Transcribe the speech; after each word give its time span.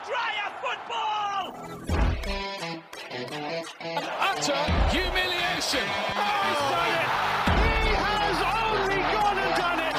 Andrea 0.00 0.48
football! 0.62 1.44
Utter 4.28 4.62
humiliation. 4.88 5.86
Oh, 6.16 6.30
he's 6.46 6.62
done 6.72 6.92
it. 6.96 7.08
He 7.60 7.92
has 8.00 8.38
only 8.40 9.00
gone 9.12 9.38
and 9.44 9.54
done 9.60 9.80
it. 9.88 9.94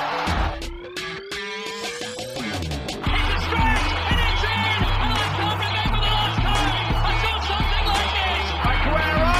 It's 3.13 3.29
a 3.29 3.39
stretch 3.45 3.89
and 4.09 4.19
it's 4.25 4.41
in! 4.41 4.81
And 5.01 5.11
I 5.13 5.25
can't 5.37 5.59
remember 5.61 5.99
the 6.01 6.09
last 6.17 6.37
time 6.41 6.85
I 6.97 7.13
saw 7.21 7.35
something 7.51 7.85
like 7.93 8.11
this! 8.17 8.45
Aguero! 8.71 9.33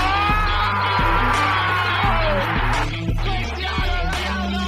Cristiano 3.23 3.97
Ronaldo! 4.13 4.63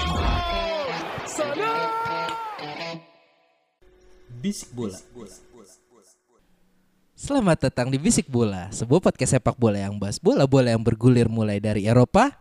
Bisik 4.41 4.70
Bola. 4.75 4.98
Selamat 7.23 7.55
datang 7.55 7.87
di 7.87 7.95
Bisik 7.95 8.27
Bola, 8.27 8.68
sebuah 8.75 9.00
podcast 9.00 9.39
sepak 9.39 9.55
bola 9.55 9.79
yang 9.79 9.95
bahas 9.95 10.19
bola-bola 10.19 10.75
yang 10.75 10.83
bergulir 10.83 11.31
mulai 11.31 11.55
dari 11.55 11.87
Eropa. 11.87 12.36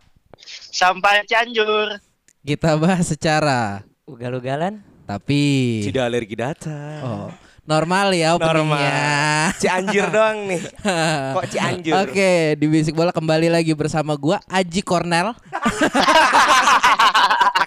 sampai 0.75 1.23
Cianjur. 1.23 2.03
Kita 2.43 2.75
bahas 2.75 3.07
secara 3.07 3.87
Ugal-ugalan 4.03 4.83
tapi 5.07 5.39
Tidak 5.87 6.03
alergi 6.03 6.35
data. 6.35 6.99
oh, 6.99 7.31
normal 7.63 8.11
ya 8.11 8.35
openingnya. 8.35 9.55
Cianjur 9.55 10.11
doang 10.11 10.51
nih. 10.51 10.59
Kok 11.39 11.47
Cianjur? 11.47 12.03
Oke, 12.03 12.59
di 12.59 12.65
Bisik 12.67 12.91
Bola 12.91 13.15
kembali 13.15 13.47
lagi 13.47 13.71
bersama 13.71 14.19
gua 14.19 14.43
Aji 14.51 14.83
Cornel. 14.83 15.31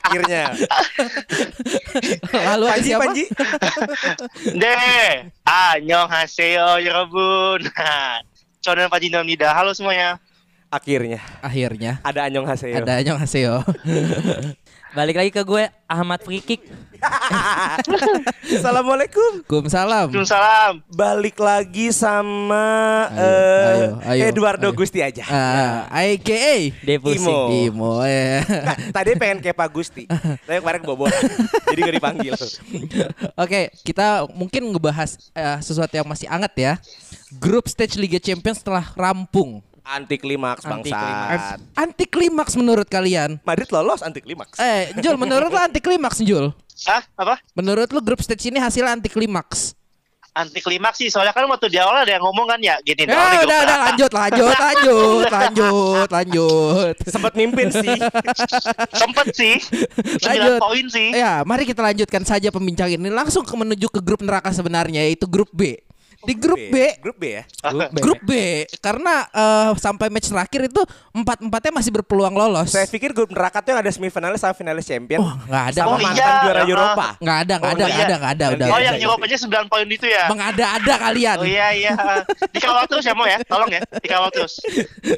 akhirnya. 0.07 0.45
Lalu 2.33 2.67
Panji, 2.71 2.89
siapa? 2.89 3.03
Panji. 3.03 3.25
De, 4.55 4.75
anyong 5.47 6.09
ah, 6.09 6.23
haseo 6.23 6.79
yorobun. 6.81 7.61
Ya 7.67 8.23
Conan 8.67 8.91
Panji 8.91 9.09
Nomnida, 9.11 9.55
halo 9.55 9.75
semuanya. 9.75 10.19
Akhirnya. 10.71 11.23
Akhirnya. 11.39 12.03
Ada 12.03 12.27
anyong 12.27 12.47
haseo. 12.47 12.75
Ada 12.75 12.93
anyong 12.99 13.19
haseo. 13.23 13.63
Balik 14.97 15.21
lagi 15.21 15.29
ke 15.29 15.45
gue 15.45 15.69
Ahmad 15.85 16.25
Free 16.25 16.41
Kick 16.41 16.65
Assalamualaikum. 18.57 19.45
Waalaikumsalam. 19.45 20.09
Waalaikumsalam. 20.09 20.73
Balik 20.89 21.37
lagi 21.37 21.93
sama 21.93 22.65
Ayo, 23.13 23.21
eh, 23.21 23.77
ayo, 23.77 23.89
ayo, 24.09 24.23
Eduardo 24.33 24.69
ayo. 24.73 24.77
Gusti 24.77 25.05
aja. 25.05 25.21
Ah, 25.29 25.85
AKA 25.93 26.73
Defusi 26.81 27.21
Imo. 27.21 27.53
Imo 27.53 27.93
ya. 28.01 28.41
Nggak, 28.41 28.79
tadi 28.97 29.11
pengen 29.21 29.39
kayak 29.45 29.57
Pak 29.61 29.69
Gusti. 29.69 30.09
Tapi 30.09 30.59
kemarin 30.65 30.81
kebobolan. 30.81 31.21
Jadi 31.69 31.81
gak 31.85 31.97
dipanggil. 32.01 32.33
Oke, 33.45 33.69
kita 33.85 34.25
mungkin 34.33 34.73
ngebahas 34.73 35.21
eh, 35.37 35.61
sesuatu 35.61 35.93
yang 35.93 36.09
masih 36.09 36.33
hangat 36.33 36.57
ya. 36.57 36.73
Grup 37.37 37.69
stage 37.69 38.01
Liga 38.01 38.17
Champions 38.17 38.65
telah 38.65 38.89
rampung. 38.97 39.61
Anti 39.87 40.19
klimaks 40.19 40.67
Anti 40.67 40.91
bangsat. 40.91 41.59
Anti 41.79 42.05
klimaks 42.11 42.59
menurut 42.59 42.91
kalian? 42.91 43.39
Madrid 43.47 43.71
lolos 43.71 44.03
anti 44.03 44.19
klimaks. 44.19 44.59
Eh, 44.59 44.91
Jul, 44.99 45.15
menurut 45.15 45.47
lo 45.47 45.59
anti 45.63 45.79
klimaks, 45.79 46.19
Jul? 46.21 46.51
Hah? 46.91 47.07
Apa? 47.15 47.39
Menurut 47.55 47.87
lo 47.95 48.03
grup 48.03 48.19
stage 48.19 48.51
ini 48.51 48.59
hasil 48.59 48.83
anti 48.83 49.07
klimaks? 49.07 49.79
Anti 50.37 50.61
klimaks 50.61 51.01
sih. 51.01 51.09
Soalnya 51.09 51.33
kan 51.33 51.47
waktu 51.49 51.71
di 51.71 51.79
awal 51.79 52.03
ada 52.03 52.13
yang 52.13 52.21
ngomong 52.21 52.45
kan 52.45 52.61
ya. 52.61 52.77
Gini 52.83 53.07
Ya, 53.07 53.15
udah, 53.15 53.41
udah, 53.41 53.61
berapa. 53.63 53.85
lanjut, 53.89 54.13
lanjut, 54.13 54.57
lanjut, 54.59 55.27
lanjut, 55.39 56.09
lanjut. 56.13 56.95
Sempat 57.09 57.33
mimpin 57.39 57.71
sih. 57.73 57.97
Sempet 59.01 59.27
sih. 59.33 59.57
9 59.63 60.21
Lanjut. 60.21 60.61
poin 60.61 60.87
sih. 60.91 61.09
Ya, 61.15 61.41
mari 61.47 61.63
kita 61.65 61.81
lanjutkan 61.81 62.27
saja 62.27 62.51
pembincangan 62.51 62.99
ini 62.99 63.09
langsung 63.09 63.47
ke 63.47 63.55
menuju 63.55 63.87
ke 63.89 64.01
grup 64.03 64.21
neraka 64.21 64.51
sebenarnya 64.51 65.07
yaitu 65.07 65.25
grup 65.31 65.49
B. 65.55 65.79
Di 66.27 66.35
grup 66.35 66.59
B, 66.59 66.77
Grup 66.99 67.17
B 67.17 67.25
ya. 67.33 67.43
grup 67.95 68.21
B 68.21 68.33
karena 68.79 69.15
eh, 69.27 69.71
sampai 69.77 70.11
match 70.11 70.27
terakhir 70.27 70.67
itu 70.67 70.83
empat 71.13 71.39
empatnya 71.41 71.73
masih 71.73 71.91
berpeluang 71.93 72.35
lolos. 72.35 72.71
Saya 72.71 72.85
pikir 72.85 73.15
grup 73.15 73.31
neraka 73.31 73.63
tuh 73.63 73.71
yang 73.71 73.81
ada 73.81 73.91
semifinalis 73.91 74.43
sama 74.43 74.53
finalis 74.53 74.85
champion. 74.85 75.23
Oh, 75.23 75.35
nggak 75.47 75.65
ada. 75.71 75.81
Sama 75.81 75.89
Oh, 75.89 75.99
mantan 75.99 76.19
iya. 76.19 76.43
juara 76.43 76.61
Ah. 76.61 76.67
Eropa. 76.67 77.07
Nggak 77.17 77.39
ada, 77.39 77.55
nggak 77.57 77.71
Oh, 77.71 77.75
ada, 77.75 77.81
iya. 77.81 77.87
nggak 77.87 78.05
ada, 78.05 78.17
nggak 78.17 78.33
ada, 78.35 78.47
udah. 78.51 78.67
Oh 78.69 78.81
yang 78.81 78.97
Eropanya 78.99 79.37
9 79.39 79.71
poin 79.71 79.87
itu 79.87 80.07
ya. 80.07 80.25
Mengada-ada 80.27 80.95
kalian. 81.01 81.37
Oh 81.39 81.47
iya 81.47 81.69
iya. 81.71 81.93
Dikawal 82.51 82.85
terus 82.85 83.05
ya 83.05 83.15
mau 83.15 83.25
ya. 83.25 83.39
Tolong 83.43 83.71
ya. 83.71 83.81
Dikawal 83.97 84.29
terus. 84.31 84.55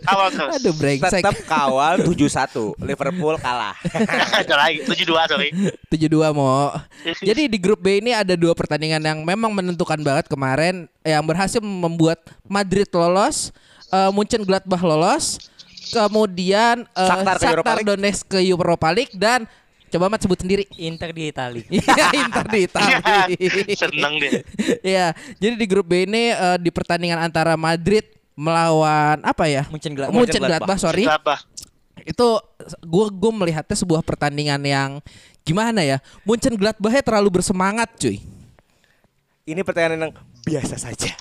Kawal 0.05 0.29
terus. 0.31 0.53
Aduh, 0.61 0.75
brengsek. 0.75 1.23
Tetap 1.25 1.37
kawal 1.47 1.95
7-1. 2.05 2.77
Liverpool 2.79 3.35
kalah. 3.39 3.75
Ada 4.41 4.55
lagi. 4.55 4.85
72 4.85 5.09
sorry. 5.27 5.49
7-2 5.89 6.37
mau. 6.37 6.69
Jadi 7.29 7.49
di 7.49 7.59
grup 7.59 7.81
B 7.81 7.99
ini 7.99 8.11
ada 8.11 8.35
dua 8.35 8.53
pertandingan 8.53 9.01
yang 9.01 9.19
memang 9.23 9.51
menentukan 9.51 9.99
banget 9.99 10.27
kemarin 10.27 10.91
yang 11.09 11.25
berhasil 11.25 11.65
membuat 11.65 12.21
Madrid 12.45 12.89
lolos, 12.93 13.49
uh, 13.89 14.13
Munchen 14.13 14.45
Gladbach 14.45 14.85
lolos, 14.85 15.41
kemudian 15.89 16.85
uh, 16.93 17.09
Shakhtar 17.09 17.81
ke. 17.81 17.89
Donetsk 17.89 18.37
ke 18.37 18.39
Europa 18.45 18.89
League 18.93 19.17
dan 19.17 19.49
coba 19.89 20.13
Mat 20.13 20.21
sebut 20.21 20.39
sendiri. 20.45 20.69
Inter 20.77 21.11
di 21.17 21.33
Itali 21.33 21.65
Iya, 21.73 22.07
Inter 22.13 22.47
di 22.47 22.59
Itali. 22.69 22.93
Seneng 23.81 24.15
deh. 24.21 24.45
Iya, 24.85 25.17
jadi 25.41 25.55
di 25.57 25.67
grup 25.67 25.89
B 25.89 26.05
ini 26.05 26.37
uh, 26.37 26.61
di 26.61 26.69
pertandingan 26.69 27.19
antara 27.25 27.57
Madrid 27.57 28.05
melawan 28.39 29.19
apa 29.25 29.49
ya? 29.49 29.67
Munchen 29.73 29.97
Gladbach. 29.97 30.15
Munchen 30.15 30.43
Gladbach, 30.45 30.79
sorry. 30.79 31.09
Apa? 31.09 31.43
Itu 32.07 32.39
gua 32.87 33.11
gua 33.11 33.33
melihatnya 33.35 33.75
sebuah 33.75 34.05
pertandingan 34.05 34.61
yang 34.63 34.91
gimana 35.43 35.83
ya? 35.83 35.99
Munchen 36.23 36.55
Gladbachnya 36.55 37.03
terlalu 37.03 37.41
bersemangat, 37.41 37.91
cuy. 37.99 38.23
Ini 39.49 39.65
pertanyaan 39.65 40.13
yang 40.13 40.15
biasa 40.43 40.77
saja. 40.77 41.13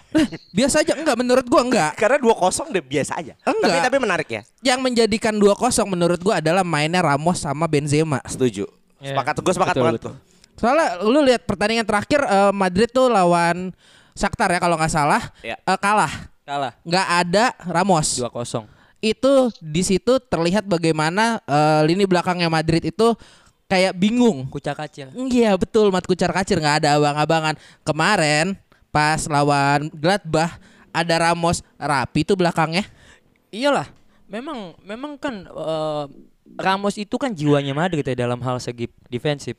Biasa 0.51 0.81
aja 0.81 0.93
enggak 0.93 1.17
menurut 1.17 1.45
gua 1.45 1.61
enggak. 1.63 1.91
Karena 1.95 2.17
2-0 2.17 2.71
udah 2.71 2.83
biasa 2.83 3.11
aja. 3.17 3.33
Enggak. 3.41 3.69
Tapi 3.69 3.77
tapi 3.85 3.97
menarik 3.97 4.29
ya. 4.29 4.41
Yang 4.63 4.79
menjadikan 4.81 5.33
2-0 5.35 5.53
menurut 5.85 6.19
gua 6.19 6.39
adalah 6.39 6.63
mainnya 6.63 7.01
Ramos 7.01 7.39
sama 7.39 7.65
Benzema. 7.65 8.19
Setuju. 8.25 8.65
Iya. 8.97 9.13
Sepakat, 9.13 9.33
gue 9.37 9.53
sepakat 9.53 9.75
Betul, 9.77 9.83
banget 9.85 10.01
betul. 10.01 10.13
tuh. 10.13 10.15
Soalnya 10.57 10.87
lu 11.05 11.19
lihat 11.21 11.41
pertandingan 11.45 11.85
terakhir 11.85 12.19
eh, 12.25 12.49
Madrid 12.51 12.89
tuh 12.89 13.07
lawan 13.07 13.69
Shakhtar 14.17 14.49
ya 14.49 14.57
kalau 14.57 14.73
nggak 14.73 14.89
salah 14.89 15.21
Ya. 15.45 15.53
eh, 15.53 15.77
kalah. 15.77 16.09
Kalah 16.41 16.73
Nggak 16.81 17.07
ada 17.21 17.45
Ramos. 17.69 18.17
2-0 18.17 18.65
Itu 18.97 19.53
di 19.61 19.85
situ 19.85 20.17
terlihat 20.17 20.65
bagaimana 20.65 21.37
eh, 21.45 21.81
lini 21.85 22.09
belakangnya 22.09 22.49
Madrid 22.49 22.81
itu 22.81 23.13
kayak 23.69 23.93
bingung. 23.93 24.49
Kucak 24.49 24.73
kacil 24.73 25.13
Iya 25.13 25.53
betul 25.53 25.93
mat 25.93 26.07
kucar 26.09 26.33
kacir 26.33 26.57
nggak 26.57 26.81
ada 26.81 26.97
abang-abangan. 26.97 27.53
Kemarin 27.85 28.57
pas 28.91 29.25
lawan 29.27 29.91
Gladbach 29.93 30.57
ada 30.91 31.29
Ramos 31.29 31.61
rapi 31.77 32.25
tuh 32.25 32.39
belakangnya. 32.39 32.85
Iyalah 33.53 33.87
Memang 34.27 34.75
Memang 34.83 35.15
kan 35.15 35.47
eh, 35.47 36.05
Ramos 36.59 36.95
itu 36.99 37.15
kan 37.15 37.31
jiwanya 37.31 37.71
Madrid 37.71 38.03
ya 38.03 38.15
dalam 38.27 38.39
hal 38.43 38.59
segi 38.59 38.91
defensif 39.07 39.55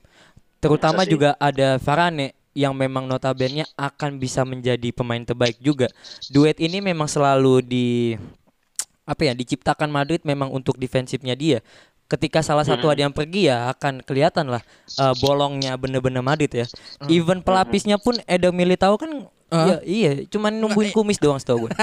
Terutama 0.58 1.06
juga 1.06 1.38
ada 1.38 1.78
Varane 1.78 2.34
yang 2.58 2.74
memang 2.74 3.06
notabene 3.06 3.62
akan 3.78 4.18
bisa 4.18 4.42
menjadi 4.42 4.90
pemain 4.90 5.22
terbaik 5.22 5.62
juga. 5.62 5.86
Duet 6.26 6.58
ini 6.58 6.82
memang 6.82 7.06
selalu 7.06 7.62
di 7.62 8.18
apa 9.06 9.24
ya 9.24 9.32
diciptakan 9.32 9.88
Madrid 9.88 10.26
memang 10.26 10.50
untuk 10.50 10.74
defensifnya 10.74 11.38
dia. 11.38 11.62
Ketika 12.08 12.40
salah 12.40 12.64
satu 12.64 12.88
ada 12.88 13.04
yang 13.04 13.12
pergi 13.12 13.52
ya 13.52 13.68
akan 13.76 14.00
kelihatan 14.00 14.48
lah 14.48 14.64
eh, 14.96 15.14
bolongnya 15.20 15.76
bener-bener 15.76 16.24
Madrid 16.24 16.48
ya. 16.48 16.66
Even 17.06 17.44
pelapisnya 17.44 18.00
pun 18.00 18.16
Eder 18.24 18.48
Militao 18.48 18.96
kan 18.96 19.28
ya, 19.48 19.80
iya 19.80 20.12
cuman 20.28 20.52
numbuhin 20.52 20.92
kumis 20.92 21.16
doang 21.20 21.40
setahu 21.40 21.68
gue. 21.68 21.72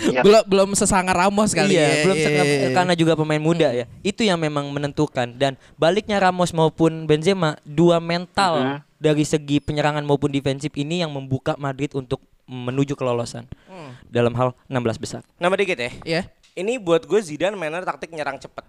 Iya. 0.00 0.22
Belum 0.24 0.42
belum 0.46 0.70
sesangar 0.78 1.12
Ramos 1.12 1.52
kali 1.52 1.76
iya, 1.76 1.82
ya. 1.82 1.94
belum 2.06 2.16
Iya, 2.16 2.28
iya, 2.30 2.42
iya. 2.46 2.68
karena 2.72 2.94
juga 2.96 3.18
pemain 3.18 3.42
muda 3.42 3.68
ya. 3.74 3.84
Itu 4.00 4.22
yang 4.24 4.38
memang 4.40 4.70
menentukan 4.70 5.34
dan 5.36 5.58
baliknya 5.76 6.22
Ramos 6.22 6.54
maupun 6.54 7.04
Benzema 7.04 7.58
dua 7.66 8.00
mental 8.00 8.80
dari 8.96 9.26
segi 9.26 9.60
penyerangan 9.60 10.06
maupun 10.06 10.32
defensif 10.32 10.72
ini 10.78 11.02
yang 11.04 11.10
membuka 11.12 11.58
Madrid 11.58 11.92
untuk 11.92 12.22
menuju 12.50 12.98
kelolosan 12.98 13.46
dalam 14.10 14.34
hal 14.34 14.56
16 14.66 15.02
besar. 15.02 15.22
Nama 15.38 15.54
dikit 15.54 15.78
ya. 15.78 15.90
Iya. 16.02 16.22
Ini 16.58 16.82
buat 16.82 17.06
gue 17.06 17.20
Zidane 17.22 17.54
mainnya 17.54 17.86
taktik 17.86 18.10
nyerang 18.10 18.42
cepet. 18.42 18.66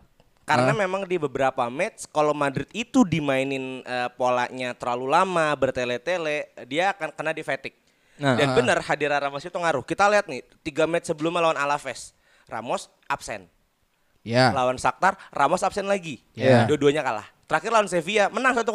Karena 0.52 0.72
memang 0.76 1.02
di 1.08 1.16
beberapa 1.16 1.64
match 1.72 2.12
kalau 2.12 2.36
Madrid 2.36 2.68
itu 2.76 3.08
dimainin 3.08 3.80
eh, 3.88 4.10
polanya 4.20 4.76
terlalu 4.76 5.08
lama, 5.08 5.56
bertele-tele, 5.56 6.52
dia 6.68 6.92
akan 6.92 7.16
kena 7.16 7.32
di 7.32 7.44
fatigue. 7.44 7.80
Nah. 8.22 8.38
Dan 8.38 8.54
benar 8.54 8.84
hadiran 8.86 9.18
Ramos 9.18 9.42
itu 9.42 9.58
ngaruh. 9.58 9.82
Kita 9.82 10.06
lihat 10.12 10.30
nih, 10.30 10.46
tiga 10.62 10.86
match 10.86 11.10
sebelumnya 11.10 11.42
lawan 11.42 11.58
Alaves, 11.58 12.14
Ramos 12.46 12.92
absen. 13.10 13.50
Ya. 14.22 14.54
Lawan 14.54 14.78
Shakhtar, 14.78 15.18
Ramos 15.34 15.66
absen 15.66 15.90
lagi. 15.90 16.22
Iya. 16.38 16.70
Dua-duanya 16.70 17.02
kalah. 17.02 17.26
Terakhir 17.50 17.74
lawan 17.74 17.90
Sevilla, 17.90 18.30
menang 18.30 18.54
1-0. 18.54 18.70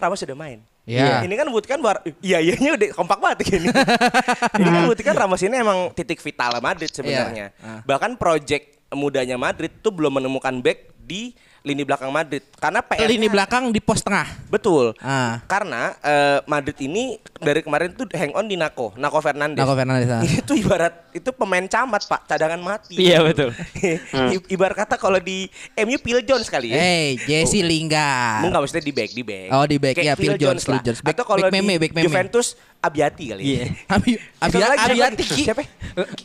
Ramos 0.00 0.18
sudah 0.18 0.34
main. 0.38 0.64
Iya. 0.88 1.22
Ini 1.22 1.34
kan 1.36 1.46
buktikan 1.52 1.78
bahwa 1.78 2.02
iya 2.24 2.42
iyanya 2.42 2.74
udah 2.74 2.88
kompak 2.96 3.18
banget 3.20 3.38
ini. 3.52 3.68
ini 4.58 4.68
kan 4.72 4.82
buktikan 4.88 5.14
Ramos 5.14 5.42
ini 5.44 5.54
emang 5.60 5.92
titik 5.94 6.18
vital 6.18 6.58
Madrid 6.58 6.90
sebenarnya. 6.90 7.54
Iya. 7.54 7.62
Ah. 7.62 7.80
Bahkan 7.84 8.16
project 8.18 8.80
mudanya 8.90 9.38
Madrid 9.38 9.70
tuh 9.84 9.94
belum 9.94 10.18
menemukan 10.18 10.58
back 10.58 10.89
di 11.00 11.32
lini 11.60 11.84
belakang 11.84 12.08
Madrid. 12.08 12.40
Karena 12.56 12.80
PR 12.80 13.04
Lini 13.04 13.28
belakang 13.28 13.68
di 13.68 13.80
pos 13.84 14.00
tengah. 14.00 14.24
betul. 14.48 14.96
Ah. 14.96 15.44
Karena 15.44 15.92
eh, 16.00 16.38
Madrid 16.48 16.76
ini 16.80 17.20
dari 17.36 17.60
kemarin 17.60 17.92
tuh 17.92 18.08
hang 18.16 18.32
on 18.32 18.48
di 18.48 18.56
Nako, 18.56 18.96
Nako 18.96 19.20
Fernandes. 19.20 19.60
Nako 19.60 19.76
Fernandes, 19.76 20.08
ah. 20.08 20.22
itu 20.40 20.52
ibarat 20.56 20.94
itu 21.12 21.28
pemain 21.36 21.64
camat 21.68 22.02
pak, 22.08 22.20
cadangan 22.24 22.60
mati. 22.60 22.96
Iya, 22.96 23.20
betul. 23.20 23.52
Ibarat 24.54 24.76
kata 24.86 24.94
kalau 24.96 25.20
di 25.20 25.52
MU 25.76 26.00
Phil 26.00 26.24
Jones 26.24 26.48
kali 26.48 26.72
ya. 26.72 26.80
Hey, 26.80 27.20
Jesse 27.20 27.60
Lingard. 27.60 28.46
Enggak 28.48 28.60
maksudnya 28.64 28.84
di 28.84 28.94
back, 28.94 29.10
di 29.12 29.22
back. 29.26 29.48
Oh, 29.52 29.64
di 29.68 29.76
back, 29.76 29.94
Kayak 30.00 30.06
ya, 30.06 30.14
Phil 30.16 30.36
Jones, 30.40 30.62
Phil 30.64 30.74
lah. 30.78 30.82
Jones. 30.82 31.00
Back- 31.04 31.12
Atau 31.12 31.24
kalau 31.28 31.44
back 31.44 31.52
di 31.52 31.60
meme, 31.60 31.74
back 31.76 31.92
meme. 31.92 32.04
Juventus 32.08 32.56
Abiati 32.80 33.24
kali. 33.28 33.42
Iya. 33.44 33.64
Abi, 33.92 34.16
Siapa 34.16 34.48
Abia, 34.48 34.66
lagi, 34.72 34.80
siapa 34.80 34.92
Abiati. 34.96 35.24
Siapa? 35.44 35.62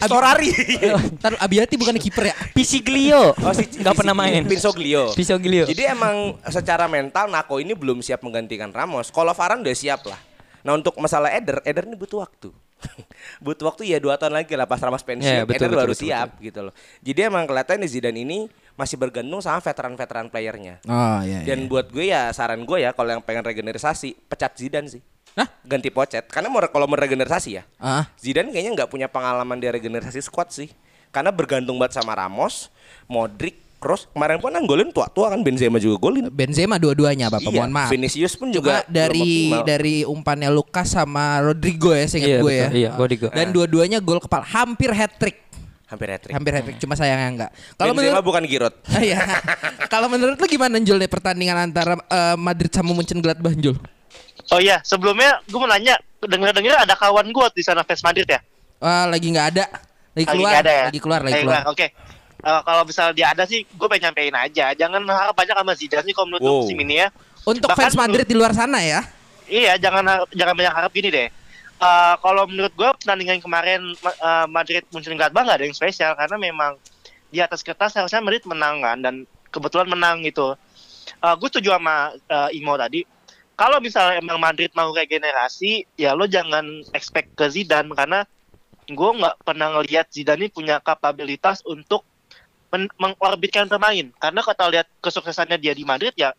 Storari. 0.07 0.49
Ntar 1.19 1.33
Abiati 1.43 1.75
bukan 1.75 1.95
kiper 1.99 2.31
ya? 2.31 2.35
Pisiglio. 2.55 3.35
Oh, 3.43 3.51
si, 3.51 3.67
Nggak 3.75 3.95
pernah 3.99 4.15
main. 4.15 4.47
Pinsoglio. 4.47 5.11
Pisiglio. 5.11 5.67
Jadi 5.67 5.83
emang 5.83 6.39
secara 6.47 6.87
mental 6.87 7.27
Nako 7.27 7.59
ini 7.59 7.75
belum 7.75 7.99
siap 7.99 8.23
menggantikan 8.23 8.71
Ramos. 8.71 9.11
Kalau 9.11 9.35
Varane 9.35 9.67
udah 9.67 9.75
siap 9.75 10.07
lah. 10.07 10.19
Nah 10.63 10.79
untuk 10.79 10.95
masalah 10.97 11.29
Eder, 11.35 11.59
Eder 11.67 11.85
ini 11.91 11.99
butuh 11.99 12.23
waktu. 12.23 12.49
butuh 13.45 13.71
waktu 13.71 13.91
ya 13.91 13.97
dua 13.99 14.15
tahun 14.15 14.39
lagi 14.39 14.55
lah 14.55 14.63
pas 14.63 14.79
Ramos 14.79 15.03
pensiun. 15.03 15.27
Ya, 15.27 15.43
betul, 15.43 15.59
Eder 15.59 15.69
betul, 15.75 15.81
baru 15.83 15.93
betul, 15.93 16.03
siap 16.07 16.29
gitu 16.39 16.59
loh. 16.71 16.73
Jadi 17.03 17.19
emang 17.19 17.43
kelihatan 17.43 17.83
nih 17.83 17.89
Zidane 17.91 18.19
ini 18.23 18.39
masih 18.79 18.95
bergantung 18.95 19.43
sama 19.43 19.59
veteran-veteran 19.59 20.31
playernya. 20.31 20.79
Oh 20.87 21.19
iya. 21.19 21.43
Dan 21.43 21.67
buat 21.67 21.91
gue 21.91 22.15
ya 22.15 22.31
saran 22.31 22.63
gue 22.63 22.79
ya 22.79 22.95
kalau 22.95 23.11
yang 23.11 23.23
pengen 23.23 23.43
regenerasi 23.43 24.15
pecat 24.31 24.55
Zidane 24.55 24.87
sih. 24.87 25.03
Hah? 25.35 25.47
Ganti 25.67 25.91
Pocet. 25.91 26.25
Karena 26.31 26.47
mau 26.47 26.63
kalau 26.63 26.87
mau 26.87 26.95
regenerasi 26.95 27.59
ya. 27.59 27.63
Ah. 27.75 28.07
Zidane 28.15 28.55
kayaknya 28.55 28.71
nggak 28.83 28.89
punya 28.89 29.11
pengalaman 29.11 29.59
dia 29.59 29.69
regenerasi 29.75 30.23
squad 30.23 30.47
sih. 30.49 30.71
Karena 31.11 31.31
bergantung 31.31 31.75
banget 31.75 31.99
sama 31.99 32.15
Ramos, 32.15 32.71
Modric, 33.07 33.55
Kroos. 33.79 34.07
Kemarin 34.11 34.39
pun 34.39 34.51
kan 34.51 34.63
golin 34.63 34.89
tua-tua 34.91 35.31
kan 35.31 35.39
Benzema 35.43 35.75
juga 35.79 35.99
golin. 35.99 36.27
Benzema 36.31 36.79
dua-duanya 36.79 37.27
Bapak, 37.27 37.51
Iya, 37.51 37.59
mohon 37.59 37.71
maaf. 37.71 37.91
Vinicius 37.91 38.35
pun 38.35 38.51
Juga 38.51 38.83
juga 38.83 38.91
dari 38.91 39.51
dari 39.67 39.95
umpannya 40.03 40.47
Lukas 40.51 40.95
sama 40.95 41.43
Rodrigo 41.43 41.91
ya, 41.91 42.07
seingat 42.07 42.29
Iya, 42.31 42.39
gue 42.39 42.47
betul. 42.47 42.59
ya. 42.59 42.67
Iya, 42.71 42.89
Rodrigo. 42.95 43.27
Dan 43.31 43.47
dua-duanya 43.51 43.99
gol 43.99 44.19
kepala, 44.23 44.43
hampir 44.47 44.91
hat 44.95 45.19
trick. 45.19 45.43
hampir 45.85 46.09
hat 46.09 46.19
trick. 46.25 46.33
Hampir 46.33 46.51
hat 46.57 46.63
trick, 46.65 46.79
cuma 46.81 46.97
sayangnya 46.97 47.27
enggak. 47.29 47.51
Kalau 47.77 47.93
Benzema 47.93 48.17
menurut 48.17 48.25
bukan 48.25 48.43
Giroud. 48.47 48.75
Iya. 49.05 49.19
Kalau 49.85 50.07
menurut 50.09 50.35
lu 50.35 50.47
gimana 50.49 50.75
Jul 50.81 50.97
nih 50.97 51.11
pertandingan 51.11 51.57
antara 51.61 51.93
eh, 51.99 52.35
Madrid 52.35 52.71
sama 52.73 52.91
Mönchengladbach 52.91 53.53
Jul? 53.55 53.77
Oh 54.53 54.61
iya, 54.61 54.77
sebelumnya 54.85 55.41
gue 55.49 55.57
mau 55.57 55.65
nanya, 55.65 55.97
denger-denger 56.21 56.85
ada 56.85 56.93
kawan 56.93 57.25
gue 57.33 57.45
di 57.57 57.63
sana 57.65 57.81
fans 57.81 58.05
Madrid 58.05 58.29
ya? 58.29 58.39
Wah, 58.77 59.09
lagi 59.09 59.33
nggak 59.33 59.47
ada. 59.57 59.65
Lagi 60.13 60.25
keluar, 60.29 60.51
nggak 60.53 60.63
ada 60.63 60.73
ya? 60.73 60.85
lagi 60.87 60.99
keluar, 61.01 61.19
lagi 61.25 61.41
keluar. 61.41 61.63
Oke. 61.67 61.87
Eh, 62.45 62.61
kalau 62.61 62.81
misalnya 62.85 63.13
dia 63.17 63.27
ada 63.33 63.43
sih, 63.49 63.65
gue 63.65 63.87
pengen 63.89 64.13
nyampein 64.13 64.35
aja. 64.37 64.65
Jangan 64.77 65.01
harap 65.09 65.33
banyak 65.33 65.55
sama 65.57 65.73
Zidane 65.73 66.05
sih 66.05 66.13
kalau 66.13 66.27
menurut 66.29 66.43
Wow. 66.45 66.55
musim 66.61 66.77
ini 66.77 66.95
ya. 67.01 67.07
Untuk 67.41 67.69
Bahkan 67.73 67.89
fans 67.89 67.97
Madrid 67.97 68.25
di 68.29 68.35
luar 68.37 68.53
sana 68.53 68.79
ya. 68.85 69.01
Iya, 69.49 69.77
jangan 69.81 70.25
jangan 70.33 70.53
banyak 70.53 70.73
harap 70.73 70.91
gini 70.93 71.09
deh. 71.09 71.27
Eh, 71.75 72.13
kalau 72.21 72.45
menurut 72.45 72.73
gue 72.77 72.89
pertandingan 73.01 73.41
kemarin 73.41 73.81
Ma- 73.99 74.13
eh, 74.17 74.45
Madrid 74.45 74.85
Mönchengladbach 74.93 75.41
nggak 75.41 75.57
ada 75.57 75.65
yang 75.65 75.75
spesial 75.75 76.13
karena 76.13 76.37
memang 76.37 76.77
di 77.33 77.41
atas 77.41 77.65
kertas 77.65 77.97
harusnya 77.97 78.21
Madrid 78.21 78.45
menang 78.45 78.79
kan 78.79 78.97
dan 79.01 79.15
kebetulan 79.49 79.89
menang 79.89 80.21
gitu. 80.21 80.53
Eh 81.17 81.33
gue 81.35 81.47
setuju 81.49 81.75
sama 81.75 82.13
eh, 82.13 82.57
Imo 82.61 82.77
tadi. 82.77 83.01
Kalau 83.55 83.79
misalnya 83.79 84.19
emang 84.19 84.35
Madrid 84.35 84.67
mau 84.71 84.91
regenerasi, 84.91 85.87
ya 85.95 86.11
lo 86.11 86.27
jangan 86.27 86.63
expect 86.91 87.33
ke 87.33 87.47
Zidane 87.47 87.87
karena 87.89 88.27
gue 88.85 89.09
nggak 89.15 89.35
pernah 89.41 89.71
ngelihat 89.73 90.11
Zidane 90.11 90.45
ini 90.45 90.49
punya 90.49 90.77
kapabilitas 90.77 91.63
untuk 91.63 92.03
men- 92.67 92.91
mengorbitkan 92.95 93.65
pemain. 93.65 94.11
Karena 94.13 94.43
kalau 94.43 94.69
lihat 94.69 94.91
kesuksesannya 94.99 95.55
dia 95.55 95.71
di 95.71 95.81
Madrid 95.81 96.11
ya 96.13 96.35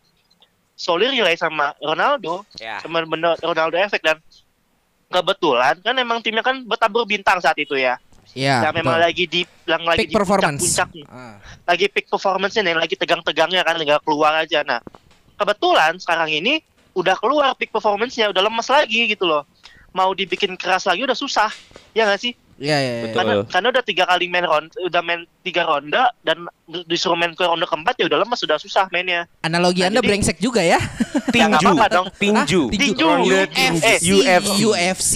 solid 0.77 1.09
relay 1.09 1.33
sama 1.33 1.73
Ronaldo 1.79 2.45
Ya. 2.55 2.77
sama 2.79 3.01
bener 3.01 3.33
Ronaldo 3.41 3.73
efek 3.75 3.97
dan 3.99 4.21
kebetulan 5.07 5.79
kan 5.79 5.95
emang 5.95 6.21
timnya 6.21 6.43
kan 6.43 6.61
bertabur 6.61 7.01
bintang 7.03 7.39
saat 7.39 7.57
itu 7.57 7.73
ya. 7.73 7.97
Iya. 8.37 8.69
yang 8.69 8.75
memang 8.75 8.99
betul. 8.99 9.05
lagi 9.09 9.23
di 9.25 9.41
yang 9.65 9.81
lagi 9.81 10.05
Peak 10.05 10.11
di 10.11 10.17
performance. 10.19 10.61
puncak-puncak 10.61 11.09
Ah. 11.09 11.35
lagi 11.65 11.85
peak 11.89 12.05
performance-nya 12.05 12.61
nih, 12.61 12.75
lagi 12.77 12.93
tegang-tegangnya 12.93 13.65
kan 13.65 13.73
nggak 13.73 14.05
keluar 14.05 14.37
aja. 14.37 14.61
Nah, 14.61 14.77
kebetulan 15.33 15.97
sekarang 15.97 16.29
ini 16.29 16.61
udah 16.97 17.15
keluar 17.21 17.53
peak 17.53 17.69
performance-nya, 17.69 18.33
udah 18.33 18.41
lemes 18.41 18.65
lagi 18.65 19.13
gitu 19.13 19.29
loh. 19.29 19.45
Mau 19.93 20.09
dibikin 20.17 20.57
keras 20.57 20.89
lagi 20.89 21.05
udah 21.05 21.13
susah. 21.13 21.53
Ya 21.93 22.09
nggak 22.09 22.21
sih? 22.21 22.33
Iya, 22.57 22.77
iya, 22.81 22.91
iya. 22.91 23.03
Betul. 23.05 23.17
Karena 23.21 23.33
karena 23.45 23.67
udah 23.77 23.83
tiga 23.85 24.03
kali 24.09 24.25
main 24.33 24.45
ronde, 24.49 24.73
udah 24.81 25.01
main 25.05 25.21
tiga 25.45 25.61
ronde 25.69 26.01
dan 26.25 26.49
disuruh 26.85 27.15
main 27.15 27.31
ke 27.31 27.39
ronde 27.39 27.63
keempat 27.63 27.95
ya 27.95 28.05
udah 28.05 28.19
lemes, 28.21 28.39
udah 28.39 28.57
susah 28.57 28.85
mainnya. 28.87 29.23
Analogi 29.39 29.81
Nah, 29.81 29.87
Anda 29.87 29.99
jadi- 29.99 30.07
brengsek 30.09 30.37
juga 30.37 30.59
ya. 30.59 30.75
Ya 31.31 31.45
nggak 31.47 31.59
Tinju. 31.59 31.67
apa-apa 31.71 31.87
dong. 31.89 32.07
Tinju. 32.13 32.35
Hah? 32.35 32.71
Tinju. 32.71 32.85
Tinju. 32.91 33.07
UFC. 33.23 33.59
Eh, 33.81 33.97
UFC. 34.03 34.51
UFC. 34.59 35.13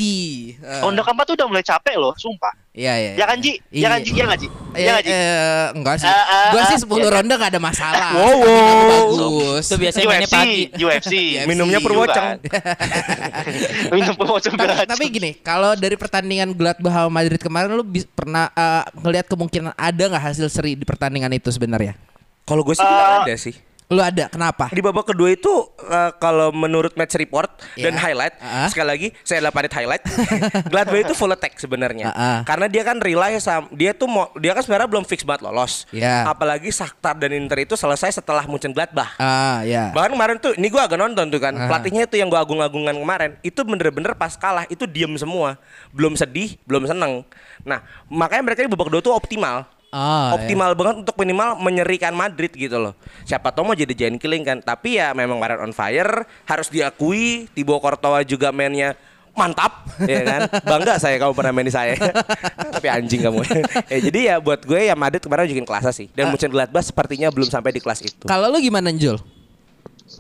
Eh, 0.58 0.80
Ronde 0.80 1.02
keempat 1.02 1.24
tuh 1.26 1.36
udah 1.36 1.48
mulai 1.48 1.62
capek 1.62 1.96
loh, 1.96 2.14
sumpah. 2.16 2.54
Iya, 2.72 2.94
iya. 2.96 3.12
Ya 3.20 3.26
kan 3.28 3.36
Ji? 3.36 3.60
Ya 3.68 3.92
kan 3.92 4.00
Ji? 4.00 4.16
Ya 4.16 4.24
nggak 4.24 4.40
Ji? 4.40 4.48
Ya 4.48 4.56
Iya, 4.72 4.90
nggak 4.96 5.04
Ji? 5.04 5.12
eh, 5.12 5.66
enggak 5.76 5.96
sih. 6.00 6.08
Eh, 6.08 6.16
eh, 6.16 6.50
Gua 6.52 6.62
sih 6.64 6.78
eh, 6.78 6.84
10 6.88 6.88
iya. 6.96 7.10
ronde 7.12 7.34
gak 7.36 7.50
ada 7.52 7.60
masalah. 7.60 8.10
Wow, 8.16 8.32
wow. 8.32 9.12
bagus. 9.12 9.64
Itu 9.68 9.76
biasanya 9.76 10.06
mainnya 10.08 10.24
UFC, 10.24 10.36
pagi. 10.38 10.60
UFC. 10.88 11.14
Minumnya 11.52 11.80
UFC 11.80 11.88
perwocong. 11.90 12.28
Minum 13.92 14.14
pemocong 14.16 14.54
Ta- 14.56 14.86
tapi 14.88 15.04
gini, 15.10 15.32
kalau 15.42 15.74
dari 15.74 15.96
pertandingan 15.98 16.54
Gladbach 16.54 17.10
Madrid 17.10 17.40
kemarin 17.42 17.74
lu 17.74 17.84
pernah 18.14 18.52
ngelihat 18.94 19.26
kemungkinan 19.28 19.74
ada 19.74 20.04
nggak 20.08 20.24
hasil 20.32 20.48
seri 20.48 20.78
di 20.78 20.86
pertandingan 20.86 21.34
itu 21.34 21.41
sebenarnya? 21.50 21.98
Kalau 22.44 22.62
gue 22.62 22.76
sih 22.76 22.84
Eh, 22.84 23.18
ada 23.24 23.34
sih. 23.34 23.58
Lu 23.92 24.00
ada, 24.00 24.32
kenapa? 24.32 24.72
Di 24.72 24.80
babak 24.80 25.04
kedua 25.04 25.28
itu 25.30 25.52
eh, 25.84 26.12
kalau 26.16 26.56
menurut 26.56 26.96
match 26.96 27.12
report 27.14 27.52
Ya. 27.76 27.92
dan 27.92 28.00
highlight 28.00 28.40
Ah. 28.40 28.72
sekali 28.72 28.88
lagi 28.88 29.08
saya 29.22 29.44
adalah 29.44 29.52
panit 29.52 29.68
highlight. 29.70 30.00
Gladbach 30.72 31.02
itu 31.02 31.12
full 31.12 31.28
attack 31.28 31.60
sebenarnya. 31.60 32.08
Ah, 32.08 32.16
ah. 32.16 32.38
Karena 32.48 32.72
dia 32.72 32.88
kan 32.88 32.96
rely 32.98 33.36
sama 33.38 33.68
dia 33.70 33.92
tuh 33.92 34.08
mau 34.08 34.32
dia 34.40 34.56
kan 34.56 34.64
sebenarnya 34.64 34.88
belum 34.88 35.04
fix 35.04 35.28
banget 35.28 35.44
lolos. 35.44 35.92
Ya. 35.92 36.24
Apalagi 36.24 36.72
Shakhtar 36.72 37.20
dan 37.20 37.36
Inter 37.36 37.60
itu 37.62 37.76
selesai 37.76 38.16
setelah 38.16 38.48
Munchen 38.48 38.72
Gladbach. 38.72 39.12
Ah, 39.20 39.60
ya. 39.64 39.92
Bahkan 39.92 40.16
kemarin 40.16 40.36
tuh, 40.40 40.56
ini 40.56 40.72
gua 40.72 40.88
agak 40.88 40.96
nonton 40.96 41.28
tuh 41.28 41.44
kan, 41.44 41.52
Ah. 41.52 41.68
pelatihnya 41.68 42.08
itu 42.08 42.16
yang 42.16 42.32
gua 42.32 42.40
agung-agungan 42.40 42.96
kemarin, 42.96 43.32
itu 43.44 43.60
bener-bener 43.60 44.16
pas 44.16 44.32
kalah 44.34 44.64
itu 44.68 44.88
diem 44.88 45.12
semua, 45.16 45.60
belum 45.92 46.16
sedih, 46.16 46.56
belum 46.64 46.88
seneng. 46.88 47.28
Nah, 47.68 47.84
makanya 48.08 48.40
mereka 48.42 48.64
di 48.64 48.72
babak 48.72 48.88
kedua 48.88 49.04
tuh 49.04 49.12
optimal. 49.12 49.68
Oh, 49.92 50.40
optimal 50.40 50.72
banget 50.72 51.04
untuk 51.04 51.20
minimal 51.20 51.60
menyerikan 51.60 52.16
Madrid 52.16 52.48
gitu 52.50 52.80
loh. 52.80 52.96
Siapa 53.28 53.52
tahu 53.52 53.68
mau 53.68 53.76
jadi 53.76 53.92
giant 53.92 54.16
killing 54.16 54.40
kan, 54.42 54.58
tapi 54.58 54.96
ya 54.96 55.12
memang 55.12 55.36
kemarin 55.36 55.68
on 55.68 55.76
fire, 55.76 56.24
harus 56.48 56.72
diakui 56.72 57.52
Thibaut 57.52 57.84
Courtois 57.84 58.24
juga 58.24 58.56
mainnya 58.56 58.96
mantap 59.32 59.88
ya 60.04 60.28
kan 60.28 60.42
bangga 60.76 61.00
saya 61.00 61.16
kamu 61.16 61.32
pernah 61.32 61.56
main 61.56 61.64
di 61.64 61.72
saya 61.72 61.96
tapi 62.68 62.92
anjing 62.92 63.24
kamu 63.24 63.40
ya 63.88 64.00
jadi 64.04 64.20
ya 64.20 64.36
buat 64.38 64.60
gue 64.60 64.92
ya 64.92 64.92
Madrid 64.92 65.24
kemarin 65.24 65.48
bikin 65.48 65.64
kelas 65.64 65.88
sih 65.96 66.12
dan 66.12 66.28
Munchen 66.28 66.52
Gladbach 66.52 66.84
sepertinya 66.84 67.32
belum 67.32 67.48
sampai 67.48 67.72
di 67.72 67.80
kelas 67.80 68.04
itu 68.04 68.28
Kalau 68.28 68.52
lu 68.52 68.60
gimana, 68.60 68.92
Jul? 68.92 69.16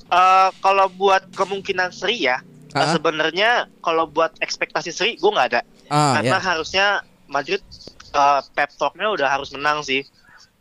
Eh, 0.07 0.49
kalau 0.59 0.87
buat 0.91 1.27
kemungkinan 1.31 1.91
seri 1.91 2.23
ya, 2.23 2.39
eh, 2.71 2.79
Ah. 2.79 2.95
sebenarnya 2.95 3.49
kalau 3.79 4.07
buat 4.07 4.31
ekspektasi 4.39 4.91
seri 4.91 5.11
gue 5.15 5.27
nggak 5.27 5.47
ada. 5.51 5.61
Ah, 5.87 6.15
Karena 6.19 6.39
ya. 6.39 6.43
harusnya 6.43 6.85
Madrid 7.27 7.59
eh, 8.11 8.41
pep 8.53 8.69
talk-nya 8.75 9.07
udah 9.11 9.27
harus 9.27 9.49
menang 9.55 9.81
sih. 9.81 10.03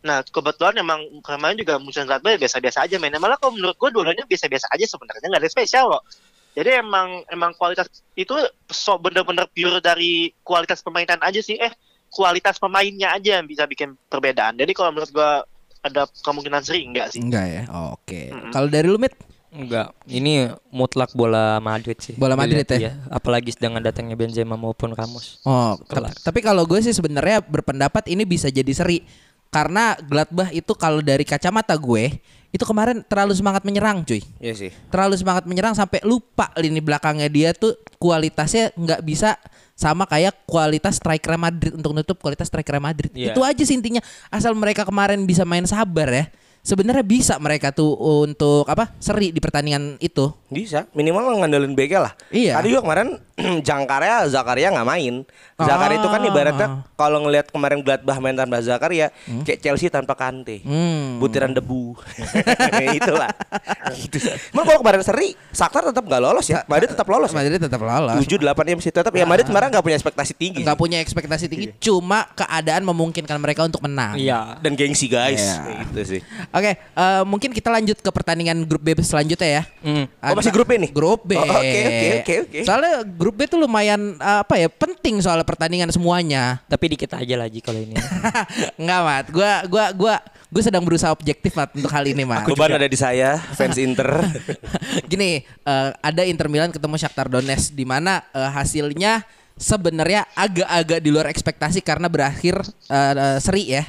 Nah 0.00 0.25
kebetulan 0.25 0.80
emang 0.80 1.04
kemarin 1.21 1.61
juga 1.61 1.76
Mönchengladbach 1.76 2.40
biasa-biasa 2.40 2.88
aja 2.88 2.97
mainnya. 2.97 3.21
Malah 3.21 3.37
kalau 3.37 3.52
menurut 3.54 3.76
gue 3.76 3.90
dua-duanya 3.92 4.25
biasa-biasa 4.25 4.73
aja 4.73 4.87
sebenarnya 4.88 5.26
nggak 5.28 5.42
ada 5.45 5.52
spesial 5.52 5.92
kok. 5.92 6.04
Jadi 6.50 6.83
emang 6.83 7.23
emang 7.30 7.54
kualitas 7.54 7.87
itu 8.19 8.35
so 8.66 8.99
bener-bener 8.99 9.47
pure 9.52 9.78
dari 9.78 10.35
kualitas 10.42 10.83
permainan 10.83 11.21
aja 11.23 11.38
sih. 11.38 11.61
Eh 11.61 11.71
kualitas 12.11 12.59
pemainnya 12.59 13.14
aja 13.14 13.38
yang 13.38 13.47
bisa 13.47 13.69
bikin 13.71 13.95
perbedaan. 14.11 14.59
Jadi 14.59 14.73
kalau 14.75 14.90
menurut 14.90 15.11
gue 15.14 15.30
ada 15.80 16.04
kemungkinan 16.26 16.61
seri 16.64 16.85
enggak 16.85 17.14
sih. 17.14 17.21
Enggak 17.23 17.47
ya. 17.47 17.62
Oh, 17.73 17.97
Oke. 17.97 18.28
Mm-mm. 18.28 18.52
Kalau 18.52 18.69
dari 18.69 18.87
lu, 18.88 19.00
Mit? 19.00 19.14
Enggak, 19.50 19.90
ini 20.07 20.47
mutlak 20.71 21.11
bola 21.11 21.59
Madrid 21.59 21.99
sih. 21.99 22.14
Bola 22.14 22.38
Madrid 22.38 22.62
Dilihat 22.62 22.78
ya? 22.78 22.92
Apalagi 23.11 23.50
dengan 23.59 23.83
datangnya 23.83 24.14
Benzema 24.14 24.54
maupun 24.54 24.95
Ramos. 24.95 25.42
Oh, 25.42 25.75
tapi, 26.23 26.38
kalau 26.38 26.62
gue 26.62 26.78
sih 26.78 26.95
sebenarnya 26.95 27.42
berpendapat 27.42 28.07
ini 28.07 28.23
bisa 28.23 28.47
jadi 28.47 28.71
seri 28.71 29.02
karena 29.50 29.99
Gladbach 29.99 30.54
itu 30.54 30.71
kalau 30.78 31.02
dari 31.02 31.26
kacamata 31.26 31.75
gue 31.75 32.23
itu 32.50 32.64
kemarin 32.66 33.02
terlalu 33.07 33.35
semangat 33.35 33.66
menyerang, 33.66 34.07
cuy. 34.07 34.23
Iya 34.38 34.54
sih 34.54 34.71
Terlalu 34.90 35.19
semangat 35.19 35.47
menyerang 35.47 35.75
sampai 35.75 36.02
lupa 36.07 36.50
lini 36.59 36.78
belakangnya 36.78 37.26
dia 37.26 37.50
tuh 37.50 37.75
kualitasnya 37.99 38.75
nggak 38.75 39.02
bisa 39.02 39.38
sama 39.75 40.07
kayak 40.07 40.47
kualitas 40.47 40.99
striker 40.99 41.35
Madrid 41.38 41.75
untuk 41.75 41.90
nutup 41.95 42.19
kualitas 42.23 42.47
striker 42.47 42.78
Madrid. 42.78 43.11
Iya. 43.14 43.35
Itu 43.35 43.42
aja 43.42 43.62
sih 43.62 43.75
intinya. 43.75 44.02
Asal 44.30 44.54
mereka 44.54 44.87
kemarin 44.87 45.26
bisa 45.26 45.42
main 45.42 45.66
sabar 45.66 46.11
ya. 46.11 46.25
Sebenarnya 46.61 47.02
bisa 47.02 47.35
mereka 47.37 47.71
tuh 47.71 47.93
untuk 47.97 48.64
apa 48.64 48.93
seri 48.99 49.31
di 49.31 49.40
pertandingan 49.40 49.97
itu. 49.99 50.29
Bisa, 50.47 50.87
minimal 50.93 51.38
ngandelin 51.38 51.73
BK 51.73 51.93
lah. 51.97 52.12
Iya. 52.29 52.59
Tadi 52.59 52.67
juga 52.69 52.83
kemarin 52.83 53.09
Jangkarya 53.67 54.26
Zakaria 54.26 54.69
nggak 54.69 54.88
main. 54.88 55.14
Zakaria 55.57 55.97
itu 55.97 56.09
kan 56.09 56.21
Ah. 56.21 56.29
ibaratnya 56.29 56.67
kalau 56.95 57.19
ngelihat 57.25 57.49
kemarin 57.49 57.81
Gladbach 57.81 58.19
main 58.19 58.37
tanpa 58.37 58.61
Zakaria, 58.61 59.09
kayak 59.43 59.61
Chelsea 59.61 59.88
tanpa 59.88 60.12
Kante. 60.12 60.61
Hmm. 60.61 61.17
Butiran 61.17 61.50
debu. 61.50 61.97
Itulah. 62.99 63.33
gitu. 64.02 64.19
Emang 64.52 64.64
kalau 64.64 64.79
kemarin 64.81 65.00
seri, 65.00 65.33
Shakhtar 65.50 65.88
tetap 65.88 66.05
nggak 66.05 66.21
lolos 66.21 66.47
ya. 66.47 66.62
Madrid 66.67 66.93
tetap 66.93 67.07
lolos. 67.07 67.31
Ya? 67.33 67.37
Madrid 67.40 67.59
tetap 67.59 67.81
lolos. 67.81 68.17
7 68.21 68.37
8 68.37 68.71
ya 68.71 68.75
masih 68.76 68.93
tetap 68.93 69.12
ya 69.12 69.25
Madrid 69.25 69.47
kemarin 69.49 69.69
nggak 69.73 69.85
punya 69.85 69.97
ekspektasi 69.97 70.33
tinggi. 70.37 70.61
Nggak 70.61 70.79
punya 70.79 70.99
ekspektasi 71.00 71.45
tinggi, 71.49 71.67
cuma 71.81 72.29
keadaan 72.35 72.85
memungkinkan 72.85 73.38
mereka 73.40 73.64
untuk 73.64 73.81
menang. 73.81 74.21
Iya. 74.21 74.61
dan 74.61 74.76
gengsi 74.76 75.09
guys. 75.09 75.40
Iya. 75.40 75.87
Itu 75.88 76.00
sih. 76.05 76.21
Oke, 76.50 76.75
eh, 76.75 77.23
mungkin 77.23 77.54
kita 77.54 77.71
lanjut 77.71 78.02
ke 78.02 78.11
pertandingan 78.11 78.66
grup 78.66 78.83
B 78.83 78.99
selanjutnya 78.99 79.62
ya. 79.62 79.62
Hmm. 79.87 80.04
Oh, 80.19 80.35
masih 80.35 80.50
grup 80.50 80.66
B 80.66 80.83
nih? 80.83 80.90
Grup 80.90 81.23
B. 81.23 81.38
Oh, 81.38 81.47
oke, 81.47 81.78
oke, 81.87 82.09
oke, 82.21 82.35
oke. 82.47 82.61
Soalnya 82.66 83.07
grup 83.07 83.35
B 83.38 83.47
tuh 83.47 83.59
lumayan 83.62 84.19
eh, 84.19 84.38
apa 84.42 84.59
ya 84.59 84.66
penting 84.66 85.23
soal 85.23 85.38
pertandingan 85.47 85.95
semuanya. 85.95 86.59
Tapi 86.66 86.99
dikit 86.99 87.14
aja 87.14 87.35
lagi 87.38 87.62
kalau 87.62 87.78
ini. 87.78 87.95
Enggak 88.80 89.00
mat, 89.07 89.26
gua 89.30 89.52
gua 89.71 89.87
gua 89.95 90.14
gue 90.50 90.62
sedang 90.66 90.83
berusaha 90.83 91.14
objektif 91.14 91.54
mat 91.54 91.71
untuk 91.71 91.87
hal 91.95 92.02
ini 92.11 92.26
mat. 92.26 92.42
Beban 92.42 92.75
ada 92.75 92.90
di 92.90 92.99
saya, 92.99 93.38
fans 93.54 93.78
Inter. 93.87 94.26
Gini, 95.07 95.47
eh, 95.47 95.88
ada 95.95 96.23
Inter 96.26 96.50
Milan 96.50 96.75
ketemu 96.75 96.99
Shakhtar 96.99 97.30
Donetsk 97.30 97.71
di 97.78 97.87
mana 97.87 98.26
eh, 98.35 98.50
hasilnya 98.50 99.23
sebenarnya 99.54 100.26
agak-agak 100.35 100.99
di 100.99 101.11
luar 101.14 101.30
ekspektasi 101.30 101.87
karena 101.87 102.11
berakhir 102.11 102.59
eh, 102.90 103.14
eh, 103.14 103.38
seri 103.38 103.71
ya. 103.71 103.87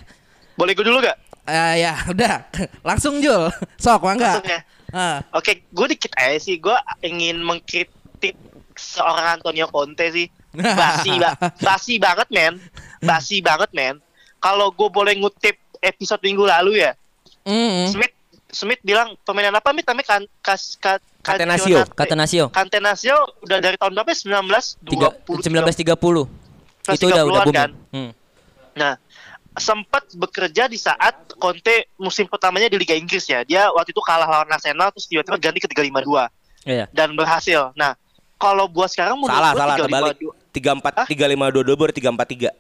Boleh 0.54 0.78
gue 0.78 0.86
dulu 0.86 1.02
gak? 1.02 1.31
Eh, 1.52 1.84
ya 1.84 1.94
udah 2.16 2.48
langsung 2.82 3.20
Jul 3.20 3.52
sok 3.76 4.08
mangga 4.08 4.40
Langsung 4.40 4.48
ya? 4.48 4.62
Ah. 4.92 5.20
Oke, 5.32 5.64
gue 5.68 5.88
dikit 5.96 6.12
aja 6.20 6.36
sih. 6.36 6.60
Gue 6.60 6.76
ingin 7.00 7.40
mengkritik 7.40 8.36
seorang 8.76 9.40
Antonio 9.40 9.68
Conte 9.68 10.04
sih. 10.12 10.28
Basi, 10.52 11.16
ba- 11.16 11.40
basi 11.68 11.96
banget 11.96 12.28
men. 12.28 12.60
Basi 13.00 13.40
banget 13.40 13.72
men. 13.72 14.04
Kalau 14.40 14.68
gue 14.72 14.92
boleh 14.92 15.16
ngutip 15.16 15.56
episode 15.80 16.20
minggu 16.20 16.44
lalu 16.44 16.84
ya. 16.84 16.92
Mm. 17.48 17.88
Smith 17.88 18.14
Smith 18.52 18.84
bilang 18.84 19.16
permainan 19.24 19.56
apa 19.56 19.72
Mit? 19.72 19.88
Namanya 19.88 20.20
kan 20.20 20.22
kas, 20.44 20.76
ka, 20.76 21.00
Catenaccio. 21.24 21.88
Catenaccio. 21.96 21.96
Catenaccio. 21.96 22.46
Catenaccio 22.52 23.16
udah 23.48 23.58
dari 23.64 23.80
tahun 23.80 23.96
berapa? 23.96 24.12
ya? 24.12 24.44
19 24.44 24.92
Tiga, 24.92 25.08
20 25.24 25.88
1930. 25.88 26.92
Itu 26.92 27.06
udah 27.08 27.24
udah 27.24 27.42
30-an 27.42 27.46
booming. 27.48 27.56
kan? 27.56 27.72
Hmm. 27.96 28.12
Nah, 28.72 28.94
sempat 29.54 30.08
bekerja 30.14 30.66
di 30.66 30.80
saat 30.80 31.12
Conte 31.36 31.92
musim 31.96 32.24
pertamanya 32.24 32.68
di 32.68 32.80
Liga 32.80 32.96
Inggris 32.96 33.26
ya. 33.26 33.44
Dia 33.44 33.68
waktu 33.70 33.92
itu 33.92 34.00
kalah 34.00 34.24
lawan 34.24 34.48
Arsenal 34.48 34.92
terus 34.92 35.06
tiba-tiba 35.06 35.36
ganti 35.38 35.60
ke 35.60 35.68
352 35.68 36.32
Iya. 36.62 36.86
dan 36.94 37.12
berhasil. 37.12 37.74
Nah, 37.74 37.98
kalau 38.38 38.70
buat 38.70 38.88
sekarang 38.88 39.18
menurut 39.18 39.34
salah, 39.34 39.52
salah, 39.54 39.76
352 39.82 39.90
terbalik. 39.90 40.18
34 40.52 41.10
3522 41.10 41.76
baru 41.76 41.92
343. 41.92 42.52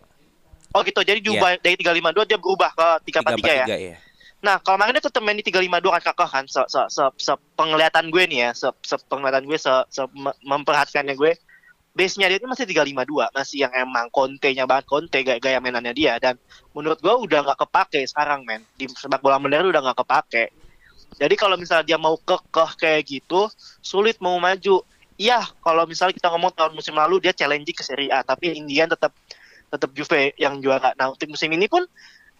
Oh 0.71 0.81
gitu, 0.81 0.99
jadi 1.03 1.19
diubah 1.19 1.59
dari 1.59 1.75
352 1.75 2.23
dia 2.25 2.39
berubah 2.39 2.71
ke 2.71 2.87
343 3.11 3.51
ya. 3.51 3.65
343 3.67 3.77
ya. 3.77 3.95
Nah, 4.41 4.55
kalau 4.57 4.75
kemarin 4.79 4.97
dia 4.97 5.03
tetap 5.05 5.21
main 5.21 5.37
di 5.37 5.45
352 5.45 5.91
kan 5.91 6.01
kakak 6.01 6.29
kan, 6.33 6.45
se, 6.49 6.61
se, 6.65 6.81
se, 6.89 7.03
se 7.19 7.33
penglihatan 7.53 8.09
gue 8.09 8.23
nih 8.25 8.39
ya, 8.41 8.49
se, 8.57 8.67
se 8.81 8.95
penglihatan 9.05 9.45
gue, 9.45 9.53
se, 9.53 9.69
se 9.93 10.01
me- 10.17 10.33
memperhatikannya 10.41 11.13
gue, 11.13 11.37
base-nya 11.91 12.31
dia 12.31 12.39
itu 12.39 12.47
masih 12.47 12.63
352, 12.63 13.35
masih 13.35 13.57
yang 13.67 13.73
emang 13.75 14.07
Conte-nya 14.07 14.63
banget, 14.63 14.87
Conte 14.87 15.19
gaya, 15.27 15.39
gaya 15.43 15.59
mainannya 15.59 15.91
dia, 15.91 16.15
dan 16.23 16.39
menurut 16.71 17.03
gue 17.03 17.11
udah 17.11 17.43
nggak 17.43 17.59
kepake 17.67 18.07
sekarang 18.07 18.47
men, 18.47 18.63
di 18.79 18.87
sepak 18.87 19.19
bola 19.19 19.35
modern 19.37 19.67
udah 19.67 19.81
nggak 19.91 19.99
kepake. 19.99 20.43
Jadi 21.19 21.35
kalau 21.35 21.59
misalnya 21.59 21.85
dia 21.95 21.99
mau 21.99 22.15
kekeh 22.15 22.71
kayak 22.79 23.01
gitu, 23.03 23.51
sulit 23.83 24.15
mau 24.23 24.39
maju. 24.39 24.79
Iya, 25.19 25.43
kalau 25.61 25.83
misalnya 25.83 26.15
kita 26.15 26.31
ngomong 26.31 26.55
tahun 26.55 26.73
musim 26.73 26.95
lalu 26.95 27.19
dia 27.21 27.35
challenging 27.35 27.75
ke 27.75 27.83
Serie 27.83 28.09
A, 28.09 28.23
tapi 28.23 28.55
Indian 28.55 28.87
tetap 28.87 29.11
tetap 29.67 29.91
Juve 29.91 30.31
yang 30.39 30.59
juara. 30.63 30.95
Nah, 30.95 31.11
untuk 31.11 31.27
musim 31.27 31.51
ini 31.51 31.67
pun 31.67 31.83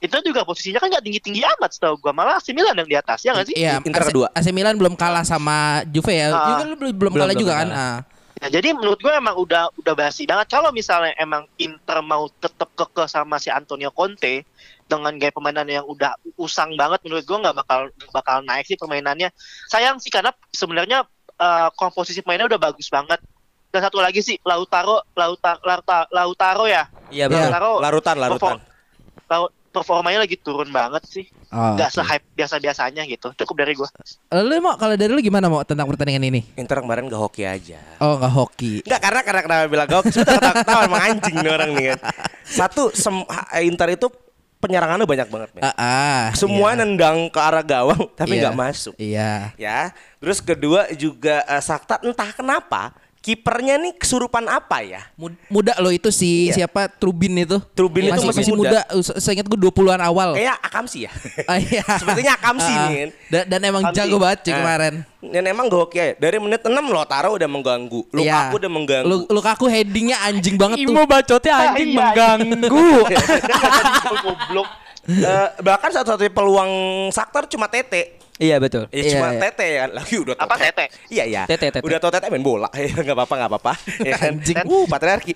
itu 0.02 0.18
juga 0.26 0.42
posisinya 0.42 0.82
kan 0.82 0.90
nggak 0.90 1.04
tinggi-tinggi 1.06 1.46
amat 1.46 1.78
setahu 1.78 1.94
gua 2.02 2.10
malah 2.10 2.42
AC 2.42 2.58
Milan 2.58 2.74
yang 2.74 2.90
di 2.90 2.98
atas 2.98 3.22
ya 3.22 3.38
nggak 3.38 3.48
sih? 3.54 3.56
Iya, 3.60 3.86
Inter 3.86 4.02
AC, 4.02 4.10
kedua. 4.10 4.28
AC 4.34 4.48
Milan 4.50 4.76
belum 4.82 4.98
kalah 4.98 5.22
sama 5.22 5.86
Juve 5.94 6.10
ya. 6.10 6.34
Ah. 6.34 6.58
Juve 6.58 6.64
belum, 6.74 6.92
belum 6.98 7.14
kalah 7.14 7.36
belum 7.38 7.44
juga 7.46 7.54
kan. 7.54 7.70
kalah. 7.70 7.98
Ah. 8.42 8.50
Nah, 8.50 8.50
jadi 8.50 8.74
menurut 8.74 8.98
gue 8.98 9.14
emang 9.14 9.38
udah 9.38 9.70
udah 9.78 9.94
basi 9.94 10.26
banget 10.26 10.50
kalau 10.50 10.74
misalnya 10.74 11.14
emang 11.22 11.46
Inter 11.62 12.02
mau 12.02 12.26
tetap 12.42 12.74
kekeh 12.74 13.06
sama 13.06 13.38
si 13.38 13.54
Antonio 13.54 13.94
Conte 13.94 14.42
dengan 14.90 15.14
gaya 15.16 15.30
permainan 15.30 15.70
yang 15.70 15.86
udah 15.86 16.18
usang 16.36 16.74
banget 16.74 17.06
menurut 17.06 17.22
gue 17.22 17.38
nggak 17.38 17.54
bakal 17.54 17.80
bakal 18.10 18.42
naik 18.42 18.66
sih 18.66 18.82
permainannya. 18.82 19.30
Sayang 19.70 20.02
sih 20.02 20.10
karena 20.10 20.34
sebenarnya 20.50 21.06
eh, 21.38 21.70
komposisi 21.78 22.26
pemainnya 22.26 22.50
udah 22.50 22.60
bagus 22.60 22.90
banget. 22.90 23.22
Dan 23.72 23.86
satu 23.88 24.02
lagi 24.02 24.20
sih 24.26 24.36
Lautaro 24.42 25.06
Lautaro 25.14 25.62
Lautaro, 25.62 26.10
Lautaro 26.10 26.66
ya. 26.66 26.90
Iya 27.14 27.30
betul. 27.30 27.46
Lautaro 27.46 27.72
Larutan, 27.78 28.18
larutan. 28.18 28.58
perform- 28.58 29.61
performanya 29.72 30.22
lagi 30.22 30.36
turun 30.36 30.70
banget 30.70 31.02
sih. 31.08 31.26
Oh, 31.50 31.76
Gak 31.76 31.90
oke. 31.90 31.96
se-hype 31.98 32.26
biasa-biasanya 32.36 33.08
gitu. 33.08 33.32
Cukup 33.34 33.56
dari 33.58 33.74
gue. 33.74 33.88
Lu 34.30 34.54
mau 34.60 34.76
kalau 34.76 34.94
dari 34.94 35.10
lu 35.10 35.20
gimana 35.20 35.48
mau 35.48 35.64
tentang 35.64 35.88
pertandingan 35.88 36.28
ini? 36.28 36.44
Inter 36.54 36.84
kemarin 36.84 37.08
gak 37.08 37.18
hoki 37.18 37.44
aja. 37.44 37.80
Oh, 37.98 38.20
nggak 38.20 38.34
hoki. 38.36 38.74
Enggak 38.84 39.02
karena 39.02 39.22
karena 39.24 39.42
kenapa 39.42 39.64
bilang 39.66 39.88
gak 39.88 40.00
hoki? 40.04 40.12
Sudah 40.12 40.36
ketawa 40.36 40.54
ketawa 40.60 40.82
emang 40.86 41.02
anjing 41.02 41.36
nih 41.40 41.52
orang 41.52 41.70
nih 41.72 41.86
kan. 41.96 42.00
Satu 42.44 42.84
sem- 42.92 43.28
Inter 43.64 43.88
itu 43.92 44.08
penyerangannya 44.62 45.10
banyak 45.10 45.28
banget, 45.28 45.50
men. 45.58 45.62
Ah, 45.66 45.74
ah, 45.74 46.24
Semua 46.38 46.78
iya. 46.78 46.86
nendang 46.86 47.34
ke 47.34 47.40
arah 47.42 47.66
gawang 47.66 48.06
tapi 48.14 48.38
Iya. 48.38 48.42
nggak 48.46 48.58
masuk. 48.60 48.94
Iya. 49.02 49.32
Ya. 49.58 49.90
Terus 50.22 50.38
kedua 50.38 50.86
juga 50.94 51.42
eh, 51.44 51.58
Shakhtar 51.58 52.06
entah 52.06 52.30
kenapa 52.30 52.94
kipernya 53.22 53.78
nih 53.78 53.94
kesurupan 53.96 54.42
apa 54.46 54.82
ya? 54.82 55.06
Mud- 55.14 55.38
Muda 55.46 55.78
lo 55.78 55.90
itu 55.90 56.10
si 56.10 56.50
Iya. 56.50 56.66
siapa 56.66 56.90
Trubin 56.90 57.38
itu. 57.38 57.62
Trubin 57.72 58.10
itu 58.10 58.18
masih, 58.18 58.26
masih 58.28 58.42
masih 58.42 58.54
muda. 58.58 58.82
Se- 59.00 59.18
Seingat 59.22 59.46
gue 59.46 59.56
20-an 59.56 60.02
awal. 60.02 60.34
Kayak 60.34 60.58
Akamsi 60.60 61.06
ya. 61.06 61.12
Ah, 61.46 61.56
iya. 61.56 61.86
Sepertinya 61.86 62.34
Akamsi 62.34 62.72
Ah, 62.72 62.90
nih. 62.90 63.14
Dan, 63.30 63.44
dan 63.46 63.60
emang 63.64 63.84
Akamsi. 63.86 63.98
jago 64.02 64.18
banget 64.18 64.40
cuy 64.42 64.52
Nah, 64.52 64.58
kemarin. 64.58 64.94
Dan 65.22 65.44
emang 65.46 65.66
hoki 65.70 65.96
ya. 65.96 66.06
Dari 66.18 66.38
menit 66.38 66.62
6 66.62 66.74
Lotaro 66.84 67.30
udah 67.32 67.46
mengganggu. 67.48 68.02
Lukaku 68.10 68.26
Iya. 68.26 68.58
udah 68.58 68.72
mengganggu. 68.72 69.06
Lu, 69.08 69.18
Lukaku 69.30 69.66
headingnya 69.68 70.18
anjing 70.20 70.58
banget 70.58 70.82
tuh. 70.82 70.90
Imo 70.90 71.06
bacotnya 71.06 71.54
anjing 71.70 71.90
Iya, 71.90 71.94
iya. 71.94 72.02
mengganggu. 72.04 72.90
Goblok. 74.24 74.70
Eh, 75.04 75.48
bahkan 75.60 75.90
satu-satunya 75.90 76.30
peluang 76.30 76.72
Shakhtar 77.10 77.46
cuma 77.46 77.66
Tete. 77.66 78.21
Iya 78.42 78.58
betul. 78.58 78.90
Ya 78.90 78.98
Iya, 78.98 79.12
cuma 79.14 79.28
iya. 79.30 79.40
Tete 79.40 79.68
ya 79.70 79.84
Lagi 79.98 80.16
udah 80.18 80.34
Apa 80.36 80.56
Tete. 80.58 80.86
Iya 81.08 81.24
iya 81.24 81.42
Tete, 81.46 81.70
Tete. 81.70 81.80
Udah 81.82 81.98
tau 81.98 82.10
Tete 82.10 82.28
main 82.28 82.42
bola 82.42 82.68
Gak 82.98 83.14
apa-apa 83.14 83.34
gak 83.38 83.50
apa-apa 83.50 83.74
ya 84.10 84.16
kan? 84.16 84.34
Anjing. 84.36 84.58
Uh 84.64 84.86
patriarki 84.86 85.34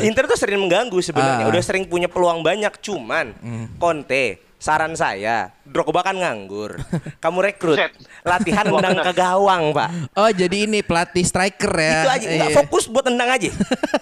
Inter 0.00 0.24
tuh 0.24 0.34
sering 0.34 0.58
mengganggu 0.58 0.96
sebenarnya 0.98 1.26
Ah. 1.40 1.48
Udah 1.48 1.60
sering 1.60 1.84
punya 1.84 2.06
peluang 2.06 2.40
banyak 2.40 2.72
Cuman 2.80 3.36
Conte 3.76 4.40
Saran 4.56 4.90
saya 4.92 5.54
Drogba 5.62 6.02
kan 6.02 6.16
nganggur 6.16 6.82
Kamu 7.18 7.38
rekrut. 7.40 7.78
Latihan 8.22 8.66
nendang 8.66 8.98
ke 9.00 9.12
gawang 9.14 9.70
pak 9.70 9.90
Oh, 10.14 10.26
jadi 10.28 10.66
ini 10.66 10.82
pelatih 10.82 11.22
striker 11.22 11.70
ya. 11.70 11.92
Itu 11.94 12.08
aja 12.10 12.26
nggak 12.26 12.50
Iya. 12.50 12.58
fokus 12.58 12.84
buat 12.86 13.06
nendang 13.06 13.30
aja 13.30 13.50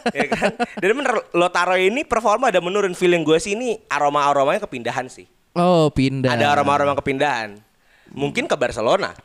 ya 0.09 0.27
kan? 0.31 0.57
Dan 0.75 0.97
bener 0.97 1.13
Lotaro 1.33 1.77
ini 1.77 2.03
performa 2.03 2.49
ada 2.49 2.59
menurun 2.59 2.93
Feeling 2.93 3.21
gue 3.21 3.37
sih 3.37 3.53
ini 3.53 3.77
Aroma-aromanya 3.87 4.63
kepindahan 4.63 5.07
sih 5.07 5.29
Oh, 5.57 5.89
pindah. 5.89 6.31
ada 6.31 6.53
aroma-aroma 6.53 6.93
kepindahan. 6.95 7.57
Mungkin 8.09 8.45
ke 8.45 8.55
Barcelona. 8.55 9.17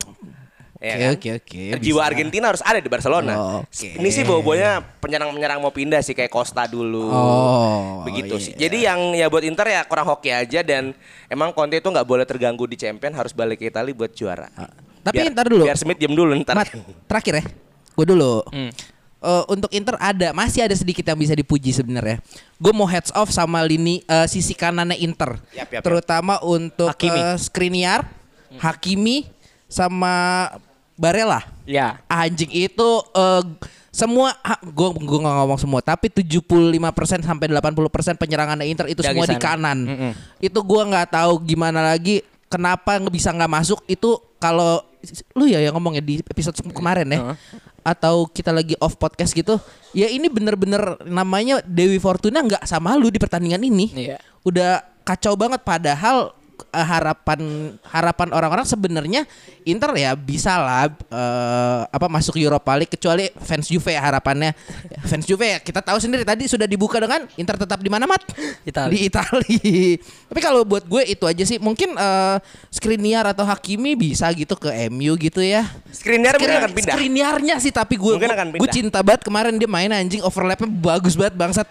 Ya 0.82 0.98
Oke, 0.98 0.98
kan? 0.98 1.12
oke, 1.14 1.30
oke, 1.38 1.62
Jiwa 1.78 1.94
bisa. 1.94 2.10
Argentina 2.10 2.46
harus 2.50 2.64
ada 2.66 2.82
di 2.82 2.90
Barcelona. 2.90 3.34
Oh, 3.36 3.60
oke. 3.62 3.90
Ini 4.02 4.10
sih 4.10 4.26
bau-baunya 4.26 4.82
penyerang-penyerang 4.98 5.62
mau 5.62 5.70
pindah 5.70 6.02
sih 6.02 6.18
kayak 6.18 6.34
Costa 6.34 6.66
dulu. 6.66 7.06
Oh, 7.06 8.02
Begitu 8.02 8.34
iya. 8.34 8.42
sih. 8.42 8.54
Jadi 8.58 8.78
yang 8.82 9.14
ya 9.14 9.30
buat 9.30 9.46
Inter 9.46 9.70
ya 9.70 9.86
kurang 9.86 10.10
hoki 10.10 10.34
aja 10.34 10.66
dan 10.66 10.98
emang 11.28 11.54
Conte 11.54 11.78
itu 11.78 11.86
nggak 11.86 12.02
boleh 12.02 12.26
terganggu 12.26 12.66
di 12.66 12.74
Champion 12.74 13.14
harus 13.14 13.30
balik 13.30 13.62
ke 13.62 13.70
Italia 13.70 13.94
buat 13.94 14.10
juara. 14.10 14.50
Tapi 15.04 15.22
Biar- 15.22 15.30
ntar 15.30 15.54
dulu. 15.54 15.70
Biar 15.70 15.78
Smith 15.78 16.02
diem 16.02 16.18
dulu 16.18 16.34
ntar. 16.42 16.58
Mat, 16.58 16.74
terakhir 17.06 17.34
ya. 17.38 17.44
Gue 17.94 18.06
dulu. 18.08 18.42
Hmm. 18.50 18.74
Eh, 19.22 19.44
untuk 19.48 19.70
Inter 19.70 20.02
ada 20.02 20.34
masih 20.34 20.66
ada 20.66 20.74
sedikit 20.74 21.06
yang 21.06 21.14
bisa 21.16 21.32
dipuji 21.32 21.70
sebenarnya. 21.70 22.18
Gue 22.58 22.74
mau 22.74 22.90
heads 22.90 23.14
off 23.14 23.30
sama 23.30 23.62
lini 23.62 24.02
eh, 24.04 24.26
sisi 24.26 24.52
kanannya 24.52 24.98
Inter, 24.98 25.38
Yap, 25.54 25.70
yap, 25.70 25.70
yap. 25.78 25.82
terutama 25.86 26.42
untuk 26.42 26.90
Hakimi. 26.90 27.22
eh, 27.22 27.38
Skriniar, 27.38 28.10
Hakimi, 28.58 29.30
sama 29.66 30.50
Barella. 30.98 31.46
Ya. 31.64 32.02
Anjing 32.06 32.50
itu 32.50 32.90
eh, 33.14 33.44
semua 33.92 34.34
gue 34.64 34.88
gue 34.90 35.20
nggak 35.20 35.36
ngomong 35.38 35.60
semua 35.60 35.84
tapi 35.84 36.08
75% 36.08 36.58
sampai 37.22 37.46
80% 37.46 37.78
penyerangannya 38.16 38.66
Inter 38.66 38.88
itu 38.88 39.04
Dari 39.04 39.14
semua 39.14 39.26
di 39.28 39.38
sana. 39.38 39.44
kanan. 39.44 39.78
Mm-mm. 39.86 40.12
Itu 40.40 40.64
gua 40.64 40.88
nggak 40.88 41.14
tahu 41.14 41.44
gimana 41.44 41.94
lagi 41.94 42.24
kenapa 42.48 42.98
bisa 43.06 43.30
nggak 43.30 43.52
masuk 43.52 43.86
itu 43.86 44.18
kalau 44.38 44.82
lu 45.34 45.46
ya 45.46 45.58
yang 45.58 45.74
ngomong 45.74 45.98
ya 45.98 46.04
di 46.04 46.22
episode 46.22 46.56
kemarin 46.72 47.06
ya. 47.06 47.20
Heeh. 47.22 47.36
Atau 47.82 48.30
kita 48.30 48.54
lagi 48.54 48.78
off 48.80 48.98
podcast 48.98 49.34
gitu. 49.34 49.58
Ya 49.92 50.08
ini 50.08 50.30
bener-bener 50.30 51.02
namanya 51.06 51.60
Dewi 51.66 51.98
Fortuna 51.98 52.42
nggak 52.46 52.64
sama 52.66 52.96
lu 52.96 53.10
di 53.10 53.18
pertandingan 53.18 53.62
ini. 53.62 53.88
Iya. 53.94 54.18
Udah 54.46 54.86
kacau 55.02 55.34
banget 55.34 55.62
padahal 55.66 56.34
eh, 56.70 56.86
harapan 56.86 57.74
harapan 57.90 58.28
orang-orang 58.32 58.66
sebenarnya 58.68 59.26
Inter 59.66 59.94
ya 59.98 60.14
bisa 60.14 60.58
lah 60.62 60.90
eh, 60.90 61.82
apa 61.90 62.08
masuk 62.08 62.38
Europa 62.38 62.72
League 62.78 62.94
kecuali 62.94 63.30
fans 63.42 63.68
Juve 63.70 63.94
ya 63.94 64.02
harapannya 64.02 64.54
fans 65.10 65.26
Juve 65.26 65.58
ya 65.58 65.60
kita 65.60 65.82
tahu 65.82 65.98
sendiri 65.98 66.22
tadi 66.22 66.46
sudah 66.46 66.70
dibuka 66.70 67.02
dengan 67.02 67.26
Inter 67.36 67.58
tetap 67.58 67.82
di 67.82 67.90
mana 67.90 68.06
mat 68.06 68.22
Itali. 68.66 68.94
di 68.96 69.00
Itali 69.10 69.98
tapi 70.30 70.40
kalau 70.40 70.62
buat 70.64 70.86
gue 70.86 71.04
itu 71.10 71.26
aja 71.26 71.44
sih 71.44 71.58
mungkin 71.58 71.98
eh, 71.98 72.38
Skriniar 72.70 73.26
atau 73.30 73.44
Hakimi 73.46 73.98
bisa 73.98 74.30
gitu 74.34 74.54
ke 74.58 74.70
MU 74.90 75.18
gitu 75.18 75.42
ya 75.42 75.66
Skriniar 75.92 76.38
mungkin 76.38 76.58
akan 76.62 76.72
pindah. 76.72 76.96
Skriniarnya 76.96 77.56
sih 77.62 77.74
tapi 77.74 77.96
gue 77.98 78.14
gue 78.58 78.70
cinta 78.72 79.00
banget 79.02 79.26
kemarin 79.26 79.56
dia 79.58 79.70
main 79.70 79.92
anjing 79.92 80.22
overlapnya 80.24 80.70
bagus 80.70 81.14
banget 81.14 81.36
bangsat. 81.38 81.68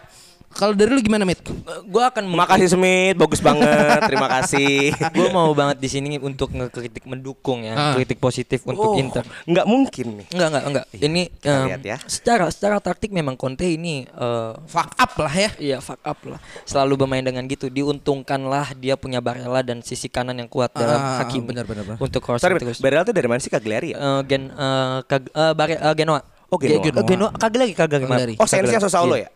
Kalau 0.50 0.74
dari 0.74 0.90
lu 0.90 0.98
gimana 0.98 1.22
Mit? 1.22 1.38
gue 1.86 2.02
akan 2.04 2.26
Makasih 2.26 2.68
Smith, 2.70 3.14
bagus 3.14 3.38
banget. 3.38 3.70
Terima 4.04 4.26
kasih. 4.28 4.90
gue 5.14 5.28
mau 5.30 5.46
banget 5.52 5.78
di 5.78 5.86
sini 5.86 6.18
untuk 6.18 6.50
ngekritik 6.50 7.06
mendukung 7.06 7.62
ya, 7.62 7.72
Ah. 7.72 7.94
kritik 7.94 8.18
positif 8.18 8.60
untuk 8.64 8.92
Oh, 8.92 8.98
Inter. 8.98 9.22
Nggak 9.44 9.64
mungkin 9.64 10.06
nih. 10.18 10.26
Enggak, 10.28 10.48
enggak, 10.50 10.64
enggak. 10.66 10.84
Ini 10.92 11.22
kita 11.32 11.48
em, 11.54 11.66
lihat 11.66 11.82
ya. 11.82 11.96
secara 12.04 12.44
secara 12.48 12.76
taktik 12.78 13.08
memang 13.10 13.34
Conte 13.34 13.64
ini 13.64 14.04
eh, 14.04 14.52
Fuck 14.66 14.90
up 14.96 15.12
lah 15.16 15.32
ya. 15.32 15.50
Iya 15.56 15.78
fuck 15.78 16.02
up 16.02 16.18
lah 16.26 16.36
Selalu 16.62 16.92
bermain 16.98 17.22
dengan 17.22 17.46
gitu 17.46 17.70
Diuntungkanlah 17.70 18.74
dia 18.74 18.94
punya 18.94 19.18
Barella 19.18 19.62
dan 19.62 19.80
sisi 19.80 20.06
kanan 20.06 20.34
yang 20.34 20.48
kuat 20.48 20.72
dalam 20.72 20.98
Ah, 20.98 21.22
Hakimi 21.22 21.46
benar, 21.46 21.64
benar, 21.64 21.84
benar. 21.84 21.98
Untuk 21.98 22.26
Sorry, 22.32 22.58
terus 22.58 22.78
Barella 22.78 23.02
tuh 23.02 23.12
dari 23.12 23.26
mana 23.26 23.38
sih 23.38 23.48
Cagliari 23.48 23.92
ya? 23.92 23.96
Eh, 23.96 24.20
Gen 24.24 24.48
eh, 24.48 24.98
Kag- 25.04 25.30
eh, 25.30 25.52
Bare- 25.52 25.78
eh, 25.78 25.94
Genoa 25.94 26.20
Oh, 26.50 26.58
Genoa. 26.58 26.82
Ge- 26.82 26.90
Ge- 26.90 27.06
Genoa 27.06 27.30
Cagliari 27.30 27.70
maaf. 27.70 27.86
Cagliari. 27.86 28.34
Oh, 28.34 28.42
Sensi 28.42 28.74
yang 28.74 28.82
Sassuolo 28.82 29.14
Iya. 29.14 29.22
ya? 29.22 29.28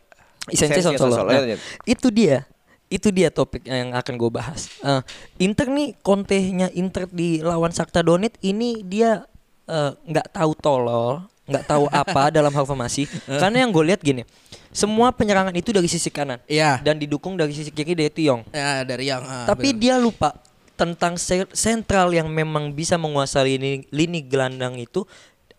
Sensi 0.46 0.76
Sensi 0.76 0.80
Sassuolo. 0.82 1.14
Sassuolo, 1.14 1.30
Nah. 1.32 1.60
Itu 1.84 2.08
dia 2.08 2.44
itu 2.86 3.08
dia 3.08 3.26
topik 3.28 3.64
yang 3.64 3.90
akan 3.90 4.14
gue 4.14 4.30
bahas. 4.30 4.68
Eh, 4.78 5.02
Inter 5.40 5.66
nih 5.66 5.96
Conte-nya 5.98 6.68
Inter 6.70 7.08
di 7.08 7.40
lawan 7.40 7.72
Shakhtar 7.72 8.04
Donetsk 8.04 8.38
ini 8.40 8.84
dia 8.84 9.24
eh, 9.64 9.90
nggak 9.96 10.30
tahu 10.30 10.52
tolol, 10.54 11.24
nggak 11.44 11.64
tahu 11.64 11.88
apa 11.88 12.28
dalam 12.36 12.52
hal 12.52 12.62
formasi. 12.62 13.08
Karena 13.26 13.64
yang 13.64 13.72
gue 13.72 13.84
lihat 13.84 13.98
gini, 13.98 14.22
semua 14.68 15.10
penyerangan 15.10 15.50
itu 15.52 15.72
dari 15.72 15.88
sisi 15.88 16.06
kanan 16.06 16.38
Iya. 16.44 16.84
dan 16.84 17.00
didukung 17.00 17.34
dari 17.34 17.50
sisi 17.50 17.72
kiri 17.72 17.96
dari 17.96 18.12
Tiong. 18.12 18.44
Ya 18.52 18.84
dari 18.84 19.08
yang 19.08 19.24
ah, 19.24 19.48
Tapi 19.48 19.72
benar. 19.72 19.80
dia 19.80 19.94
lupa 19.96 20.30
tentang 20.74 21.14
se- 21.16 21.50
sentral 21.50 22.10
yang 22.10 22.26
memang 22.26 22.70
bisa 22.70 22.94
menguasai 22.94 23.56
lini, 23.56 23.72
lini 23.88 24.20
gelandang 24.20 24.76
itu 24.76 25.06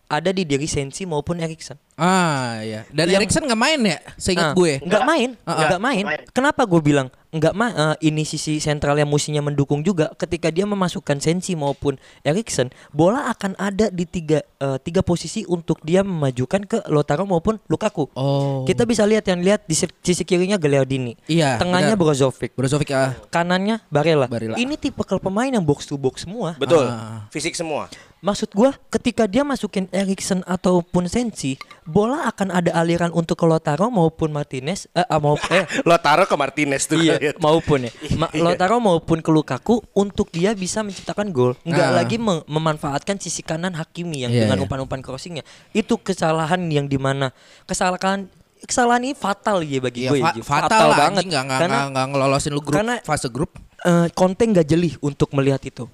ada 0.06 0.30
di 0.30 0.42
diri 0.42 0.66
Sensi 0.66 1.02
maupun 1.02 1.38
Erikson. 1.38 1.74
Ah 1.96 2.60
iya. 2.60 2.84
Dan 2.92 3.08
Yang- 3.08 3.16
Erikson 3.24 3.42
nggak 3.48 3.58
main 3.58 3.80
ya? 3.80 3.98
Seingat 4.14 4.46
Ah, 4.46 4.54
gue. 4.54 4.72
nggak 4.78 5.02
main, 5.02 5.30
Ah, 5.42 5.56
nggak 5.64 5.80
main. 5.80 6.04
main. 6.04 6.20
Kenapa 6.28 6.62
gue 6.62 6.78
bilang 6.78 7.08
nggak 7.32 7.52
main? 7.52 7.74
ini 7.98 8.22
sisi 8.22 8.60
sentral 8.60 8.94
yang 8.94 9.08
mustinya 9.08 9.40
mendukung 9.40 9.80
juga. 9.80 10.12
Ketika 10.14 10.48
dia 10.48 10.62
memasukkan 10.62 11.18
Sensi 11.18 11.56
maupun 11.56 11.96
Erikson, 12.20 12.68
bola 12.92 13.26
akan 13.28 13.56
ada 13.56 13.88
di 13.88 14.04
tiga 14.04 14.44
eh, 14.56 14.78
tiga 14.78 15.00
posisi 15.00 15.42
untuk 15.44 15.80
dia 15.82 16.04
memajukan 16.04 16.62
ke 16.64 16.78
Lautaro 16.86 17.24
maupun 17.24 17.58
Lukaku. 17.66 18.12
Oh. 18.12 18.62
Kita 18.62 18.84
bisa 18.84 19.02
lihat 19.02 19.24
yang 19.24 19.40
lihat 19.40 19.64
di 19.64 19.74
si- 19.74 19.90
sisi 20.00 20.22
kirinya 20.22 20.56
Gagliardini, 20.56 21.16
Iya, 21.26 21.56
tengahnya 21.56 21.92
benar. 21.92 22.12
Brozovic, 22.12 22.52
Brozovic 22.52 22.92
ah. 22.92 23.16
kanannya 23.28 23.80
Barella. 23.88 24.28
Barella. 24.28 24.56
Ini 24.56 24.76
tipe 24.76 25.00
pemain 25.02 25.48
yang 25.48 25.64
box 25.64 25.88
to 25.88 25.96
box 25.96 26.28
semua. 26.28 26.54
Betul. 26.54 26.86
Ah. 26.86 27.24
Fisik 27.28 27.56
semua. 27.56 27.88
Maksud 28.26 28.50
gua 28.50 28.74
ketika 28.88 29.24
dia 29.24 29.40
masukin 29.40 29.86
Erikson 29.88 30.42
ataupun 30.44 31.06
Sensi, 31.06 31.54
bola 31.84 32.26
akan 32.26 32.50
ada 32.50 32.74
aliran 32.74 33.14
untuk 33.14 33.38
ke 33.38 33.46
Lautaro 33.46 33.86
maupun 33.86 34.28
Martinez 34.28 34.90
eh, 34.90 35.06
ah, 35.06 35.16
mau 35.16 35.38
eh 35.46 35.62
Lo 35.86 35.94
taruh 35.96 36.26
ke 36.26 36.34
Martinez 36.34 36.84
tuh. 36.84 36.98
iya 36.98 37.22
maupun 37.38 37.86
ya. 37.86 37.92
Ma- 38.18 38.34
Lautaro 38.34 38.76
maupun 38.76 39.22
ke 39.22 39.30
Lukaku 39.30 39.78
untuk 39.92 40.26
dia 40.28 40.50
bisa 40.52 40.82
menciptakan 40.82 41.30
gol. 41.30 41.54
Enggak 41.62 41.86
Ah. 41.86 41.94
lagi 41.94 42.18
mem- 42.18 42.42
memanfaatkan 42.44 43.14
sisi 43.16 43.40
kanan 43.40 43.72
Hakimi 43.72 44.20
yang 44.20 44.34
Iya, 44.34 44.42
dengan 44.42 44.58
iya. 44.58 44.64
umpan-umpan 44.66 45.00
crossingnya. 45.00 45.46
Itu 45.70 45.94
kesalahan 45.96 46.66
yang 46.66 46.84
di 46.84 46.98
mana 46.98 47.30
kesalahan 47.62 48.26
kesalahan 48.58 48.98
ini 49.00 49.14
fatal 49.14 49.62
ya 49.62 49.78
bagi 49.78 50.02
Iya, 50.02 50.10
gue. 50.10 50.18
fa- 50.18 50.34
Ji. 50.34 50.40
fatal, 50.42 50.90
lah 50.90 50.98
banget. 50.98 51.22
anjing 51.22 51.28
nggak 51.30 51.44
nggak 51.46 51.60
Karena 51.62 51.78
nggak- 51.86 52.06
ngelolosin 52.10 52.50
lu 52.50 52.58
grup 52.58 52.74
karena- 52.74 52.98
fase 53.00 53.28
grup. 53.28 53.54
eh, 53.78 54.08
Conte 54.10 54.42
nggak 54.42 54.66
jeli 54.66 54.90
untuk 54.98 55.30
melihat 55.30 55.62
itu. 55.62 55.86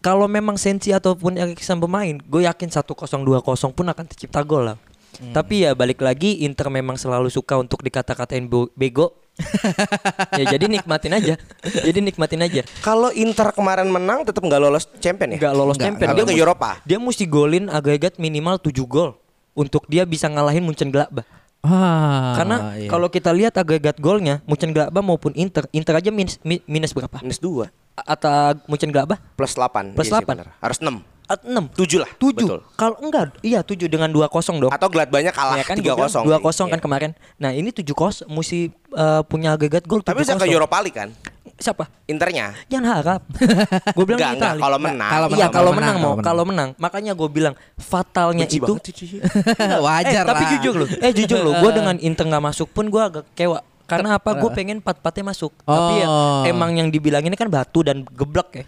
Kalau 0.00 0.24
memang 0.24 0.56
Sensi 0.56 0.96
ataupun 0.96 1.36
Erikson 1.36 1.76
bermain, 1.76 2.16
gue 2.16 2.48
yakin 2.48 2.72
1-0 2.72 2.88
2-0 2.88 3.76
pun 3.76 3.84
akan 3.84 4.04
tercipta 4.08 4.40
gol 4.40 4.72
lah. 4.72 4.76
Hmm. 5.20 5.36
Tapi 5.36 5.68
ya 5.68 5.76
balik 5.76 6.00
lagi 6.00 6.40
Inter 6.40 6.72
memang 6.72 6.96
selalu 6.96 7.28
suka 7.28 7.60
untuk 7.60 7.84
dikata-katain 7.84 8.48
bego. 8.72 9.12
ya 10.40 10.56
jadi 10.56 10.64
nikmatin 10.64 11.12
aja. 11.12 11.34
Jadi 11.60 12.00
nikmatin 12.00 12.40
aja. 12.40 12.64
Kalau 12.80 13.12
Inter 13.12 13.52
kemarin 13.52 13.92
menang 13.92 14.24
tetap 14.24 14.40
nggak 14.40 14.60
lolos 14.60 14.88
champion 15.04 15.36
ya? 15.36 15.38
Nggak 15.44 15.54
lolos 15.56 15.76
Nggak, 15.76 15.86
champion. 15.92 16.08
nggak 16.08 16.16
Dia 16.16 16.24
mesti- 16.24 16.40
Eropa. 16.40 16.70
Dia 16.88 16.98
mesti 16.98 17.24
golin 17.28 17.64
agregat 17.68 18.16
minimal 18.16 18.56
7 18.56 18.72
gol 18.88 19.20
untuk 19.52 19.84
dia 19.84 20.08
bisa 20.08 20.32
ngalahin 20.32 20.64
Munchen 20.64 20.88
Gladbach. 20.88 21.28
Ah, 21.60 22.32
Karena 22.34 22.56
iya. 22.74 22.88
kalau 22.88 23.06
kita 23.06 23.30
lihat 23.30 23.52
agregat 23.54 24.00
golnya 24.00 24.40
Munchen 24.44 24.72
Gladbach 24.72 25.04
maupun 25.04 25.36
Inter, 25.36 25.68
Inter 25.70 25.92
aja 25.94 26.08
minus, 26.08 26.40
mi- 26.40 26.64
minus 26.64 26.90
berapa? 26.90 27.20
Minus 27.20 27.36
2 27.36 27.68
A- 27.94 28.06
Atau 28.08 28.32
Munchen 28.66 28.88
Gladbach? 28.88 29.20
plus 29.36 29.52
8. 29.52 29.92
Plus 29.92 30.08
8. 30.08 30.40
Harus 30.56 30.78
6. 30.78 31.04
6 31.30 31.70
7 31.78 32.00
lah. 32.00 32.10
7 32.16 32.32
Betul. 32.34 32.58
Kalau 32.74 32.96
enggak, 32.98 33.38
iya 33.40 33.60
7 33.60 33.86
dengan 33.86 34.08
2-0 34.08 34.26
dong. 34.58 34.72
Atau 34.72 34.88
Gladbachnya 34.88 35.30
kalah 35.30 35.54
Ya 35.54 35.62
kan 35.62 35.76
3-0. 35.76 36.26
2-0 36.26 36.40
kan 36.66 36.74
Iya. 36.74 36.82
kemarin. 36.82 37.10
Nah, 37.36 37.52
ini 37.52 37.70
7-0 37.70 37.94
mesti 38.26 38.66
eh, 38.72 39.22
punya 39.24 39.52
agregat 39.52 39.84
gol 39.84 40.00
Tapi 40.00 40.24
bisa 40.24 40.34
ke 40.34 40.42
7-0. 40.42 40.56
Europa 40.56 40.80
League 40.80 40.96
kan? 40.96 41.12
Siapa? 41.60 41.84
Internya. 42.08 42.56
Jangan 42.72 42.88
harap. 42.88 43.20
gue 43.96 44.04
bilang 44.08 44.16
Enggak, 44.16 44.32
enggak. 44.34 44.54
Kalau 44.56 44.78
menang. 44.80 45.10
Kalau 45.12 45.26
Iya 45.28 45.36
menang, 45.36 45.50
kalau 45.52 45.52
kalau 45.52 45.70
menang 45.70 45.96
menang, 46.00 46.16
mau 46.16 46.24
kalau 46.24 46.44
menang. 46.48 46.68
makanya 46.80 47.12
gue 47.12 47.28
bilang 47.28 47.54
fatalnya 47.76 48.48
Benci 48.48 48.58
itu 48.58 48.74
banget 48.80 48.96
wajar 49.86 50.24
eh, 50.24 50.28
tapi 50.28 50.42
lah. 50.42 50.50
jujur 50.56 50.74
loh 50.74 50.88
eh 50.88 51.12
jujur 51.12 51.38
loh 51.38 51.52
gue 51.60 51.70
dengan 51.78 51.96
Inter 52.00 52.24
nggak 52.26 52.44
masuk 52.44 52.68
pun 52.72 52.88
gue 52.88 53.02
agak 53.02 53.24
kewa 53.36 53.60
karena 53.90 54.08
apa 54.14 54.30
gue 54.32 54.50
pengen 54.50 54.78
empat 54.78 55.02
empatnya 55.02 55.24
masuk 55.26 55.52
tapi 55.60 55.94
ya 55.98 56.06
Oh. 56.06 56.42
emang 56.44 56.70
yang 56.72 56.88
dibilang 56.88 57.20
ini 57.20 57.34
kan 57.34 57.46
batu 57.46 57.82
dan 57.82 58.02
geblek 58.04 58.48
ya 58.52 58.64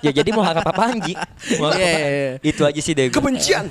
ya 0.00 0.10
jadi 0.14 0.30
mau 0.30 0.40
harap 0.40 0.62
apa 0.62 0.94
mau 0.94 1.68
harap 1.68 1.78
Iya, 1.78 1.90
iya, 1.90 2.08
iya. 2.08 2.32
itu 2.40 2.62
aja 2.62 2.80
sih 2.80 2.92
deh 2.92 3.06
gua. 3.08 3.16
Kebencian. 3.18 3.66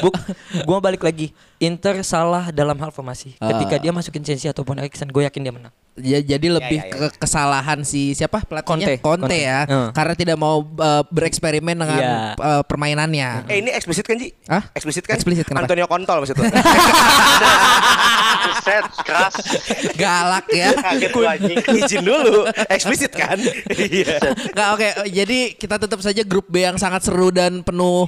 Buk, 0.00 0.14
gue 0.56 0.78
balik 0.78 1.00
lagi 1.00 1.30
Inter 1.58 2.00
salah 2.00 2.48
dalam 2.50 2.76
hal 2.76 2.88
formasi 2.88 3.36
ketika 3.36 3.74
Ah. 3.74 3.80
dia 3.80 3.92
masukin 3.92 4.22
Sensi 4.22 4.46
ataupun 4.46 4.76
Erikson 4.78 5.08
gue 5.08 5.22
yakin 5.22 5.40
dia 5.40 5.52
menang 5.52 5.74
Ya, 6.00 6.16
jadi 6.16 6.48
lebih 6.48 6.80
ya, 6.80 6.86
ya. 6.86 7.10
ke 7.10 7.18
kesalahan 7.18 7.82
si 7.82 8.14
siapa 8.14 8.40
pelatihnya 8.40 8.96
Conte. 8.96 9.04
Conte, 9.04 9.26
Conte. 9.26 9.36
ya 9.36 9.58
Hmm. 9.66 9.90
karena 9.92 10.14
tidak 10.14 10.36
mau 10.36 10.62
uh, 10.62 11.02
bereksperimen 11.06 11.76
dengan 11.76 11.98
Iya. 11.98 12.16
uh, 12.36 12.62
permainannya. 12.64 13.44
Eh 13.46 13.60
ini 13.60 13.68
eksplisit 13.68 14.06
kan 14.06 14.16
Ji? 14.16 14.32
Hah? 14.46 14.64
Eksplisit 14.72 15.04
kan? 15.04 15.18
Eksplisit, 15.18 15.44
kenapa? 15.44 15.66
Antonio 15.68 15.84
Kontol 15.84 16.24
maksud 16.24 16.38
lu? 16.38 16.44
Buset, 18.70 18.86
keras. 19.02 19.34
Galak 19.98 20.46
ya. 20.54 20.70
Kaget 20.78 21.10
gua 21.10 21.26
anjing. 21.34 21.58
Izin 21.82 22.02
dulu. 22.06 22.46
Eksplisit 22.70 23.12
kan? 23.12 23.34
Iya. 23.74 24.22
Oke, 24.70 24.88
jadi 25.10 25.38
kita 25.58 25.82
tutup 25.82 26.00
saja 26.00 26.22
grup 26.22 26.46
B 26.46 26.62
yang 26.62 26.78
sangat 26.78 27.02
seru 27.02 27.34
dan 27.34 27.66
penuh 27.66 28.06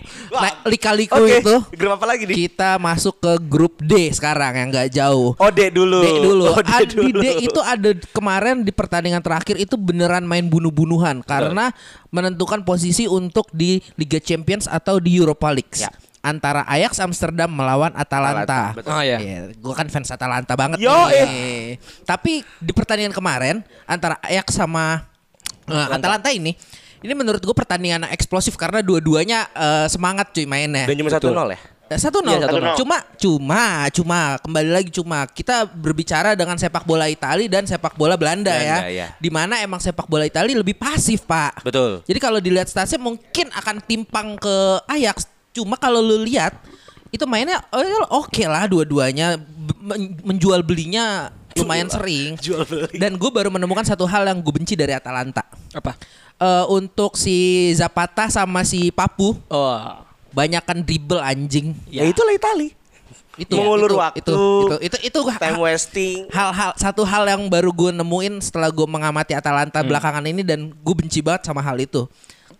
lika-liku 0.62 1.18
Oke, 1.18 1.42
itu. 1.42 1.56
grup 1.74 1.98
apa 1.98 2.06
lagi 2.06 2.22
nih? 2.30 2.36
Kita 2.46 2.78
masuk 2.78 3.18
ke 3.18 3.32
grup 3.42 3.74
D 3.82 4.14
sekarang 4.14 4.54
yang 4.54 4.68
nggak 4.70 4.88
jauh. 4.94 5.34
Oh, 5.34 5.50
D 5.50 5.68
dulu. 5.74 6.00
D 6.00 6.08
dulu. 6.22 6.44
Oh, 6.54 6.62
D 6.62 6.70
Ah, 6.72 6.80
Di 6.80 6.94
dulu. 6.94 7.20
D 7.20 7.26
itu 7.42 7.60
ada 7.60 7.90
kemarin 8.14 8.62
di 8.62 8.70
pertandingan 8.70 9.20
terakhir 9.20 9.58
itu 9.58 9.74
beneran 9.76 10.24
main 10.24 10.46
bunuh-bunuhan 10.46 11.20
karena 11.26 11.74
menentukan 12.08 12.62
posisi 12.62 13.04
untuk 13.04 13.48
di 13.50 13.82
Liga 13.98 14.22
Champions 14.22 14.70
atau 14.70 15.00
di 15.02 15.16
Europa 15.16 15.50
League. 15.50 15.74
Ya. 15.76 15.90
Antara 16.22 16.62
Ajax 16.70 17.02
Amsterdam 17.02 17.50
melawan 17.50 17.90
Atalanta. 17.98 18.70
Atalanta. 18.70 18.94
Oh, 18.94 19.02
iya. 19.02 19.50
gue 19.50 19.74
kan 19.74 19.90
fans 19.90 20.06
Atalanta 20.06 20.54
banget 20.54 20.78
Yo, 20.78 20.94
nih. 21.10 21.82
Tapi 22.06 22.46
di 22.62 22.70
pertandingan 22.70 23.10
kemarin 23.10 23.58
antara 23.90 24.22
Ajax 24.22 24.54
sama 24.54 25.02
eh, 25.66 25.88
Atalanta 25.90 26.30
ini 26.30 26.54
ini 27.02 27.12
menurut 27.18 27.42
gue 27.42 27.54
pertandingan 27.54 28.06
yang 28.06 28.12
eksplosif 28.14 28.54
karena 28.54 28.78
dua-duanya 28.78 29.50
eh, 29.50 29.86
semangat 29.90 30.30
cuy 30.30 30.46
mainnya. 30.46 30.86
Dan 30.86 30.94
cuma 30.94 31.10
1-0 31.10 31.58
ya? 31.58 31.60
Eh, 31.92 32.00
Satu 32.00 32.18
nol. 32.24 32.40
Satu 32.40 32.56
nol. 32.56 32.76
Cuma, 32.78 32.96
cuma, 33.20 33.62
cuma 33.92 34.18
kembali 34.40 34.70
lagi 34.72 34.90
cuma 34.94 35.28
kita 35.28 35.68
berbicara 35.68 36.32
dengan 36.32 36.56
sepak 36.56 36.88
bola 36.88 37.10
Italia 37.10 37.48
dan 37.50 37.68
sepak 37.68 37.98
bola 37.98 38.16
Belanda, 38.16 38.54
Belanda, 38.54 38.88
ya. 38.88 38.88
ya. 38.88 39.06
Di 39.20 39.28
mana 39.28 39.60
emang 39.60 39.82
sepak 39.82 40.08
bola 40.08 40.24
Italia 40.24 40.56
lebih 40.56 40.78
pasif 40.78 41.26
pak. 41.28 41.60
Betul. 41.66 42.00
Jadi 42.08 42.18
kalau 42.22 42.40
dilihat 42.40 42.70
statsnya 42.70 43.02
mungkin 43.02 43.52
akan 43.52 43.76
timpang 43.84 44.38
ke 44.40 44.56
Ajax. 44.88 45.28
Cuma 45.52 45.76
kalau 45.76 46.00
lu 46.00 46.24
lihat 46.24 46.56
itu 47.12 47.24
mainnya 47.28 47.60
eh, 47.70 48.08
oke 48.08 48.42
lah 48.48 48.64
dua-duanya 48.64 49.36
menjual 50.24 50.64
belinya 50.64 51.28
lumayan 51.52 51.88
sering. 51.92 52.40
jual 52.40 52.64
beli. 52.64 52.96
Dan 52.96 53.20
gue 53.20 53.28
baru 53.28 53.52
menemukan 53.52 53.84
satu 53.84 54.08
hal 54.08 54.24
yang 54.24 54.40
gue 54.40 54.52
benci 54.52 54.72
dari 54.72 54.96
Atalanta. 54.96 55.44
apa 55.72 55.96
Eh, 56.42 56.66
untuk 56.74 57.14
si 57.14 57.70
Zapata 57.78 58.26
sama 58.26 58.66
si 58.66 58.90
Papu 58.90 59.38
oh 59.46 59.78
banyakan 60.34 60.82
dribble 60.82 61.22
anjing. 61.22 61.76
Ya 61.86 62.02
itulah 62.02 62.34
Itali. 62.34 62.74
Itu 63.38 63.56
Mengulur 63.56 63.88
itu, 63.88 63.96
waktu. 63.96 64.20
Itu 64.20 64.36
itu 64.66 64.76
itu, 64.82 64.96
itu 65.08 65.18
time 65.38 65.60
wasting. 65.62 66.18
hal-hal 66.34 66.76
satu 66.76 67.00
hal 67.06 67.24
yang 67.30 67.46
baru 67.48 67.70
gue 67.72 67.90
nemuin 67.94 68.42
setelah 68.42 68.68
gue 68.68 68.84
mengamati 68.84 69.32
Atalanta 69.32 69.80
Hmm. 69.80 69.88
belakangan 69.88 70.24
ini 70.26 70.42
dan 70.44 70.68
gue 70.68 70.94
benci 70.96 71.22
banget 71.22 71.46
sama 71.46 71.62
hal 71.62 71.78
itu. 71.78 72.04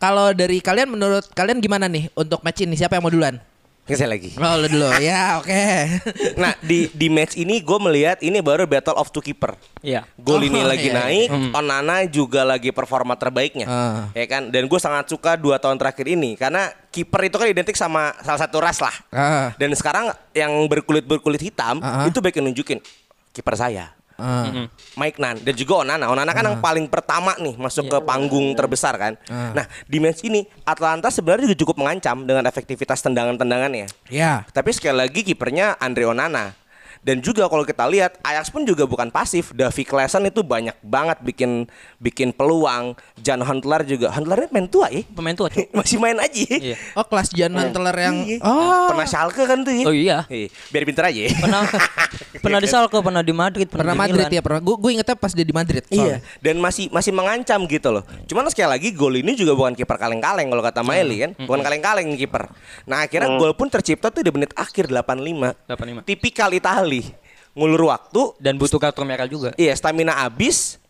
Kalau 0.02 0.34
dari 0.34 0.58
kalian 0.58 0.90
menurut 0.90 1.30
kalian 1.30 1.62
gimana 1.62 1.86
nih 1.86 2.10
untuk 2.18 2.42
match 2.42 2.66
ini 2.66 2.74
siapa 2.74 2.98
yang 2.98 3.06
mau 3.06 3.14
duluan? 3.14 3.38
Saya 3.82 4.10
lagi. 4.10 4.34
Oh 4.34 4.54
lu 4.56 4.66
dulu 4.66 4.88
ya 4.98 5.38
oke. 5.38 5.62
Nah 6.42 6.58
di 6.58 6.90
di 6.90 7.06
match 7.06 7.34
ini 7.34 7.62
gue 7.62 7.78
melihat 7.78 8.18
ini 8.18 8.42
baru 8.42 8.66
battle 8.66 8.98
of 8.98 9.10
two 9.10 9.22
keeper. 9.22 9.54
Iya. 9.78 10.02
Gol 10.18 10.42
ini 10.42 10.58
Oh, 10.58 10.66
lagi 10.66 10.90
iya, 10.90 10.96
naik, 10.96 11.28
Onana 11.52 12.02
juga 12.06 12.42
lagi 12.42 12.70
performa 12.70 13.14
terbaiknya, 13.14 13.66
Ah. 13.66 14.06
ya 14.10 14.26
kan? 14.26 14.50
Dan 14.50 14.66
gue 14.66 14.78
sangat 14.78 15.06
suka 15.06 15.34
dua 15.34 15.58
tahun 15.58 15.78
terakhir 15.78 16.06
ini 16.08 16.34
karena 16.34 16.70
kiper 16.90 17.26
itu 17.26 17.36
kan 17.38 17.46
identik 17.46 17.74
sama 17.74 18.10
salah 18.22 18.42
satu 18.42 18.58
ras 18.58 18.78
lah. 18.78 18.94
Ah. 19.10 19.50
Dan 19.54 19.70
sekarang 19.74 20.10
yang 20.30 20.50
berkulit 20.66 21.02
berkulit 21.02 21.42
hitam 21.42 21.78
Ah. 21.78 22.06
itu 22.06 22.18
baik 22.18 22.38
nunjukin 22.38 22.82
kiper 23.30 23.54
saya. 23.54 23.94
Ah. 24.22 24.70
Mike 24.94 25.18
Nan 25.18 25.42
dan 25.42 25.54
juga 25.58 25.82
Onana. 25.82 26.06
Onana 26.06 26.30
kan 26.30 26.46
yang 26.46 26.62
paling 26.62 26.86
pertama 26.86 27.34
nih 27.42 27.58
masuk 27.58 27.90
ke 27.90 27.98
panggung 28.06 28.54
terbesar 28.54 28.94
kan. 28.94 29.18
Nah 29.28 29.66
di 29.90 29.98
match 29.98 30.22
ini 30.22 30.46
Atlanta 30.62 31.10
sebenarnya 31.10 31.50
juga 31.50 31.58
cukup 31.66 31.82
mengancam 31.82 32.22
dengan 32.22 32.46
efektivitas 32.46 33.02
tendangan-tendangannya. 33.02 33.90
Ya. 34.06 34.46
Tapi 34.54 34.70
sekali 34.70 35.02
lagi 35.02 35.26
kipernya 35.26 35.74
Andre 35.82 36.06
Onana. 36.06 36.54
Dan 37.02 37.18
juga 37.18 37.50
kalau 37.50 37.66
kita 37.66 37.82
lihat 37.84 38.22
Ajax 38.22 38.46
pun 38.46 38.62
juga 38.62 38.86
bukan 38.86 39.10
pasif. 39.10 39.50
Davy 39.50 39.82
Klaassen 39.82 40.22
itu 40.22 40.40
banyak 40.40 40.78
banget 40.80 41.18
bikin 41.20 41.66
bikin 41.98 42.30
peluang. 42.30 42.94
Jan 43.18 43.42
Huntelaar 43.42 43.82
juga. 43.82 44.06
Huntelaar 44.08 44.46
main 44.48 44.70
tua 44.70 44.86
ya. 44.86 45.02
Pemain 45.04 45.34
tua, 45.34 45.50
Cuk. 45.50 45.66
Masih 45.76 45.98
main 45.98 46.14
aja. 46.14 46.46
Iya. 46.46 46.78
Oh 46.94 47.02
kelas 47.02 47.34
Jan 47.34 47.50
Huntelaar 47.50 47.98
yang 47.98 48.22
Iya. 48.22 48.38
oh 48.40 48.86
Pernah 48.86 49.06
Schalke 49.06 49.42
kan 49.42 49.66
tuh 49.66 49.74
ya. 49.74 49.84
Oh 49.84 49.90
iya. 49.90 50.18
Iya, 50.30 50.46
Biar 50.70 50.82
pinter 50.86 51.04
aja. 51.10 51.20
Pernah 51.34 51.62
pernah 52.44 52.58
di 52.62 52.68
Salke, 52.70 52.98
pernah 53.02 53.22
di 53.22 53.34
Madrid, 53.34 53.66
pernah 53.66 53.92
di 53.92 53.98
Madrid 53.98 54.24
Milan. 54.24 54.38
ya 54.38 54.42
pernah. 54.42 54.60
Gue 54.62 54.76
gue 54.78 54.90
ingetnya 54.94 55.16
pas 55.18 55.32
dia 55.34 55.42
di 55.42 55.54
Madrid. 55.54 55.82
Iya, 55.90 55.98
soalnya. 55.98 56.18
dan 56.38 56.56
masih 56.62 56.86
masih 56.88 57.10
mengancam 57.10 57.60
gitu 57.66 57.88
loh. 57.90 58.06
Cuman 58.24 58.46
sekali 58.46 58.70
lagi 58.70 58.88
gol 58.94 59.18
ini 59.18 59.34
juga 59.34 59.52
bukan 59.52 59.74
kiper 59.74 59.98
kaleng-kaleng 59.98 60.46
kalau 60.46 60.62
kata 60.62 60.80
Maeli 60.82 61.16
kan, 61.18 61.30
bukan 61.34 61.60
kaleng-kaleng 61.60 62.14
kiper. 62.14 62.46
Nah, 62.86 63.04
akhirnya 63.04 63.34
gol 63.34 63.52
pun 63.52 63.66
tercipta 63.66 64.08
tuh 64.08 64.22
di 64.22 64.30
menit 64.30 64.54
akhir 64.54 64.86
85. 64.86 65.66
85. 65.66 66.06
Tipikal 66.06 66.48
Itali. 66.94 67.16
Ngulur 67.52 67.88
waktu, 67.88 68.32
Dan 68.36 68.56
butuh 68.56 68.76
kartu 68.76 69.04
merah 69.04 69.24
juga. 69.24 69.52
iya 69.56 69.72
stamina 69.72 70.12
habis. 70.14 70.80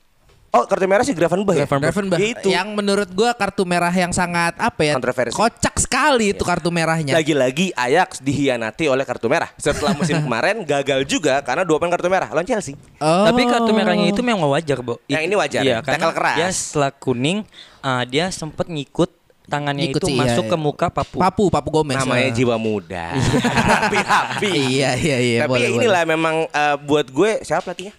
Oh, 0.53 0.69
kartu 0.69 0.85
merah 0.85 1.01
sih 1.01 1.17
Gravenberch 1.17 1.59
ya? 1.59 1.67
Gravenberch. 1.67 2.21
Ya 2.21 2.29
itu. 2.29 2.49
Yang 2.53 2.69
menurut 2.77 3.09
gue 3.09 3.31
kartu 3.33 3.65
merah 3.65 3.88
yang 3.88 4.12
sangat 4.12 4.53
apa 4.61 4.85
ya? 4.85 4.93
Kontroversi. 4.93 5.33
Kocak 5.33 5.81
sekali 5.81 6.37
itu 6.37 6.45
kartu 6.45 6.69
merahnya. 6.69 7.17
Lagi-lagi 7.17 7.73
Ajax 7.73 8.21
dihianati 8.21 8.85
oleh 8.85 9.01
kartu 9.03 9.33
merah. 9.33 9.49
Setelah 9.57 9.97
musim 9.97 10.21
kemarin 10.29 10.61
gagal 10.61 11.09
juga 11.09 11.41
karena 11.41 11.65
dua 11.65 11.81
kartu 11.81 12.12
merah 12.12 12.29
lawan 12.29 12.45
Chelsea. 12.45 12.77
Oh. 13.01 13.25
Tapi 13.25 13.49
kartu 13.49 13.73
merahnya 13.73 14.12
itu 14.12 14.21
memang 14.21 14.45
wajar, 14.45 14.85
Bo. 14.85 15.01
Yang 15.09 15.23
ini 15.25 15.35
wajar 15.35 15.62
Iya, 15.65 15.73
ya? 15.73 15.79
karena 15.81 15.97
Tackle 15.97 16.15
keras. 16.21 16.37
dia 16.37 16.49
setelah 16.53 16.91
kuning 16.93 17.38
ah, 17.81 18.05
dia 18.05 18.29
sempat 18.29 18.69
ngikut 18.69 19.09
tangannya 19.44 19.87
Ngikut 19.87 20.00
itu 20.00 20.07
sih, 20.07 20.14
iya, 20.14 20.22
masuk 20.24 20.44
iya. 20.44 20.50
ke 20.50 20.57
muka 20.57 20.87
Papu. 20.88 21.16
Papu, 21.16 21.44
Papu 21.48 21.68
Gomez. 21.70 21.96
Namanya 21.96 22.28
Ah. 22.28 22.35
jiwa 22.35 22.57
muda. 22.57 23.07
Rapi-rapi. 23.72 24.52
Iya 24.78 24.90
iya 24.94 25.18
iya. 25.18 25.38
Tapi 25.42 25.50
boleh, 25.50 25.68
boleh. 25.68 25.78
inilah 25.81 26.02
memang 26.05 26.37
eh, 26.46 26.76
buat 26.78 27.07
gue 27.07 27.42
siapa 27.42 27.62
pelatihnya? 27.64 27.94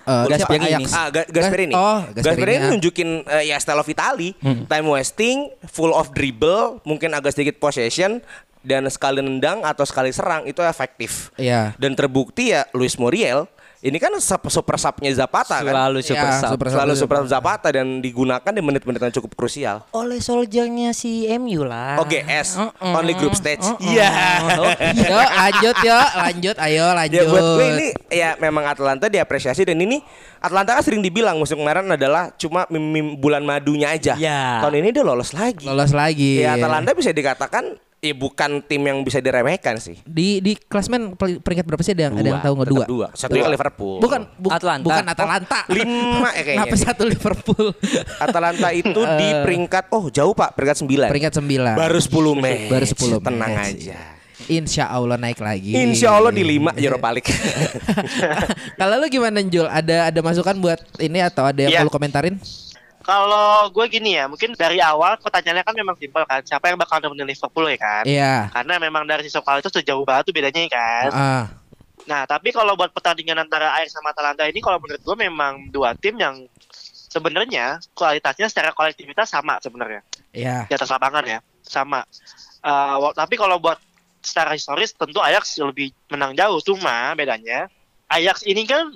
Eh, 0.00 0.24
siapa? 0.26 0.30
Gasperini. 0.32 0.66
Ajax. 0.72 0.88
Ah, 0.90 1.08
Ga- 1.08 1.28
Gasperini. 1.28 1.72
Oh, 1.72 1.98
Gasperini, 2.04 2.16
Gasperini. 2.16 2.56
ah. 2.58 2.70
nunjukin 2.70 3.08
eh, 3.22 3.44
ya 3.46 3.56
style 3.56 3.78
of 3.78 3.86
Italy, 3.86 4.34
time 4.40 4.86
wasting, 4.86 5.38
full 5.66 5.92
of 5.92 6.10
dribble, 6.10 6.80
mungkin 6.82 7.12
agak 7.12 7.30
sedikit 7.30 7.56
possession 7.56 8.18
dan 8.60 8.84
sekali 8.88 9.20
nendang 9.20 9.62
atau 9.62 9.82
sekali 9.82 10.10
serang 10.10 10.44
itu 10.44 10.60
efektif. 10.60 11.30
Iya. 11.34 11.72
Dan 11.76 11.94
terbukti 11.94 12.50
ya 12.50 12.68
Luis 12.70 12.96
Muriel 12.96 13.48
ini 13.80 13.96
kan 13.96 14.12
sup- 14.16 14.46
super 14.46 14.76
subnya 14.76 15.08
Zapata 15.10 15.56
kan. 15.56 15.64
Selalu 15.66 15.98
super 16.00 16.20
Ya, 16.22 16.36
sub. 16.36 16.50
super 16.52 16.66
sub. 16.68 16.74
Selalu 16.76 16.92
super 16.94 17.16
sub 17.18 17.28
Zapata 17.28 17.68
dan 17.70 17.86
digunakan 17.98 18.44
di 18.46 18.60
menit-menit 18.60 19.00
yang 19.00 19.14
cukup 19.14 19.32
krusial. 19.34 19.88
Oleh 19.90 20.18
soldiernya 20.18 20.92
si 20.92 21.24
MU 21.32 21.64
lah. 21.64 21.96
OGS, 21.96 22.60
Uh-uh. 22.60 22.92
only 22.94 23.16
group 23.16 23.32
stage. 23.32 23.64
Iya. 23.80 24.12
Oh, 24.54 24.68
Yuk 24.92 25.08
lanjut 25.32 25.76
yuk, 25.80 26.06
lanjut 26.14 26.56
ayo 26.60 26.84
lanjut. 26.92 27.18
Ya 27.18 27.24
buat 27.26 27.46
gue 27.56 27.66
ini 27.70 27.88
ya 28.10 28.30
memang 28.36 28.64
Atlanta 28.66 29.06
diapresiasi 29.06 29.64
dan 29.64 29.76
ini 29.76 30.04
Atlanta 30.38 30.72
kan 30.72 30.82
sering 30.82 31.00
dibilang 31.00 31.36
musim 31.36 31.56
kemarin 31.56 31.88
adalah 31.88 32.32
cuma 32.34 32.68
mim- 32.68 32.84
mim- 32.90 33.16
bulan 33.16 33.40
madunya 33.40 33.90
aja. 33.90 34.12
Ya. 34.14 34.60
Tahun 34.60 34.76
ini 34.76 34.92
dia 34.92 35.00
lolos 35.00 35.32
lagi. 35.32 35.64
lolos 35.64 35.90
lagi. 35.90 36.40
Ya 36.40 36.54
Atalanta 36.54 36.92
bisa 36.92 37.10
dikatakan 37.10 37.80
ya 38.00 38.12
bukan 38.12 38.64
tim 38.64 38.80
yang 38.80 39.00
bisa 39.00 39.20
diremehkan 39.20 39.76
sih. 39.76 40.00
Di 40.02 40.40
di 40.40 40.56
klasmen 40.56 41.12
peringkat 41.14 41.62
berapa 41.62 41.80
sih 41.80 41.92
ada 41.92 42.08
yang 42.08 42.14
ada 42.16 42.28
yang 42.30 42.40
tahu 42.40 42.54
nggak 42.56 42.68
dua? 42.68 42.84
dua. 42.84 43.06
Satunya 43.12 43.44
ke 43.44 43.52
Liverpool. 43.52 44.00
Bukan 44.00 44.20
bu- 44.34 44.48
Atlanta. 44.50 44.86
Bukan 44.88 45.04
Atalanta. 45.06 45.60
Lima 45.68 46.28
ya 46.30 46.42
kayaknya. 46.42 46.64
Kenapa 46.64 46.76
satu 46.76 47.02
Liverpool? 47.04 47.66
Atalanta 48.16 48.68
itu 48.72 49.00
di 49.20 49.28
peringkat 49.44 49.84
oh 49.90 50.08
jauh 50.08 50.32
Pak, 50.32 50.56
peringkat 50.56 50.80
9. 50.80 51.12
peringkat 51.12 51.32
9. 51.36 51.76
Baru 51.76 51.98
10 52.00 52.42
match. 52.42 52.62
Baru 52.66 52.86
10 52.88 53.20
Tenang 53.20 53.52
match. 53.52 53.68
aja. 53.76 53.98
Insya 54.42 54.88
Allah 54.88 55.14
naik 55.14 55.36
lagi. 55.38 55.76
Insya 55.76 56.10
Allah 56.10 56.32
di 56.32 56.40
5 56.40 56.80
Europa 56.80 57.08
League. 57.12 57.28
Kalau 58.80 58.96
lu 58.96 59.06
gimana 59.06 59.38
Jul? 59.42 59.68
Ada 59.68 60.08
ada 60.08 60.20
masukan 60.20 60.56
buat 60.56 60.80
ini 60.96 61.20
atau 61.20 61.44
ada 61.44 61.60
yang 61.60 61.70
Iya. 61.70 61.80
perlu 61.80 61.92
komentarin? 61.92 62.40
Kalau 63.00 63.72
gue 63.72 63.86
gini 63.88 64.14
ya, 64.20 64.28
mungkin 64.28 64.52
dari 64.54 64.76
awal 64.78 65.16
pertanyaannya 65.18 65.64
kan 65.64 65.72
memang 65.72 65.96
simpel 65.96 66.22
kan, 66.28 66.44
siapa 66.44 66.68
yang 66.68 66.76
bakal 66.76 67.00
nemenin 67.00 67.32
Liverpool 67.32 67.66
ya 67.72 67.78
kan? 67.80 68.04
Iya. 68.04 68.34
Karena 68.52 68.74
memang 68.76 69.08
dari 69.08 69.24
sisi 69.24 69.40
kualitas 69.40 69.72
tuh 69.72 69.80
jauh 69.80 70.04
banget 70.04 70.28
tuh 70.28 70.34
bedanya 70.36 70.60
ya 70.60 70.70
kan. 70.70 71.08
Ah, 71.12 71.44
Nah, 72.08 72.24
tapi 72.24 72.50
kalau 72.50 72.74
buat 72.74 72.90
pertandingan 72.90 73.38
antara 73.44 73.76
Ajax 73.76 73.92
sama 73.92 74.10
Atalanta 74.10 74.48
ini 74.48 74.58
kalau 74.64 74.80
menurut 74.80 74.98
gue 75.04 75.16
memang 75.20 75.68
dua 75.68 75.92
tim 75.94 76.16
yang 76.16 76.48
sebenarnya 77.10 77.82
kualitasnya 77.92 78.46
secara 78.48 78.70
kolektivitas 78.72 79.30
sama 79.30 79.58
sebenarnya 79.58 80.00
iya. 80.32 80.64
di 80.66 80.72
atas 80.74 80.88
lapangan 80.88 81.26
ya 81.26 81.38
sama. 81.60 82.02
Wa- 82.64 83.14
tapi 83.14 83.36
kalau 83.36 83.60
buat 83.60 83.76
secara 84.20 84.52
historis 84.56 84.92
tentu 84.96 85.20
Ajax 85.20 85.60
lebih 85.60 85.92
menang 86.12 86.36
jauh 86.36 86.60
cuma 86.60 87.12
bedanya 87.16 87.68
Ajax 88.10 88.44
ini 88.44 88.66
kan 88.68 88.90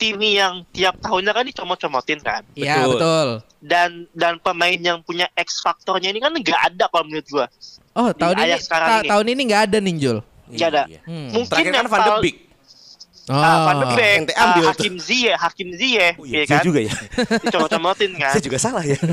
tim 0.00 0.16
yang 0.18 0.64
tiap 0.70 0.96
tahunnya 0.98 1.30
kan 1.30 1.44
dicomot-comotin 1.44 2.18
kan 2.18 2.40
Iya, 2.52 2.80
Betul. 2.80 2.96
betul. 2.96 3.28
dan 3.60 3.90
dan 4.10 4.34
pemain 4.36 4.74
yang 4.74 4.98
punya 5.00 5.28
X 5.34 5.60
faktornya 5.60 6.08
ini 6.08 6.16
kan 6.16 6.32
nggak 6.32 6.60
ada 6.72 6.88
kalau 6.88 7.04
menurut 7.04 7.28
gua 7.28 7.46
Oh, 7.92 8.08
tahun 8.10 8.40
ini 8.40 8.56
ta- 8.56 8.98
ini. 8.98 9.08
tahun 9.08 9.26
ini 9.28 9.40
nggak 9.44 9.62
ada 9.68 9.78
nih 9.78 9.94
Jul. 9.94 10.18
nggak 10.48 10.68
ada 10.68 10.82
Iya. 10.88 11.00
Hmm. 11.04 11.28
mungkin 11.28 11.50
Terakhir 11.52 11.66
kan 11.66 11.76
yang 11.76 11.86
Van 11.86 12.00
de 12.00 12.12
Beek. 12.20 12.36
Oh. 13.28 13.36
Ah, 13.36 13.58
Van 13.62 13.76
de 13.76 13.86
Beek, 13.92 14.18
ah, 14.32 14.42
ambil 14.48 14.62
tuh. 14.64 14.70
Hakim 14.72 14.94
Ziyech, 14.96 15.36
Hakim 15.36 15.68
Ziyech, 15.70 16.14
Oh 16.16 16.24
iya 16.24 16.34
iya, 16.34 16.42
saya 16.44 16.56
kan? 16.56 16.64
juga 16.64 16.80
ya. 16.80 16.92
Dicomot-comotin 17.44 18.10
kan. 18.16 18.32
Saya 18.32 18.42
juga 18.42 18.58
salah 18.58 18.82
ya. 18.82 18.98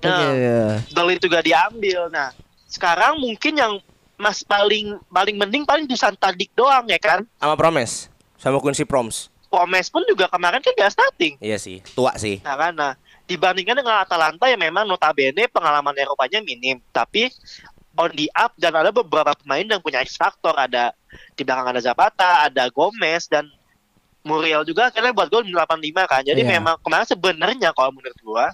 Nah, 0.00 0.20
Oke. 0.22 0.54
Dol 0.90 1.08
itu 1.10 1.26
gak 1.26 1.44
diambil. 1.44 2.08
Nah, 2.08 2.30
sekarang 2.64 3.18
mungkin 3.18 3.52
yang 3.54 3.72
mas 4.14 4.40
paling 4.40 4.96
paling 5.08 5.34
mending 5.34 5.62
paling 5.62 5.84
Dusan 5.84 6.14
Tadic 6.14 6.48
doang 6.52 6.86
ya 6.86 6.96
kan. 6.96 7.26
Sama 7.36 7.54
Promes. 7.54 8.08
Sama 8.36 8.58
Quincy 8.58 8.82
Proms. 8.82 9.28
Pomes 9.48 9.88
pun 9.88 10.04
juga 10.04 10.28
kemarin 10.28 10.60
kan 10.60 10.72
gak 10.72 10.92
starting. 10.92 11.40
Iya 11.40 11.56
sih, 11.56 11.80
tua 11.92 12.12
sih. 12.14 12.38
Nah, 12.40 12.54
kan? 12.54 12.72
Nah, 12.72 12.92
dibandingkan 13.24 13.76
dengan 13.76 13.98
Atalanta 13.98 14.44
yang 14.44 14.60
memang 14.60 14.84
notabene 14.84 15.48
pengalaman 15.48 15.96
Eropanya 15.96 16.40
minim, 16.40 16.80
tapi 16.88 17.32
on 17.96 18.12
the 18.12 18.28
up 18.30 18.52
dan 18.54 18.72
ada 18.72 18.88
beberapa 18.88 19.34
pemain 19.34 19.64
yang 19.66 19.80
punya 19.80 20.00
X 20.00 20.14
factor, 20.14 20.52
ada 20.52 20.92
di 21.34 21.42
belakang 21.42 21.66
ada 21.66 21.80
Zapata, 21.80 22.46
ada 22.46 22.68
Gomez 22.68 23.26
dan 23.26 23.48
Muriel 24.20 24.62
juga 24.62 24.92
akhirnya 24.92 25.10
buat 25.10 25.26
gol 25.26 25.42
85 25.42 26.04
kan. 26.04 26.20
Jadi 26.20 26.42
Iya. 26.42 26.60
memang 26.60 26.76
kemarin 26.78 27.08
sebenarnya 27.08 27.70
kalau 27.72 27.90
menurut 27.90 28.18
gua 28.20 28.46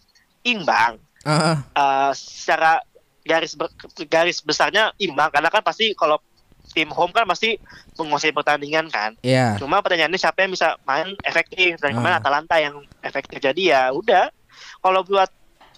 imbang. 0.42 0.96
Ah, 1.24 1.58
Eh, 1.74 2.12
secara 2.14 2.78
garis 3.20 3.56
ber- 3.56 3.72
garis 4.06 4.38
besarnya 4.38 4.92
imbang 4.96 5.32
karena 5.32 5.48
kan 5.48 5.64
pasti 5.64 5.90
kalau 5.92 6.20
tim 6.72 6.88
home 6.88 7.10
kan 7.10 7.22
pasti 7.24 7.60
menguasai 7.94 8.30
pertandingan 8.30 8.88
kan. 8.88 9.12
Iya. 9.20 9.58
Cuma 9.58 9.78
pertanyaannya 9.78 10.16
siapa 10.16 10.40
yang 10.40 10.52
bisa 10.52 10.78
main 10.82 11.12
efektif 11.20 11.76
dan 11.76 11.92
kemarin 11.92 12.16
Ah. 12.16 12.22
Atalanta 12.22 12.56
yang 12.56 12.74
efektif 13.00 13.38
jadi 13.38 13.62
ya 13.64 13.82
udah. 13.90 14.32
Kalau 14.78 15.02
buat 15.02 15.28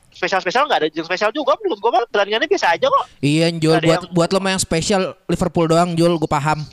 spesial-spesial 0.09 0.65
nggak 0.65 0.79
ada 0.79 0.89
yang 0.89 1.05
spesial 1.05 1.29
juga 1.29 1.53
menurut 1.59 1.77
gua 1.77 1.91
mah 1.93 2.03
pertandingannya 2.07 2.49
biasa 2.49 2.73
aja 2.73 2.87
kok. 2.87 3.05
Iya 3.21 3.47
Jul 3.53 3.75
Ada 3.75 3.85
buat 3.85 3.93
yang- 3.99 4.13
buat 4.13 4.29
lo 4.31 4.39
mah 4.39 4.51
yang 4.51 4.63
spesial 4.63 5.03
Liverpool 5.27 5.67
doang 5.67 5.93
Jul 5.93 6.17
gue 6.17 6.25
paham. 6.27 6.65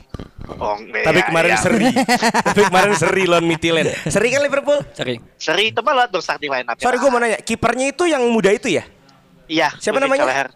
Oh, 0.54 0.76
Tapi 0.76 1.18
iya, 1.18 1.24
kemarin 1.24 1.50
iya. 1.50 1.60
seri. 1.60 1.88
Tapi 2.46 2.60
kemarin 2.64 2.92
seri 2.94 3.24
lawan 3.24 3.44
Midtjylland. 3.44 3.88
Seri 4.06 4.28
kan 4.28 4.40
Liverpool? 4.40 4.76
Cari. 4.92 5.16
Seri 5.36 5.72
itu 5.72 5.80
malah 5.80 6.04
dong 6.04 6.20
starting 6.20 6.48
line 6.48 6.64
up. 6.64 6.76
Sorry 6.76 6.96
gue 6.96 7.08
mau 7.08 7.16
nanya, 7.16 7.40
kipernya 7.40 7.88
itu 7.90 8.04
yang 8.04 8.20
muda 8.28 8.48
itu 8.48 8.68
ya? 8.68 8.84
Iya. 9.44 9.72
Siapa 9.76 9.96
namanya? 9.98 10.24
Kelleher 10.24 10.48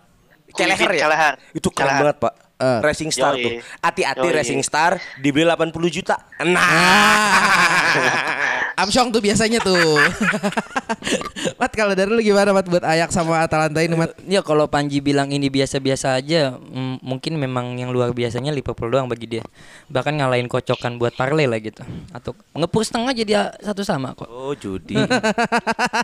Kevin 0.48 0.88
ya? 0.90 1.04
Kelleher. 1.04 1.34
Itu 1.52 1.68
keren 1.68 1.94
banget, 2.00 2.16
Pak. 2.20 2.32
Eh. 2.58 2.80
Racing 2.82 3.14
Star 3.14 3.38
Yoi. 3.38 3.42
tuh. 3.42 3.52
Hati-hati. 3.78 4.26
Racing 4.34 4.62
Star 4.66 4.98
dibeli 5.22 5.46
80 5.46 5.70
juta. 5.94 6.18
Nah. 6.42 6.58
Amsyong 8.78 9.10
tuh 9.10 9.18
biasanya 9.18 9.58
tuh. 9.58 9.98
Mat 11.58 11.74
kalau 11.74 11.98
dari 11.98 12.14
lu 12.14 12.22
gimana 12.22 12.54
Mat 12.54 12.70
buat 12.70 12.86
Ayak 12.86 13.10
sama 13.10 13.42
Atalanta 13.42 13.82
ini 13.82 13.98
Mat? 13.98 14.14
Ya 14.22 14.38
kalau 14.38 14.70
Panji 14.70 15.02
bilang 15.02 15.26
ini 15.34 15.50
biasa-biasa 15.50 16.14
aja, 16.14 16.54
mungkin 17.02 17.42
memang 17.42 17.74
yang 17.74 17.90
luar 17.90 18.14
biasanya 18.14 18.54
Liverpool 18.54 18.86
doang 18.86 19.10
bagi 19.10 19.26
dia. 19.26 19.42
Bahkan 19.90 20.22
ngalahin 20.22 20.46
kocokan 20.46 20.94
buat 20.94 21.10
parlay 21.18 21.50
lah 21.50 21.58
gitu. 21.58 21.82
Atau 22.14 22.38
ngepur 22.54 22.86
setengah 22.86 23.10
jadi 23.18 23.32
satu 23.58 23.82
sama 23.82 24.14
kok. 24.14 24.30
Oh 24.30 24.54
judi. 24.54 24.94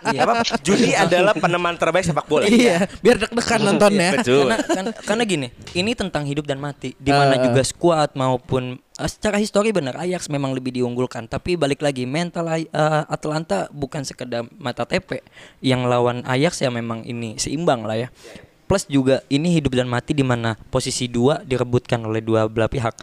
Iya. 0.05 0.29
Apa? 0.29 0.45
Judi 0.61 0.93
adalah 0.93 1.33
peneman 1.33 1.81
terbaik 1.81 2.05
sepak 2.05 2.29
bola. 2.29 2.45
Iya, 2.45 2.87
biar 3.01 3.17
deg-degan 3.19 3.61
nontonnya. 3.65 4.21
Betul. 4.21 4.47
Karena, 4.47 4.57
kan, 4.61 4.85
karena 5.01 5.23
gini, 5.25 5.47
ini 5.73 5.97
tentang 5.97 6.29
hidup 6.29 6.44
dan 6.45 6.61
mati. 6.61 6.93
Di 6.97 7.11
mana 7.11 7.37
Eh. 7.37 7.43
juga 7.43 7.61
skuad 7.61 8.13
maupun 8.15 8.77
eh, 8.79 9.09
secara 9.09 9.37
histori 9.37 9.73
benar 9.73 9.97
Ajax 9.97 10.29
memang 10.29 10.53
lebih 10.53 10.71
diunggulkan. 10.71 11.27
Tapi 11.27 11.57
balik 11.57 11.81
lagi 11.81 12.05
mental 12.05 12.47
eh, 12.53 12.65
Atlanta 13.09 13.67
bukan 13.69 14.05
sekedar 14.05 14.45
mata 14.55 14.85
tepe. 14.85 15.25
Yang 15.59 15.81
lawan 15.85 16.17
Ajax 16.23 16.61
ya 16.61 16.69
memang 16.69 17.03
ini 17.03 17.37
seimbang 17.37 17.83
lah 17.83 17.97
ya. 17.97 18.09
Plus 18.65 18.89
juga 18.89 19.21
ini 19.29 19.53
hidup 19.53 19.77
dan 19.77 19.85
mati 19.85 20.13
di 20.13 20.25
mana 20.25 20.57
posisi 20.69 21.05
dua 21.05 21.41
direbutkan 21.41 22.01
oleh 22.01 22.25
dua 22.25 22.49
belah 22.49 22.69
pihak. 22.69 22.97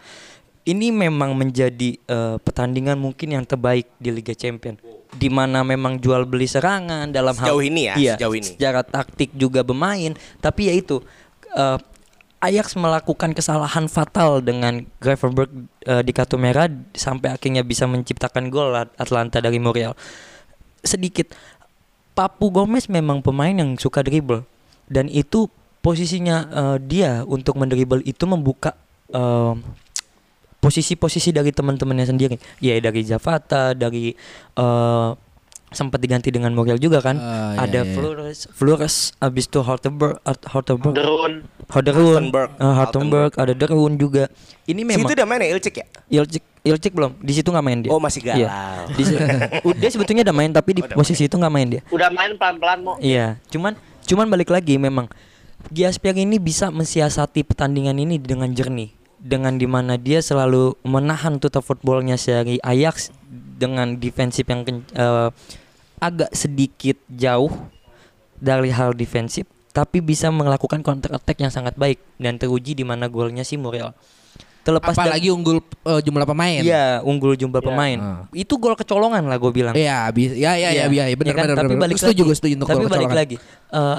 Ini 0.62 0.94
memang 0.94 1.34
menjadi 1.34 1.98
eh, 1.98 2.36
pertandingan 2.38 2.94
mungkin 2.94 3.34
yang 3.34 3.42
terbaik 3.42 3.90
di 3.98 4.10
Liga 4.10 4.30
Champion. 4.30 4.78
Di 5.12 5.28
mana 5.28 5.60
memang 5.60 5.98
jual 5.98 6.24
beli 6.24 6.46
serangan 6.46 7.10
dalam 7.10 7.36
hal 7.36 7.52
Sejauh 7.52 7.62
ini 7.62 7.82
ya, 7.84 7.94
Iya, 8.00 8.14
sejauh 8.16 8.32
ini. 8.32 8.46
secara 8.48 8.80
taktik 8.80 9.28
juga 9.36 9.60
bermain 9.60 10.16
tapi 10.40 10.70
ya 10.70 10.74
itu 10.74 11.04
eh, 11.52 11.76
Ajax 12.42 12.74
melakukan 12.74 13.38
kesalahan 13.38 13.86
fatal 13.86 14.42
dengan 14.42 14.82
Gravenberch 14.98 15.54
eh, 15.86 16.02
di 16.02 16.10
kartu 16.10 16.34
merah 16.36 16.66
sampai 16.90 17.38
akhirnya 17.38 17.62
bisa 17.62 17.86
menciptakan 17.86 18.50
gol 18.50 18.74
At- 18.74 18.90
Atlanta 18.98 19.38
dari 19.38 19.62
Muriel 19.62 19.94
sedikit 20.82 21.30
Papu 22.12 22.52
Gomez 22.52 22.90
memang 22.90 23.24
pemain 23.24 23.54
yang 23.54 23.78
suka 23.78 24.04
dribble 24.04 24.44
dan 24.90 25.08
itu 25.08 25.48
posisinya 25.80 26.36
eh, 26.50 26.78
dia 26.82 27.24
untuk 27.24 27.56
mendribble 27.56 28.04
itu 28.04 28.28
membuka 28.28 28.76
eh, 29.14 29.54
posisi-posisi 30.62 31.34
dari 31.34 31.50
teman-temannya 31.50 32.06
sendiri. 32.06 32.36
Ya 32.62 32.78
dari 32.78 33.02
Zapata 33.02 33.74
dari 33.74 34.14
eh, 34.58 35.10
sempat 35.72 35.98
diganti 35.98 36.28
dengan 36.28 36.52
Muriel 36.52 36.76
juga 36.76 37.00
kan 37.00 37.16
Oh, 37.16 37.24
iya, 37.52 37.64
ada 37.64 37.80
iya. 37.84 37.92
Flores 37.92 38.38
Flores 38.52 38.94
abis 39.18 39.44
itu 39.48 39.60
Hortenberg 39.60 40.16
Hortenberg 40.48 40.94
Derun. 40.94 41.32
Hortenberg 41.68 42.12
Haltenberg. 42.12 42.50
Hortenberg 42.60 43.32
ada 43.36 43.52
Derun 43.52 43.96
juga 43.96 44.28
ini 44.64 44.84
memang 44.84 45.04
Situ 45.04 45.12
udah 45.16 45.26
main 45.26 45.40
ya 45.42 45.48
Ilcik 45.56 45.74
ya? 45.76 45.86
Ilcik 46.08 46.42
Ilcik 46.62 46.92
belum 46.94 47.18
di 47.18 47.32
situ 47.34 47.48
nggak 47.50 47.64
main 47.66 47.78
dia 47.82 47.90
Oh, 47.90 47.98
masih 47.98 48.22
galau. 48.22 48.38
Iya. 48.38 48.50
Di 48.94 49.02
dia 49.82 49.90
sebetulnya 49.90 50.22
udah 50.30 50.36
main 50.36 50.50
tapi 50.54 50.78
di 50.78 50.82
posisi 50.86 51.26
itu 51.26 51.34
nggak 51.34 51.50
main 51.52 51.66
dia 51.66 51.82
Udah 51.90 52.06
main 52.14 52.38
pelan-pelan 52.38 52.78
mau. 52.86 52.94
Iya, 53.02 53.36
cuman 53.50 53.74
cuman 54.06 54.30
balik 54.30 54.52
lagi 54.52 54.78
memang 54.78 55.10
Giaspier 55.70 56.14
ini 56.18 56.42
bisa 56.42 56.74
mensiasati 56.74 57.46
pertandingan 57.46 57.94
ini 57.94 58.18
dengan 58.18 58.50
jernih, 58.50 58.90
dengan 59.22 59.54
di 59.54 59.66
mana 59.70 59.94
dia 59.94 60.18
selalu 60.18 60.74
menahan 60.82 61.38
total 61.38 61.62
footballnya 61.62 62.18
dari 62.18 62.58
Ajax 62.58 63.14
dengan 63.30 63.94
defensif 63.94 64.42
yang 64.50 64.66
eh, 64.66 65.28
agak 66.02 66.30
sedikit 66.32 66.98
jauh 67.06 67.54
dari 68.34 68.68
hal 68.68 68.90
defensif, 68.92 69.46
tapi 69.70 70.02
bisa 70.02 70.26
melakukan 70.28 70.82
counter 70.82 71.14
attack 71.14 71.38
yang 71.38 71.48
sangat 71.48 71.72
baik 71.74 72.02
dan 72.16 72.34
teruji 72.34 72.74
di 72.74 72.82
mana 72.82 73.06
golnya 73.06 73.40
si 73.40 73.54
Muriel. 73.54 73.94
Terlepas 74.62 74.94
dari- 74.94 75.10
Apalagi 75.10 75.28
unggul 75.28 75.58
eh, 75.58 76.00
jumlah 76.00 76.22
pemain. 76.24 76.58
Iya, 76.60 77.02
unggul 77.02 77.34
jumlah 77.34 77.58
pemain. 77.60 77.98
Ah. 77.98 78.18
Itu 78.30 78.58
gol 78.58 78.74
kecolongan 78.74 79.22
lah 79.24 79.34
gue 79.36 79.50
bilang. 79.50 79.74
Iya, 79.74 80.10
ya 80.10 80.50
ya 80.52 80.70
ya, 80.72 80.86
ya, 80.86 81.04
ya, 81.04 81.16
benar 81.16 81.34
kan? 81.36 81.44
benar 81.44 81.56
Tapi 81.56 81.66
benar. 81.68 81.82
balik 81.82 81.96
Setuju 81.96 82.10
lagi, 82.16 82.22
gue 82.24 82.36
setuju 82.36 82.54
untuk 82.56 82.68
Tapi 82.68 82.78
balik 82.80 82.90
kecolongan. 82.90 83.16
lagi, 83.16 83.36
eh, 83.70 83.98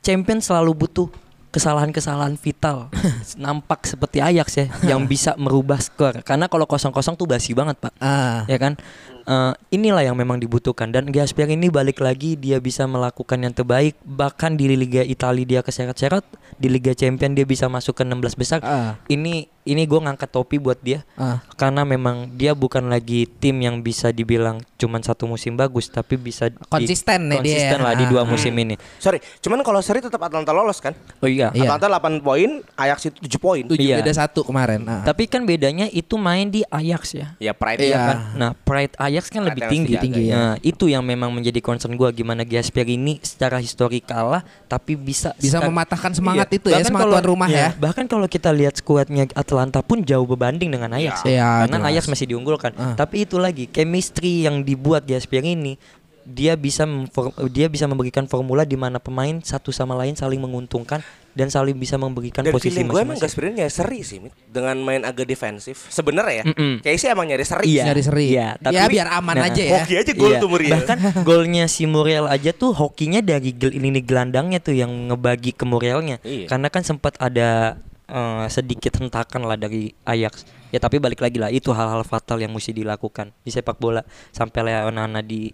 champion 0.00 0.38
selalu 0.38 0.72
butuh 0.74 1.08
kesalahan-kesalahan 1.50 2.32
vital 2.34 2.88
nampak 3.36 3.84
seperti 3.84 4.18
Ajax 4.18 4.48
ya 4.54 4.66
yang 4.86 5.04
bisa 5.12 5.36
merubah 5.36 5.76
skor 5.78 6.24
karena 6.24 6.48
kalau 6.48 6.64
kosong-kosong 6.64 7.12
tuh 7.12 7.28
basi 7.28 7.52
banget 7.52 7.76
pak 7.76 7.92
Ah. 7.98 8.48
ya 8.48 8.56
kan 8.56 8.80
Eh, 9.22 9.52
inilah 9.70 10.02
yang 10.02 10.14
memang 10.14 10.36
dibutuhkan 10.36 10.90
dan 10.90 11.06
Gaspier 11.06 11.46
ini 11.46 11.70
balik 11.70 11.98
lagi 11.98 12.34
dia 12.34 12.58
bisa 12.58 12.84
melakukan 12.84 13.38
yang 13.38 13.50
terbaik 13.50 13.94
bahkan 14.02 14.52
di 14.52 14.66
Liga 14.68 15.00
Italia 15.00 15.46
dia 15.46 15.60
keseret-seret 15.60 16.26
di 16.52 16.66
Liga 16.66 16.90
Champion 16.90 17.30
dia 17.30 17.44
bisa 17.44 17.64
masuk 17.66 17.94
ke 17.94 18.02
16 18.02 18.34
besar 18.34 18.58
Ah. 18.60 18.98
ini 19.06 19.46
ini 19.62 19.86
gue 19.86 19.94
ngangkat 19.96 20.26
topi 20.26 20.58
buat 20.58 20.74
dia 20.76 21.06
Ah. 21.14 21.38
karena 21.52 21.86
memang 21.86 22.26
dia 22.32 22.50
bukan 22.52 22.82
lagi 22.84 23.30
tim 23.30 23.54
yang 23.56 23.78
bisa 23.78 24.10
dibilang 24.10 24.58
cuman 24.76 24.98
satu 24.98 25.24
musim 25.24 25.54
bagus 25.54 25.86
tapi 25.86 26.16
bisa 26.16 26.50
di- 26.50 26.58
Konsisten 26.66 27.30
nih 27.30 27.38
dia 27.38 27.54
konsisten 27.62 27.78
ya. 27.78 27.84
lah 27.84 27.92
di 27.94 28.04
dua 28.04 28.20
Ah. 28.20 28.26
musim 28.26 28.50
ini 28.52 28.74
Sorry, 28.98 29.22
cuman 29.38 29.62
kalau 29.62 29.78
seri 29.78 29.98
tetap 29.98 30.18
Atlanta 30.18 30.50
lolos 30.50 30.78
kan? 30.78 30.98
oh 31.16 31.30
iya 31.30 31.50
Iya. 31.52 31.70
Atlanta 31.70 31.86
8 31.88 32.18
poin, 32.20 32.50
Ajax 32.74 33.06
itu 33.06 33.18
7 33.22 33.38
poin. 33.38 33.62
Tujuh 33.64 33.78
Iya. 33.78 34.02
beda 34.02 34.10
satu 34.12 34.42
kemarin. 34.42 34.82
Ah. 34.84 35.02
tapi 35.04 35.24
kan 35.24 35.42
bedanya 35.42 35.86
itu 35.86 36.18
main 36.18 36.50
di 36.50 36.66
Ajax 36.66 37.14
ya 37.14 37.38
Ya 37.38 37.54
pride 37.54 37.80
Iya. 37.80 37.94
ya 37.94 37.98
kan. 38.04 38.18
Nah, 38.34 38.50
pride 38.58 38.98
Ajax 38.98 39.10
kan 39.20 39.42
Pride 39.42 39.50
lebih 39.52 39.62
tinggi. 39.68 39.92
harus 39.92 40.04
dijaga, 40.08 40.20
ya. 40.22 40.32
Nah, 40.32 40.54
itu 40.60 40.84
yang 40.86 41.02
memang 41.02 41.28
menjadi 41.28 41.60
concern 41.60 41.92
gua 41.92 42.08
gimana 42.08 42.40
Gaspier 42.42 42.86
ini 42.86 43.20
secara 43.20 43.58
histori 43.58 43.98
kalah 43.98 44.40
tapi 44.66 44.94
bisa 44.94 45.36
Bisa 45.36 45.58
sekal- 45.58 45.68
mematahkan 45.68 46.12
semangat 46.12 46.48
Iya. 46.48 46.56
itu 46.56 46.66
ya, 46.66 46.74
Bahkan 46.74 46.86
semangat 46.86 47.04
kalau- 47.04 47.16
tuan 47.18 47.26
rumah 47.28 47.48
iya, 47.48 47.58
ya. 47.58 47.68
Bahkan 47.76 48.04
kalau 48.06 48.26
kita 48.26 48.50
lihat 48.50 48.74
skuadnya 48.74 49.28
Atlanta 49.32 49.80
pun 49.80 50.00
jauh 50.00 50.24
berbanding 50.24 50.70
dengan 50.70 50.88
Ajax 50.92 51.22
ya. 51.22 51.28
Iya, 51.28 51.48
Karena 51.66 51.76
jelas. 51.78 51.90
Ajax 51.92 52.04
masih 52.08 52.26
diunggulkan. 52.28 52.72
Ah. 52.78 52.94
Tapi 52.94 53.24
itu 53.24 53.36
lagi 53.36 53.66
chemistry 53.66 54.46
yang 54.46 54.62
dibuat 54.62 55.02
Gaspier 55.02 55.42
ini 55.42 55.76
dia 56.24 56.54
bisa 56.54 56.86
dia 57.50 57.66
bisa 57.66 57.84
memberikan 57.90 58.24
formula 58.30 58.62
di 58.62 58.78
mana 58.78 59.02
pemain 59.02 59.40
satu 59.42 59.74
sama 59.74 59.98
lain 59.98 60.14
saling 60.14 60.38
menguntungkan 60.38 61.02
dan 61.32 61.48
saling 61.48 61.72
bisa 61.76 61.96
memberikan 61.96 62.44
Dan 62.44 62.52
posisi 62.52 62.76
feeling 62.76 62.92
gue 62.92 63.00
emang 63.00 63.16
masing-masing. 63.16 63.24
Gasperian 63.24 63.54
ya 63.56 63.68
seri 63.72 64.00
sih, 64.04 64.18
Mit. 64.20 64.36
dengan 64.52 64.76
main 64.84 65.00
agak 65.00 65.24
defensif. 65.24 65.88
Sebenarnya 65.88 66.44
ya, 66.44 66.52
Mm-mm. 66.52 66.84
kayak 66.84 66.98
sih 67.00 67.08
emang 67.08 67.24
nyari 67.24 67.44
seri. 67.48 67.66
Iya. 67.72 67.84
Nyari 67.88 68.02
seri. 68.04 68.26
Iya, 68.36 68.48
tapi 68.60 68.76
ya 68.76 68.84
biar 68.84 69.08
aman 69.16 69.36
Nah, 69.40 69.48
aja 69.48 69.62
ya. 69.64 69.80
Hoki 69.80 69.94
aja 69.96 70.12
gol 70.12 70.28
Iya, 70.28 70.38
tuh 70.44 70.48
Muriel. 70.52 70.72
Bahkan 70.76 70.98
golnya 71.28 71.64
si 71.72 71.84
Muriel 71.88 72.28
aja 72.28 72.52
tuh 72.52 72.76
hokinya 72.76 73.24
dari 73.24 73.56
gel 73.56 73.72
ini 73.72 74.04
gelandangnya 74.04 74.60
tuh 74.60 74.76
yang 74.76 74.92
ngebagi 75.08 75.56
ke 75.56 75.64
Murielnya. 75.64 76.20
Iya. 76.20 76.52
Karena 76.52 76.68
kan 76.68 76.84
sempat 76.84 77.16
ada 77.16 77.80
eh, 78.12 78.46
sedikit 78.52 79.00
hentakan 79.00 79.48
lah 79.48 79.56
dari 79.56 79.96
Ajax. 80.04 80.44
Ya 80.68 80.80
tapi 80.80 81.00
balik 81.00 81.20
lagi 81.20 81.40
lah 81.40 81.48
itu 81.48 81.72
hal-hal 81.72 82.04
fatal 82.04 82.40
yang 82.40 82.52
mesti 82.52 82.76
dilakukan 82.76 83.32
di 83.40 83.52
sepak 83.52 83.76
bola 83.80 84.04
sampai 84.36 84.68
Leonana 84.68 85.24
di 85.24 85.52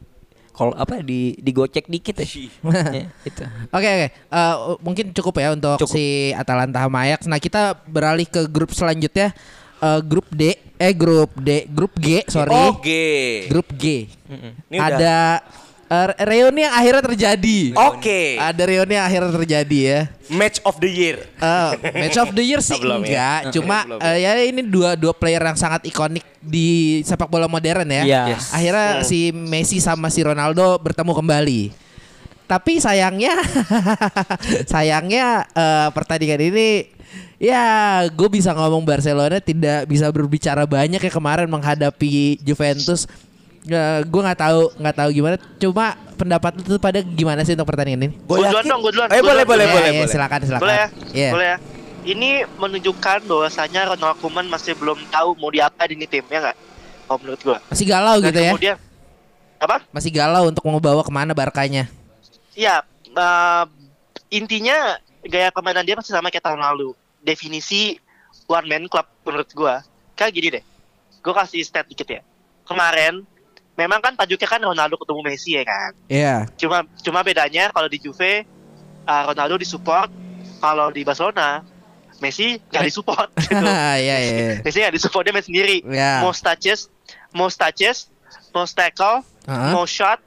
kalau 0.59 0.75
apa 0.75 0.99
di 1.01 1.39
digocek 1.39 1.87
dikit 1.87 2.19
ya. 2.19 2.27
ya 2.99 3.07
itu. 3.23 3.43
Oke 3.71 3.87
oke, 3.87 4.07
Eh, 4.11 4.55
mungkin 4.83 5.15
cukup 5.15 5.39
ya 5.39 5.55
untuk 5.55 5.79
Cukup. 5.79 5.95
si 5.95 6.05
Atalanta 6.35 6.83
sama 6.83 7.07
Ajax. 7.07 7.25
Nah 7.25 7.39
kita 7.39 7.79
beralih 7.87 8.27
ke 8.27 8.43
grup 8.45 8.75
selanjutnya, 8.75 9.31
Eh, 9.79 10.01
grup 10.03 10.27
D, 10.29 10.59
eh 10.75 10.91
grup 10.91 11.31
D, 11.39 11.63
grup 11.71 11.95
G, 11.95 12.27
sorry, 12.27 12.51
Oke. 12.67 13.47
grup 13.47 13.71
G. 13.73 14.11
Ini 14.67 14.75
udah- 14.75 15.39
Eh, 15.89 16.07
reuni 16.21 16.69
yang 16.69 16.75
akhirnya 16.77 17.01
terjadi. 17.01 17.59
Oke. 17.73 18.37
Ada 18.37 18.63
reuni 18.69 18.93
yang 18.93 19.09
akhirnya 19.09 19.33
terjadi 19.33 19.79
ya. 19.81 20.01
Match 20.29 20.61
of 20.61 20.77
the 20.77 20.91
year. 20.93 21.17
Eh, 21.41 21.71
match 21.97 22.21
of 22.21 22.29
the 22.37 22.45
year 22.45 22.61
sih 22.61 22.77
Belum 22.77 23.01
ya? 23.01 23.09
enggak, 23.09 23.41
cuma 23.57 23.89
Belum. 23.89 24.01
eh, 24.05 24.17
ya 24.21 24.31
ini 24.45 24.61
dua 24.69 24.93
dua 25.01 25.17
player 25.17 25.41
yang 25.41 25.57
sangat 25.57 25.89
ikonik 25.89 26.21
di 26.45 27.01
sepak 27.09 27.33
bola 27.33 27.49
modern 27.49 27.89
ya. 27.89 28.03
Iya. 28.05 28.23
Yes. 28.37 28.53
Akhirnya 28.53 28.89
si 29.01 29.33
Messi 29.33 29.81
sama 29.81 30.13
si 30.13 30.21
Ronaldo 30.21 30.77
bertemu 30.77 31.13
kembali. 31.17 31.63
Tapi 32.45 32.81
sayangnya, 32.85 33.33
sayangnya 34.73 35.49
eh, 35.57 35.89
pertandingan 35.97 36.53
ini 36.53 36.69
ya 37.41 37.65
gue 38.13 38.29
bisa 38.29 38.53
ngomong 38.53 38.85
Barcelona 38.85 39.41
tidak 39.41 39.89
bisa 39.89 40.11
berbicara 40.13 40.69
banyak 40.69 41.01
ya 41.01 41.13
kemarin 41.13 41.49
menghadapi 41.49 42.37
Juventus. 42.45 43.09
Eh, 43.69 44.01
gue 44.09 44.23
nggak 44.25 44.41
tahu 44.41 44.61
nggak 44.81 44.97
tahu 44.97 45.09
gimana. 45.13 45.37
Cuma 45.61 45.93
pendapat 46.17 46.57
lu 46.57 46.63
tuh 46.65 46.81
pada 46.81 47.05
gimana 47.05 47.45
sih 47.45 47.53
untuk 47.53 47.69
pertandingan 47.69 48.09
ini? 48.09 48.17
Gue 48.25 48.41
Gua 48.41 48.49
duluan 48.49 48.65
dong, 48.65 48.81
gua 48.81 48.93
duluan, 48.97 49.09
Eh 49.13 49.21
boleh 49.21 49.45
boleh 49.45 49.67
Ya, 49.69 49.73
boleh 49.77 49.89
ya, 49.93 49.99
boleh. 50.01 50.09
Silakan 50.09 50.41
silakan. 50.49 50.65
Boleh 50.65 50.77
ya? 50.77 50.89
Iya. 51.13 51.31
Boleh 51.37 51.49
ya? 51.53 51.57
Ini 52.09 52.31
menunjukkan 52.57 53.19
bahwasanya 53.29 53.93
Ronald 53.93 54.17
Koeman 54.25 54.49
masih 54.49 54.73
belum 54.73 54.97
tahu 55.13 55.37
mau 55.37 55.53
diapain 55.53 55.93
ini 55.93 56.09
tim 56.09 56.25
ya 56.33 56.41
nggak? 56.41 56.57
Kalau 57.05 57.19
menurut 57.21 57.41
gua. 57.45 57.59
Masih 57.69 57.85
galau 57.85 58.17
Dan 58.17 58.27
gitu 58.33 58.41
ya. 58.41 58.53
kemudian 58.57 58.77
apa? 59.61 59.77
Masih 59.93 60.11
galau 60.17 60.49
untuk 60.49 60.65
membawa 60.65 61.05
ke 61.05 61.13
mana 61.13 61.37
Barkanya. 61.37 61.85
Iya, 62.57 62.81
eh, 63.05 63.65
intinya 64.33 64.97
gaya 65.29 65.53
permainan 65.53 65.85
dia 65.85 65.93
masih 65.93 66.17
sama 66.17 66.33
kayak 66.33 66.49
tahun 66.49 66.65
lalu. 66.65 66.97
Definisi 67.21 68.01
one 68.49 68.65
man 68.65 68.89
club 68.89 69.05
menurut 69.29 69.51
gua. 69.53 69.85
Kayak 70.17 70.33
gini 70.33 70.49
deh. 70.57 70.65
Gua 71.21 71.45
kasih 71.45 71.61
stat 71.61 71.85
dikit 71.85 72.09
ya. 72.09 72.25
Kemarin 72.65 73.29
memang 73.79 74.03
kan 74.03 74.19
tajuknya 74.19 74.49
kan 74.51 74.61
Ronaldo 74.61 74.99
ketemu 74.99 75.21
Messi 75.23 75.55
ya 75.55 75.63
kan. 75.63 75.91
Iya. 76.11 76.35
Cuma 76.59 76.83
cuma 76.99 77.23
bedanya 77.23 77.71
kalau 77.71 77.87
di 77.87 78.03
Juve 78.03 78.43
uh, 79.07 79.23
Ronaldo 79.31 79.55
disupport, 79.55 80.11
kalau 80.59 80.91
di 80.91 81.07
Barcelona 81.07 81.63
Messi 82.19 82.59
nggak 82.59 82.85
disupport 82.91 83.31
gitu. 83.47 83.63
Iya 83.63 83.95
iya. 84.03 84.17
iya. 84.19 84.55
Messi 84.67 84.83
nggak 84.83 84.95
disupport 84.99 85.23
dia 85.23 85.33
main 85.33 85.47
sendiri. 85.47 85.77
Ya. 85.87 86.19
Most 86.27 86.43
touches, 86.43 86.91
most 87.31 87.55
touches, 87.57 88.11
most 88.51 88.75
tackle, 88.75 89.23
Ah. 89.49 89.73
most 89.73 89.97
shot, 89.97 90.21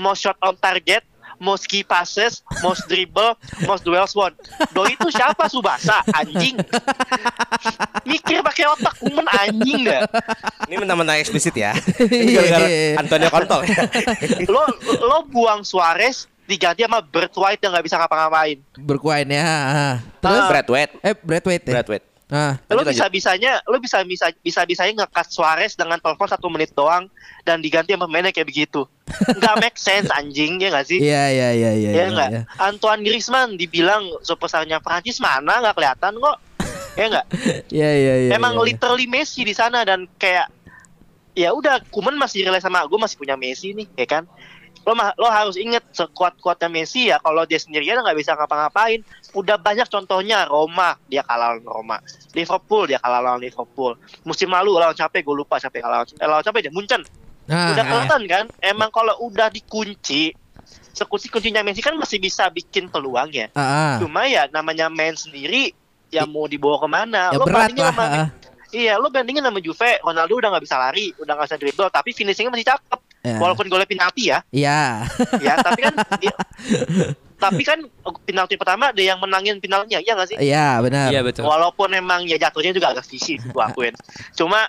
most 0.00 0.24
shot 0.24 0.38
on 0.40 0.56
target, 0.56 1.04
most 1.36 1.68
key 1.68 1.84
passes, 1.84 2.40
most 2.64 2.88
dribble, 2.88 3.36
most 3.68 3.84
duels 3.84 4.16
won. 4.16 4.32
Doi 4.72 4.94
itu 4.96 5.12
siapa 5.12 5.44
Subasa? 5.50 6.00
Anjing. 6.14 6.56
Mikir 8.12 8.38
pakai 8.44 8.64
otak 8.68 8.94
kumen 9.00 9.24
anjing 9.24 9.88
dah. 9.88 10.04
Ini 10.68 10.76
mentang-mentang 10.76 11.16
eksplisit 11.16 11.56
ya. 11.56 11.72
Ini 12.12 12.30
gara-gara 12.36 12.66
Antonio 13.00 13.28
Kontol. 13.32 13.60
ya. 13.72 13.82
Lo 14.46 14.62
lo 15.00 15.18
buang 15.24 15.64
Suarez 15.64 16.28
diganti 16.44 16.84
sama 16.84 17.00
Bert 17.00 17.32
White 17.32 17.64
yang 17.64 17.72
nggak 17.72 17.86
bisa 17.88 17.96
ngapa-ngapain. 17.96 18.60
Berkuain 18.76 19.28
ya. 19.32 19.44
ah. 19.44 19.94
Terus 20.20 20.44
Brad 20.52 20.68
White. 20.68 20.92
eh 21.00 21.14
Bradwaite 21.16 21.66
ya. 21.66 21.74
Brad 21.80 21.88
White. 21.88 22.06
Ah. 22.32 22.56
lo 22.72 22.80
Lanjut, 22.80 22.96
bisa 22.96 23.12
bisanya 23.12 23.60
lo 23.68 23.76
bisa 23.76 24.00
bisa 24.08 24.32
bisa 24.40 24.64
bisanya 24.64 25.04
ngekat 25.04 25.28
Suarez 25.28 25.76
dengan 25.76 26.00
telepon 26.00 26.24
satu 26.24 26.48
menit 26.48 26.72
doang 26.72 27.04
dan 27.44 27.60
diganti 27.60 27.92
sama 27.92 28.08
pemainnya 28.08 28.32
kayak 28.32 28.48
begitu 28.48 28.88
nggak 29.36 29.60
make 29.60 29.76
sense 29.76 30.08
anjing 30.08 30.56
ya 30.56 30.72
nggak 30.72 30.86
sih 30.88 30.96
Iya 30.96 31.28
iya 31.28 31.48
iya 31.52 31.70
iya. 31.76 31.90
ya 31.92 31.92
iya, 31.92 32.04
nggak 32.08 32.30
iya. 32.32 32.42
Antoine 32.56 33.04
Griezmann 33.04 33.60
dibilang 33.60 34.08
superstarnya 34.24 34.80
Prancis 34.80 35.20
mana 35.20 35.60
nggak 35.60 35.76
kelihatan 35.76 36.16
kok 36.16 36.36
ya 36.98 37.04
nggak? 37.08 37.26
Iya 37.72 37.90
iya 37.96 38.14
iya. 38.28 38.30
emang 38.36 38.56
iya. 38.56 38.64
literally 38.72 39.06
Messi 39.08 39.42
di 39.42 39.54
sana 39.56 39.84
dan 39.84 40.04
kayak 40.20 40.48
ya 41.32 41.52
udah 41.52 41.80
Kuman 41.88 42.16
masih 42.16 42.44
relay 42.44 42.60
sama 42.60 42.84
gue 42.84 42.98
masih 43.00 43.16
punya 43.16 43.36
Messi 43.38 43.72
nih 43.72 43.88
ya 43.96 44.06
kan? 44.08 44.24
Lo 44.82 44.98
lo 44.98 45.28
harus 45.30 45.54
inget 45.54 45.84
sekuat 45.94 46.42
kuatnya 46.42 46.68
Messi 46.68 47.08
ya 47.08 47.16
kalau 47.22 47.46
dia 47.46 47.56
sendirian 47.56 48.02
nggak 48.02 48.18
bisa 48.18 48.36
ngapa-ngapain. 48.36 49.00
Udah 49.32 49.56
banyak 49.56 49.88
contohnya 49.88 50.44
Roma 50.50 50.98
dia 51.08 51.24
kalah 51.24 51.56
lawan 51.56 51.64
Roma. 51.64 51.96
Liverpool 52.36 52.90
dia 52.90 52.98
kalah 53.00 53.22
lawan 53.24 53.40
Liverpool. 53.40 53.96
Musim 54.26 54.52
lalu 54.52 54.76
lawan 54.76 54.96
capek 54.96 55.24
gue 55.24 55.36
lupa 55.36 55.56
capek 55.62 55.80
kalah 55.80 56.04
lawan, 56.04 56.08
eh, 56.18 56.28
lawan 56.28 56.44
capek 56.44 56.60
dia 56.68 56.72
Munchen. 56.74 57.02
Ah, 57.50 57.74
udah 57.74 57.82
ah, 57.82 57.88
kelihatan 57.90 58.22
kan? 58.30 58.44
Emang 58.62 58.90
kalau 58.94 59.18
udah 59.26 59.50
dikunci 59.50 60.34
sekunci 60.92 61.32
kuncinya 61.32 61.64
Messi 61.64 61.80
kan 61.80 61.96
masih 61.96 62.20
bisa 62.20 62.52
bikin 62.52 62.92
peluang 62.92 63.32
ya. 63.32 63.48
Ah, 63.56 63.62
ah. 63.62 63.94
cuma 64.02 64.28
ya 64.28 64.44
namanya 64.52 64.92
main 64.92 65.16
sendiri 65.16 65.72
ya 66.12 66.28
mau 66.28 66.44
dibawa 66.44 66.76
ke 66.76 66.86
mana 66.86 67.32
Ya 67.32 67.38
lo 67.40 67.44
berat 67.48 67.72
lah. 67.72 67.90
sama. 67.90 68.06
Iya, 68.72 68.96
lo 68.96 69.08
bandingin 69.08 69.44
sama 69.44 69.60
Juve, 69.60 70.00
Ronaldo 70.00 70.32
udah 70.32 70.48
nggak 70.48 70.64
bisa 70.64 70.80
lari, 70.80 71.12
udah 71.16 71.36
nggak 71.36 71.44
bisa 71.44 71.58
dribble, 71.60 71.88
tapi 71.88 72.12
finishingnya 72.12 72.48
masih 72.48 72.68
cakep. 72.68 73.00
Ya. 73.20 73.36
Walaupun 73.36 73.68
golnya 73.68 73.84
penalti 73.84 74.32
ya, 74.32 74.40
Iya. 74.48 75.04
ya, 75.44 75.54
tapi 75.60 75.80
kan, 75.82 75.94
ya, 76.24 76.32
tapi 77.36 77.62
kan 77.62 77.78
penalti 78.24 78.56
pertama 78.56 78.88
dia 78.90 79.12
yang 79.12 79.20
menangin 79.20 79.60
penaltinya, 79.60 80.00
ya 80.00 80.16
nggak 80.16 80.28
sih? 80.28 80.36
Iya 80.38 80.80
benar. 80.80 81.12
Iya 81.12 81.20
betul. 81.20 81.44
Walaupun 81.44 81.92
emang 81.92 82.24
ya 82.24 82.40
jatuhnya 82.40 82.72
juga 82.72 82.96
agak 82.96 83.04
visi, 83.04 83.36
gua 83.52 83.68
akuin. 83.68 83.92
Cuma 84.32 84.64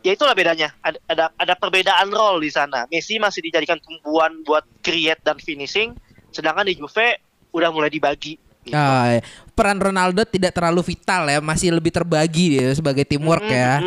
ya 0.00 0.10
itulah 0.10 0.32
bedanya. 0.32 0.72
Ada, 0.80 0.98
ada 1.04 1.24
ada 1.34 1.54
perbedaan 1.54 2.08
role 2.08 2.40
di 2.40 2.48
sana. 2.48 2.88
Messi 2.88 3.20
masih 3.20 3.44
dijadikan 3.44 3.76
tumbuhan 3.76 4.40
buat 4.40 4.64
create 4.80 5.20
dan 5.20 5.36
finishing, 5.36 5.92
sedangkan 6.30 6.64
di 6.64 6.80
Juve 6.80 7.20
udah 7.52 7.68
mulai 7.68 7.92
dibagi. 7.92 8.40
Gitu. 8.64 8.72
Ah, 8.72 9.12
iya. 9.12 9.22
Peran 9.54 9.78
Ronaldo 9.78 10.26
tidak 10.26 10.52
terlalu 10.52 10.82
vital 10.82 11.30
ya, 11.30 11.38
masih 11.38 11.70
lebih 11.70 11.94
terbagi 11.94 12.58
dia 12.58 12.74
sebagai 12.74 13.06
teamwork 13.06 13.46
ya. 13.46 13.78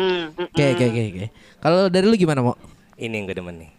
Oke 0.48 0.64
oke 0.74 0.84
oke 0.88 1.02
oke. 1.12 1.26
Kalau 1.60 1.80
dari 1.92 2.04
lu 2.08 2.16
gimana 2.16 2.40
mau? 2.42 2.56
Ini 2.98 3.14
yang 3.14 3.24
gue 3.30 3.36
demen 3.38 3.54
nih. 3.54 3.70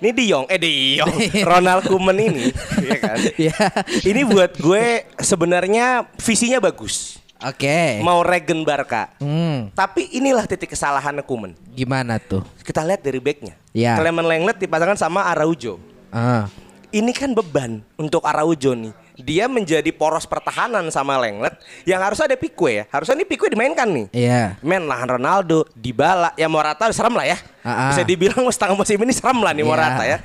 Ini 0.00 0.10
Diong, 0.16 0.46
eh 0.48 0.56
Diong, 0.56 1.12
Ronald 1.50 1.84
Koeman 1.84 2.16
ini, 2.16 2.48
ya 2.80 2.96
kan? 2.96 3.18
Ya. 3.50 3.56
Ini 4.00 4.24
buat 4.24 4.56
gue 4.56 5.04
sebenarnya 5.20 6.08
visinya 6.16 6.56
bagus. 6.56 7.20
Oke. 7.40 8.00
Mau 8.00 8.20
regen 8.20 8.64
Barca. 8.64 9.12
Hmm, 9.20 9.72
Tapi 9.72 10.12
inilah 10.12 10.44
titik 10.44 10.72
kesalahan 10.72 11.20
Koeman. 11.24 11.52
gimana 11.72 12.16
tuh? 12.16 12.44
Kita 12.64 12.84
lihat 12.84 13.00
dari 13.04 13.20
backnya. 13.20 13.56
Ya. 13.76 13.96
Clement 14.00 14.24
Lenglet 14.28 14.56
dipasangkan 14.60 14.96
sama 14.96 15.24
Araujo. 15.28 15.76
Ah. 16.12 16.48
Ini 16.90 17.12
kan 17.12 17.32
beban 17.36 17.80
untuk 17.96 18.24
Araujo 18.24 18.72
nih. 18.72 18.92
Dia 19.20 19.46
menjadi 19.46 19.92
poros 19.92 20.24
pertahanan 20.24 20.88
sama 20.88 21.20
Lenglet 21.20 21.54
yang 21.84 22.00
harusnya 22.00 22.26
ada 22.26 22.38
Pique 22.40 22.68
ya. 22.72 22.84
Harusnya 22.88 23.20
nih 23.20 23.28
Pique 23.28 23.46
dimainkan 23.46 23.86
nih. 23.86 24.06
Iya. 24.10 24.56
Men 24.64 24.88
lah 24.88 25.04
Ronaldo, 25.04 25.68
Dybala, 25.76 26.32
ya 26.34 26.48
Morata 26.48 26.88
serem 26.90 27.12
lah 27.12 27.28
ya. 27.28 27.38
Ah. 27.60 27.92
Bisa 27.92 28.02
dibilang 28.02 28.48
setengah 28.48 28.74
musim 28.74 28.96
ini 28.96 29.12
serem 29.12 29.38
lah 29.38 29.52
nih 29.52 29.62
Iya. 29.62 29.70
Morata 29.70 30.02
ya. 30.04 30.18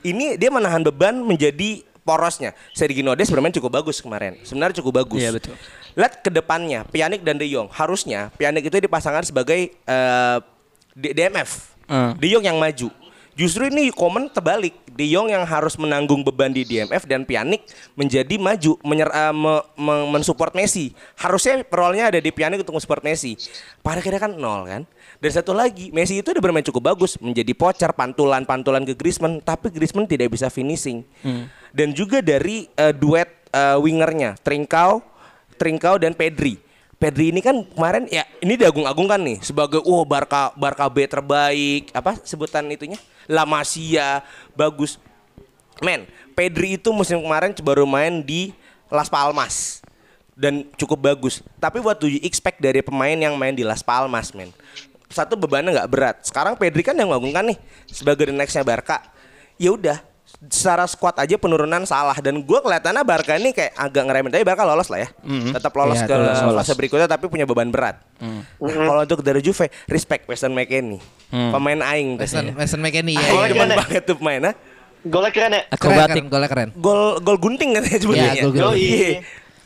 Ini 0.00 0.34
dia 0.34 0.50
menahan 0.50 0.82
beban 0.82 1.20
menjadi 1.20 1.84
porosnya. 2.00 2.56
Sergio 2.72 3.12
Des 3.14 3.28
bermain 3.28 3.52
cukup 3.52 3.80
bagus 3.80 4.00
kemarin. 4.00 4.40
Sebenarnya 4.42 4.80
cukup 4.80 5.04
bagus. 5.04 5.20
Iya, 5.20 5.30
betul. 5.30 5.54
Lihat 5.94 6.22
ke 6.22 6.30
depannya, 6.32 6.82
Pjanic 6.88 7.22
dan 7.22 7.36
De 7.36 7.46
Jong. 7.46 7.68
Harusnya 7.68 8.32
Pjanic 8.34 8.66
itu 8.66 8.76
dipasangkan 8.80 9.22
sebagai 9.22 9.70
eh, 9.74 10.36
D- 10.96 11.12
DMF. 11.12 11.76
Hmm. 11.86 12.14
De 12.16 12.26
Jong 12.26 12.42
yang 12.42 12.56
maju. 12.56 12.88
Justru 13.36 13.68
ini 13.68 13.94
komen 13.94 14.28
terbalik. 14.28 14.74
De 15.00 15.08
Jong 15.08 15.32
yang 15.32 15.48
harus 15.48 15.80
menanggung 15.80 16.20
beban 16.20 16.52
di 16.52 16.60
DMF 16.60 17.08
dan 17.08 17.24
Pjanic 17.24 17.64
menjadi 17.96 18.36
maju 18.36 18.76
menyer, 18.84 19.08
eh, 19.08 19.32
me- 19.32 19.64
me- 19.80 20.08
mensupport 20.12 20.52
Messi. 20.52 20.92
Harusnya 21.16 21.64
role-nya 21.64 22.12
ada 22.12 22.20
di 22.20 22.28
Pjanic 22.28 22.60
untuk 22.60 22.76
mensupport 22.76 23.00
Messi. 23.00 23.32
Pada 23.80 24.04
akhirnya 24.04 24.20
kan 24.20 24.36
nol 24.36 24.68
kan. 24.68 24.82
Dan 25.16 25.30
satu 25.32 25.56
lagi, 25.56 25.88
Messi 25.88 26.20
itu 26.20 26.28
udah 26.28 26.44
bermain 26.44 26.60
cukup 26.60 26.92
bagus, 26.92 27.16
menjadi 27.16 27.56
pocer 27.56 27.96
pantulan-pantulan 27.96 28.84
ke 28.84 28.92
Griezmann, 28.92 29.40
tapi 29.40 29.72
Griezmann 29.72 30.04
tidak 30.04 30.28
bisa 30.28 30.52
finishing. 30.52 31.00
Dan 31.72 31.96
juga 31.96 32.20
dari 32.20 32.68
eh, 32.68 32.92
duet 32.92 33.48
eh, 33.48 33.80
wingernya, 33.80 34.36
Trincao, 34.36 35.00
Trincao 35.56 35.96
dan 35.96 36.12
Pedri. 36.12 36.60
Pedri 37.00 37.32
ini 37.32 37.40
kan 37.40 37.64
kemarin 37.64 38.04
ya 38.12 38.28
ini 38.44 38.60
diagung-agungkan 38.60 39.16
nih 39.16 39.40
sebagai 39.40 39.80
oh 39.80 40.04
Barca 40.04 40.52
Barca 40.52 40.84
B 40.84 41.08
terbaik 41.08 41.88
apa 41.96 42.20
sebutan 42.28 42.68
itunya 42.68 43.00
La 43.30 43.46
Masia 43.46 44.26
bagus. 44.58 44.98
Men, 45.78 46.10
Pedri 46.34 46.74
itu 46.74 46.90
musim 46.90 47.22
kemarin 47.22 47.54
baru 47.62 47.86
main 47.86 48.20
di 48.20 48.50
Las 48.90 49.06
Palmas 49.06 49.80
dan 50.34 50.66
cukup 50.74 50.98
bagus. 51.14 51.38
Tapi 51.62 51.78
what 51.78 52.02
do 52.02 52.10
you 52.10 52.18
expect 52.26 52.58
dari 52.58 52.82
pemain 52.82 53.14
yang 53.14 53.38
main 53.38 53.54
di 53.54 53.62
Las 53.62 53.86
Palmas, 53.86 54.34
men? 54.34 54.50
Satu 55.06 55.38
bebannya 55.38 55.70
nggak 55.78 55.90
berat. 55.90 56.16
Sekarang 56.26 56.58
Pedri 56.58 56.82
kan 56.82 56.98
yang 56.98 57.14
mengagungkan 57.14 57.54
nih 57.54 57.58
sebagai 57.86 58.28
the 58.28 58.34
nextnya 58.34 58.66
Barca. 58.66 58.98
Ya 59.60 59.70
udah, 59.70 60.02
secara 60.48 60.88
squad 60.88 61.12
aja 61.20 61.36
penurunan 61.36 61.84
salah 61.84 62.16
dan 62.16 62.40
gua 62.40 62.64
kelihatannya 62.64 63.04
Barca 63.04 63.36
ini 63.36 63.52
kayak 63.52 63.76
agak 63.76 64.08
ngeremen 64.08 64.32
tapi 64.32 64.40
Barca 64.40 64.64
lolos 64.64 64.88
lah 64.88 65.04
ya. 65.04 65.08
Tetap 65.52 65.72
lolos 65.76 66.00
Iya, 66.00 66.08
ke 66.08 66.14
lolos. 66.16 66.64
fase 66.64 66.72
berikutnya 66.72 67.04
tapi 67.04 67.28
punya 67.28 67.44
beban 67.44 67.68
berat. 67.68 68.00
Nah, 68.24 68.44
kalau 68.56 69.04
untuk 69.04 69.20
dari 69.20 69.44
Juve, 69.44 69.68
respect 69.84 70.24
Weston 70.24 70.56
McKennie. 70.56 71.00
Pemain 71.28 71.80
aing. 71.92 72.16
Weston 72.16 72.56
Weston 72.56 72.80
McKennie 72.80 73.20
ya. 73.20 73.28
Ya. 73.28 73.52
demen 73.52 73.68
iya. 73.68 73.76
banget 73.76 74.02
tuh 74.08 74.16
pemain 74.16 74.40
ha? 74.48 74.52
Golnya 75.00 75.30
keren 75.32 75.52
ya. 75.56 75.62
Akrobatik. 75.72 76.12
keren, 76.12 76.24
golnya 76.28 76.48
keren. 76.48 76.68
Gol 76.76 77.20
gol 77.24 77.36
gunting 77.40 77.70
katanya 77.76 77.98
sebutnya. 78.00 78.30
Iya, 78.32 78.42
gol 78.48 78.52
gunting. 78.76 79.20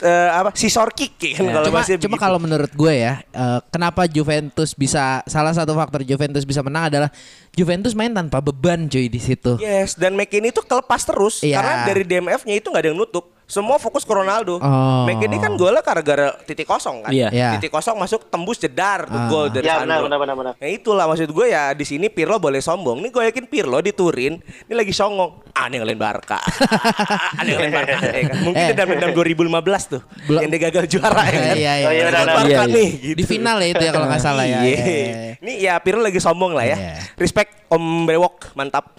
Iya. 0.04 0.12
Eh, 0.12 0.28
apa? 0.36 0.48
Scissor 0.52 0.92
kick 0.92 1.16
kan 1.32 1.48
kalau 1.48 1.66
cuma 1.66 1.80
bahasa 1.80 1.96
cuma 1.96 2.14
begitu. 2.14 2.20
kalau 2.20 2.38
menurut 2.38 2.70
gue 2.70 2.92
ya, 2.94 3.24
eh, 3.24 3.58
kenapa 3.72 4.04
Juventus 4.04 4.76
bisa 4.76 5.24
salah 5.24 5.56
satu 5.56 5.72
faktor 5.72 6.04
Juventus 6.04 6.44
bisa 6.44 6.60
menang 6.60 6.92
adalah 6.92 7.10
Juventus 7.56 7.96
main 7.96 8.12
tanpa 8.12 8.44
beban 8.44 8.86
cuy 8.86 9.08
di 9.08 9.18
situ. 9.18 9.56
Yes, 9.58 9.96
dan 9.96 10.14
McKinney 10.14 10.52
itu 10.52 10.60
kelepas 10.60 11.02
terus 11.02 11.40
Iya. 11.40 11.58
karena 11.58 11.72
dari 11.88 12.02
DMF-nya 12.04 12.54
itu 12.54 12.68
nggak 12.68 12.82
ada 12.84 12.88
yang 12.92 13.00
nutup. 13.00 13.33
Semua 13.44 13.76
fokus 13.76 14.02
ke 14.02 14.10
Ronaldo. 14.10 14.56
Oh. 14.56 15.04
McKinney 15.04 15.36
kan 15.36 15.52
golnya 15.52 15.78
gara-gara 15.78 16.32
titik 16.40 16.64
kosong 16.64 17.04
kan. 17.04 17.10
Iya. 17.10 17.28
Iya. 17.28 17.48
Titik 17.54 17.68
kosong 17.68 17.92
masuk 17.94 18.26
tembus 18.26 18.56
jedar 18.56 19.04
tuh 19.04 19.14
Ah. 19.14 19.28
gol 19.28 19.46
dari 19.48 19.64
Ya 19.64 19.78
benar 19.78 20.00
Sandro. 20.00 20.04
benar 20.06 20.18
benar 20.18 20.34
benar. 20.34 20.52
Nah 20.56 20.70
itulah 20.70 21.04
maksud 21.04 21.28
gue 21.28 21.46
ya 21.46 21.70
di 21.70 21.82
sini 21.82 22.08
Pirlo 22.08 22.36
boleh 22.36 22.58
sombong. 22.58 22.98
Nih 22.98 23.10
gue 23.10 23.22
yakin 23.22 23.44
Pirlo 23.44 23.78
di 23.78 23.90
Turin 23.90 24.40
ini 24.40 24.72
lagi 24.72 24.90
songong. 24.90 25.44
Ah 25.52 25.66
ini 25.66 25.76
ngelain 25.76 25.94
Barca. 25.94 26.40
ah 26.40 27.40
ini 27.44 27.52
ngelain 27.52 27.70
Barca. 27.70 27.96
ya 28.02 28.22
kan? 28.24 28.36
Mungkin 28.40 28.58
Eh. 28.58 28.68
dendam 28.70 28.88
dendam 28.90 29.10
2015 29.12 29.82
tuh 29.86 30.00
Belum- 30.24 30.40
yang 30.40 30.50
dia 30.50 30.60
gagal 30.62 30.84
juara 30.88 31.22
ya 31.22 31.38
kan. 31.38 31.54
Iya, 31.54 31.54
iya, 31.54 31.70
Oh, 31.84 31.92
iya, 31.92 31.92
iya. 31.92 32.04
udah, 32.06 32.20
udah. 32.20 32.34
Barca 32.34 32.48
Iya, 32.48 32.58
iya. 32.58 32.74
nih. 32.74 32.88
Di 32.90 33.08
gitu. 33.14 33.28
final 33.28 33.56
ya 33.58 33.68
itu 33.68 33.82
ya 33.82 33.92
kalau 33.92 34.06
nggak 34.08 34.22
salah 34.22 34.44
ya. 34.44 34.56
Iya. 34.56 34.60
Iya, 34.64 34.80
iya, 34.80 35.04
iya. 35.20 35.34
Ini 35.36 35.52
ya 35.60 35.74
Pirlo 35.78 36.00
lagi 36.00 36.18
sombong 36.18 36.52
lah 36.52 36.64
ya. 36.64 36.76
Iya. 36.76 36.92
Respect 37.14 37.68
Om 37.68 37.84
Brewok, 38.04 38.50
mantap. 38.54 38.96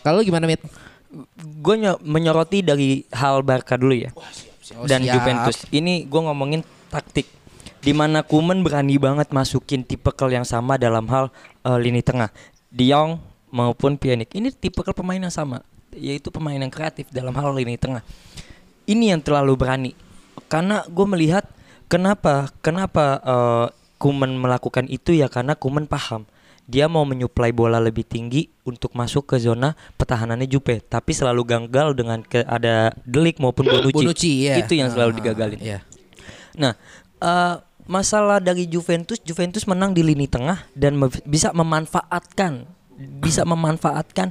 Kalau 0.00 0.18
gimana 0.20 0.44
Mit? 0.44 0.64
Gue 1.36 1.76
menyoroti 2.00 2.64
dari 2.64 3.04
hal 3.12 3.44
Barca 3.44 3.76
dulu 3.76 3.92
ya. 3.92 4.10
Oh, 4.16 4.88
dan 4.88 5.04
siap. 5.04 5.20
Juventus. 5.20 5.56
Ini 5.68 6.08
gue 6.08 6.20
ngomongin 6.20 6.64
taktik. 6.88 7.28
Di 7.82 7.90
mana 7.90 8.22
Kuman 8.22 8.62
berani 8.62 8.94
banget 8.96 9.34
masukin 9.34 9.82
tipikal 9.82 10.30
yang 10.30 10.46
sama 10.46 10.78
dalam 10.78 11.04
hal 11.10 11.28
eh, 11.66 11.78
lini 11.78 12.00
tengah. 12.00 12.30
De 12.72 12.88
Jong 12.88 13.20
maupun 13.52 14.00
Pjanic. 14.00 14.32
Ini 14.32 14.54
tipikal 14.54 14.96
pemain 14.96 15.20
yang 15.20 15.34
sama. 15.34 15.60
Yaitu 15.92 16.32
pemain 16.32 16.56
yang 16.56 16.72
kreatif 16.72 17.10
dalam 17.12 17.36
hal 17.36 17.52
lini 17.52 17.76
tengah. 17.76 18.00
Ini 18.88 19.12
yang 19.12 19.20
terlalu 19.20 19.52
berani. 19.58 19.92
Karena 20.48 20.86
gue 20.88 21.06
melihat 21.06 21.44
kenapa 21.90 22.48
kenapa 22.64 23.04
eh, 23.20 23.66
Kuman 24.02 24.34
melakukan 24.34 24.90
itu 24.90 25.14
ya 25.14 25.30
karena 25.30 25.54
Kuman 25.54 25.86
paham 25.86 26.26
dia 26.62 26.86
mau 26.86 27.02
menyuplai 27.02 27.50
bola 27.50 27.82
lebih 27.82 28.06
tinggi 28.06 28.46
untuk 28.62 28.94
masuk 28.94 29.26
ke 29.26 29.36
zona 29.36 29.74
pertahanannya 29.98 30.46
Juve 30.46 30.78
tapi 30.80 31.10
selalu 31.10 31.42
gagal 31.42 31.92
dengan 31.92 32.22
ke, 32.22 32.46
ada 32.46 32.94
Delik 33.02 33.42
maupun 33.42 33.66
Bonucci, 33.70 33.92
Bonucci 33.92 34.32
ya. 34.46 34.54
itu 34.56 34.78
yang 34.78 34.88
selalu 34.88 35.10
Ah, 35.10 35.16
digagalin 35.18 35.58
Iya. 35.58 35.78
Nah, 36.54 36.72
eh, 37.18 37.54
masalah 37.84 38.38
dari 38.38 38.68
Juventus, 38.68 39.18
Juventus 39.20 39.66
menang 39.66 39.90
di 39.90 40.04
lini 40.04 40.30
tengah 40.30 40.62
dan 40.72 40.94
me- 40.94 41.10
bisa 41.24 41.50
memanfaatkan, 41.50 42.64
bisa 43.18 43.42
memanfaatkan 43.42 44.30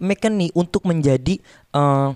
McKennie 0.00 0.50
untuk 0.52 0.82
menjadi 0.84 1.38
eh, 1.70 2.08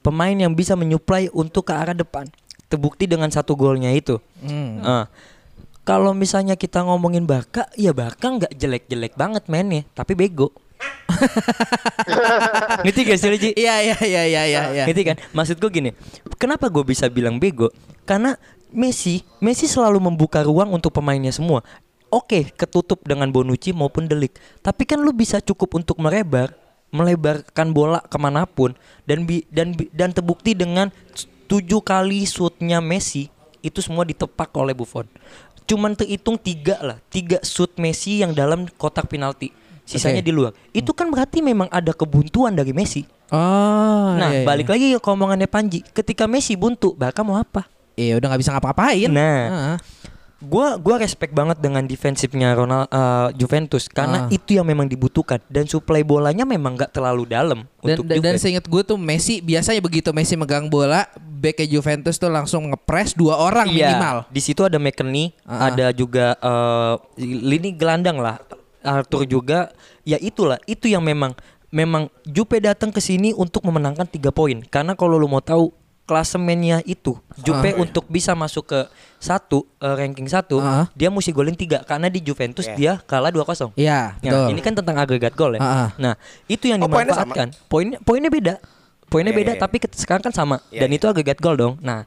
pemain 0.00 0.36
yang 0.36 0.54
bisa 0.54 0.78
menyuplai 0.78 1.26
untuk 1.32 1.66
ke 1.66 1.74
arah 1.74 1.96
depan. 1.96 2.28
Terbukti 2.66 3.06
dengan 3.06 3.30
satu 3.30 3.54
golnya 3.54 3.90
itu. 3.90 4.18
Hmm. 4.42 4.78
Eh, 4.80 5.04
kalau 5.86 6.10
misalnya 6.10 6.58
kita 6.58 6.82
ngomongin 6.82 7.30
Barca, 7.30 7.70
ya 7.78 7.94
Barca 7.94 8.26
nggak 8.26 8.58
jelek-jelek 8.58 9.14
banget 9.14 9.46
mainnya, 9.46 9.86
tapi 9.94 10.18
bego. 10.18 10.50
Ngerti 12.84 13.00
gak 13.06 13.18
sih 13.22 13.28
lu, 13.30 13.38
Ji? 13.38 13.50
Iya 13.54 13.80
iya 13.80 13.96
iya 14.02 14.22
iya 14.26 14.42
iya. 14.50 14.62
iya. 14.74 14.84
Ngerti 14.84 15.02
kan? 15.06 15.16
Maksud 15.30 15.62
gue 15.62 15.70
gini, 15.70 15.90
kenapa 16.42 16.66
gue 16.66 16.82
bisa 16.82 17.06
bilang 17.06 17.38
bego? 17.38 17.70
Karena 18.02 18.34
Messi, 18.74 19.22
Messi 19.38 19.70
selalu 19.70 20.02
membuka 20.02 20.42
ruang 20.42 20.74
untuk 20.74 20.90
pemainnya 20.90 21.30
semua. 21.30 21.62
Oke, 22.10 22.50
ketutup 22.58 23.06
dengan 23.06 23.30
Bonucci 23.30 23.70
maupun 23.70 24.10
Delik. 24.10 24.36
Tapi 24.66 24.82
kan 24.90 24.98
lu 24.98 25.14
bisa 25.14 25.38
cukup 25.38 25.78
untuk 25.78 26.02
melebar, 26.02 26.50
melebarkan 26.90 27.70
bola 27.70 28.02
ke 28.02 28.18
mana 28.18 28.42
pun 28.42 28.74
dan 29.06 29.22
bi 29.22 29.46
dan 29.54 29.70
bi- 29.74 29.90
dan 29.94 30.10
terbukti 30.10 30.54
dengan 30.54 30.90
tujuh 31.46 31.78
kali 31.82 32.26
shootnya 32.26 32.82
Messi 32.82 33.30
itu 33.66 33.82
semua 33.82 34.06
ditepak 34.06 34.54
oleh 34.54 34.70
Buffon. 34.70 35.10
Cuman 35.66 35.98
terhitung 35.98 36.38
tiga 36.38 36.78
lah, 36.78 36.98
tiga 37.10 37.42
shoot 37.42 37.74
Messi 37.76 38.22
yang 38.22 38.30
dalam 38.30 38.70
kotak 38.78 39.10
penalti. 39.10 39.50
Sisanya 39.86 40.18
Oke. 40.22 40.26
di 40.26 40.32
luar. 40.34 40.50
Itu 40.74 40.90
kan 40.94 41.06
berarti 41.10 41.42
memang 41.42 41.70
ada 41.70 41.94
kebuntuan 41.94 42.54
dari 42.54 42.74
Messi. 42.74 43.06
Oh. 43.30 44.14
Nah, 44.14 44.30
iya, 44.30 44.42
iya. 44.42 44.46
balik 44.46 44.70
lagi 44.70 44.94
ke 44.94 45.08
omongannya 45.10 45.46
Panji. 45.50 45.82
Ketika 45.82 46.26
Messi 46.26 46.58
buntu, 46.58 46.94
Barca 46.94 47.22
mau 47.26 47.38
apa? 47.38 47.66
Iya 47.98 48.18
udah 48.18 48.26
nggak 48.30 48.40
bisa 48.42 48.50
ngapa-ngapain. 48.54 49.10
Nah. 49.10 49.42
Heeh. 49.46 49.76
Gua 50.36 50.76
gua 50.76 51.00
respect 51.00 51.32
banget 51.32 51.56
dengan 51.58 51.80
defensifnya 51.82 52.52
Ronald 52.52 52.86
eh, 52.86 53.28
Juventus 53.34 53.88
karena 53.88 54.24
Ah. 54.24 54.28
itu 54.28 54.52
yang 54.52 54.68
memang 54.68 54.84
dibutuhkan 54.84 55.40
dan 55.48 55.64
suplai 55.64 56.04
bolanya 56.04 56.44
memang 56.44 56.76
nggak 56.76 56.92
terlalu 56.92 57.24
dalam 57.24 57.64
Dan, 57.80 57.96
untuk 57.96 58.04
dan, 58.04 58.20
dan 58.20 58.36
Juve. 58.36 58.42
seinget 58.44 58.64
gue 58.64 58.82
tuh 58.84 59.00
Messi 59.00 59.40
biasanya 59.40 59.80
begitu 59.80 60.12
Messi 60.12 60.36
megang 60.36 60.68
bola, 60.68 61.08
backnya 61.16 61.64
Juventus 61.70 62.16
tuh 62.16 62.28
langsung 62.28 62.68
ngepres 62.68 63.12
dua 63.12 63.40
orang 63.40 63.72
Iya, 63.72 63.96
minimal. 63.96 64.16
Di 64.28 64.40
situ 64.40 64.60
ada 64.60 64.76
McKennie, 64.76 65.32
Ah. 65.42 65.72
ada 65.72 65.88
juga 65.90 66.36
eh, 66.36 66.94
lini 67.18 67.72
gelandang 67.72 68.20
lah. 68.20 68.36
Arthur 68.82 69.24
juga. 69.24 69.72
Ya 70.04 70.14
itulah, 70.16 70.60
itu 70.64 70.86
yang 70.86 71.00
memang 71.00 71.32
memang 71.68 72.06
Juve 72.22 72.60
datang 72.60 72.92
ke 72.92 73.00
sini 73.00 73.32
untuk 73.32 73.64
memenangkan 73.64 74.04
tiga 74.04 74.30
poin. 74.30 74.60
Karena 74.62 74.92
kalau 74.92 75.16
lu 75.16 75.26
mau 75.26 75.40
tahu 75.40 75.72
klasemennya 76.06 76.86
itu 76.86 77.18
Juve 77.36 77.74
Ah. 77.74 77.76
untuk 77.76 78.06
bisa 78.06 78.32
masuk 78.32 78.64
ke 78.64 78.80
satu 79.18 79.66
eh, 79.76 79.90
ranking 79.92 80.24
satu 80.24 80.56
Ah. 80.58 80.86
dia 80.94 81.10
mesti 81.10 81.30
golin 81.30 81.52
tiga 81.52 81.82
karena 81.82 82.06
di 82.06 82.22
Juventus 82.22 82.64
Iya. 82.64 82.76
dia 82.78 82.92
kalah 83.02 83.28
2-0 83.28 83.74
Iya, 83.74 84.14
Nah, 84.14 84.22
betul. 84.22 84.46
ini 84.54 84.60
kan 84.62 84.72
tentang 84.72 84.96
agregat 84.96 85.34
gol 85.34 85.52
ya. 85.54 85.60
Ah. 85.60 85.90
Nah, 85.98 86.14
itu 86.46 86.70
yang 86.70 86.78
Oh, 86.78 86.86
poinnya 86.86 87.12
dimanfaatkan. 87.12 87.48
Poinnya 87.66 87.98
poinnya 88.00 88.30
beda. 88.30 88.54
Poinnya 89.06 89.30
Iya, 89.30 89.38
beda 89.38 89.52
iya, 89.54 89.60
tapi 89.60 89.76
sekarang 89.94 90.18
kan 90.20 90.34
sama 90.34 90.56
Iya, 90.66 90.82
dan 90.82 90.90
iya. 90.90 90.98
itu 90.98 91.06
agregat 91.06 91.38
gol 91.38 91.54
dong. 91.54 91.74
Nah, 91.78 92.06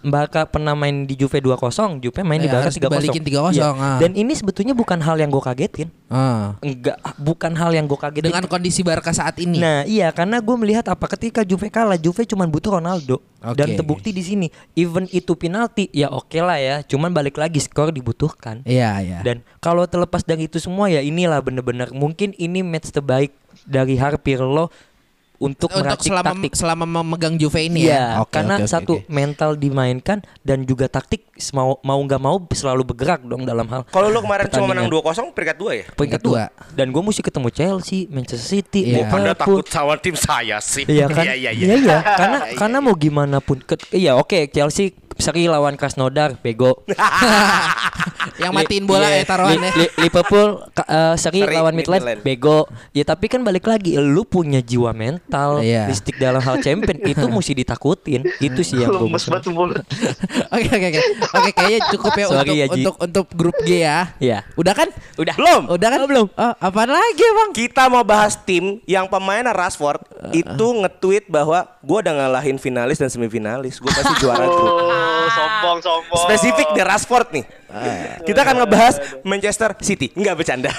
Barca 0.00 0.44
pernah 0.44 0.72
main 0.72 1.04
di 1.04 1.14
Juve 1.14 1.38
2-0, 1.38 1.98
Juve 1.98 2.20
main 2.22 2.38
di 2.38 2.46
Iya, 2.46 2.54
Barca 2.54 2.66
harus 2.68 2.78
3-0. 2.78 2.86
dibalikin 2.86 3.22
3-0, 3.22 3.52
Iya. 3.52 3.68
ah. 3.70 3.98
Dan 3.98 4.12
ini 4.12 4.32
sebetulnya 4.32 4.72
bukan 4.72 4.98
hal 4.98 5.16
yang 5.16 5.28
gue 5.28 5.40
kagetin. 5.40 5.88
Ah. 6.06 6.54
Enggak, 6.58 6.96
bukan 7.16 7.52
hal 7.52 7.70
yang 7.70 7.84
gue 7.84 7.96
kagetin. 7.96 8.28
Dengan 8.28 8.44
kondisi 8.44 8.80
Barca 8.80 9.10
saat 9.10 9.36
ini. 9.38 9.58
Nah, 9.58 9.82
iya 9.84 10.08
karena 10.10 10.38
gue 10.38 10.56
melihat 10.56 10.86
apa 10.86 11.06
ketika 11.10 11.42
Juve 11.42 11.68
kalah, 11.68 11.96
Juve 11.96 12.24
cuma 12.24 12.44
butuh 12.44 12.76
Ronaldo 12.76 13.20
dan 13.54 13.70
Oke. 13.70 13.76
terbukti 13.76 14.10
di 14.10 14.20
sini. 14.20 14.46
Even 14.72 15.06
itu 15.08 15.34
penalti, 15.34 15.86
ya 15.90 16.08
oke 16.08 16.38
lah 16.38 16.56
ya. 16.56 16.76
Cuman 16.82 17.10
balik 17.10 17.36
lagi 17.36 17.58
skor 17.58 17.90
dibutuhkan. 17.90 18.62
Iya, 18.62 18.98
iya. 18.98 19.18
Dan 19.20 19.42
kalau 19.58 19.84
terlepas 19.84 20.22
dari 20.22 20.46
itu 20.46 20.58
semua 20.58 20.86
ya 20.86 20.98
inilah 20.98 21.38
bener-bener 21.38 21.90
mungkin 21.90 22.34
ini 22.34 22.62
match 22.62 22.90
terbaik 22.90 23.30
dari 23.64 23.98
Harvey 23.98 24.34
Pirlo 24.34 24.70
untuk, 25.38 25.70
untuk 25.70 25.80
meracik 25.80 26.10
selama 26.10 26.28
taktik. 26.28 26.52
selama 26.52 26.84
memegang 26.84 27.34
Juve 27.34 27.60
ini 27.62 27.86
Iya, 27.86 27.94
ya. 27.94 28.04
Oke, 28.20 28.34
karena 28.34 28.54
oke, 28.54 28.64
oke, 28.64 28.70
satu 28.70 28.92
oke. 28.98 29.06
mental 29.06 29.50
dimainkan 29.54 30.18
dan 30.42 30.62
juga 30.62 30.86
taktik 30.86 31.22
mau 31.52 31.78
mau 31.80 31.94
nggak 31.96 32.18
mau 32.18 32.36
selalu 32.48 32.82
bergerak 32.84 33.22
dong 33.22 33.46
dalam 33.46 33.62
hal 33.68 33.86
Kalau 33.86 34.10
lu 34.10 34.18
kemarin 34.18 34.50
cuma 34.50 34.66
menang 34.68 34.90
Pertandingan. 34.90 35.30
2-0 35.30 35.36
peringkat 35.38 35.56
2 35.56 35.70
ya? 35.72 35.84
peringkat 35.88 36.20
Kedua. 36.20 36.42
dua. 36.50 36.74
Dan 36.74 36.86
gue 36.88 36.98
mesti 37.00 37.22
ketemu 37.22 37.48
Chelsea, 37.48 37.98
Manchester 38.08 38.42
City, 38.42 38.80
Iya. 38.84 39.06
Anda 39.06 39.30
Liverpool. 39.30 39.62
takut 39.62 39.66
sama 39.68 39.94
tim 39.96 40.14
saya 40.14 40.58
sih. 40.58 40.82
Iya 40.82 41.06
kan? 41.06 41.22
Iya 41.22 41.34
iya 41.34 41.50
iya. 41.54 41.64
Iya, 41.64 41.76
iya. 41.78 41.98
Karena 42.20 42.38
karena 42.52 42.78
mau 42.80 42.94
gimana 42.94 43.38
pun 43.38 43.62
iya 43.90 44.18
oke 44.18 44.50
Chelsea 44.50 44.90
seri 45.18 45.46
lawan 45.46 45.74
Krasnodar 45.74 46.38
bego. 46.38 46.82
yang 48.42 48.54
matiin 48.54 48.86
bola 48.86 49.08
Iya, 49.08 49.22
ya 49.22 49.26
taruhannya. 49.26 49.70
Li- 49.74 49.82
Li- 49.84 49.94
Liverpool 50.06 50.62
eh, 50.78 51.14
seri, 51.18 51.42
Seri 51.42 51.54
lawan 51.54 51.74
Midland 51.74 52.02
Midland. 52.06 52.20
bego. 52.22 52.58
Ya 52.94 53.02
tapi 53.02 53.26
kan 53.26 53.42
balik 53.42 53.66
lagi 53.66 53.98
lu 53.98 54.22
punya 54.22 54.62
jiwa 54.62 54.90
mental, 54.92 55.58
listik 55.62 56.16
dalam 56.16 56.38
hal 56.38 56.58
champion 56.60 56.98
itu 57.02 57.24
mesti 57.34 57.52
ditakutin. 57.54 58.22
Itu 58.38 58.62
sih 58.62 58.78
yang 58.78 58.94
gue. 58.94 59.10
Oke 60.48 60.70
oke 60.70 60.86
oke. 60.88 61.00
Oke 61.34 61.50
kayaknya 61.52 61.80
cukup 61.90 62.12
ya 62.14 62.26
Sorry 62.28 62.38
untuk 62.38 62.54
ya, 62.54 62.66
untuk 62.70 62.94
untuk 62.98 63.26
grup 63.34 63.56
G 63.62 63.70
ya. 63.82 63.98
Iya. 64.18 64.38
Udah 64.54 64.74
kan? 64.74 64.88
Udah. 65.16 65.34
Belum. 65.34 65.62
Udah 65.68 65.88
kan? 65.88 66.00
belum. 66.08 66.26
Oh, 66.30 66.54
apaan 66.56 66.88
lagi, 66.88 67.26
Bang? 67.28 67.50
Kita 67.52 67.90
mau 67.90 68.00
bahas 68.00 68.38
tim 68.38 68.80
yang 68.84 69.04
pemainnya 69.06 69.52
Rashford 69.52 70.00
itu 70.32 70.66
nge-tweet 70.78 71.28
bahwa 71.28 71.68
gue 71.80 71.98
udah 72.00 72.14
ngalahin 72.14 72.56
finalis 72.56 72.96
dan 72.96 73.10
semifinalis. 73.10 73.76
Gue 73.76 73.90
pasti 73.90 74.14
juara 74.18 74.46
grup. 74.46 74.72
Sombong 75.28 75.78
sombong. 75.78 76.22
Spesifik 76.24 76.68
di 76.70 76.80
Rashford 76.80 77.28
nih. 77.32 77.44
Kita 78.22 78.40
akan 78.42 78.54
ngebahas 78.60 78.94
Manchester 79.22 79.76
City. 79.78 80.12
Enggak 80.12 80.34
bercanda. 80.36 80.72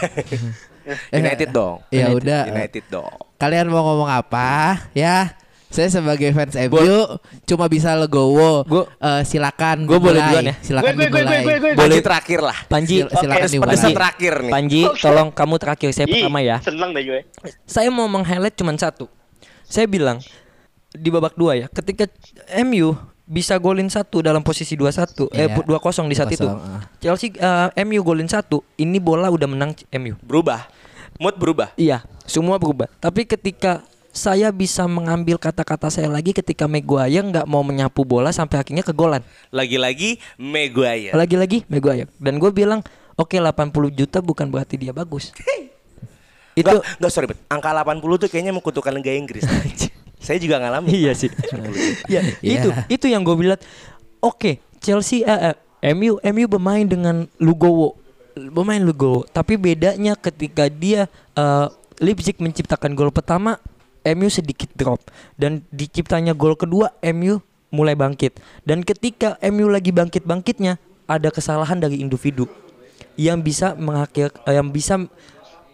United 1.14 1.50
dong. 1.50 1.86
Ya 1.90 2.10
udah. 2.10 2.50
United 2.50 2.86
dong. 2.90 3.10
Kalian 3.36 3.70
mau 3.70 3.84
ngomong 3.84 4.10
apa? 4.10 4.80
Ya. 4.92 5.38
Saya 5.70 5.86
sebagai 5.86 6.34
fans 6.34 6.58
MU 6.66 7.22
cuma 7.46 7.70
bisa 7.70 7.94
legowo. 7.94 8.66
Gua- 8.66 8.90
Eh, 8.98 9.22
silakan 9.22 9.86
gua 9.86 10.02
boleh 10.02 10.18
duluan 10.18 10.50
ya? 10.50 10.56
Silakan 10.60 10.98
Gue, 10.98 11.06
gue, 11.06 11.08
gue, 11.08 11.22
gue, 11.22 11.40
gue, 11.40 11.58
gue. 11.62 11.74
Panji 11.78 12.00
terakhir 12.02 12.40
lah. 12.42 12.58
Panji, 12.66 12.96
Sil- 13.00 13.12
silakan 13.14 13.48
dimulai. 13.48 13.70
pedesan 13.70 13.90
terakhir 13.94 14.34
nih. 14.42 14.52
Panji, 14.52 14.82
tolong 14.98 15.30
kamu 15.30 15.56
terakhir 15.62 15.90
saya 15.94 16.06
Ih, 16.10 16.14
pertama 16.18 16.40
ya. 16.42 16.58
Seneng 16.58 16.90
deh 16.90 17.04
gue. 17.06 17.20
Saya 17.70 17.94
mau 17.94 18.10
meng-highlight 18.10 18.58
cuma 18.58 18.74
satu. 18.74 19.06
Saya 19.64 19.86
bilang 19.86 20.18
di 20.90 21.10
babak 21.14 21.38
dua 21.38 21.54
ya, 21.56 21.68
ketika 21.70 22.10
MU 22.60 22.98
bisa 23.30 23.54
golin 23.62 23.86
satu 23.86 24.26
dalam 24.26 24.42
posisi 24.42 24.74
2-1 24.74 25.30
eh 25.38 25.46
Iya. 25.46 25.62
2-0 25.62 26.10
di 26.10 26.18
saat 26.18 26.34
itu. 26.34 26.50
2-0, 26.50 26.58
ah. 26.58 26.82
Chelsea 26.98 27.30
eh, 27.38 27.70
MU 27.86 28.02
golin 28.02 28.26
satu, 28.26 28.66
ini 28.82 28.98
bola 28.98 29.30
udah 29.30 29.46
menang 29.46 29.78
MU. 30.02 30.18
Berubah. 30.26 30.66
Mood 31.22 31.38
berubah. 31.38 31.70
Iya, 31.78 32.02
semua 32.26 32.58
berubah. 32.58 32.90
Tapi 32.98 33.30
ketika 33.30 33.86
saya 34.10 34.50
bisa 34.50 34.90
mengambil 34.90 35.38
kata-kata 35.38 35.94
saya 35.94 36.10
lagi 36.10 36.34
ketika 36.34 36.66
Maguire 36.66 37.22
nggak 37.22 37.46
mau 37.46 37.62
menyapu 37.62 38.02
bola 38.02 38.34
sampai 38.34 38.58
akhirnya 38.58 38.82
kegolan. 38.82 39.22
Lagi-lagi 39.54 40.18
Maguire. 40.42 41.14
Lagi-lagi 41.14 41.68
Maguire. 41.70 42.10
Dan 42.18 42.42
gue 42.42 42.50
bilang, 42.50 42.82
oke 43.14 43.38
80 43.38 43.94
juta 43.94 44.18
bukan 44.26 44.50
berarti 44.50 44.82
dia 44.82 44.96
bagus. 44.96 45.30
itu 46.58 46.66
Enggak, 46.66 46.82
enggak 46.98 47.12
sorry, 47.14 47.28
Bet. 47.30 47.38
Angka 47.46 47.70
80 47.72 48.02
tuh 48.26 48.28
kayaknya 48.32 48.54
mengkutukan 48.56 48.92
Liga 48.98 49.14
Inggris. 49.14 49.46
Saya 50.20 50.38
juga 50.38 50.60
ngalamin. 50.60 50.92
iya 50.92 51.12
sih. 51.16 51.32
Iya, 52.12 52.22
Iya. 52.44 52.60
itu 52.60 52.70
itu 52.92 53.06
yang 53.08 53.24
gue 53.24 53.36
bilang. 53.40 53.60
Oke, 54.20 54.60
Chelsea 54.84 55.24
eh, 55.24 55.56
eh, 55.56 55.96
MU 55.96 56.20
MU 56.20 56.46
bermain 56.52 56.84
dengan 56.84 57.26
Lugowo. 57.40 57.96
Bermain 58.36 58.84
Lugowo, 58.84 59.24
tapi 59.32 59.56
bedanya 59.56 60.20
ketika 60.20 60.68
dia 60.68 61.08
eh, 61.36 61.68
Leipzig 62.00 62.40
menciptakan 62.40 62.96
gol 62.96 63.12
pertama, 63.12 63.60
MU 64.04 64.28
sedikit 64.32 64.72
drop 64.76 65.04
dan 65.36 65.64
diciptanya 65.72 66.36
gol 66.36 66.56
kedua 66.56 66.92
MU 67.16 67.40
mulai 67.72 67.96
bangkit. 67.96 68.40
Dan 68.64 68.84
ketika 68.84 69.40
MU 69.52 69.72
lagi 69.72 69.92
bangkit-bangkitnya, 69.92 70.80
ada 71.08 71.30
kesalahan 71.32 71.80
dari 71.80 72.00
individu 72.04 72.48
yang 73.20 73.40
bisa 73.44 73.76
mengakhir 73.76 74.32
yang 74.48 74.72
bisa 74.72 74.96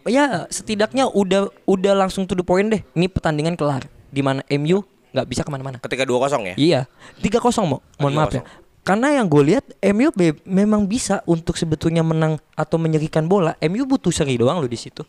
ya 0.06 0.50
setidaknya 0.50 1.10
udah 1.10 1.50
udah 1.66 1.94
langsung 1.98 2.26
to 2.30 2.34
the 2.38 2.46
point 2.46 2.70
deh. 2.70 2.82
Ini 2.94 3.10
pertandingan 3.10 3.58
kelar 3.58 3.86
di 4.10 4.22
mana 4.22 4.42
MU 4.56 4.82
nggak 5.16 5.28
bisa 5.32 5.42
ke 5.48 5.52
mana-mana. 5.52 5.78
Ketika 5.80 6.04
2-0 6.04 6.44
ya. 6.44 6.56
Iya, 6.56 6.82
3-0 7.24 7.40
mau. 7.66 7.80
Mohon 7.98 8.14
maaf 8.20 8.32
ya. 8.36 8.44
3-0. 8.44 8.66
Karena 8.86 9.18
yang 9.18 9.26
gue 9.26 9.44
lihat 9.50 9.66
MU 9.98 10.14
be- 10.14 10.38
memang 10.46 10.86
bisa 10.86 11.26
untuk 11.26 11.58
sebetulnya 11.58 12.06
menang 12.06 12.38
atau 12.54 12.78
menyerikan 12.78 13.26
bola. 13.26 13.58
MU 13.66 13.82
butuh 13.90 14.14
seri 14.14 14.38
doang 14.38 14.62
loh 14.62 14.70
di 14.70 14.78
situ. 14.78 15.02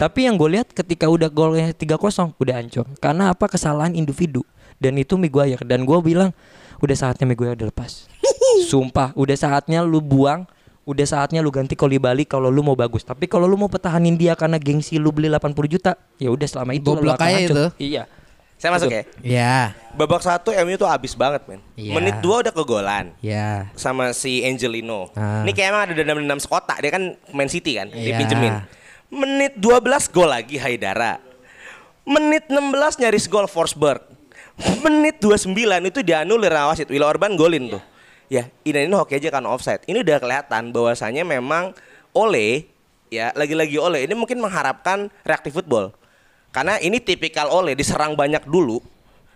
Tapi 0.00 0.24
yang 0.24 0.40
gue 0.40 0.56
lihat 0.56 0.72
ketika 0.72 1.04
udah 1.04 1.28
golnya 1.28 1.68
3-0 1.76 2.32
udah 2.40 2.54
hancur. 2.56 2.88
Karena 2.96 3.36
apa 3.36 3.44
kesalahan 3.44 3.92
individu 3.92 4.40
dan 4.80 4.96
itu 4.96 5.20
Maguire 5.20 5.60
dan 5.68 5.84
gue 5.84 5.98
bilang 6.00 6.32
udah 6.80 6.96
saatnya 6.96 7.28
Maguire 7.28 7.60
dilepas. 7.60 8.08
Sumpah, 8.72 9.12
udah 9.12 9.36
saatnya 9.36 9.84
lu 9.84 10.00
buang 10.00 10.48
Udah 10.88 11.06
saatnya 11.06 11.38
lu 11.38 11.52
ganti 11.54 11.78
Kolibali 11.78 12.26
kalau 12.26 12.50
lu 12.50 12.64
mau 12.66 12.74
bagus. 12.74 13.04
Tapi 13.06 13.30
kalau 13.30 13.46
lu 13.46 13.54
mau 13.54 13.70
pertahanin 13.70 14.16
dia 14.16 14.34
karena 14.34 14.58
gengsi 14.58 14.98
lu 14.98 15.12
beli 15.14 15.30
80 15.30 15.54
juta, 15.70 15.94
ya 16.18 16.32
udah 16.32 16.48
selama 16.48 16.72
itu 16.74 16.88
lu 16.96 17.06
akan 17.14 17.28
hancur. 17.30 17.54
itu. 17.54 17.64
Iya. 17.94 18.10
Saya 18.60 18.76
masuk 18.76 18.92
ya. 18.92 19.02
Ya. 19.24 19.56
Babak 19.96 20.20
satu 20.20 20.52
MU 20.52 20.76
tuh 20.76 20.84
abis 20.84 21.16
banget 21.16 21.40
men. 21.48 21.64
Iya. 21.80 21.96
Menit 21.96 22.20
2 22.20 22.44
udah 22.44 22.52
kegolan 22.52 23.16
Ya. 23.24 23.72
sama 23.72 24.12
si 24.12 24.44
Angelino. 24.44 25.08
Ah. 25.16 25.40
Ini 25.48 25.56
kayak 25.56 25.68
emang 25.72 25.82
ada 25.88 25.94
dendam-dendam 25.96 26.36
sekota. 26.36 26.76
Dia 26.76 26.92
kan 26.92 27.16
Man 27.32 27.48
City 27.48 27.80
kan, 27.80 27.88
Iya. 27.88 28.20
dipinjemin. 28.20 28.54
Menit 29.08 29.56
12 29.56 30.12
gol 30.12 30.28
lagi 30.28 30.60
Haidara. 30.60 31.16
Menit 32.04 32.52
16 32.52 33.00
nyaris 33.00 33.24
gol 33.32 33.48
Forsberg. 33.48 34.04
Menit 34.84 35.24
29 35.24 35.88
itu 35.88 36.04
dianulir 36.04 36.52
wasit. 36.52 36.92
Will 36.92 37.08
Orban 37.08 37.32
golin 37.40 37.72
tuh. 37.72 37.82
Ya, 38.28 38.46
ini 38.62 38.86
ini 38.86 38.92
hoki 38.94 39.16
aja 39.16 39.32
kan 39.32 39.42
offside. 39.48 39.82
Ini 39.88 40.04
udah 40.04 40.20
kelihatan 40.20 40.70
bahwasanya 40.70 41.24
memang 41.24 41.72
Ole 42.12 42.68
ya 43.10 43.34
lagi-lagi 43.34 43.74
Ole 43.80 44.06
ini 44.06 44.14
mungkin 44.14 44.38
mengharapkan 44.38 45.08
reaktif 45.26 45.56
football. 45.56 45.96
Karena 46.50 46.78
ini 46.78 46.98
tipikal 46.98 47.46
Ole 47.48 47.74
diserang 47.74 48.14
banyak 48.14 48.42
dulu. 48.44 48.82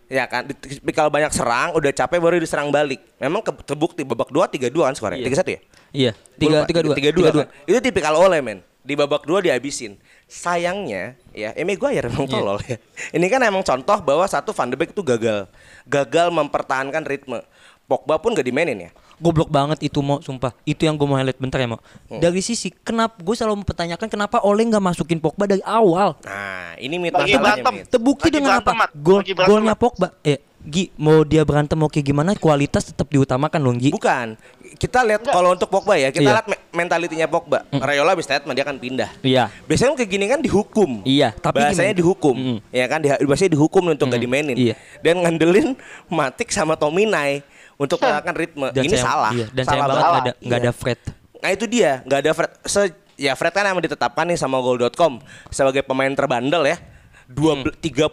Ya 0.04 0.28
kan, 0.28 0.44
tipikal 0.44 1.08
banyak 1.08 1.32
serang, 1.32 1.72
udah 1.72 1.88
capek 1.88 2.20
baru 2.20 2.36
diserang 2.36 2.68
balik. 2.68 3.00
Memang 3.16 3.40
ke- 3.40 3.64
terbukti 3.64 4.04
babak 4.04 4.28
2 4.28 4.44
3-2 4.46 4.84
kan 4.84 4.92
skornya. 4.92 5.16
3-1 5.18 5.48
ya? 5.48 5.60
Iya, 5.94 6.12
tiga 6.36 6.58
tiga 6.66 6.80
dua, 6.84 6.94
tiga 6.94 7.10
dua, 7.10 7.28
kan? 7.32 7.46
Itu 7.64 7.78
tipikal 7.80 8.12
oleh 8.12 8.42
men. 8.42 8.60
Di 8.84 8.92
babak 8.92 9.24
dua 9.24 9.40
dihabisin. 9.40 9.96
Sayangnya 10.28 11.16
ya, 11.32 11.56
Emi 11.56 11.72
Guayer 11.72 12.04
emang 12.04 12.26
Iya. 12.26 12.34
tolol 12.36 12.58
ya. 12.60 12.76
Ini 13.16 13.26
kan 13.30 13.40
emang 13.40 13.64
contoh 13.64 13.96
bahwa 14.02 14.26
satu 14.26 14.52
Van 14.52 14.68
de 14.68 14.76
Beek 14.76 14.92
itu 14.92 15.00
gagal, 15.00 15.48
gagal 15.86 16.28
mempertahankan 16.28 17.00
ritme. 17.00 17.40
Pogba 17.84 18.18
pun 18.18 18.34
gak 18.34 18.44
dimainin 18.44 18.76
ya. 18.76 18.90
Goblok 19.16 19.46
banget 19.46 19.78
itu 19.80 19.98
mau 19.98 20.18
sumpah. 20.18 20.50
Itu 20.62 20.82
yang 20.82 20.94
gue 20.94 21.04
mau 21.04 21.14
highlight 21.14 21.36
bentar 21.36 21.56
ya 21.56 21.66
mau. 21.66 21.78
Hmm. 22.06 22.18
Dari 22.18 22.40
sisi 22.40 22.70
kenapa 22.70 23.16
gue 23.16 23.32
selalu 23.32 23.60
mempertanyakan 23.60 24.06
kenapa 24.06 24.40
Oleh 24.40 24.64
nggak 24.64 24.82
masukin 24.82 25.18
Pogba 25.18 25.44
dari 25.44 25.62
awal. 25.62 26.18
Nah, 26.20 26.74
ini 26.76 26.98
mitos 26.98 27.22
Lagi. 27.22 27.86
Terbukti 27.86 28.28
Lagi 28.28 28.36
dengan 28.36 28.58
apa? 28.58 28.70
Mat. 28.74 28.90
Gol 28.92 29.22
golnya. 29.22 29.74
Pogba. 29.74 30.10
Eh, 30.20 30.38
Gi, 30.64 30.88
mau 30.96 31.20
dia 31.22 31.44
berantem 31.44 31.76
mau 31.76 31.86
kayak 31.86 32.06
gimana 32.06 32.32
kualitas 32.34 32.88
tetap 32.88 33.04
diutamakan 33.06 33.60
loh 33.60 33.76
Gi. 33.76 33.92
Bukan. 33.92 34.32
Kita 34.74 35.04
lihat 35.04 35.20
kalau 35.22 35.52
untuk 35.52 35.68
Pogba 35.68 35.94
ya, 35.94 36.08
kita 36.08 36.24
Iya. 36.24 36.34
lihat 36.34 36.46
me- 36.48 36.62
mentalitinya 36.74 37.28
Pogba. 37.28 37.68
Rayola 37.68 38.16
habis 38.16 38.24
statement 38.24 38.56
dia 38.56 38.64
akan 38.64 38.80
pindah. 38.80 39.12
Iya. 39.20 39.52
Biasanya 39.62 39.92
kayak 39.94 40.08
gini 40.08 40.24
kan 40.24 40.40
dihukum. 40.40 41.04
Iya, 41.04 41.36
tapi 41.36 41.60
bahasanya 41.60 41.92
gini. 41.92 42.00
dihukum. 42.00 42.34
Mm. 42.34 42.58
Ya 42.72 42.84
kan, 42.88 42.98
di, 42.98 43.12
bahasanya 43.12 43.52
dihukum 43.52 43.82
untuk 43.86 44.08
Mm, 44.08 44.16
dimainin. 44.18 44.56
iya. 44.56 44.74
Dan 44.98 45.20
ngandelin 45.20 45.76
Matik 46.08 46.48
sama 46.48 46.74
Tominay 46.74 47.44
untuk 47.76 47.98
melakukan 47.98 48.34
ritme. 48.34 48.66
Dan 48.70 48.82
Ini 48.82 48.92
sayang- 48.92 49.06
salah. 49.06 49.30
Iya, 49.30 49.46
dan 49.50 49.62
salah 49.62 49.68
sayang 49.68 49.88
banget 49.88 50.00
nggak 50.00 50.20
ada 50.20 50.32
nggak 50.38 50.58
Iya. 50.58 50.64
ada 50.64 50.72
Fred. 50.72 51.00
Nah 51.36 51.50
itu 51.50 51.64
dia, 51.66 51.90
nggak 52.02 52.18
ada 52.18 52.30
Fred. 52.32 52.50
Se 52.64 52.80
ya 53.14 53.32
Fred 53.32 53.52
kan 53.52 53.64
emang 53.64 53.80
ditetapkan 53.80 54.24
nih 54.24 54.34
sama 54.34 54.58
Goal.com 54.58 55.22
sebagai 55.48 55.80
pemain 55.80 56.10
terbandel 56.10 56.64
ya. 56.64 56.76
Dua 57.24 57.56
Hmm. 57.56 57.72
34 57.72 58.12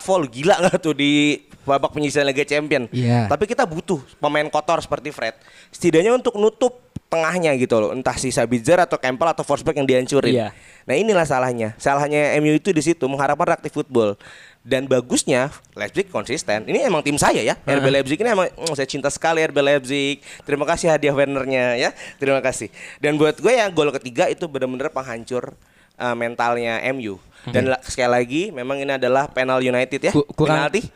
volt 0.00 0.28
gila 0.28 0.54
nggak 0.60 0.78
tuh 0.78 0.92
di 0.92 1.40
babak 1.62 1.90
penyisihan 1.90 2.22
Liga 2.22 2.42
Champion. 2.42 2.86
Iya. 2.88 3.26
Tapi 3.26 3.44
kita 3.44 3.64
butuh 3.64 3.98
pemain 4.18 4.46
kotor 4.46 4.78
seperti 4.78 5.10
Fred. 5.10 5.34
Setidaknya 5.68 6.12
untuk 6.12 6.36
nutup 6.36 6.91
tengahnya 7.12 7.52
gitu 7.54 7.76
loh. 7.76 7.92
Entah 7.92 8.16
si 8.16 8.32
Sabitzer 8.32 8.80
atau 8.80 8.96
Campbell 8.96 9.28
atau 9.28 9.44
Forsberg 9.44 9.76
yang 9.76 9.84
dihancurin. 9.84 10.32
Iya. 10.32 10.48
Nah 10.82 10.94
inilah 10.96 11.22
salahnya. 11.22 11.76
Salahnya 11.76 12.32
MU 12.40 12.56
itu 12.56 12.72
di 12.72 12.80
situ 12.80 13.04
mengharapkan 13.04 13.52
reaktif 13.52 13.70
football. 13.70 14.16
Dan 14.62 14.86
bagusnya 14.86 15.52
Leipzig 15.74 16.08
konsisten. 16.08 16.64
Ini 16.64 16.86
emang 16.86 17.02
tim 17.02 17.18
saya 17.18 17.42
ya. 17.42 17.58
RB 17.60 17.82
Leipzig 17.90 18.16
ini 18.16 18.30
emang 18.30 18.48
mm, 18.48 18.72
saya 18.72 18.86
cinta 18.86 19.12
sekali 19.12 19.42
RB 19.42 19.58
Leipzig. 19.58 20.22
Terima 20.42 20.64
kasih 20.64 20.88
hadiah 20.88 21.12
Wernernya 21.12 21.76
ya. 21.76 21.90
Terima 22.16 22.40
kasih. 22.40 22.72
Dan 22.96 23.14
buat 23.14 23.36
gue 23.36 23.52
ya 23.52 23.68
gol 23.68 23.92
ketiga 23.92 24.26
itu 24.26 24.46
benar-benar 24.46 24.88
penghancur 24.88 25.52
uh, 25.98 26.14
mentalnya 26.14 26.80
MU. 26.94 27.18
Dan 27.42 27.66
la- 27.68 27.82
sekali 27.82 28.06
lagi 28.08 28.42
memang 28.48 28.78
ini 28.78 28.94
adalah 28.94 29.26
penal 29.26 29.58
United 29.58 29.98
ya. 30.00 30.12
Ku- 30.14 30.22
kurang- 30.30 30.70
Penalti. 30.70 30.86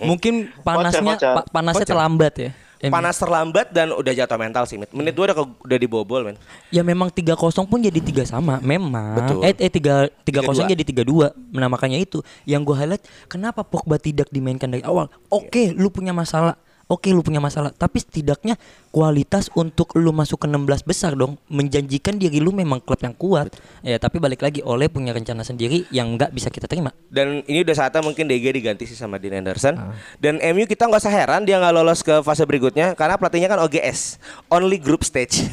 Mungkin 0.00 0.54
panasnya 0.62 1.18
panasnya 1.50 1.82
terlambat 1.84 2.34
ya. 2.38 2.50
Panas 2.88 3.20
terlambat 3.20 3.68
dan 3.76 3.92
udah 3.92 4.08
jatuh 4.08 4.40
mental 4.40 4.64
sih. 4.64 4.80
Mit. 4.80 4.88
Menit 4.96 5.12
dua 5.12 5.28
udah, 5.28 5.36
ke- 5.36 5.56
udah 5.68 5.76
dibobol 5.76 6.24
men. 6.24 6.40
Ya 6.72 6.80
memang 6.80 7.12
3-0 7.12 7.36
pun 7.68 7.76
jadi 7.76 8.00
tiga 8.00 8.24
sama, 8.24 8.56
memang. 8.64 9.20
Betul. 9.20 9.44
Eh, 9.44 9.52
eh 9.60 9.68
3 9.68 10.08
3-0 10.24 10.64
3-2. 10.64 10.72
jadi 10.72 10.82
3-2. 11.04 11.28
Nah, 11.52 11.68
makanya 11.68 12.00
itu 12.00 12.24
yang 12.48 12.64
gue 12.64 12.72
highlight 12.72 13.04
kenapa 13.28 13.60
Pogba 13.60 14.00
tidak 14.00 14.32
dimainkan 14.32 14.72
dari 14.72 14.80
awal. 14.80 15.12
Oke, 15.28 15.76
lu 15.76 15.92
punya 15.92 16.16
masalah. 16.16 16.56
Oke, 16.90 17.14
lu 17.14 17.22
punya 17.22 17.38
masalah, 17.38 17.70
tapi 17.70 18.02
setidaknya 18.02 18.58
kualitas 18.90 19.46
untuk 19.54 19.94
lu 19.94 20.10
masuk 20.10 20.42
ke 20.42 20.46
16 20.50 20.82
besar 20.82 21.14
dong, 21.14 21.38
menjanjikan 21.46 22.18
diri 22.18 22.42
lu 22.42 22.50
memang 22.50 22.82
klub 22.82 22.98
yang 22.98 23.14
kuat. 23.14 23.54
Ya, 23.86 23.94
tapi 24.02 24.18
balik 24.18 24.42
lagi 24.42 24.58
oleh 24.66 24.90
punya 24.90 25.14
rencana 25.14 25.46
sendiri 25.46 25.86
yang 25.94 26.18
nggak 26.18 26.34
bisa 26.34 26.50
kita 26.50 26.66
terima. 26.66 26.90
Dan 27.06 27.46
ini 27.46 27.62
udah 27.62 27.78
saatnya 27.78 28.02
mungkin 28.02 28.26
DG 28.26 28.50
diganti 28.50 28.90
sih 28.90 28.98
sama 28.98 29.22
Dean 29.22 29.38
Anderson. 29.38 29.78
Dan 30.18 30.42
MU 30.42 30.66
kita 30.66 30.90
nggak 30.90 30.98
usah 30.98 31.14
heran 31.14 31.46
dia 31.46 31.62
nggak 31.62 31.74
lolos 31.78 32.02
ke 32.02 32.26
fase 32.26 32.42
berikutnya 32.42 32.98
karena 32.98 33.14
pelatihnya 33.14 33.46
kan 33.46 33.62
OGS, 33.62 34.18
only 34.50 34.82
group 34.82 35.06
stage. 35.06 35.46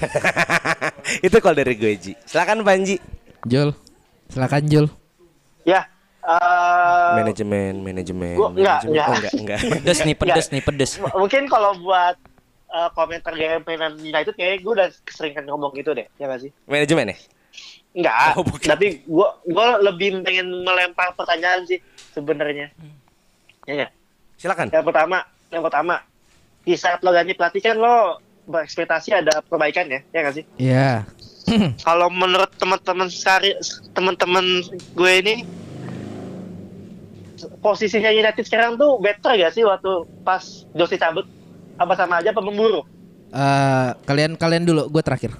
Itu 1.30 1.38
kalau 1.38 1.54
dari 1.54 1.78
gue 1.78 1.94
Ji. 2.02 2.14
Silakan 2.26 2.66
Panji. 2.66 2.98
Jul. 3.46 3.78
Silakan 4.34 4.66
Jul. 4.66 4.90
Ya. 5.70 5.86
Eh, 6.28 7.12
manajemen, 7.16 7.74
manajemen. 7.80 8.36
gua- 8.36 8.52
enggak, 8.52 8.80
manajemen. 8.80 8.92
enggak. 8.92 9.08
Oh, 9.08 9.16
enggak, 9.16 9.34
enggak. 9.34 9.60
Pedes 9.74 10.00
nih, 10.02 10.16
pedes 10.16 10.48
nih, 10.50 10.62
pedes. 10.62 10.92
m- 10.98 11.16
mungkin 11.16 11.48
kalau 11.48 11.72
buat 11.78 12.16
eh, 12.68 12.90
komentar 12.92 13.32
gameplay 13.32 13.76
United 13.98 14.34
kayak 14.34 14.60
gue 14.60 14.74
udah 14.74 14.90
keseringan 15.02 15.48
ngomong 15.48 15.72
gitu 15.74 15.92
deh, 15.92 16.04
ya 16.16 16.28
gak 16.28 16.42
sih? 16.42 16.52
manajemen 16.66 17.12
ya? 17.12 17.18
Enggak, 17.94 18.30
Oh, 18.36 18.44
bukan. 18.44 18.68
tapi 18.68 19.02
gua 19.04 19.40
gua 19.44 19.80
lebih 19.82 20.22
pengen 20.22 20.46
melempar 20.62 21.16
pertanyaan 21.16 21.64
sih 21.64 21.80
sebenarnya. 22.12 22.70
Ya, 23.66 23.74
ya. 23.74 23.88
Silakan. 24.38 24.70
Yang 24.70 24.86
pertama, 24.86 25.18
yang 25.50 25.64
pertama, 25.64 25.96
di 26.62 26.76
saat 26.76 27.02
lo 27.02 27.10
ganti 27.10 27.34
pelatih 27.34 27.58
kan 27.60 27.74
lo 27.74 28.20
berekspektasi 28.46 29.12
ada 29.14 29.42
perbaikan 29.42 29.88
ya, 29.88 30.00
ya 30.08 30.20
nggak 30.22 30.36
sih? 30.36 30.46
Iya. 30.58 31.08
Kalau 31.80 32.08
menurut 32.08 32.52
teman-teman 32.54 33.08
sehari 33.08 33.56
teman-teman 33.92 34.46
gue 34.94 35.12
ini 35.18 35.36
posisinya 37.60 38.10
United 38.10 38.44
sekarang 38.44 38.76
tuh 38.76 38.98
better 38.98 39.38
gak 39.38 39.54
sih 39.54 39.64
waktu 39.64 40.06
pas 40.22 40.42
Jose 40.74 40.98
cabut? 40.98 41.26
Apa 41.78 41.94
sama 41.94 42.18
aja 42.18 42.34
apa 42.34 42.42
memburu? 42.42 42.82
Eh, 43.30 43.90
kalian 44.08 44.34
kalian 44.34 44.64
dulu, 44.66 44.88
gue 44.90 45.04
terakhir. 45.04 45.36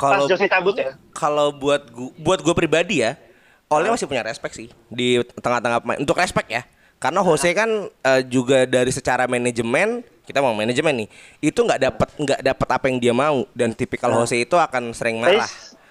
Pas 0.00 0.16
Kalau 0.16 0.26
Jose 0.26 0.48
cabut 0.48 0.74
ya? 0.74 0.96
kalau 1.12 1.52
buat 1.52 1.92
gua, 1.92 2.10
buat 2.16 2.40
gue 2.40 2.54
pribadi 2.56 3.04
ya, 3.04 3.20
Ole 3.68 3.86
masih 3.86 4.08
punya 4.08 4.24
respect 4.24 4.56
sih 4.56 4.72
di 4.88 5.20
tengah-tengah 5.38 5.84
pemain. 5.84 6.00
Untuk 6.00 6.16
respect 6.16 6.48
ya. 6.48 6.64
Karena 6.96 7.20
Jose 7.20 7.52
kan 7.52 7.68
eh, 7.86 8.22
juga 8.26 8.64
dari 8.64 8.90
secara 8.90 9.28
manajemen 9.28 10.00
kita 10.24 10.38
mau 10.38 10.54
manajemen 10.54 11.04
nih 11.04 11.08
itu 11.42 11.58
nggak 11.58 11.80
dapat 11.90 12.08
nggak 12.14 12.40
dapat 12.44 12.68
apa 12.70 12.84
yang 12.86 12.98
dia 13.02 13.10
mau 13.10 13.42
dan 13.50 13.74
tipikal 13.74 14.14
Jose 14.14 14.38
itu 14.38 14.54
akan 14.54 14.94
sering 14.94 15.18
marah. 15.18 15.48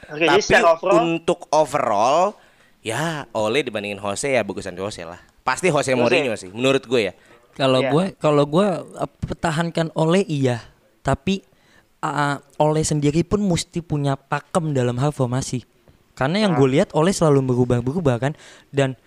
Oke, 0.10 0.26
jadi 0.26 0.41
Tapi 0.41 0.54
overall- 0.66 0.97
untuk 1.06 1.39
overall 1.54 2.34
ya 2.80 3.28
Ole 3.36 3.62
dibandingin 3.62 4.00
Jose 4.00 4.32
ya 4.32 4.42
bagusan 4.42 4.76
Jose 4.76 5.04
lah. 5.04 5.20
Pasti 5.44 5.68
Jose 5.68 5.92
Mourinho 5.94 6.36
sih 6.36 6.50
menurut 6.50 6.84
gue 6.84 7.12
ya. 7.12 7.14
Kalau 7.54 7.84
Iya. 7.84 7.92
gue 7.92 8.06
kalau 8.18 8.44
gue 8.46 8.68
uh, 8.96 9.10
pertahankan 9.26 9.92
oleh 9.94 10.24
iya, 10.24 10.64
tapi 11.02 11.44
uh, 12.00 12.40
oleh 12.56 12.84
sendiri 12.84 13.26
pun 13.26 13.44
mesti 13.44 13.84
punya 13.84 14.16
pakem 14.16 14.72
dalam 14.72 14.96
hal 14.98 15.12
formasi. 15.12 15.66
Karena 16.16 16.48
yang 16.48 16.56
gue 16.56 16.68
lihat 16.80 16.92
oleh 16.92 17.12
selalu 17.12 17.52
berubah-berubah 17.52 18.16
kan 18.20 18.34
dan 18.72 19.00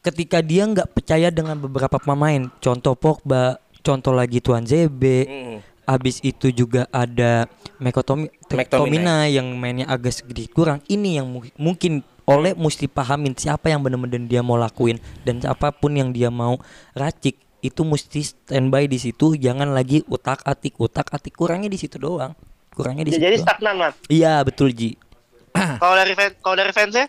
ketika 0.00 0.40
dia 0.40 0.64
nggak 0.64 0.96
percaya 0.96 1.28
dengan 1.28 1.60
beberapa 1.60 2.00
pemain, 2.00 2.48
contoh 2.60 2.96
Pogba, 2.96 3.60
contoh 3.80 4.16
lagi 4.16 4.40
Tuan 4.40 4.64
ZB, 4.64 5.02
Mm. 5.28 5.58
Habis 5.88 6.20
itu 6.20 6.52
juga 6.52 6.84
ada 6.92 7.48
Mekotomi 7.80 8.28
McTominay. 8.44 9.32
yang 9.32 9.48
mainnya 9.56 9.88
agak 9.88 10.12
sedikit 10.12 10.52
kurang. 10.52 10.84
Ini 10.84 11.18
yang 11.18 11.26
mu- 11.26 11.48
mungkin 11.56 12.04
oleh 12.22 12.52
mesti 12.52 12.84
pahamin 12.84 13.32
siapa 13.32 13.72
yang 13.72 13.80
benar-benar 13.80 14.20
dia 14.22 14.44
mau 14.44 14.54
lakuin 14.54 15.00
dan 15.24 15.40
apa 15.42 15.72
pun 15.72 15.96
yang 15.96 16.12
dia 16.12 16.28
mau 16.28 16.60
racik 16.92 17.40
itu 17.58 17.80
mesti 17.82 18.20
standby 18.20 18.84
di 18.84 19.00
situ 19.00 19.32
jangan 19.34 19.72
lagi 19.72 20.04
utak 20.04 20.44
atik 20.44 20.76
utak 20.76 21.08
atik 21.08 21.32
kurangnya 21.32 21.66
di 21.66 21.80
situ 21.80 21.96
doang 21.96 22.36
kurangnya 22.70 23.08
di 23.08 23.16
situ 23.16 23.24
Jadi 23.24 23.34
doang. 23.34 23.46
stagnan, 23.48 23.74
Mat. 23.80 23.94
iya 24.06 24.44
betul 24.44 24.70
Ji 24.70 24.92
Kalau 25.80 25.96
dari 25.96 26.12
fan, 26.12 26.36
kalau 26.38 26.54
dari 26.54 26.70
fansnya? 26.70 27.08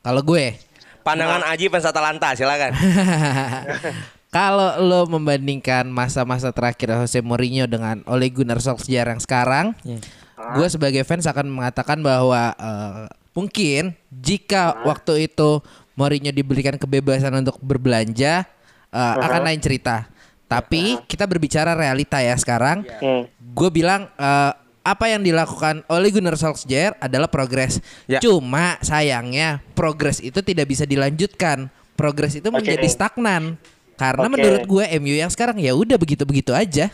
Kalau 0.00 0.24
gue, 0.24 0.56
Pandangan 1.04 1.44
Aji 1.44 1.68
fans 1.68 1.84
Atalanta 1.84 2.32
silakan. 2.32 2.72
kalau 4.28 4.76
lo 4.84 5.00
membandingkan 5.08 5.88
masa-masa 5.88 6.52
terakhir 6.52 6.92
Jose 6.92 7.24
Mourinho 7.24 7.64
dengan 7.64 8.04
Ole 8.04 8.28
Gunnar 8.28 8.60
Solskjaer 8.60 9.08
yang 9.08 9.22
sekarang, 9.24 9.72
Iya. 9.84 10.04
gue 10.52 10.66
sebagai 10.68 11.02
fans 11.08 11.24
akan 11.24 11.48
mengatakan 11.48 12.04
bahwa 12.04 12.52
eh, 12.52 13.04
mungkin 13.32 13.96
jika 14.12 14.84
waktu 14.84 15.32
itu 15.32 15.64
Mourinho 15.96 16.30
diberikan 16.30 16.76
kebebasan 16.76 17.32
untuk 17.40 17.56
berbelanja, 17.64 18.44
eh, 18.92 19.14
akan 19.16 19.48
lain 19.48 19.60
cerita. 19.64 20.06
Tapi 20.48 20.96
kita 21.04 21.28
berbicara 21.28 21.76
realita 21.76 22.20
ya 22.24 22.36
sekarang. 22.36 22.84
Hmm. 23.00 23.28
Gue 23.56 23.72
bilang 23.72 24.12
eh, 24.16 24.52
apa 24.84 25.04
yang 25.12 25.20
dilakukan 25.20 25.84
oleh 25.88 26.08
Gunnar 26.08 26.36
Solskjaer 26.36 26.96
adalah 27.00 27.28
progres. 27.28 27.80
Ya. 28.08 28.20
Cuma 28.20 28.80
sayangnya 28.80 29.60
progres 29.76 30.20
itu 30.20 30.40
tidak 30.40 30.68
bisa 30.68 30.88
dilanjutkan. 30.88 31.68
Progres 31.96 32.36
itu 32.40 32.48
menjadi 32.48 32.88
stagnan. 32.88 33.60
Karena 33.98 34.30
Oke. 34.30 34.38
menurut 34.38 34.62
gue 34.64 34.84
MU 35.02 35.14
yang 35.18 35.28
sekarang 35.28 35.58
ya 35.58 35.74
udah 35.74 35.98
begitu-begitu 35.98 36.54
aja. 36.54 36.86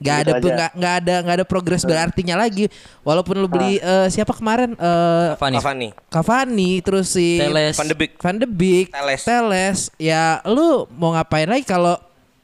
Nggak 0.00 0.16
Gitu 0.16 0.32
ada 0.32 0.40
nggak 0.40 0.70
nggak 0.80 0.94
ada 1.04 1.14
nggak 1.22 1.36
ada 1.38 1.46
progres 1.46 1.84
berartinya 1.86 2.34
lagi. 2.40 2.66
Walaupun 3.06 3.36
lu 3.38 3.46
beli 3.46 3.78
eh, 3.78 4.08
siapa 4.10 4.34
kemarin 4.34 4.74
eh 4.74 5.26
Cavani. 5.38 5.56
Cavani, 5.60 5.88
Cavani 6.10 6.70
terus 6.82 7.14
si 7.14 7.38
Teles. 7.38 7.76
Van 7.78 7.86
de 7.86 7.96
Beek. 7.96 8.12
Van 8.18 8.36
de 8.36 8.48
Beek, 8.48 8.86
Teles. 9.22 9.92
ya 10.00 10.42
lu 10.48 10.88
mau 10.98 11.14
ngapain 11.14 11.46
lagi 11.46 11.62
kalau 11.68 12.00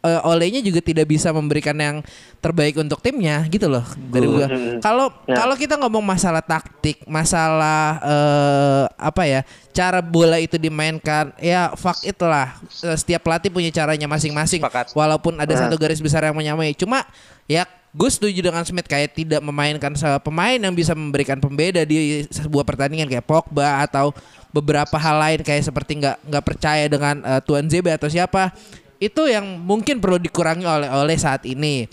eh, 0.06 0.20
Olehnya 0.24 0.62
juga 0.62 0.78
tidak 0.78 1.06
bisa 1.06 1.28
memberikan 1.30 1.74
yang 1.74 2.00
terbaik 2.38 2.78
untuk 2.78 3.02
timnya 3.02 3.42
gitu 3.50 3.66
loh 3.66 3.82
dari 4.08 4.26
gua. 4.26 4.46
Kalau 4.78 5.10
Ya. 5.26 5.36
kalau 5.36 5.54
kita 5.54 5.74
ngomong 5.76 6.00
masalah 6.00 6.40
taktik, 6.40 7.02
masalah 7.04 7.98
eh, 8.00 8.84
apa 8.96 9.22
ya, 9.26 9.40
cara 9.70 9.98
bola 10.00 10.38
itu 10.38 10.56
dimainkan, 10.56 11.34
ya 11.42 11.74
fuck 11.74 12.00
it 12.06 12.16
lah. 12.22 12.56
Eh, 12.80 12.96
Setiap 12.96 13.26
pelatih 13.26 13.50
punya 13.50 13.68
caranya 13.68 14.06
masing-masing. 14.06 14.62
Walaupun 14.94 15.36
ada 15.36 15.50
Nah. 15.52 15.66
satu 15.66 15.74
garis 15.76 15.98
besar 15.98 16.24
yang 16.24 16.36
menyamai. 16.38 16.72
Cuma 16.72 17.02
ya 17.46 17.66
gue 17.96 18.10
setuju 18.12 18.44
dengan 18.44 18.60
Smith 18.60 18.84
kayak 18.84 19.16
tidak 19.16 19.40
memainkan 19.40 19.88
pemain 20.20 20.60
yang 20.60 20.74
bisa 20.76 20.92
memberikan 20.92 21.40
pembeda 21.40 21.80
di 21.88 22.28
sebuah 22.28 22.68
pertandingan 22.68 23.08
kayak 23.08 23.24
Pogba 23.24 23.80
atau 23.88 24.12
beberapa 24.52 25.00
hal 25.00 25.16
lain 25.16 25.40
kayak 25.40 25.64
seperti 25.64 26.04
nggak 26.04 26.16
nggak 26.28 26.44
percaya 26.44 26.84
dengan 26.92 27.24
eh, 27.24 27.40
Tuan 27.40 27.64
Zebe 27.72 27.88
atau 27.96 28.08
siapa 28.12 28.52
itu 28.98 29.22
yang 29.26 29.44
mungkin 29.58 30.00
perlu 30.00 30.16
dikurangi 30.16 30.64
oleh 30.64 30.88
oleh 30.88 31.16
saat 31.16 31.44
ini. 31.44 31.86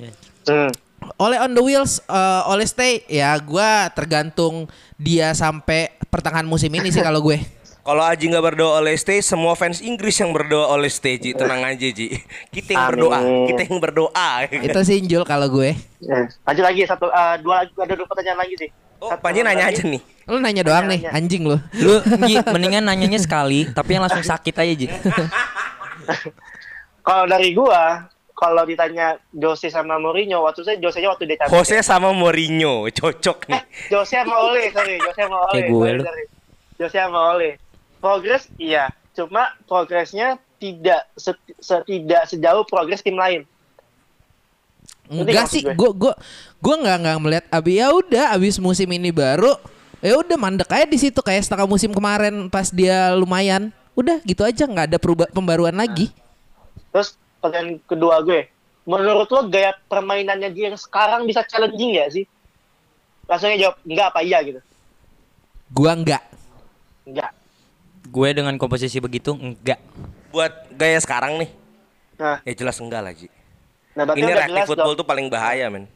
Hmm. 0.47 0.71
Oleh 1.19 1.35
on 1.37 1.51
the 1.51 1.59
wheels, 1.59 1.99
eh, 2.03 2.41
oleh 2.47 2.63
stay 2.63 3.03
ya 3.05 3.35
gua 3.37 3.91
tergantung 3.91 4.71
dia 4.95 5.35
sampai 5.35 5.91
pertengahan 6.07 6.47
musim 6.47 6.71
ini 6.71 6.87
sih 6.89 7.03
kalau 7.03 7.19
gue. 7.19 7.39
Kalau 7.83 7.99
Aji 7.99 8.31
nggak 8.31 8.55
berdoa 8.55 8.79
oleh 8.79 8.95
stay, 8.95 9.19
semua 9.19 9.59
fans 9.59 9.83
Inggris 9.83 10.15
yang 10.15 10.31
berdoa 10.31 10.71
oleh 10.71 10.87
stay, 10.87 11.19
Ji. 11.19 11.35
Tenang 11.35 11.67
aja, 11.67 11.83
Ji. 11.83 12.15
Kita 12.55 12.71
yang 12.71 12.87
Amin. 12.87 12.91
berdoa, 12.95 13.19
kita 13.43 13.61
yang 13.67 13.79
berdoa. 13.83 14.29
itu 14.71 14.79
sih 14.87 15.03
Injul 15.03 15.27
kalau 15.27 15.51
gue. 15.51 15.75
Ya. 15.99 16.31
Lanjut 16.47 16.63
lagi 16.63 16.87
satu 16.87 17.11
eh, 17.11 17.35
dua 17.43 17.67
ada 17.67 17.93
dua 17.99 18.07
pertanyaan 18.07 18.39
lagi 18.39 18.55
sih. 18.55 18.69
Oh, 19.03 19.11
Satu 19.11 19.19
Panji 19.19 19.43
nanya 19.43 19.67
lagi. 19.67 19.83
aja 19.83 19.83
nih. 19.83 20.01
Lu 20.23 20.39
nanya 20.39 20.63
doang 20.63 20.87
nih, 20.87 21.03
Nanya. 21.03 21.11
anjing 21.11 21.43
lu. 21.43 21.59
Lu 21.75 21.99
Gi, 22.23 22.39
mendingan 22.47 22.87
nanyanya 22.87 23.19
sekali 23.19 23.67
tapi 23.67 23.99
yang 23.99 24.07
langsung 24.07 24.23
sakit 24.23 24.55
aja 24.55 24.73
Ji. 24.79 24.87
Kalau 27.03 27.27
dari 27.27 27.51
gua, 27.51 28.07
kalau 28.33 28.63
ditanya 28.63 29.19
Jose 29.29 29.67
sama 29.67 29.99
Mourinho, 29.99 30.43
waktu 30.43 30.63
saya 30.63 30.79
Jose 30.79 31.03
nya 31.03 31.11
waktu 31.11 31.27
dia 31.27 31.37
cabut. 31.43 31.51
Jose 31.59 31.77
sama 31.83 32.09
Mourinho, 32.15 32.87
cocok 32.89 33.51
nih. 33.51 33.59
Eh, 33.59 33.63
Jose 33.91 34.15
sama 34.15 34.35
Ole, 34.39 34.63
sorry, 34.71 34.95
Jose 34.99 35.21
sama 35.21 35.37
Ole. 35.47 35.53
Kayak 35.53 35.67
gue 35.67 35.79
sorry, 35.79 35.95
lu. 35.95 36.03
sorry. 36.03 36.23
Jose 36.79 36.97
sama 36.97 37.19
Ole. 37.35 37.49
Progres 38.03 38.43
iya, 38.59 38.91
cuma 39.15 39.55
progresnya 39.63 40.35
tidak 40.59 41.07
se- 41.15 41.55
se- 41.59 41.85
tidak 41.87 42.23
sejauh 42.27 42.63
progres 42.67 42.99
tim 42.99 43.15
lain. 43.15 43.47
Enggak 45.11 45.51
sih, 45.51 45.63
gua 45.75 45.91
gua 45.91 46.13
gua 46.63 46.75
nggak 46.79 46.97
nggak 47.03 47.17
melihat 47.19 47.45
abi 47.51 47.79
ya 47.79 47.91
udah 47.91 48.31
abis 48.35 48.55
musim 48.57 48.87
ini 48.91 49.11
baru 49.11 49.51
ya 49.99 50.15
udah 50.19 50.35
mandek 50.39 50.71
aja 50.71 50.87
di 50.87 50.99
situ 50.99 51.19
kayak 51.19 51.43
setengah 51.43 51.67
musim 51.67 51.91
kemarin 51.91 52.47
pas 52.47 52.71
dia 52.71 53.11
lumayan. 53.15 53.71
Udah 53.93 54.19
gitu 54.23 54.41
aja 54.41 54.63
nggak 54.65 54.95
ada 54.95 54.97
perubahan 54.97 55.31
pembaruan 55.31 55.75
lagi. 55.75 56.09
Terus 56.93 57.17
pertanyaan 57.41 57.81
kedua 57.85 58.21
gue, 58.21 58.47
menurut 58.85 59.27
lo 59.31 59.41
gaya 59.49 59.73
permainannya 59.89 60.49
dia 60.53 60.71
yang 60.71 60.79
sekarang 60.79 61.25
bisa 61.25 61.43
challenging 61.47 61.97
ya 61.97 62.05
sih? 62.11 62.25
Langsungnya 63.25 63.57
jawab 63.69 63.75
enggak 63.87 64.07
apa 64.11 64.19
iya 64.21 64.39
gitu. 64.43 64.59
Gua 65.73 65.95
enggak. 65.95 66.23
Enggak. 67.07 67.31
Gue 68.11 68.29
dengan 68.35 68.55
komposisi 68.59 68.99
begitu 68.99 69.33
enggak. 69.33 69.79
Buat 70.29 70.69
gaya 70.75 70.99
sekarang 70.99 71.39
nih, 71.41 71.49
Nah, 72.13 72.37
ya 72.45 72.53
jelas 72.53 72.77
enggak 72.77 73.01
lah, 73.01 73.13
Ji. 73.13 73.27
nah 73.97 74.05
Ini 74.13 74.31
jelas 74.49 74.69
football 74.69 74.93
dong. 74.93 75.01
tuh 75.01 75.07
paling 75.07 75.27
bahaya, 75.33 75.69
men. 75.69 75.89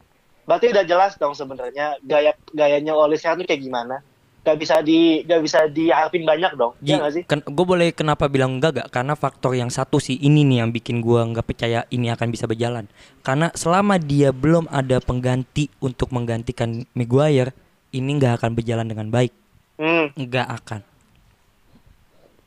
Berarti 0.48 0.72
udah 0.72 0.84
jelas 0.88 1.12
dong 1.20 1.36
sebenarnya 1.36 2.00
gaya 2.00 2.32
gayanya 2.56 2.96
Ole 2.96 3.20
sekarang 3.20 3.44
tuh 3.44 3.48
kayak 3.52 3.62
gimana? 3.62 4.00
Gak 4.48 4.56
bisa 4.64 4.80
di 4.80 5.20
gak 5.28 5.44
bisa 5.44 5.68
diharapin 5.68 6.24
banyak 6.24 6.56
dong. 6.56 6.72
Ji, 6.80 6.96
Iya 6.96 7.04
gak 7.04 7.12
sih? 7.12 7.22
gue 7.28 7.66
boleh 7.68 7.92
kenapa 7.92 8.32
bilang 8.32 8.56
enggak 8.56 8.80
gak? 8.80 8.88
Karena 8.88 9.12
faktor 9.12 9.52
yang 9.52 9.68
satu 9.68 10.00
sih 10.00 10.16
ini 10.16 10.40
nih 10.48 10.64
yang 10.64 10.72
bikin 10.72 11.04
gue 11.04 11.20
nggak 11.20 11.44
percaya 11.44 11.84
ini 11.92 12.08
akan 12.08 12.32
bisa 12.32 12.48
berjalan. 12.48 12.88
Karena 13.20 13.52
selama 13.52 14.00
dia 14.00 14.32
belum 14.32 14.64
ada 14.72 15.04
pengganti 15.04 15.68
untuk 15.84 16.08
menggantikan 16.16 16.88
Maguire, 16.96 17.52
ini 17.92 18.08
nggak 18.16 18.40
akan 18.40 18.56
berjalan 18.56 18.88
dengan 18.88 19.12
baik. 19.12 19.36
Hmm. 19.76 20.16
Nggak 20.16 20.48
akan. 20.64 20.80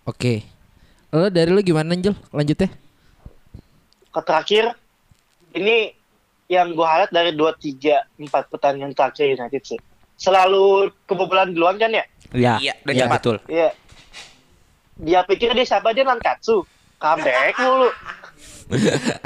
Oke. 0.09 0.41
Lo 1.13 1.29
dari 1.29 1.53
lu 1.53 1.61
gimana 1.61 1.93
Anjel? 1.93 2.17
Lanjutnya. 2.33 2.73
terakhir 4.11 4.73
ini 5.53 5.93
yang 6.51 6.75
gue 6.75 6.83
highlight 6.83 7.13
dari 7.13 7.31
dua 7.31 7.55
tiga 7.55 8.03
empat 8.19 8.51
pertandingan 8.51 8.91
terakhir 8.91 9.39
United 9.39 9.63
sih 9.63 9.79
selalu 10.21 10.93
kebobolan 11.09 11.49
duluan 11.49 11.81
kan 11.81 11.89
ya? 11.89 12.05
Ya, 12.31 12.53
Iya, 12.61 12.73
dan 12.85 12.93
ya 12.93 13.05
betul. 13.09 13.41
iya. 13.49 13.73
Dia 15.01 15.25
pikir 15.25 15.49
dia 15.57 15.65
siapa? 15.65 15.97
Dia 15.97 16.05
Nankatsu 16.05 16.61
comeback 17.01 17.57
mulu. 17.57 17.89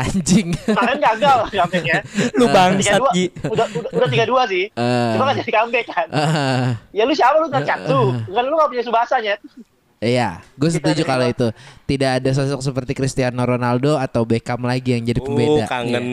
Anjing. 0.02 0.56
kemarin 0.66 0.98
gagal 0.98 1.38
comebacknya. 1.52 2.00
Lu 2.40 2.48
tiga 2.48 2.56
bangsat 2.56 2.98
dua. 2.98 3.12
Ji. 3.14 3.26
udah 3.46 3.68
udah 3.68 3.90
udah 3.92 4.08
tiga 4.10 4.26
dua 4.26 4.42
sih. 4.48 4.66
Eh. 4.72 5.10
cuma 5.14 5.24
kan 5.28 5.36
jadi 5.38 5.52
comeback 5.52 5.86
kan. 5.92 6.08
Ah, 6.10 6.68
ya 6.96 7.04
lu 7.04 7.12
siapa 7.14 7.38
lu 7.44 7.52
Nankatsu 7.52 8.00
kan 8.32 8.44
lu 8.48 8.56
gak 8.56 8.70
punya 8.72 8.84
subasanya 8.88 9.36
Iya, 9.98 10.44
gue 10.54 10.70
setuju 10.70 11.02
terima. 11.02 11.10
kalau 11.10 11.26
itu. 11.26 11.48
Tidak 11.86 12.12
ada 12.18 12.30
sosok 12.30 12.60
seperti 12.60 12.92
Cristiano 12.92 13.40
Ronaldo 13.40 13.96
atau 13.96 14.22
Beckham 14.22 14.60
lagi 14.60 14.92
yang 14.92 15.02
jadi 15.02 15.18
Oh, 15.18 15.26
pembeda. 15.26 15.66
kangen. 15.66 16.04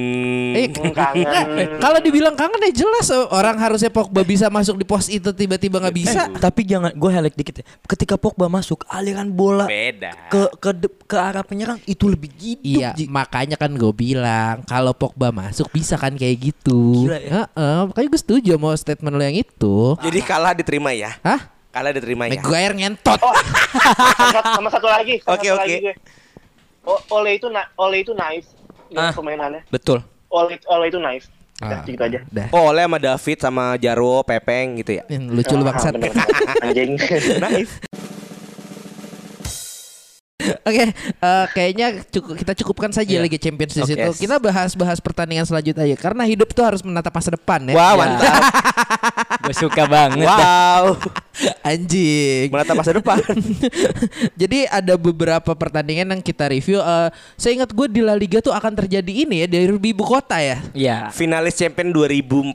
Eh, 0.54 0.68
kangen. 0.70 1.68
Kalau 1.84 1.98
dibilang 1.98 2.32
kangen 2.32 2.60
ya 2.62 2.72
jelas 2.74 3.08
oh, 3.08 3.26
orang 3.28 3.56
harusnya 3.56 3.88
Pogba 3.88 4.22
bisa 4.22 4.46
masuk 4.48 4.76
di 4.76 4.84
pos 4.84 5.08
itu 5.08 5.28
tiba-tiba 5.30 5.76
nggak 5.78 5.96
bisa. 5.96 6.28
Tapi 6.30 6.62
jangan 6.62 6.92
gue 6.92 7.10
highlight 7.10 7.34
dikit 7.34 7.54
ya. 7.58 7.64
Ketika 7.84 8.14
Pogba 8.14 8.46
masuk, 8.46 8.84
aliran 8.86 9.28
bola 9.28 9.64
Beda. 9.64 10.12
ke 10.28 10.40
ke 10.56 10.70
de- 10.72 10.92
ke 11.02 11.16
arah 11.16 11.42
penyerang 11.42 11.80
itu 11.82 12.04
lebih 12.06 12.30
hidup 12.34 12.62
Iya, 12.62 12.90
Ji. 12.94 13.08
makanya 13.08 13.56
kan 13.56 13.72
gue 13.72 13.92
bilang 13.92 14.60
kalau 14.62 14.92
Pogba 14.92 15.32
masuk 15.32 15.68
bisa 15.68 15.96
kan 15.96 16.12
kayak 16.12 16.38
gitu. 16.44 17.08
Gila 17.08 17.18
ya. 17.18 17.30
Heeh, 17.48 17.78
makanya 17.88 18.08
gue 18.08 18.20
setuju 18.20 18.50
sama 18.54 18.72
statement 18.74 19.12
lo 19.12 19.22
yang 19.22 19.36
itu. 19.36 19.96
Jadi 19.98 20.18
kalah 20.20 20.52
diterima 20.52 20.92
ya. 20.92 21.16
Hah? 21.20 21.48
Kalah 21.72 21.90
diterima 21.90 22.28
ya. 22.28 22.36
Maguire 22.36 22.74
ngentot. 22.76 23.16
oh 23.18 23.32
sama, 23.32 24.40
sama 24.44 24.68
satu 24.68 24.86
lagi 24.86 25.16
Oke, 25.24 25.48
satu 25.48 25.56
oke. 25.56 25.62
lagi 25.64 25.76
gue. 25.82 25.94
O- 26.82 27.02
Ole 27.14 27.30
itu 27.34 27.48
na 27.48 27.64
Ole 27.74 28.02
itu 28.02 28.12
naif 28.12 28.44
Ah. 28.92 29.08
permainannya 29.08 29.64
Betul. 29.68 30.04
Ole 30.28 30.60
Ole 30.66 30.92
itu 30.92 31.00
naif 31.00 31.24
Udah, 31.58 31.78
Ah, 31.78 31.86
gitu 31.86 32.02
aja 32.02 32.18
Dah. 32.26 32.46
Oh, 32.50 32.68
oleh 32.68 32.82
sama 32.82 32.98
David 32.98 33.38
sama 33.38 33.64
Jarwo, 33.78 34.20
Pepeng 34.20 34.82
gitu 34.82 34.98
ya. 34.98 35.06
Yang 35.06 35.24
lucu 35.30 35.54
lu 35.54 35.62
bangsat. 35.62 35.94
Ah, 35.94 35.96
bener. 35.96 36.12
anjing 36.60 36.90
Naif. 37.44 37.70
Oke, 40.62 40.84
eh, 40.90 41.46
kayaknya 41.50 41.86
cukup 42.08 42.34
kita 42.34 42.52
cukupkan 42.54 42.90
saja 42.90 43.08
Iya. 43.12 43.22
Liga 43.22 43.36
Champions 43.36 43.72
di 43.72 43.82
Oke. 43.82 43.90
situ. 43.92 44.10
Kita 44.24 44.36
bahas-bahas 44.36 44.98
pertandingan 44.98 45.44
selanjutnya 45.44 45.84
aja 45.84 45.96
karena 45.96 46.22
hidup 46.24 46.50
tuh 46.50 46.62
harus 46.62 46.80
menatap 46.80 47.10
masa 47.10 47.30
depan 47.32 47.60
ya. 47.64 47.74
Wah, 47.74 47.92
Ya. 47.92 47.98
mantap. 47.98 48.34
Gue 49.42 49.54
suka 49.58 49.82
banget. 49.84 50.22
Wow. 50.24 50.94
Anjing. 51.60 52.46
Menatap 52.48 52.74
masa 52.76 52.92
depan. 52.94 53.18
Jadi 54.40 54.66
ada 54.66 54.94
beberapa 54.94 55.50
pertandingan 55.52 56.12
yang 56.12 56.22
kita 56.22 56.46
review. 56.46 56.78
Eh, 56.78 57.08
saya 57.34 57.52
ingat 57.54 57.70
gue 57.70 57.86
di 57.86 58.00
La 58.00 58.14
Liga 58.14 58.38
tuh 58.38 58.52
akan 58.52 58.72
terjadi 58.76 59.26
ini 59.26 59.42
ya 59.42 59.46
dari 59.46 59.66
ibu 59.66 60.04
kota 60.04 60.38
ya. 60.38 60.62
Ya. 60.72 60.98
Finalis 61.10 61.58
Champion 61.58 61.90
2014. 61.90 62.54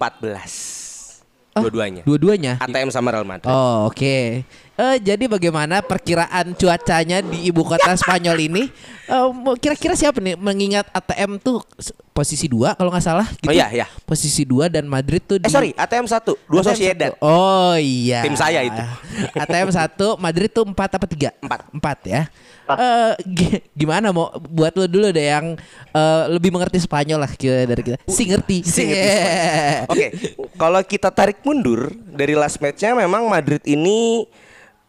Dua-duanya. 1.58 2.02
Dua-duanya. 2.06 2.54
ATM 2.62 2.94
sama 2.94 3.10
Real 3.10 3.26
Madrid. 3.26 3.50
Oh 3.50 3.90
oke. 3.90 4.46
Eh, 4.78 5.02
jadi 5.02 5.26
bagaimana 5.26 5.82
perkiraan 5.82 6.54
cuacanya 6.54 7.26
di 7.26 7.50
ibu 7.50 7.66
kota 7.66 7.98
Spanyol 7.98 8.38
ini? 8.38 8.64
Eh, 9.10 9.28
Kira-kira 9.58 9.98
siapa 9.98 10.22
nih? 10.22 10.38
Mengingat 10.38 10.86
ATM 10.94 11.42
tuh 11.42 11.66
posisi 12.14 12.46
dua 12.46 12.78
kalau 12.78 12.94
nggak 12.94 13.02
salah. 13.02 13.26
Gitu. 13.26 13.50
Oh, 13.50 13.54
iya, 13.54 13.74
iya. 13.74 13.90
Posisi 14.06 14.46
dua 14.46 14.70
dan 14.70 14.86
Madrid 14.86 15.18
tuh 15.22 15.38
Eh 15.38 15.46
di 15.46 15.50
sorry, 15.50 15.70
ATM 15.74 16.06
1, 16.06 16.30
dua 16.46 16.62
ATM 16.62 16.70
Sociedad. 16.70 17.10
satu. 17.10 17.26
Oh 17.26 17.74
iya. 17.74 18.22
Tim 18.22 18.38
saya 18.38 18.62
itu. 18.62 18.84
ATM 19.42 19.70
satu, 19.74 20.08
Madrid 20.18 20.50
tuh 20.54 20.66
empat 20.66 20.94
apa 20.94 21.06
tiga? 21.10 21.30
Empat. 21.42 21.60
Empat 21.74 21.98
ya. 22.06 22.22
Eh, 22.68 23.14
gi- 23.26 23.64
gimana 23.74 24.14
mau 24.14 24.30
buat 24.46 24.76
lo 24.76 24.86
dulu 24.86 25.10
deh 25.10 25.26
yang 25.26 25.58
eh, 25.90 26.24
lebih 26.30 26.54
mengerti 26.54 26.78
Spanyol 26.78 27.26
lah 27.26 27.32
kita 27.32 27.66
dari 27.66 27.82
kita. 27.82 27.98
Si 28.06 28.30
ngerti. 28.30 28.58
Si 28.62 28.82
ngerti 28.86 29.10
Yeah. 29.10 29.86
Oke, 29.92 30.08
kalau 30.54 30.82
kita 30.86 31.10
tarik 31.10 31.42
mundur 31.42 31.90
dari 32.08 32.38
last 32.38 32.62
matchnya 32.62 32.94
memang 32.94 33.26
Madrid 33.26 33.62
ini 33.64 34.26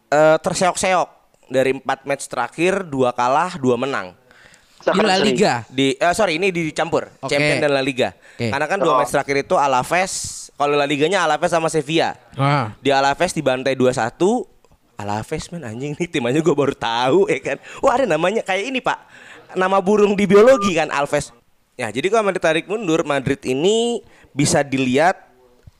eh, 0.09 0.37
terseok-seok 0.37 1.09
dari 1.49 1.73
empat 1.73 2.05
match 2.05 2.29
terakhir 2.29 2.85
dua 2.85 3.13
kalah 3.13 3.57
dua 3.57 3.77
menang. 3.77 4.13
Di 4.79 5.01
La 5.03 5.19
Liga. 5.19 5.67
Di 5.67 5.93
eh, 5.93 6.13
sorry 6.15 6.39
ini 6.39 6.49
dicampur 6.49 7.09
Oke. 7.19 7.29
Champion 7.29 7.59
dan 7.59 7.71
La 7.73 7.83
Liga. 7.83 8.15
Oke. 8.15 8.47
Karena 8.47 8.65
kan 8.65 8.79
dua 8.79 8.95
Oh. 8.95 8.97
match 8.97 9.11
terakhir 9.11 9.43
itu 9.43 9.55
Alaves, 9.55 10.13
kalau 10.55 10.73
La 10.73 10.87
Liganya 10.87 11.27
Alaves 11.27 11.51
sama 11.51 11.67
Sevilla. 11.67 12.15
Ah. 12.39 12.71
Di 12.79 12.89
Alaves 12.89 13.35
dibantai 13.35 13.75
2-1. 13.75 14.47
Alaves 14.95 15.47
men 15.51 15.63
anjing 15.63 15.95
nih 15.95 16.11
tim 16.11 16.27
aja 16.27 16.43
gue 16.43 16.55
baru 16.55 16.75
tahu 16.75 17.31
ya 17.31 17.39
kan. 17.39 17.57
Wah 17.79 17.95
ada 17.95 18.03
namanya 18.03 18.43
kayak 18.43 18.67
ini 18.67 18.83
pak. 18.83 18.99
Nama 19.55 19.79
burung 19.79 20.11
di 20.11 20.27
biologi 20.27 20.75
kan 20.75 20.91
Alves. 20.91 21.31
Ya, 21.79 21.87
jadi 21.87 22.11
kalau 22.11 22.27
Madrid 22.27 22.43
tarik 22.43 22.67
mundur, 22.67 23.07
Madrid 23.07 23.39
ini 23.47 24.03
bisa 24.35 24.59
dilihat 24.59 25.15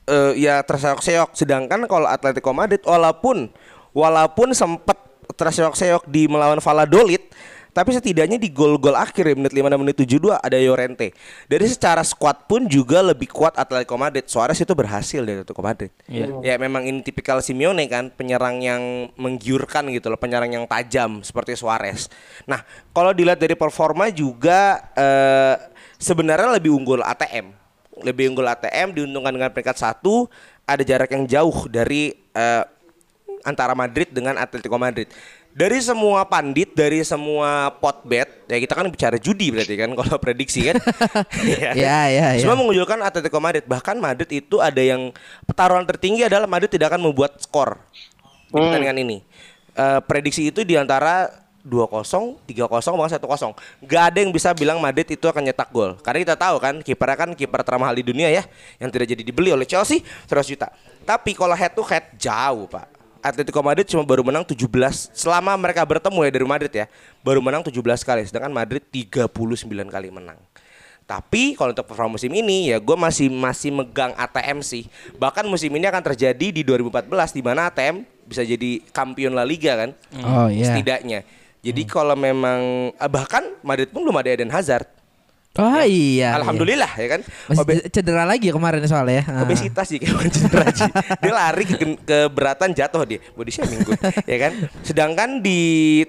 eh, 0.08 0.40
ya 0.40 0.64
terseok-seok. 0.64 1.36
Sedangkan 1.36 1.84
kalau 1.86 2.08
Atletico 2.08 2.56
Madrid 2.56 2.80
walaupun 2.88 3.52
walaupun 3.96 4.54
sempat 4.54 4.98
terseok-seok 5.36 6.10
di 6.10 6.26
melawan 6.26 6.60
Valladolid, 6.60 7.22
tapi 7.70 7.94
setidaknya 7.94 8.42
di 8.42 8.50
gol-gol 8.50 8.98
akhir 8.98 9.30
ya 9.30 9.36
menit 9.38 9.54
5 9.54 9.70
dan 9.70 9.78
menit 9.78 9.96
72 10.02 10.36
ada 10.36 10.58
Llorente. 10.58 11.14
Dari 11.46 11.66
secara 11.70 12.02
squad 12.02 12.50
pun 12.50 12.66
juga 12.66 13.00
lebih 13.06 13.30
kuat 13.30 13.54
Atletico 13.56 13.94
Madrid. 13.96 14.26
Suarez 14.26 14.58
itu 14.58 14.74
berhasil 14.74 15.22
dari 15.22 15.46
Atletico 15.46 15.62
Madrid. 15.62 15.94
Ya 16.42 16.58
memang 16.58 16.84
ini 16.90 17.06
tipikal 17.06 17.40
Simeone 17.46 17.86
kan, 17.86 18.10
penyerang 18.10 18.60
yang 18.60 19.14
menggiurkan 19.16 19.86
gitu 19.94 20.10
loh, 20.10 20.18
penyerang 20.18 20.50
yang 20.50 20.66
tajam 20.66 21.22
seperti 21.22 21.54
Suarez. 21.54 22.10
Nah, 22.50 22.66
kalau 22.90 23.14
dilihat 23.14 23.38
dari 23.38 23.54
performa 23.54 24.10
juga 24.10 24.90
eh, 24.98 25.56
sebenarnya 26.02 26.58
lebih 26.58 26.74
unggul 26.74 27.06
ATM. 27.06 27.54
Lebih 28.02 28.34
unggul 28.34 28.50
ATM 28.50 28.98
diuntungkan 28.98 29.32
dengan 29.36 29.52
peringkat 29.54 29.78
satu, 29.78 30.26
ada 30.66 30.82
jarak 30.82 31.14
yang 31.14 31.30
jauh 31.30 31.70
dari 31.70 32.18
eh, 32.34 32.66
antara 33.44 33.74
Madrid 33.76 34.10
dengan 34.12 34.36
Atletico 34.40 34.76
Madrid. 34.76 35.08
Dari 35.50 35.82
semua 35.82 36.30
pandit, 36.30 36.78
dari 36.78 37.02
semua 37.02 37.74
pot 37.74 38.06
bet, 38.06 38.46
ya 38.46 38.58
kita 38.62 38.78
kan 38.78 38.86
bicara 38.86 39.18
judi 39.18 39.50
berarti 39.50 39.76
kan 39.76 39.90
kalau 40.00 40.16
prediksi 40.22 40.70
kan. 40.70 40.78
Iya. 41.42 41.72
Ya, 41.80 42.00
ya, 42.08 42.26
ya. 42.38 42.42
Semua 42.44 42.58
mengunjulkan 42.60 43.02
Atletico 43.02 43.42
Madrid. 43.42 43.66
Bahkan 43.66 43.98
Madrid 43.98 44.30
itu 44.30 44.62
ada 44.62 44.80
yang 44.80 45.10
pertaruhan 45.44 45.84
tertinggi 45.90 46.28
adalah 46.28 46.46
Madrid 46.46 46.70
tidak 46.70 46.94
akan 46.94 47.02
membuat 47.10 47.42
skor 47.42 47.82
di 48.50 48.58
pertandingan 48.58 49.00
ini. 49.02 49.18
Eh, 49.74 50.00
prediksi 50.06 50.52
itu 50.52 50.62
di 50.68 50.76
antara 50.78 51.30
2-0, 51.64 52.40
3-0, 52.48 52.96
bahkan 52.96 53.20
1-0. 53.20 53.54
Gak 53.84 54.04
ada 54.12 54.18
yang 54.24 54.32
bisa 54.32 54.56
bilang 54.56 54.80
Madrid 54.80 55.08
itu 55.12 55.26
akan 55.28 55.44
nyetak 55.44 55.70
gol. 55.72 55.96
Karena 56.00 56.20
kita 56.24 56.36
tahu 56.40 56.56
kan 56.58 56.76
kipernya 56.80 57.16
kan 57.16 57.30
kiper 57.36 57.62
termahal 57.64 57.96
di 57.96 58.04
dunia 58.04 58.32
ya 58.32 58.44
yang 58.80 58.90
tidak 58.90 59.12
jadi 59.12 59.24
dibeli 59.24 59.52
oleh 59.52 59.68
Chelsea 59.68 60.02
100 60.28 60.52
juta. 60.52 60.68
Tapi 61.04 61.36
kalau 61.36 61.56
head 61.56 61.74
to 61.76 61.84
head 61.84 62.06
jauh, 62.16 62.68
Pak. 62.68 62.99
Atletico 63.20 63.60
Madrid 63.60 63.88
cuma 63.88 64.04
baru 64.08 64.24
menang 64.24 64.48
17 64.48 64.66
selama 65.12 65.56
mereka 65.60 65.84
bertemu 65.84 66.20
ya 66.28 66.32
dari 66.32 66.46
Madrid 66.48 66.74
ya. 66.74 66.86
Baru 67.24 67.44
menang 67.44 67.64
17 67.64 67.76
kali 68.04 68.22
sedangkan 68.28 68.52
Madrid 68.52 68.84
39 68.88 69.28
kali 69.88 70.10
menang. 70.12 70.40
Tapi 71.10 71.58
kalau 71.58 71.74
untuk 71.74 71.90
performa 71.90 72.22
musim 72.22 72.30
ini 72.30 72.70
ya 72.70 72.78
gue 72.78 72.94
masih 72.94 73.34
masih 73.34 73.74
megang 73.74 74.14
ATM 74.14 74.62
sih. 74.62 74.86
Bahkan 75.18 75.42
musim 75.50 75.74
ini 75.74 75.90
akan 75.90 76.06
terjadi 76.06 76.48
di 76.54 76.62
2014 76.62 77.10
di 77.34 77.42
mana 77.42 77.66
ATM 77.74 78.06
bisa 78.30 78.46
jadi 78.46 78.78
kampion 78.94 79.34
La 79.34 79.42
Liga 79.42 79.74
kan. 79.74 79.90
Oh, 80.22 80.46
iya. 80.54 80.70
Setidaknya. 80.70 81.26
Jadi 81.66 81.82
kalau 81.90 82.14
memang 82.14 82.94
ah, 83.02 83.10
bahkan 83.10 83.42
Madrid 83.66 83.90
pun 83.90 84.06
belum 84.06 84.22
ada 84.22 84.30
Eden 84.30 84.54
Hazard. 84.54 84.99
Oh 85.58 85.82
iya. 85.82 86.38
Alhamdulillah 86.38 86.94
ya 86.94 87.08
kan. 87.10 87.22
Masih 87.50 87.62
Obe- 87.66 87.84
cedera 87.90 88.22
lagi 88.24 88.48
ya 88.48 88.54
kemarin 88.54 88.86
soalnya. 88.86 89.26
Ah. 89.26 89.42
obesitas 89.42 89.90
sih 89.90 89.98
kayak 89.98 90.30
cedera 90.36 90.70
Ji. 90.70 90.86
Dia 91.20 91.34
lari 91.34 91.64
ke 91.66 91.76
keberatan 92.00 92.70
jatuh 92.72 93.02
dia. 93.04 93.18
Body 93.34 93.50
shaming 93.50 93.82
gue, 93.82 93.98
ya 94.24 94.38
kan. 94.40 94.52
Sedangkan 94.86 95.42
di 95.42 95.60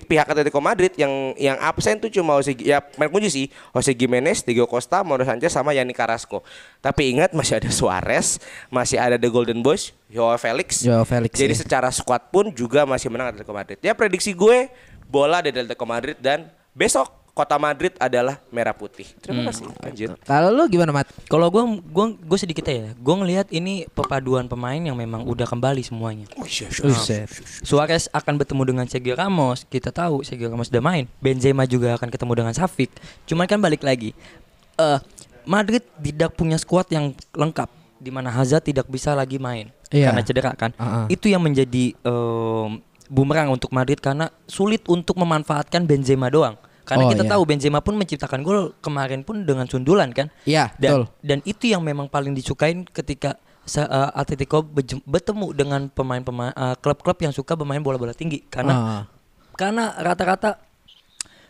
pihak 0.05 0.29
Atletico 0.29 0.61
Madrid 0.61 0.93
yang 0.95 1.33
yang 1.35 1.57
absen 1.57 1.97
tuh 1.97 2.13
cuma 2.13 2.37
Jose 2.37 2.53
ya 2.61 2.85
main 2.95 3.09
kunci 3.09 3.33
sih 3.33 3.47
Jose 3.73 3.97
Gimenez, 3.97 4.45
Diego 4.45 4.69
Costa, 4.69 5.01
Mauro 5.01 5.25
Sanchez 5.25 5.51
sama 5.51 5.73
Yanni 5.73 5.97
Carrasco. 5.97 6.45
Tapi 6.79 7.11
ingat 7.11 7.33
masih 7.33 7.59
ada 7.59 7.73
Suarez, 7.73 8.39
masih 8.69 9.01
ada 9.01 9.17
The 9.17 9.27
Golden 9.27 9.65
Boys, 9.65 9.97
Joao 10.07 10.37
Felix. 10.37 10.85
Joao 10.85 11.03
Felix, 11.03 11.33
Jadi 11.33 11.57
ya. 11.57 11.59
secara 11.59 11.89
squad 11.89 12.29
pun 12.29 12.53
juga 12.53 12.85
masih 12.85 13.09
menang 13.09 13.33
Atletico 13.33 13.57
Madrid. 13.57 13.81
Ya 13.81 13.97
prediksi 13.97 14.31
gue 14.31 14.69
bola 15.05 15.41
dari 15.41 15.57
Atletico 15.57 15.85
Madrid 15.85 16.21
dan 16.21 16.47
besok 16.71 17.20
kota 17.31 17.57
Madrid 17.57 17.95
adalah 17.97 18.39
merah 18.49 18.75
putih. 18.75 19.07
Terima 19.19 19.49
kasih. 19.49 19.71
Lanjut. 19.81 20.19
Kalau 20.23 20.51
lu 20.51 20.67
gimana, 20.67 20.91
Mat? 20.91 21.09
Kalau 21.27 21.49
gue 21.49 21.63
gua 21.89 22.13
gue 22.13 22.39
sedikit 22.39 22.65
ya, 22.65 22.93
gue 22.93 23.15
ngelihat 23.17 23.49
ini 23.51 23.87
perpaduan 23.89 24.45
pemain 24.45 24.77
yang 24.77 24.95
memang 24.95 25.25
udah 25.25 25.47
kembali 25.47 25.81
semuanya. 25.81 26.27
Buset. 26.37 26.69
Suarez 27.63 28.11
akan 28.11 28.35
bertemu 28.37 28.63
dengan 28.67 28.85
Sergio 28.85 29.15
Ramos. 29.15 29.65
Kita 29.65 29.89
tahu 29.89 30.21
Sergio 30.23 30.51
Ramos 30.51 30.69
udah 30.69 30.83
main. 30.83 31.05
Benzema 31.19 31.65
juga 31.65 31.97
akan 31.97 32.09
ketemu 32.09 32.33
dengan 32.35 32.53
Safik. 32.53 32.91
Cuman 33.25 33.47
kan 33.47 33.59
balik 33.59 33.81
lagi. 33.81 34.13
eh 34.77 34.99
Madrid 35.45 35.83
tidak 35.99 36.37
punya 36.37 36.57
skuad 36.57 36.87
yang 36.89 37.13
lengkap 37.33 37.69
di 37.97 38.09
mana 38.09 38.29
Hazard 38.29 38.65
tidak 38.65 38.89
bisa 38.89 39.13
lagi 39.13 39.37
main 39.37 39.69
Iya. 39.91 40.13
karena 40.15 40.23
cedera 40.23 40.53
kan. 40.55 40.71
Ah, 40.79 40.85
ah. 40.85 41.07
Itu 41.11 41.27
yang 41.27 41.43
menjadi 41.43 41.93
em, 42.01 42.79
bumerang 43.11 43.51
untuk 43.51 43.75
Madrid 43.75 43.99
karena 43.99 44.31
sulit 44.47 44.87
untuk 44.87 45.19
memanfaatkan 45.19 45.83
Benzema 45.83 46.31
doang. 46.31 46.55
Karena 46.83 47.05
Oh, 47.05 47.11
kita 47.11 47.23
iya. 47.23 47.31
tahu 47.31 47.43
Benzema 47.45 47.79
pun 47.79 47.95
menciptakan 47.95 48.41
gol 48.41 48.61
kemarin 48.79 49.21
pun 49.21 49.43
dengan 49.43 49.65
sundulan 49.65 50.11
kan. 50.11 50.29
Iya, 50.43 50.75
Dan, 50.75 50.91
betul. 50.91 51.03
dan 51.23 51.39
itu 51.45 51.65
yang 51.67 51.81
memang 51.81 52.07
paling 52.07 52.33
disukain 52.33 52.83
ketika 52.85 53.37
eh, 53.71 53.87
Atletico 54.13 54.67
bertemu 55.05 55.47
dengan 55.53 55.87
pemain-pemain 55.87 56.51
eh, 56.51 56.75
klub-klub 56.77 57.19
yang 57.21 57.31
suka 57.31 57.55
bermain 57.55 57.79
bola-bola 57.79 58.11
tinggi 58.11 58.43
karena 58.45 58.73
Ah. 58.73 59.03
karena 59.55 59.95
rata-rata 59.97 60.59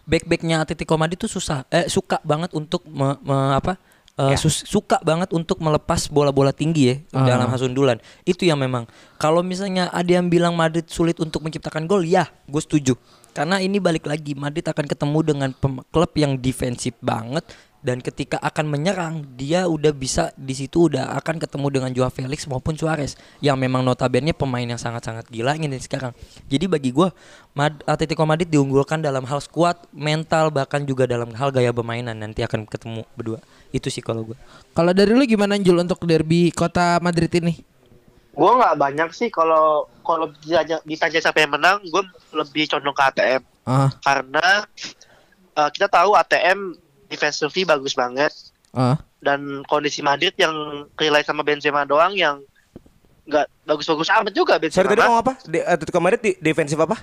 back-backnya 0.04 0.60
Atletico 0.60 0.96
Madrid 0.96 1.16
itu 1.16 1.28
susah 1.30 1.64
eh 1.68 1.86
suka 1.86 2.18
banget 2.22 2.50
untuk 2.52 2.82
me- 2.84 3.16
me- 3.20 3.54
apa 3.54 3.78
eh, 4.18 4.36
sus- 4.36 4.66
suka 4.66 4.98
banget 5.00 5.30
untuk 5.30 5.56
melepas 5.58 6.10
bola-bola 6.10 6.50
tinggi 6.50 6.82
ya 6.84 6.96
Ah. 7.14 7.24
dalam 7.26 7.48
hasundulan 7.48 7.96
itu 8.24 8.42
yang 8.42 8.58
memang 8.58 8.84
kalau 9.16 9.40
misalnya 9.40 9.88
ada 9.88 10.10
yang 10.10 10.26
bilang 10.26 10.52
Madrid 10.52 10.84
sulit 10.86 11.16
untuk 11.16 11.40
menciptakan 11.40 11.86
gol 11.86 12.02
ya 12.02 12.28
gue 12.44 12.60
setuju 12.60 12.94
karena 13.30 13.62
ini 13.62 13.78
balik 13.78 14.06
lagi 14.06 14.34
Madrid 14.34 14.66
akan 14.66 14.86
ketemu 14.86 15.18
dengan 15.22 15.50
klub 15.90 16.12
yang 16.18 16.36
defensif 16.38 16.94
banget 17.00 17.46
dan 17.80 18.04
ketika 18.04 18.36
akan 18.44 18.68
menyerang 18.68 19.24
dia 19.40 19.64
udah 19.64 19.92
bisa 19.96 20.36
di 20.36 20.52
situ 20.52 20.92
udah 20.92 21.16
akan 21.16 21.40
ketemu 21.40 21.66
dengan 21.72 21.90
Joao 21.96 22.12
Felix 22.12 22.44
maupun 22.44 22.76
Suarez 22.76 23.16
yang 23.40 23.56
memang 23.56 23.80
notabene 23.80 24.36
pemain 24.36 24.64
yang 24.64 24.76
sangat-sangat 24.76 25.26
gila 25.32 25.56
ini 25.56 25.80
sekarang. 25.80 26.12
Jadi 26.52 26.68
bagi 26.68 26.92
gua 26.92 27.08
Mad 27.56 27.80
Atletico 27.88 28.22
Madrid 28.28 28.52
diunggulkan 28.52 29.00
dalam 29.00 29.24
hal 29.24 29.40
skuad, 29.40 29.80
mental 29.96 30.52
bahkan 30.52 30.84
juga 30.84 31.08
dalam 31.08 31.32
hal 31.32 31.48
gaya 31.50 31.72
bermainan 31.72 32.20
nanti 32.20 32.44
akan 32.44 32.68
ketemu 32.68 33.02
berdua. 33.16 33.40
Itu 33.72 33.88
sih 33.88 34.04
kalau 34.04 34.28
gua. 34.28 34.36
Kalau 34.76 34.92
dari 34.92 35.16
lu 35.16 35.24
gimana 35.24 35.56
Jul 35.56 35.80
untuk 35.80 36.04
derby 36.04 36.52
kota 36.52 37.00
Madrid 37.00 37.32
ini? 37.40 37.64
Gue 38.30 38.50
nggak 38.56 38.78
banyak 38.78 39.10
sih 39.10 39.28
kalau 39.28 39.90
kalau 40.06 40.30
ditanya, 40.42 40.78
ditanya 40.86 41.18
siapa 41.18 41.42
yang 41.42 41.54
menang, 41.54 41.82
gue 41.82 42.02
lebih 42.34 42.70
condong 42.70 42.94
ke 42.94 43.02
ATM 43.10 43.42
Ah, 43.70 43.92
karena 44.02 44.66
eh, 45.54 45.70
kita 45.70 45.86
tahu 45.86 46.16
ATM 46.16 46.74
defensively 47.06 47.62
bagus 47.62 47.94
banget 47.94 48.32
ah. 48.74 48.98
dan 49.22 49.62
kondisi 49.68 50.00
Madrid 50.00 50.34
yang 50.40 50.86
relay 50.96 51.22
sama 51.22 51.44
Benzema 51.44 51.84
doang 51.84 52.16
yang 52.16 52.40
nggak 53.30 53.46
bagus-bagus 53.62 54.10
amat 54.10 54.32
juga 54.34 54.58
Sorry 54.58 54.66
Benzema. 54.66 54.90
tadi 54.90 55.02
ngomong 55.06 55.20
apa? 55.22 55.32
De 55.46 55.60
Atletico 55.62 56.00
Madrid 56.02 56.20
di 56.24 56.32
defensif 56.42 56.78
apa? 56.80 56.98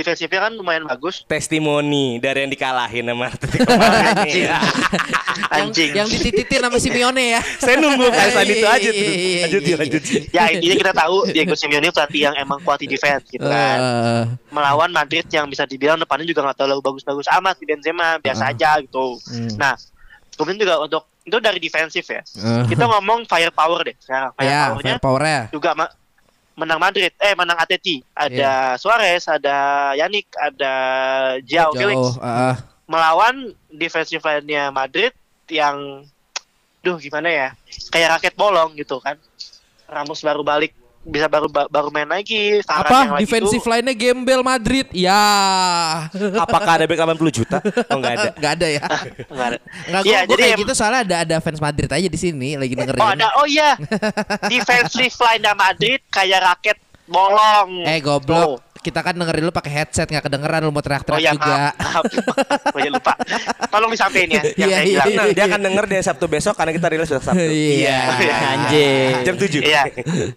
Defensifnya 0.00 0.40
kan 0.40 0.52
lumayan 0.52 0.84
bagus. 0.84 1.22
Testimoni 1.24 2.16
dari 2.16 2.40
yang 2.40 2.50
dikalahin 2.50 3.04
sama 3.04 3.28
Atletico 3.28 3.68
Madrid. 3.76 4.16
Anjing. 4.16 4.42
Iya. 4.42 4.58
Anjing. 5.50 5.90
Yang 5.92 6.08
ditititin 6.16 6.60
sama 6.62 6.78
Simeone 6.78 7.24
ya. 7.30 7.40
Saya 7.56 7.76
nunggu 7.76 8.08
kaisan 8.08 8.46
itu 8.46 8.64
aja 8.64 8.88
tuh. 8.88 8.96
Iya, 8.96 9.12
iya, 9.12 9.40
Lanjut 9.44 9.60
iya, 9.60 9.68
ya, 9.68 9.76
lanjut. 9.76 10.02
Ji. 10.02 10.16
ya 10.30 10.44
intinya 10.48 10.76
kita 10.78 10.92
tahu 10.96 11.16
Diego 11.28 11.54
Simeone 11.54 11.88
pelatih 11.90 12.20
yang 12.22 12.34
emang 12.34 12.58
kuat 12.60 12.78
di 12.78 12.88
defense 12.88 13.28
gitu 13.28 13.44
kan. 13.44 13.78
Eh, 13.78 14.22
Melawan 14.48 14.90
Madrid 14.90 15.28
yang 15.28 15.44
bisa 15.44 15.62
dibilang 15.62 15.96
depannya 15.96 16.24
juga 16.24 16.40
nggak 16.42 16.56
terlalu 16.56 16.80
bagus-bagus 16.82 17.28
amat 17.30 17.54
di 17.56 17.66
Benzema, 17.66 18.16
biasa 18.16 18.50
aja 18.50 18.80
gitu. 18.80 19.20
Hmm. 19.22 19.52
Nah, 19.54 19.76
kemudian 20.32 20.58
juga 20.58 20.80
untuk 20.80 21.02
itu 21.20 21.36
dari 21.36 21.58
defensif 21.58 22.04
ya. 22.06 22.24
eh. 22.24 22.64
Kita 22.64 22.88
ngomong 22.88 23.28
firepower 23.28 23.84
deh 23.84 23.96
sekarang. 23.98 24.32
ya, 24.34 24.72
Firepowernya 24.72 24.94
fair 24.96 25.02
power-nya. 25.02 25.40
juga 25.52 25.70
ma- 25.74 25.92
menang 26.60 26.76
Madrid, 26.76 27.12
eh 27.16 27.32
menang 27.32 27.56
Atleti. 27.56 28.04
Ada 28.12 28.76
Suarez, 28.76 29.24
ada 29.24 29.90
Yannick, 29.96 30.28
ada 30.36 30.72
Joao 31.48 31.72
Felix. 31.72 32.20
Ah. 32.20 32.60
Melawan 32.84 33.56
defensive 33.72 34.20
line-nya 34.20 34.68
Madrid 34.68 35.14
yang 35.48 36.04
duh 36.84 37.00
gimana 37.00 37.28
ya? 37.32 37.48
Kayak 37.88 38.20
raket 38.20 38.34
bolong 38.36 38.76
gitu 38.76 39.00
kan. 39.00 39.16
Ramos 39.88 40.20
baru 40.20 40.44
balik 40.44 40.76
bisa 41.00 41.26
baru 41.26 41.48
ba- 41.48 41.66
baru 41.66 41.88
main 41.88 42.04
lagi. 42.04 42.60
Apa 42.62 43.16
lagi 43.16 43.24
defensive 43.24 43.58
tuh- 43.58 43.70
line-nya 43.72 43.94
gembel 43.94 44.40
Madrid? 44.40 44.86
Ya. 44.92 45.24
Apakah 46.36 46.76
ada 46.76 46.84
back 46.84 47.00
80 47.00 47.32
juta? 47.32 47.58
Oh 47.88 47.96
enggak 47.96 48.12
ada. 48.14 48.28
Enggak 48.36 48.52
ada 48.54 48.66
ya. 48.68 48.82
Nggak 49.32 49.46
ada. 49.48 49.58
Enggak 49.88 50.02
gua, 50.02 50.12
gua 50.12 50.28
jadi 50.28 50.40
kayak 50.40 50.54
em- 50.54 50.60
gitu 50.60 50.72
soalnya 50.72 51.00
ada 51.02 51.16
ada 51.24 51.36
fans 51.40 51.60
Madrid 51.60 51.88
aja 51.88 52.08
di 52.08 52.18
sini 52.20 52.54
lagi 52.54 52.74
dengerin. 52.76 53.00
Oh 53.00 53.10
ada, 53.10 53.26
oh 53.36 53.46
iya. 53.48 53.74
Defensive 54.52 55.14
line 55.16 55.44
Madrid 55.52 56.00
kayak 56.06 56.40
raket 56.42 56.78
bolong. 57.08 57.84
Eh 57.84 57.98
goblok. 57.98 58.69
Kita 58.80 59.00
kan 59.00 59.12
dengerin 59.12 59.44
lu 59.44 59.52
pakai 59.52 59.72
headset 59.74 60.08
nggak 60.08 60.24
kedengeran 60.24 60.60
lu 60.60 60.68
mau 60.68 60.80
Oh 60.80 60.82
teriak-teriak 60.82 61.20
iya 61.20 61.32
juga. 61.32 61.52
maaf, 61.52 61.76
maaf. 61.76 62.04
Oh 62.66 62.78
iya 62.78 62.90
lupa. 62.90 63.12
Tolong 63.68 63.90
disampaikan 63.92 64.28
ya. 64.30 64.42
Yang 64.56 64.56
Iya, 64.56 64.66
saya 64.70 64.80
iya, 64.80 64.88
bilang. 64.90 65.06
Tenang, 65.06 65.28
dia 65.30 65.44
akan 65.46 65.60
denger 65.62 65.84
di 65.84 65.96
Sabtu 66.00 66.26
besok 66.26 66.54
karena 66.54 66.72
kita 66.72 66.86
rilis 66.88 67.06
sudah 67.06 67.22
Sabtu. 67.22 67.44
Iya. 67.44 67.98
Anjing. 68.56 69.12
Jam 69.22 69.34
7. 69.36 69.60
Iya. 69.60 69.82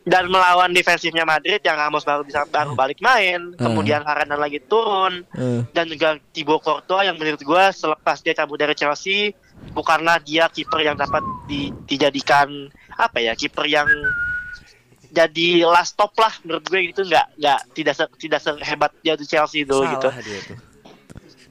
Dan 0.03 0.23
melawan 0.27 0.69
defensifnya 0.69 1.23
Madrid 1.23 1.59
yang 1.59 1.77
Ramos 1.77 2.03
baru 2.03 2.21
bisa 2.21 2.43
baru 2.45 2.73
balik 2.73 2.99
main, 2.99 3.55
kemudian 3.55 4.03
Varane 4.03 4.35
lagi 4.35 4.59
turun, 4.61 5.23
dan 5.71 5.85
juga 5.87 6.19
Thibaut 6.29 6.59
Courtois 6.59 7.05
yang 7.05 7.15
menurut 7.15 7.39
gua 7.41 7.71
selepas 7.71 8.19
dia 8.19 8.33
cabut 8.33 8.55
dari 8.55 8.73
Chelsea 8.73 9.31
bukanlah 9.71 10.19
dia 10.19 10.45
kiper 10.45 10.83
yang 10.83 10.93
dapat 10.93 11.23
di- 11.45 11.71
dijadikan 11.85 12.67
apa 12.91 13.17
ya 13.17 13.31
kiper 13.31 13.63
yang 13.63 13.87
jadi 15.13 15.47
last 15.63 15.93
stop 15.93 16.09
lah 16.17 16.33
menurut 16.41 16.65
gue 16.65 16.89
gitu 16.89 17.05
nggak 17.05 17.37
nggak 17.37 17.59
tidak 17.71 17.93
se- 17.93 18.15
tidak 18.17 18.39
sehebat 18.41 18.91
dia 18.99 19.13
di 19.13 19.23
Chelsea 19.23 19.61
gitu 19.61 19.77
Salah 19.79 20.17
dia 20.17 20.39
tuh. 20.41 20.57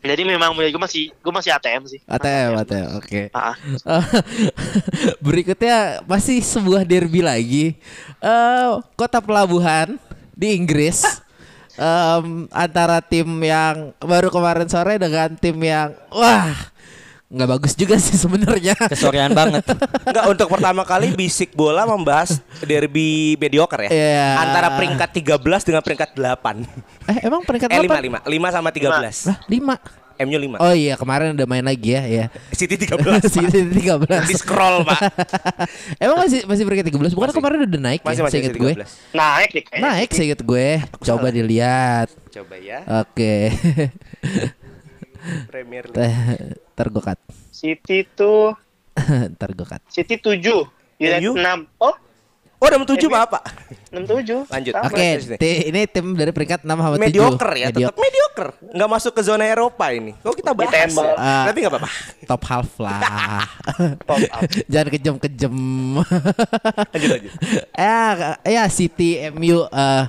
jadi 0.02 0.22
memang 0.26 0.50
gue 0.52 0.74
masih 0.74 1.14
gue 1.14 1.30
masih 1.30 1.54
ATM 1.54 1.82
sih 1.86 2.00
ATM, 2.04 2.58
ATM, 2.58 2.88
oke. 2.98 3.22
Ah, 3.30 3.54
Berikutnya 5.24 6.02
masih 6.04 6.42
sebuah 6.42 6.82
derby 6.82 7.22
lagi. 7.22 7.78
Eh, 8.18 8.70
kota 8.94 9.22
pelabuhan 9.22 9.94
di 10.34 10.58
Inggris. 10.58 11.06
Em, 11.72 12.52
antara 12.52 13.00
tim 13.00 13.24
yang 13.40 13.96
baru 13.96 14.28
kemarin 14.28 14.68
sore 14.68 15.00
dengan 15.00 15.32
tim 15.40 15.56
yang 15.56 15.96
wah 16.12 16.52
nggak 17.32 17.48
bagus 17.48 17.72
juga 17.72 17.96
sih 17.96 18.20
sebenarnya. 18.20 18.76
Kesorean 18.76 19.32
banget. 19.32 19.64
Enggak 20.04 20.24
untuk 20.28 20.48
pertama 20.52 20.84
kali 20.84 21.16
bisik 21.16 21.56
bola 21.56 21.88
membahas 21.88 22.44
derby 22.60 23.40
mediocre 23.40 23.88
ya. 23.88 23.90
Iya. 23.90 24.28
Antara 24.44 24.76
peringkat 24.76 25.08
13 25.16 25.40
dengan 25.64 25.80
peringkat 25.80 26.10
8. 26.12 27.08
Eh 27.08 27.18
emang 27.24 27.40
peringkat 27.40 27.68
Eh 27.72 27.88
berapa? 27.88 28.20
5 28.28 28.28
5. 28.28 28.52
5 28.52 28.56
sama 28.56 28.68
13. 28.68 29.32
Lah, 29.32 29.38
lima. 29.48 29.76
MU 30.22 30.38
5. 30.38 30.60
Oh 30.60 30.74
iya 30.76 30.94
kemarin 30.94 31.32
udah 31.34 31.46
main 31.48 31.64
lagi 31.64 31.96
ya, 31.96 32.04
ya. 32.04 32.24
City 32.52 32.76
13. 32.76 33.00
Pak. 33.00 33.32
City 33.32 33.64
13. 33.64 34.28
Di 34.28 34.36
scroll, 34.36 34.84
Pak. 34.84 35.00
Emang 36.04 36.20
masih 36.20 36.44
masih 36.44 36.62
peringkat 36.68 36.92
13? 36.92 37.16
Bukan 37.16 37.32
kemarin 37.32 37.64
udah 37.64 37.80
naik 37.80 38.04
Masih 38.04 38.20
ya, 38.20 38.24
masih 38.28 38.40
City 38.44 38.60
gue. 38.60 38.72
13. 38.76 39.16
naik 39.16 39.50
nih 39.50 39.62
kayaknya. 39.64 39.82
Naik 39.88 40.10
seinget 40.12 40.40
gue. 40.44 40.68
Coba 41.00 41.26
dilihat. 41.32 42.08
Coba 42.28 42.54
ya. 42.60 42.84
Oke. 43.02 43.50
Premier 45.46 45.84
League. 45.86 46.58
Ntar 46.72 46.86
gue 46.88 47.02
cut. 47.02 47.18
City 47.48 48.04
tuh 48.08 48.56
Ntar 49.32 49.50
gue 49.52 49.64
cut. 49.64 49.82
City 49.86 50.16
7 50.16 50.38
United 50.98 51.22
MU? 51.22 51.32
6 51.34 51.82
oh 51.82 51.94
Oh, 52.62 52.70
udah 52.70 52.78
7 52.78 52.94
MU. 52.94 53.10
Pak, 53.10 53.26
Pak. 53.26 53.42
67 53.90 54.46
Lanjut. 54.46 54.72
Oke, 54.86 55.06
ti- 55.34 55.66
ini 55.66 55.82
tim 55.90 56.14
dari 56.14 56.30
peringkat 56.30 56.62
6 56.62 56.70
sama 56.70 56.94
7. 56.94 57.02
Mediocre 57.02 57.52
ya, 57.58 57.68
tetap 57.74 57.98
mediocre. 57.98 58.50
Enggak 58.70 58.86
masuk 58.86 59.12
ke 59.18 59.22
zona 59.26 59.50
Eropa 59.50 59.90
ini. 59.90 60.14
Kok 60.22 60.30
kita 60.30 60.54
bahas? 60.54 60.70
Ditembak. 60.70 61.06
ya? 61.10 61.14
Ah. 61.18 61.44
Tapi 61.50 61.58
enggak 61.58 61.72
apa-apa. 61.74 61.90
Top 62.22 62.42
half 62.46 62.70
lah. 62.78 62.98
Top 64.06 64.22
up. 64.22 64.42
Jangan 64.70 64.88
kejem-kejem. 64.94 65.56
Lanjut 66.94 67.10
lanjut. 67.10 67.32
ya, 67.82 67.98
ya 68.46 68.62
City 68.70 69.18
MU 69.34 69.66
eh 69.66 70.04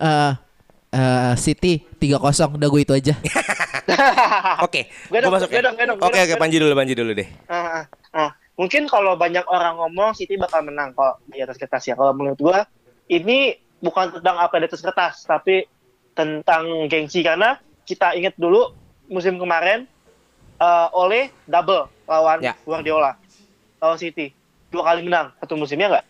eh 0.00 0.30
eh, 0.94 1.32
City 1.34 1.82
3-0 1.98 2.54
udah 2.56 2.68
gue 2.70 2.80
itu 2.80 2.94
aja. 2.94 3.14
Oke, 4.66 4.88
Gue 5.10 5.18
masuk 5.26 5.50
gue 5.50 5.60
ya. 5.60 5.70
gue 5.70 5.84
gue 5.84 5.96
Oke, 6.00 6.16
oke, 6.16 6.30
gue 6.30 6.38
Panji 6.40 6.56
dulu, 6.56 6.72
Panji 6.72 6.94
dulu 6.96 7.10
deh. 7.12 7.28
Ah, 7.50 7.82
ah, 7.82 7.84
ah. 8.14 8.30
Mungkin 8.54 8.86
kalau 8.86 9.18
banyak 9.18 9.42
orang 9.50 9.74
ngomong 9.82 10.14
City 10.14 10.38
bakal 10.38 10.62
menang 10.62 10.94
kok 10.94 11.18
di 11.26 11.42
atas 11.42 11.58
kertas 11.58 11.82
ya. 11.90 11.98
Kalau 11.98 12.14
menurut 12.14 12.38
gua 12.38 12.62
ini 13.10 13.58
bukan 13.82 14.14
tentang 14.22 14.38
apa 14.38 14.54
di 14.62 14.64
atas 14.70 14.78
kertas, 14.78 15.26
tapi 15.26 15.66
tentang 16.14 16.86
gengsi 16.86 17.26
karena 17.26 17.58
kita 17.82 18.14
ingat 18.14 18.38
dulu 18.38 18.70
musim 19.10 19.36
kemarin 19.42 19.90
eh, 20.62 20.88
oleh 20.94 21.34
double 21.50 21.90
lawan 22.06 22.38
Ya. 22.40 22.54
Guardiola 22.62 23.18
lawan 23.82 23.98
City 23.98 24.30
dua 24.70 24.86
kali 24.86 25.02
menang 25.02 25.34
satu 25.42 25.58
musimnya 25.58 25.98
nggak? 25.98 26.06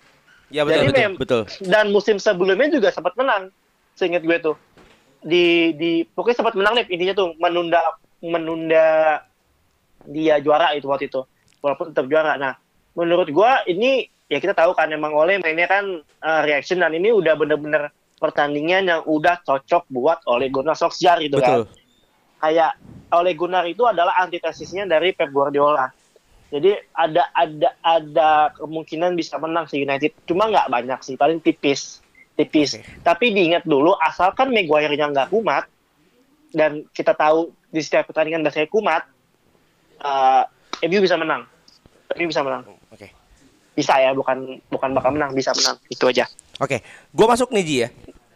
Ya 0.53 0.63
betul, 0.69 0.93
Jadi 0.93 1.17
betul, 1.17 1.17
betul. 1.17 1.43
Dan 1.65 1.85
musim 1.91 2.17
sebelumnya 2.21 2.69
juga 2.69 2.93
sempat 2.93 3.17
menang, 3.17 3.49
seingat 3.97 4.21
gue 4.21 4.37
tuh 4.39 4.57
di 5.25 5.73
di 5.75 5.93
pokoknya 6.05 6.45
sempat 6.45 6.55
menang 6.55 6.75
nih 6.79 6.87
intinya 6.93 7.15
tuh 7.17 7.29
menunda 7.41 7.81
menunda 8.21 9.21
dia 10.05 10.37
juara 10.45 10.77
itu 10.77 10.85
waktu 10.85 11.09
itu 11.09 11.25
walaupun 11.65 11.97
tetap 11.97 12.07
juara. 12.13 12.37
Nah 12.37 12.61
menurut 12.93 13.33
gua 13.33 13.65
ini 13.65 14.05
ya 14.29 14.39
kita 14.39 14.53
tahu 14.53 14.77
kan 14.77 14.93
emang 14.93 15.17
oleh 15.17 15.41
mainnya 15.41 15.65
kan 15.65 16.05
uh, 16.05 16.41
reaction 16.45 16.85
dan 16.85 16.93
ini 16.93 17.09
udah 17.09 17.35
bener-bener 17.41 17.89
pertandingan 18.21 18.89
yang 18.89 19.01
udah 19.05 19.41
cocok 19.45 19.89
buat 19.89 20.21
oleh 20.29 20.53
Gunnar 20.53 20.77
Solskjaer 20.77 21.25
gitu 21.25 21.41
Betul. 21.41 21.65
kan. 21.65 21.83
Kayak 22.45 22.73
oleh 23.17 23.33
Gunnar 23.33 23.65
itu 23.65 23.89
adalah 23.89 24.21
antitesisnya 24.21 24.85
dari 24.85 25.17
Pep 25.17 25.33
Guardiola. 25.33 25.89
Jadi 26.53 26.77
ada 26.95 27.33
ada 27.35 27.69
ada 27.83 28.31
kemungkinan 28.55 29.17
bisa 29.17 29.41
menang 29.41 29.67
si 29.67 29.81
United. 29.81 30.15
Cuma 30.29 30.47
nggak 30.53 30.71
banyak 30.71 31.01
sih, 31.03 31.17
paling 31.19 31.43
tipis, 31.43 32.04
tipis. 32.35 32.79
Oke. 32.79 32.87
Tapi 33.03 33.27
diingat 33.31 33.65
dulu, 33.65 33.95
asalkan 33.99 34.51
Maguire-nya 34.51 35.11
nggak 35.11 35.29
kumat 35.31 35.67
dan 36.55 36.87
kita 36.95 37.15
tahu 37.15 37.51
di 37.71 37.83
setiap 37.83 38.11
pertandingan 38.11 38.47
dasarnya 38.47 38.71
kumat, 38.71 39.03
uh, 40.03 40.43
MU 40.87 40.99
bisa 41.03 41.19
menang. 41.19 41.43
MU 42.15 42.27
bisa 42.31 42.43
menang. 42.47 42.63
Oke. 42.95 43.11
Bisa 43.75 43.99
ya, 43.99 44.15
bukan 44.15 44.63
bukan 44.71 44.91
bakal 44.95 45.11
menang, 45.15 45.35
bisa 45.35 45.51
menang. 45.51 45.75
Itu 45.91 46.07
aja. 46.07 46.31
Oke, 46.63 46.83
gue 47.11 47.27
masuk 47.27 47.51
nih 47.51 47.65
Ji 47.67 47.77
ya. 47.83 47.89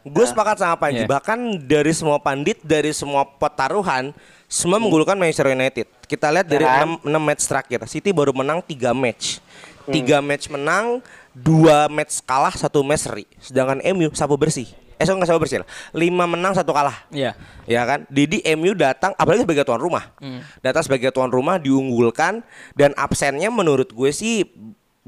Gue 0.08 0.24
Nah. 0.24 0.30
sepakat 0.30 0.56
sama 0.58 0.74
Panji. 0.78 1.04
Iya. 1.04 1.10
Bahkan 1.10 1.38
dari 1.68 1.92
semua 1.94 2.18
pandit, 2.18 2.58
dari 2.64 2.90
semua 2.90 3.22
pertaruhan, 3.28 4.10
semua 4.48 4.80
menggulkan 4.80 5.14
Manchester 5.14 5.52
United. 5.52 5.86
Kita 6.08 6.32
lihat 6.32 6.48
dari 6.48 6.64
Ya 6.64 6.82
6, 6.82 6.98
kan? 7.04 7.20
match 7.22 7.44
terakhir, 7.44 7.78
City 7.86 8.10
baru 8.10 8.32
menang 8.32 8.64
3 8.64 8.96
match. 8.96 9.38
Hmm. 9.84 9.92
3 9.92 10.18
match 10.24 10.48
menang, 10.48 11.04
2 11.44 11.88
match 11.92 12.22
kalah, 12.26 12.54
1 12.54 12.66
match 12.82 13.02
seri. 13.06 13.24
Sedangkan 13.38 13.78
MU 13.94 14.10
sapu 14.14 14.34
bersih. 14.34 14.66
Eh, 14.98 15.06
so 15.06 15.14
nggak 15.14 15.30
sapu 15.30 15.38
bersih 15.38 15.62
lah. 15.62 15.68
5 15.94 16.26
menang, 16.26 16.52
1 16.58 16.66
kalah. 16.74 17.06
Iya. 17.14 17.38
Ya 17.70 17.86
kan? 17.86 18.02
Didi 18.10 18.42
MU 18.58 18.74
datang 18.74 19.14
apalagi 19.14 19.46
sebagai 19.46 19.62
tuan 19.62 19.78
rumah. 19.78 20.10
Datang 20.60 20.82
sebagai 20.82 21.14
tuan 21.14 21.30
rumah 21.30 21.62
diunggulkan 21.62 22.42
dan 22.74 22.90
absennya 22.98 23.48
menurut 23.48 23.94
gue 23.94 24.10
sih 24.10 24.42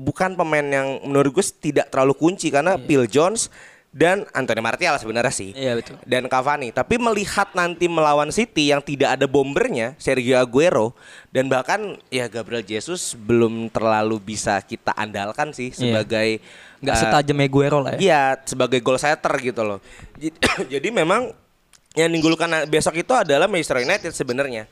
bukan 0.00 0.32
pemain 0.38 0.64
yang 0.64 1.04
menurut 1.04 1.34
gue 1.36 1.44
tidak 1.60 1.92
terlalu 1.92 2.16
kunci 2.16 2.48
karena 2.48 2.80
Phil 2.80 3.04
Jones 3.04 3.52
dan 3.90 4.22
Anthony 4.30 4.62
Martial 4.62 4.94
sebenarnya 5.02 5.34
sih. 5.34 5.50
Iya, 5.50 5.74
betul. 5.74 5.98
Dan 6.06 6.30
Cavani. 6.30 6.70
Tapi 6.70 6.94
melihat 6.94 7.50
nanti 7.58 7.90
melawan 7.90 8.30
City 8.30 8.70
yang 8.70 8.78
tidak 8.78 9.18
ada 9.18 9.26
bombernya 9.26 9.98
Sergio 9.98 10.38
Aguero 10.38 10.94
dan 11.34 11.50
bahkan 11.50 11.98
ya 12.06 12.30
Gabriel 12.30 12.62
Jesus 12.62 13.18
belum 13.18 13.66
terlalu 13.74 14.22
bisa 14.22 14.62
kita 14.62 14.94
andalkan 14.94 15.50
sih 15.50 15.74
sebagai 15.74 16.38
Nggak 16.80 16.96
eh, 16.96 17.00
setajam 17.02 17.38
Aguero 17.42 17.78
lah 17.82 17.92
ya. 17.94 18.00
Iya, 18.00 18.22
sebagai 18.46 18.80
goal 18.80 18.96
setter 18.96 19.34
gitu 19.42 19.62
loh. 19.66 19.78
Jadi, 20.16 20.32
jadi 20.78 20.88
memang 20.94 21.34
yang 21.90 22.06
ninggulkan 22.06 22.46
besok 22.64 22.94
itu 22.96 23.10
adalah 23.10 23.44
Manchester 23.44 23.82
United 23.82 24.14
sebenarnya. 24.14 24.70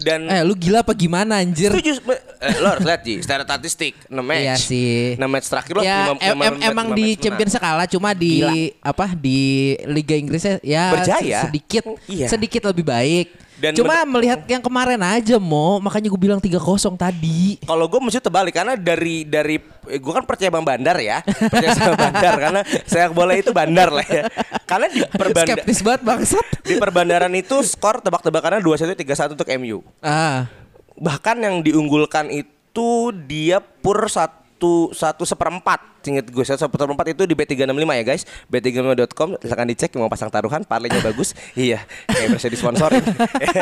Dan 0.00 0.24
Eh 0.24 0.40
lu 0.40 0.56
gila 0.56 0.80
apa 0.80 0.90
gimana 0.90 1.36
anjir? 1.36 1.68
setuju 1.68 2.00
eh, 2.40 2.56
lo 2.58 2.68
harus 2.70 2.80
lihat 2.82 3.00
Ji, 3.02 3.20
secara 3.20 3.44
statistik 3.44 3.92
6 4.08 4.16
match. 4.16 4.40
Iya 4.40 4.54
sih. 4.56 4.94
6 5.14 5.28
match 5.28 5.46
terakhir 5.46 5.74
lo 5.74 5.82
Ya 5.82 6.08
lima- 6.08 6.16
em- 6.16 6.16
lima- 6.16 6.24
em- 6.24 6.56
lima- 6.56 6.64
emang 6.66 6.86
lima 6.86 6.96
di 6.96 7.04
match 7.06 7.20
Champions 7.20 7.52
menang. 7.52 7.64
kalah 7.68 7.86
cuma 7.86 8.10
di 8.14 8.32
apa 8.80 9.06
di 9.12 9.40
Liga 9.84 10.16
Inggrisnya 10.16 10.56
ya 10.58 10.84
Berjaya. 10.92 11.40
sedikit 11.44 11.84
Iya. 12.08 12.26
sedikit 12.26 12.62
lebih 12.64 12.84
baik. 12.84 13.28
Dan 13.64 13.72
cuma 13.74 13.96
bener- 13.96 14.10
melihat 14.10 14.40
yang 14.44 14.60
kemarin 14.60 15.00
aja 15.00 15.36
mau 15.36 15.78
makanya 15.78 16.06
gue 16.06 16.20
bilang 16.20 16.36
3-0 16.38 16.60
tadi. 16.94 17.56
Kalau 17.60 17.86
gue 17.86 18.00
mesti 18.00 18.20
terbalik 18.20 18.52
karena 18.52 18.74
dari 18.74 19.24
dari 19.24 19.56
gue 19.84 20.12
kan 20.12 20.22
percaya 20.22 20.48
bang 20.48 20.62
Bandar 20.62 20.96
ya, 20.98 21.24
percaya 21.24 21.72
sama 21.72 21.96
Bandar 21.96 22.34
karena 22.38 22.60
saya 22.84 23.08
bola 23.08 23.32
itu 23.32 23.50
Bandar 23.50 23.88
lah 23.88 24.04
ya. 24.04 24.22
Karena 24.64 24.86
di 24.86 25.00
perbanda- 25.06 25.56
Skeptis 25.56 25.80
banget 25.80 26.02
bangsat. 26.02 26.46
di 26.60 26.74
perbandaran 26.76 27.32
itu 27.32 27.56
skor 27.60 28.00
tebak-tebakannya 28.00 28.60
2-1 28.60 28.92
3-1 28.94 29.32
untuk 29.32 29.48
MU. 29.56 29.80
Ah. 30.00 30.46
bahkan 30.94 31.34
yang 31.36 31.58
diunggulkan 31.58 32.30
itu 32.30 32.86
dia 33.26 33.58
pur 33.58 34.06
satu 34.06 34.43
satu 34.90 35.22
seperempat 35.22 35.80
inget 36.04 36.28
gue 36.28 36.44
satu 36.44 36.68
seperempat 36.68 37.10
itu 37.10 37.24
di 37.24 37.32
B365 37.32 37.64
ya 37.90 38.04
guys. 38.04 38.22
B365.com 38.46 39.28
silahkan 39.38 39.66
dicek 39.66 39.90
mau 39.94 40.06
pasang 40.06 40.28
taruhan 40.28 40.62
parlenya 40.62 41.00
bagus. 41.00 41.32
Iya 41.56 41.80
kayak 42.06 42.34
bisa 42.34 42.46
disponsorin 42.46 43.00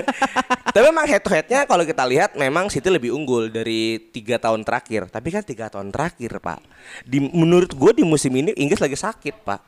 tapi 0.75 0.85
memang 0.85 1.05
head 1.05 1.21
to 1.21 1.29
headnya 1.29 1.65
kalau 1.65 1.83
kita 1.83 2.03
lihat 2.03 2.35
memang 2.35 2.67
City 2.67 2.89
lebih 2.89 3.13
unggul 3.13 3.47
dari 3.47 4.01
tiga 4.09 4.37
tahun 4.37 4.63
terakhir. 4.63 5.07
Tapi 5.07 5.29
kan 5.29 5.43
tiga 5.43 5.69
tahun 5.69 5.89
terakhir 5.89 6.39
pak. 6.39 6.59
Di 7.03 7.21
menurut 7.21 7.71
gue 7.71 7.93
di 7.93 8.03
musim 8.03 8.33
ini 8.33 8.51
Inggris 8.55 8.79
lagi 8.79 8.95
sakit 8.95 9.35
pak. 9.43 9.61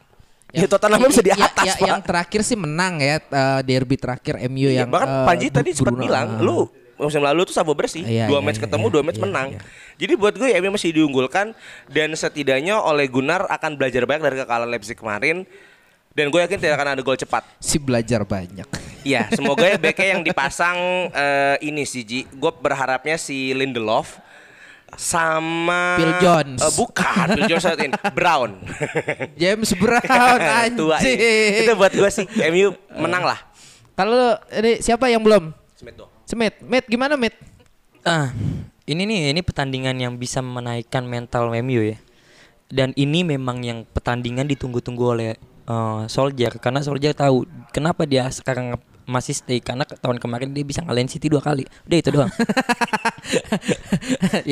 Ya 0.51 0.66
Tottenham 0.66 1.03
bisa 1.05 1.18
di 1.18 1.31
Ya- 1.31 1.41
atas 1.43 1.66
ya- 1.66 1.77
pak. 1.77 1.89
Yang 1.89 2.01
terakhir 2.05 2.41
sih 2.43 2.55
menang 2.55 2.99
ya 2.99 3.18
eh, 3.18 3.61
derby 3.62 3.97
terakhir 3.97 4.39
MU 4.47 4.66
Iya, 4.66 4.83
yang 4.83 4.89
bahkan 4.89 5.09
eh, 5.11 5.27
Panji 5.27 5.47
tadi 5.51 5.70
sempat 5.75 5.95
bilang 5.95 6.39
lu 6.39 6.70
musim 6.99 7.23
lalu 7.23 7.47
tuh 7.49 7.55
sabu 7.57 7.75
bersih 7.75 8.03
Iya, 8.07 8.31
dua 8.31 8.39
iya, 8.41 8.47
match 8.47 8.59
iya, 8.59 8.65
ketemu 8.69 8.87
iya, 8.87 8.93
dua 8.95 9.03
match 9.03 9.19
iya, 9.19 9.25
menang 9.27 9.49
iya. 9.55 9.61
jadi 9.99 10.13
buat 10.15 10.35
gue 10.39 10.49
MU 10.63 10.71
masih 10.75 10.91
diunggulkan 10.95 11.47
dan 11.91 12.09
setidaknya 12.15 12.79
oleh 12.79 13.07
Gunnar 13.11 13.47
akan 13.51 13.75
belajar 13.75 14.07
banyak 14.07 14.23
dari 14.23 14.37
kekalahan 14.43 14.71
Leipzig 14.71 14.99
kemarin 14.99 15.47
dan 16.15 16.31
gue 16.31 16.41
yakin 16.41 16.59
tidak 16.63 16.79
akan 16.79 16.89
ada 16.95 17.03
gol 17.03 17.19
cepat 17.19 17.43
si 17.59 17.75
belajar 17.83 18.23
banyak. 18.23 18.67
Iya 19.03 19.35
semoga 19.35 19.67
ya 19.67 19.75
BK 19.83 20.01
yang 20.15 20.21
dipasang 20.23 21.11
eh, 21.11 21.59
ini 21.67 21.83
sih 21.83 22.07
Ji 22.07 22.23
gue 22.31 22.53
berharapnya 22.63 23.19
si 23.19 23.51
Lindelof 23.51 24.23
sama 24.95 25.99
Phil 25.99 26.15
Jones. 26.23 26.63
Eh, 26.63 26.73
bukan 26.79 27.27
Phil 27.35 27.47
Jones 27.51 27.65
saat 27.67 27.79
ini 27.83 27.91
Brown 28.15 28.63
James 29.43 29.75
Brown 29.75 30.71
tua 30.79 31.03
ini. 31.03 31.67
itu 31.67 31.73
buat 31.75 31.91
gue 31.91 32.11
sih 32.15 32.27
MU 32.55 32.71
menang 32.95 33.27
lah 33.27 33.39
Kalau 33.95 34.39
ini 34.51 34.83
siapa 34.83 35.07
yang 35.07 35.23
belum? 35.23 35.55
Smith. 35.75 36.14
Smith, 36.35 36.59
Smith 36.59 36.87
gimana 36.91 37.14
Smith? 37.14 37.39
Ah, 38.03 38.35
ini 38.91 39.07
nih 39.07 39.30
ini 39.30 39.41
pertandingan 39.41 39.95
yang 39.95 40.18
bisa 40.18 40.43
menaikkan 40.43 41.07
mental 41.07 41.55
MU 41.62 41.95
ya. 41.95 41.97
Dan 42.66 42.91
ini 42.99 43.22
memang 43.22 43.62
yang 43.62 43.87
pertandingan 43.87 44.51
ditunggu-tunggu 44.51 45.05
oleh 45.14 45.30
eh, 45.70 46.03
Solskjaer 46.11 46.59
karena 46.59 46.82
Solskjaer 46.82 47.14
tahu 47.14 47.47
kenapa 47.70 48.03
dia 48.03 48.26
sekarang 48.35 48.74
masih 49.07 49.37
stay 49.37 49.61
karena 49.61 49.85
tahun 49.85 50.16
kemarin 50.16 50.51
dia 50.51 50.64
bisa 50.66 50.82
ngalahin 50.82 51.07
City 51.07 51.30
dua 51.30 51.39
kali. 51.39 51.62
Udah 51.87 51.99
itu 52.03 52.11
doang. 52.11 52.32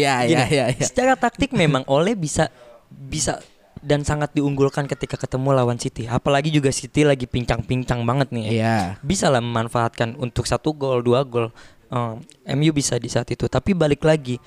ya 0.06 0.22
ya 0.22 0.46
ya 0.46 0.64
ya. 0.70 0.84
Secara 0.86 1.18
taktik 1.18 1.50
memang 1.50 1.82
Ole 1.90 2.14
bisa 2.14 2.46
bisa 2.92 3.42
dan 3.82 4.06
sangat 4.06 4.30
diunggulkan 4.32 4.86
ketika 4.86 5.18
ketemu 5.18 5.58
lawan 5.58 5.76
City. 5.76 6.06
Apalagi 6.06 6.54
juga 6.54 6.70
City 6.70 7.02
lagi 7.02 7.26
pincang-pincang 7.26 8.06
banget 8.06 8.30
nih. 8.30 8.44
ya. 8.46 8.52
Iya. 8.54 8.78
Bisa 9.02 9.26
lah 9.28 9.42
memanfaatkan 9.42 10.14
untuk 10.16 10.46
satu 10.46 10.70
gol, 10.72 11.02
dua 11.02 11.26
gol. 11.26 11.50
Eh, 11.90 12.54
MU 12.54 12.70
bisa 12.70 12.96
di 12.96 13.10
saat 13.10 13.28
itu. 13.34 13.50
Tapi 13.50 13.74
balik 13.74 14.06
lagi, 14.06 14.38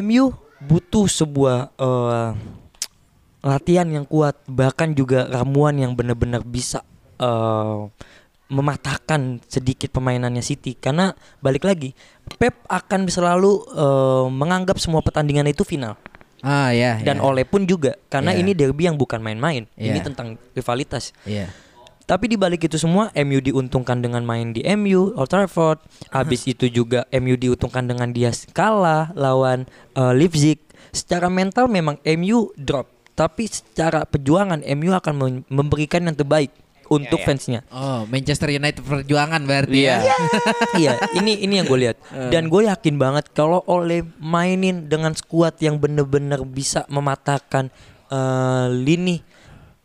MU 0.00 0.32
butuh 0.64 1.04
sebuah 1.04 1.76
eh, 1.76 2.30
latihan 3.44 3.86
yang 3.86 4.08
kuat, 4.08 4.40
bahkan 4.48 4.96
juga 4.96 5.28
ramuan 5.28 5.76
yang 5.76 5.92
benar-benar 5.92 6.40
bisa 6.40 6.80
eh, 7.20 7.80
mematahkan 8.48 9.44
sedikit 9.44 9.92
permainannya 9.92 10.40
City. 10.40 10.72
Karena 10.72 11.12
balik 11.44 11.68
lagi, 11.68 11.92
Pep 12.40 12.64
akan 12.64 13.12
selalu 13.12 13.52
eh, 13.76 14.26
menganggap 14.32 14.80
semua 14.80 15.04
pertandingan 15.04 15.52
itu 15.52 15.68
final 15.68 16.00
Ah 16.42 16.70
ya. 16.70 16.98
dan 17.00 17.18
ya. 17.18 17.22
Ole 17.22 17.46
pun 17.46 17.64
juga 17.64 17.94
karena 18.06 18.34
Iya. 18.34 18.40
ini 18.42 18.50
derby 18.52 18.84
yang 18.84 18.98
bukan 18.98 19.22
main-main. 19.22 19.70
Ini 19.72 19.94
Iya. 19.94 20.04
tentang 20.04 20.34
rivalitas. 20.52 21.14
Iya. 21.22 21.54
Tapi 22.02 22.26
di 22.26 22.34
balik 22.34 22.66
itu 22.66 22.76
semua 22.76 23.14
MU 23.14 23.38
diuntungkan 23.38 24.02
dengan 24.02 24.26
main 24.26 24.50
di 24.50 24.60
MU 24.66 25.14
Old 25.14 25.30
Trafford. 25.30 25.78
Habis 26.10 26.44
itu 26.44 26.66
juga 26.66 27.06
MU 27.14 27.38
diuntungkan 27.38 27.86
dengan 27.86 28.10
dia 28.10 28.34
kalah 28.50 29.14
lawan 29.14 29.64
eh, 29.94 30.12
Leipzig. 30.12 30.58
Secara 30.90 31.30
mental 31.30 31.70
memang 31.70 31.96
MU 32.04 32.50
drop, 32.52 32.84
tapi 33.14 33.46
secara 33.46 34.04
perjuangan 34.04 34.60
MU 34.66 34.92
akan 34.92 35.14
mem- 35.14 35.44
memberikan 35.48 36.04
yang 36.04 36.12
terbaik 36.12 36.50
untuk 36.88 37.16
Iya, 37.16 37.24
iya. 37.24 37.28
fansnya. 37.28 37.60
Oh, 37.68 38.02
Manchester 38.06 38.48
United 38.48 38.80
perjuangan 38.80 39.42
berarti 39.42 39.80
ya. 39.82 40.02
iya, 40.80 40.96
ini 41.14 41.38
ini 41.38 41.58
yang 41.58 41.66
gue 41.66 41.80
lihat. 41.80 41.96
Dan 42.32 42.46
gue 42.46 42.66
yakin 42.66 42.96
banget 42.96 43.30
kalau 43.30 43.62
oleh 43.64 44.02
mainin 44.16 44.86
dengan 44.86 45.12
skuad 45.12 45.54
yang 45.58 45.76
bener-bener 45.76 46.42
bisa 46.42 46.82
mematahkan 46.86 47.70
eh, 48.08 48.66
lini 48.72 49.22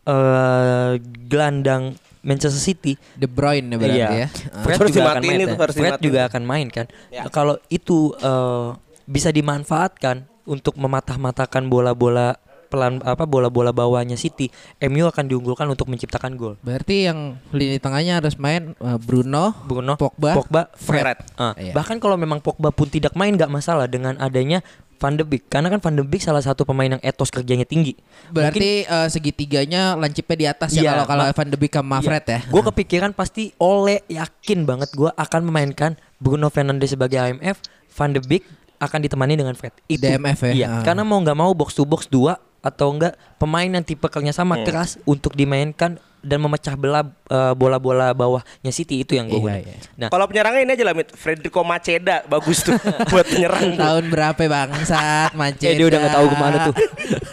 eh, 0.04 0.92
gelandang 1.24 1.94
Manchester 2.18 2.58
City. 2.58 2.98
De 3.14 3.24
Bruyne 3.24 3.72
berarti 3.72 3.94
Iya. 3.94 4.08
ya. 4.12 4.28
Fred 4.60 4.78
Harus 4.78 4.90
juga 4.90 5.08
akan 5.08 5.22
main. 5.22 5.38
itu, 5.38 5.46
kan? 5.48 5.58
harus 5.60 5.76
Fred 5.76 5.92
juga 6.02 6.20
akan 6.26 6.42
main 6.44 6.66
kan. 6.68 6.86
Ya. 7.08 7.22
Kalau 7.28 7.56
itu 7.68 8.12
eh, 8.14 8.68
bisa 9.04 9.30
dimanfaatkan 9.30 10.28
untuk 10.44 10.76
mematah-matahkan 10.76 11.64
bola-bola 11.64 12.36
pelan 12.68 13.00
apa 13.02 13.24
bola-bola 13.24 13.72
bawahnya 13.72 14.14
City, 14.14 14.52
MU 14.80 15.04
akan 15.04 15.24
diunggulkan 15.26 15.64
untuk 15.64 15.88
menciptakan 15.88 16.36
gol. 16.36 16.54
Berarti 16.60 17.08
yang 17.08 17.40
lini 17.50 17.76
tengahnya 17.76 18.20
harus 18.20 18.36
main 18.36 18.76
uh, 18.78 18.96
Bruno, 18.96 19.56
Bruno, 19.64 19.96
Pogba, 19.96 20.36
Pogba, 20.36 20.62
Fred. 20.76 21.02
Fred. 21.02 21.18
Ah, 21.34 21.56
Iya. 21.56 21.72
Bahkan 21.72 21.98
kalau 21.98 22.14
memang 22.14 22.38
Pogba 22.38 22.68
pun 22.70 22.86
tidak 22.86 23.16
main 23.16 23.32
nggak 23.32 23.48
masalah 23.48 23.88
dengan 23.88 24.14
adanya 24.16 24.60
Van 24.98 25.14
de 25.14 25.22
Beek 25.22 25.46
karena 25.46 25.70
kan 25.70 25.78
Van 25.78 25.94
de 25.94 26.02
Beek 26.02 26.18
salah 26.18 26.42
satu 26.42 26.62
pemain 26.62 26.90
yang 26.90 26.98
etos 27.00 27.30
kerjanya 27.30 27.62
tinggi. 27.62 27.94
Berarti 28.28 28.82
uh, 28.84 29.06
segitiganya 29.06 29.94
lancipnya 29.94 30.36
di 30.36 30.46
atas 30.46 30.70
ya 30.72 30.82
Iya, 30.82 30.90
kalau 30.92 31.04
kalau 31.06 31.24
Van 31.30 31.48
de 31.48 31.56
Beek 31.56 31.72
sama 31.72 31.96
Fred 32.02 32.24
ya. 32.26 32.40
Gue 32.44 32.62
kepikiran 32.66 33.10
pasti 33.12 33.54
Ole 33.56 34.02
yakin 34.06 34.66
banget 34.66 34.90
gue 34.90 35.06
akan 35.08 35.40
memainkan 35.44 35.94
Bruno 36.18 36.50
Fernandes 36.50 36.90
sebagai 36.90 37.14
IMF, 37.16 37.62
Van 37.94 38.10
de 38.10 38.18
Beek 38.18 38.42
akan 38.78 38.98
ditemani 39.00 39.34
dengan 39.34 39.54
Fred. 39.54 39.74
Itu 39.86 40.02
DMF 40.02 40.38
ya? 40.44 40.52
Iya, 40.54 40.66
Ah. 40.68 40.82
karena 40.82 41.02
mau 41.02 41.18
nggak 41.18 41.34
mau 41.36 41.50
box 41.50 41.74
to 41.74 41.82
box 41.82 42.06
dua 42.06 42.38
atau 42.58 42.90
enggak 42.90 43.14
pemain 43.38 43.68
yang 43.68 43.84
tipe 43.84 44.04
kernya 44.04 44.34
sama 44.34 44.58
keras 44.62 44.98
untuk 45.04 45.32
dimainkan 45.32 45.96
dan 46.18 46.42
memecah 46.42 46.74
belah 46.74 47.06
eh, 47.30 47.54
bola-bola 47.54 48.10
bawahnya 48.10 48.74
City 48.74 49.06
itu 49.06 49.14
yang 49.14 49.30
gue 49.30 49.38
Iya, 49.38 49.62
iya. 49.62 49.76
Nah, 49.94 50.08
Kalau 50.10 50.26
penyerangnya 50.26 50.66
ini 50.66 50.72
aja 50.74 50.82
lah, 50.82 50.94
Mit. 50.98 51.14
Federico 51.14 51.62
Maceda 51.62 52.26
bagus 52.26 52.66
tuh 52.66 52.74
buat 53.14 53.22
penyerang. 53.22 53.78
tuh. 53.78 53.86
Tahun 53.86 54.04
berapa 54.10 54.40
ya, 54.42 54.50
bangsat 54.50 55.30
Maceda. 55.38 55.70
Eh, 55.70 55.78
dia 55.78 55.86
udah 55.86 55.98
nggak 56.02 56.16
tahu 56.18 56.26
ke 56.26 56.36
mana 56.36 56.56
tuh. 56.66 56.74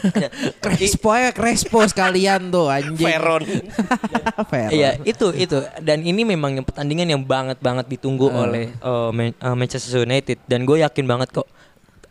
Crespo 0.63 1.09
ya 1.17 1.33
Crespo 1.33 1.81
sekalian 1.81 2.53
tuh 2.53 2.69
anjing. 2.69 3.09
Veron. 3.09 3.41
Veron. 4.45 4.69
Iya 4.69 5.01
itu 5.01 5.33
itu 5.33 5.57
dan 5.81 6.05
ini 6.05 6.21
memang 6.21 6.61
yang 6.61 6.65
pertandingan 6.65 7.09
yang 7.09 7.21
banget 7.25 7.57
banget 7.57 7.89
ditunggu 7.89 8.29
oleh 8.29 8.69
uh, 8.85 9.09
Man- 9.09 9.37
uh, 9.41 9.57
Manchester 9.57 10.05
United 10.05 10.45
dan 10.45 10.61
gue 10.63 10.85
yakin 10.85 11.05
banget 11.09 11.33
kok 11.33 11.49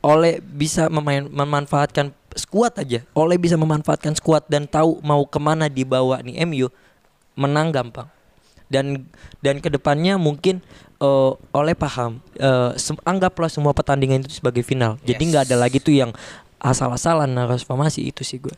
oleh 0.05 0.37
bisa 0.37 0.93
memain, 0.93 1.25
memanfaatkan 1.25 2.13
skuad 2.35 2.75
aja. 2.79 3.03
Oleh 3.15 3.39
bisa 3.39 3.55
memanfaatkan 3.59 4.15
skuad 4.19 4.47
dan 4.51 4.69
tahu 4.69 5.01
mau 5.03 5.23
ke 5.27 5.39
mana 5.39 5.71
dibawa 5.71 6.21
nih 6.21 6.45
MU 6.47 6.69
menang 7.35 7.71
gampang. 7.75 8.07
Dan 8.69 9.07
dan 9.39 9.61
ke 9.61 9.69
depannya 9.71 10.19
mungkin 10.19 10.59
uh, 10.99 11.37
oleh 11.55 11.79
paham 11.79 12.19
uh, 12.43 12.75
sem- 12.75 13.01
anggaplah 13.07 13.51
semua 13.51 13.71
pertandingan 13.71 14.25
itu 14.27 14.43
sebagai 14.43 14.67
final. 14.67 14.99
Jadi 15.07 15.23
nggak 15.31 15.51
ada 15.51 15.57
lagi 15.57 15.79
tuh 15.79 15.95
yang 15.95 16.11
asal-asalan 16.65 17.29
harus 17.37 17.61
formasi 17.61 18.09
itu 18.09 18.25
sih 18.25 18.41
gue 18.41 18.57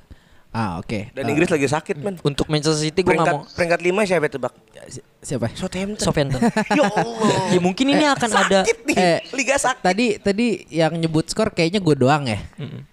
Ah, 0.48 0.80
oke. 0.80 1.12
Dan 1.12 1.22
Ah, 1.22 1.30
Inggris 1.30 1.46
lagi 1.46 1.66
sakit, 1.66 1.96
man. 1.98 2.16
untuk 2.18 2.48
Manchester 2.48 2.80
City 2.80 3.00
gue 3.00 3.12
nggak 3.12 3.28
mau 3.30 3.44
peringkat 3.46 3.80
lima 3.82 4.00
siapa 4.02 4.24
tebak? 4.26 4.56
si- 4.86 5.04
siapa? 5.18 5.52
Southampton. 5.52 6.00
Southampton 6.00 6.40
ya 6.72 6.82
Allah. 6.82 7.52
ya 7.52 7.60
mungkin 7.60 7.86
ini 7.86 8.04
akan 8.06 8.30
ada 8.30 8.58
Sakit 8.62 8.78
nih. 8.84 8.96
Eh, 8.96 9.18
Liga 9.32 9.54
sakit. 9.54 9.82
Tadi 9.82 10.06
tadi 10.16 10.46
yang 10.70 10.96
nyebut 10.96 11.26
skor 11.26 11.50
kayaknya 11.50 11.78
gue 11.78 11.94
doang 11.94 12.24
ya. 12.24 12.40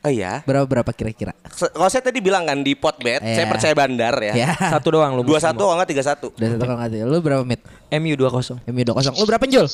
Oh 0.04 0.12
iya. 0.12 0.44
Berapa 0.44 0.68
berapa 0.68 0.92
kira-kira? 0.92 1.32
Kalau 1.48 1.88
saya 1.88 2.04
tadi 2.04 2.20
bilang 2.20 2.44
kan 2.44 2.60
di 2.60 2.74
potbet, 2.74 3.24
Iya. 3.24 3.32
saya 3.34 3.46
percaya 3.48 3.74
bandar 3.74 4.16
ya. 4.22 4.34
Ya. 4.36 4.50
satu 4.60 4.92
doang 4.92 5.16
lu 5.16 5.24
Dua 5.24 5.40
satu, 5.40 5.64
kalau 5.64 5.80
nggak 5.80 5.90
tiga 5.90 6.04
satu. 6.04 6.36
Udah 6.36 6.48
satu 6.50 6.64
kalau 6.64 6.78
nggak 6.78 6.90
salah. 6.92 7.08
Lu 7.08 7.20
berapa 7.22 7.44
mit? 7.44 7.64
MU 7.94 8.14
2-0 8.14 8.60
MU 8.66 8.84
2-0. 8.84 9.16
Lu 9.16 9.26
berapa 9.26 9.46
Jul? 9.46 9.68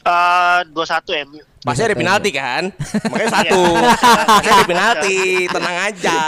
Eh, 0.00 0.58
dua 0.72 0.86
satu 0.88 1.12
MU. 1.28 1.44
Pasti 1.60 1.84
ada 1.84 1.92
satu, 1.92 2.00
penalti 2.00 2.30
kan? 2.32 2.62
Makanya 3.12 3.30
satu. 3.36 3.62
Pasti 4.32 4.48
ada 4.48 4.64
penalti, 4.64 5.18
tenang 5.44 5.76
aja. 5.92 6.18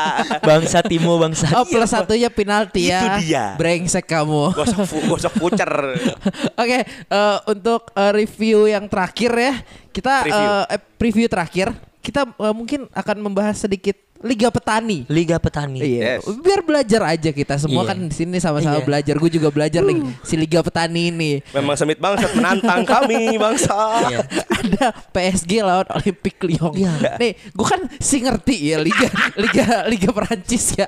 bangsa 0.45 0.79
Timo 0.85 1.17
bangsa 1.17 1.49
Oh 1.57 1.65
plus 1.65 1.89
satunya 1.89 2.29
penalti 2.29 2.93
ya. 2.93 3.01
Itu 3.01 3.09
dia. 3.25 3.45
Brengsek 3.57 4.05
kamu. 4.05 4.53
Gosok 4.53 4.85
gosok 5.09 5.33
pucer. 5.41 5.73
Oke, 6.61 6.85
eh, 6.85 7.39
untuk 7.49 7.89
eh, 7.97 8.13
review 8.13 8.69
yang 8.69 8.85
terakhir 8.93 9.33
ya, 9.33 9.55
kita 9.89 10.29
Preview. 10.29 10.45
eh, 10.53 10.65
eh, 10.77 10.81
preview 11.01 11.27
terakhir, 11.33 11.67
kita 12.05 12.29
mungkin 12.53 12.93
akan 12.93 13.17
membahas 13.25 13.57
sedikit 13.57 13.97
Liga 14.23 14.49
Petani. 14.49 15.05
Liga 15.07 15.37
Petani 15.37 15.79
Iya, 15.79 16.17
Yes. 16.17 16.31
biar 16.39 16.63
belajar 16.63 17.03
aja 17.09 17.31
kita 17.31 17.59
semua 17.59 17.83
Iya. 17.83 17.91
kan 17.91 17.99
di 18.01 18.15
sini 18.15 18.37
sama-sama 18.39 18.79
Iya. 18.79 18.87
belajar. 18.87 19.15
Gue 19.17 19.29
juga 19.29 19.49
belajar 19.49 19.83
nih 19.83 19.99
si 20.23 20.35
Liga 20.35 20.63
Petani 20.63 21.11
ini. 21.11 21.33
Memang 21.51 21.75
semit 21.75 21.99
bangsat 21.99 22.31
menantang 22.33 22.83
kami 22.85 23.35
bangsa. 23.37 23.75
Iya. 24.09 24.19
Ada 24.63 24.87
PSG 25.11 25.53
lawan 25.61 25.89
Olympique 25.93 26.39
Lyon. 26.43 26.73
Iya. 26.73 27.19
Nih, 27.19 27.35
gue 27.35 27.67
kan 27.67 27.83
si 27.99 28.23
ngerti 28.23 28.57
ya 28.65 28.79
Liga 28.79 29.11
Liga 29.35 29.67
Liga 29.85 30.11
Perancis 30.11 30.75
ya. 30.75 30.87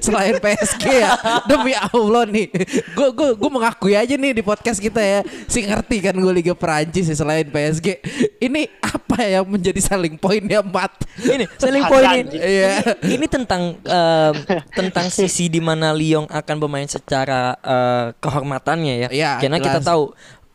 Selain 0.00 0.36
PSG 0.36 0.84
ya. 0.84 1.16
Demi 1.44 1.72
Allah 1.72 2.24
nih. 2.28 2.48
Gue 2.92 3.08
gue 3.10 3.28
gue 3.34 3.50
mengakui 3.50 3.94
aja 3.94 4.14
nih 4.14 4.32
di 4.32 4.42
podcast 4.42 4.78
kita 4.78 5.00
ya. 5.00 5.20
Si 5.46 5.64
ngerti 5.64 6.00
kan 6.02 6.14
gue 6.14 6.32
Liga 6.32 6.52
Perancis 6.52 7.08
ya 7.08 7.16
selain 7.16 7.48
PSG. 7.48 7.98
Ini 8.36 8.68
apa 8.80 9.24
yang 9.24 9.48
menjadi 9.48 9.80
selling 9.80 10.16
pointnya 10.16 10.60
Mat? 10.60 10.92
ini 11.16 11.46
selling 11.56 11.84
Ada 11.86 11.92
point 11.92 12.26
ini 12.26 12.33
anjing. 12.36 12.42
Iya. 12.44 12.70
ini 13.08 13.26
tentang 13.26 13.62
em, 13.78 14.34
tentang 14.72 15.06
sisi 15.14 15.46
di 15.46 15.58
mana 15.58 15.90
Lyon 15.90 16.26
akan 16.26 16.56
bermain 16.56 16.86
secara 16.86 17.54
eh, 17.56 18.06
kehormatannya 18.18 18.94
ya 18.98 19.08
Iya, 19.08 19.30
karena 19.38 19.58
kita 19.58 19.78
jelas. 19.78 19.86
tahu 19.86 20.02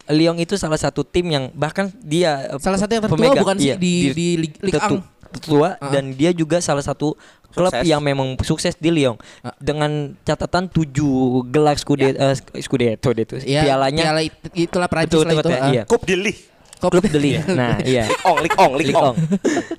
Lyon 0.09 0.37
itu 0.37 0.55
salah 0.55 0.75
satu 0.75 1.03
tim 1.03 1.27
yang 1.27 1.53
bahkan 1.53 1.87
dia 1.95 2.47
eh, 2.47 2.57
Salah 2.57 2.75
satu 2.75 2.91
yang 2.91 3.03
tertua 3.03 3.15
pemegang- 3.15 3.39
bukan 3.39 3.55
sih 3.55 3.67
iya, 3.67 3.75
di 3.75 3.93
di 4.09 4.27
Lig- 4.37 4.59
Ligue 4.59 4.75
tertu- 4.75 5.01
1. 5.01 5.31
tertua 5.31 5.69
Ah. 5.75 5.89
dan 5.89 6.11
dia 6.11 6.31
juga 6.31 6.57
salah 6.57 6.81
satu 6.81 7.13
klub 7.49 7.69
Sukses. 7.71 7.85
yang 7.85 7.97
memang 7.99 8.33
sukses 8.39 8.73
di 8.75 8.89
Lyon 8.89 9.13
Ah. 9.39 9.53
dengan 9.55 9.89
catatan 10.19 10.65
tujuh 10.67 11.13
gelar 11.45 11.75
Scudetto 11.75 12.17
eh, 12.17 12.33
Scudetto 12.57 13.09
deh 13.09 13.25
tuh 13.27 13.37
Ya, 13.39 13.61
pialanya 13.63 14.03
piala 14.03 14.21
it- 14.21 14.37
itulah 14.55 14.85
Perancis 14.85 15.13
Betul, 15.13 15.25
lah 15.27 15.33
itu. 15.35 15.49
ah. 15.51 15.69
iya. 15.69 15.83
Kup 15.85 16.01
Dili. 16.03 16.33
klub 16.79 17.03
The 17.03 17.19
League. 17.19 17.43
Nah, 17.45 17.75
iya. 17.83 18.07
Ong, 18.23 18.39
lik 18.39 18.55
ong, 18.55 18.73
lik. 18.73 18.95
Ong. 18.95 19.11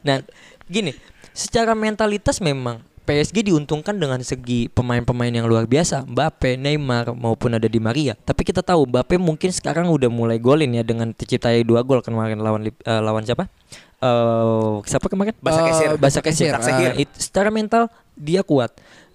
Nah, 0.02 0.20
gini, 0.68 0.92
secara 1.32 1.72
mentalitas 1.74 2.38
memang 2.40 2.80
PSG 3.00 3.50
diuntungkan 3.50 3.96
dengan 3.98 4.22
segi 4.22 4.70
pemain-pemain 4.70 5.34
yang 5.34 5.50
luar 5.50 5.66
biasa, 5.66 6.06
Mbappe, 6.06 6.54
Neymar 6.54 7.10
maupun 7.18 7.58
ada 7.58 7.66
Di 7.66 7.82
Maria. 7.82 8.14
Tapi 8.14 8.46
kita 8.46 8.62
tahu 8.62 8.86
Mbappe 8.86 9.18
mungkin 9.18 9.50
sekarang 9.50 9.90
udah 9.90 10.06
mulai 10.06 10.38
golin 10.38 10.70
ya 10.70 10.86
dengan 10.86 11.10
terciptai 11.10 11.66
dua 11.66 11.82
gol 11.82 12.06
kemarin 12.06 12.38
lawan 12.38 12.70
eh, 12.70 13.00
lawan 13.02 13.26
siapa? 13.26 13.50
Eh 13.98 14.74
siapa 14.86 15.10
kemarin? 15.10 15.34
Basa 15.42 15.60
Eh, 15.60 15.66
Kesir. 15.74 15.90
Basa 15.98 16.18
Kesir. 16.22 16.54
Kesir, 16.54 16.70
ah. 16.70 16.94
Eh, 16.94 17.02
it- 17.04 17.18
secara 17.18 17.50
mental 17.50 17.90
dia 18.14 18.46
kuat. 18.46 18.70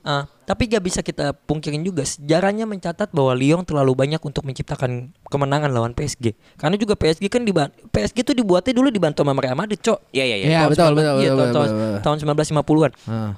Ah, 0.05 0.29
tapi 0.45 0.69
gak 0.69 0.85
bisa 0.85 1.01
kita 1.01 1.33
pungkirin 1.33 1.81
juga 1.81 2.05
sejarahnya 2.05 2.69
mencatat 2.69 3.09
bahwa 3.09 3.33
Lyon 3.33 3.65
terlalu 3.65 3.97
banyak 3.97 4.21
untuk 4.21 4.45
menciptakan 4.45 5.09
kemenangan 5.25 5.73
lawan 5.73 5.97
PSG. 5.97 6.37
Karena 6.55 6.77
juga 6.77 6.93
PSG 6.93 7.25
kan 7.25 7.41
diban 7.41 7.73
PSG 7.89 8.21
tuh 8.21 8.37
dibuatnya 8.37 8.77
dulu 8.77 8.93
dibantu 8.93 9.25
sama 9.25 9.33
Real 9.33 9.57
Madrid, 9.57 9.81
Cok. 9.81 10.13
Iya 10.13 10.23
iya 10.23 10.35
iya. 10.37 10.45
Iya 10.45 10.59
Tahun 10.61 10.69
betul 10.69 10.85
19 10.85 10.93
betul 10.93 11.01
iya, 11.01 11.09
betul. 11.09 11.25
tahun, 11.25 11.33
betul, 11.33 11.53
tahun, 11.57 11.69
betul. 11.73 12.01
tahun 12.05 12.17
1950-an. 12.21 12.91
Ah. 13.09 13.31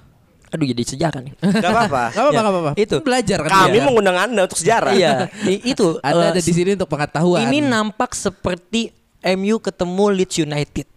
Aduh 0.47 0.65
jadi 0.67 0.83
sejarah 0.83 1.19
nih. 1.23 1.33
Gak 1.39 1.71
apa-apa. 1.71 2.03
Gak 2.15 2.19
apa-apa, 2.19 2.35
Ya. 2.35 2.41
apa-apa. 2.43 2.71
Itu. 2.75 2.95
belajar 2.99 3.37
kan. 3.43 3.51
Kami 3.63 3.71
dia. 3.73 3.83
mengundang 3.87 4.17
Anda 4.19 4.41
untuk 4.43 4.59
sejarah. 4.59 4.91
iya, 4.91 5.31
itu 5.47 5.87
Anda 6.07 6.23
eh, 6.23 6.31
ada 6.35 6.41
di 6.43 6.51
sini 6.51 6.75
untuk 6.75 6.91
pengetahuan. 6.91 7.47
Ini 7.47 7.63
nampak 7.63 8.11
seperti 8.11 8.91
MU 9.23 9.63
ketemu 9.63 10.05
Leeds 10.11 10.35
United. 10.37 10.87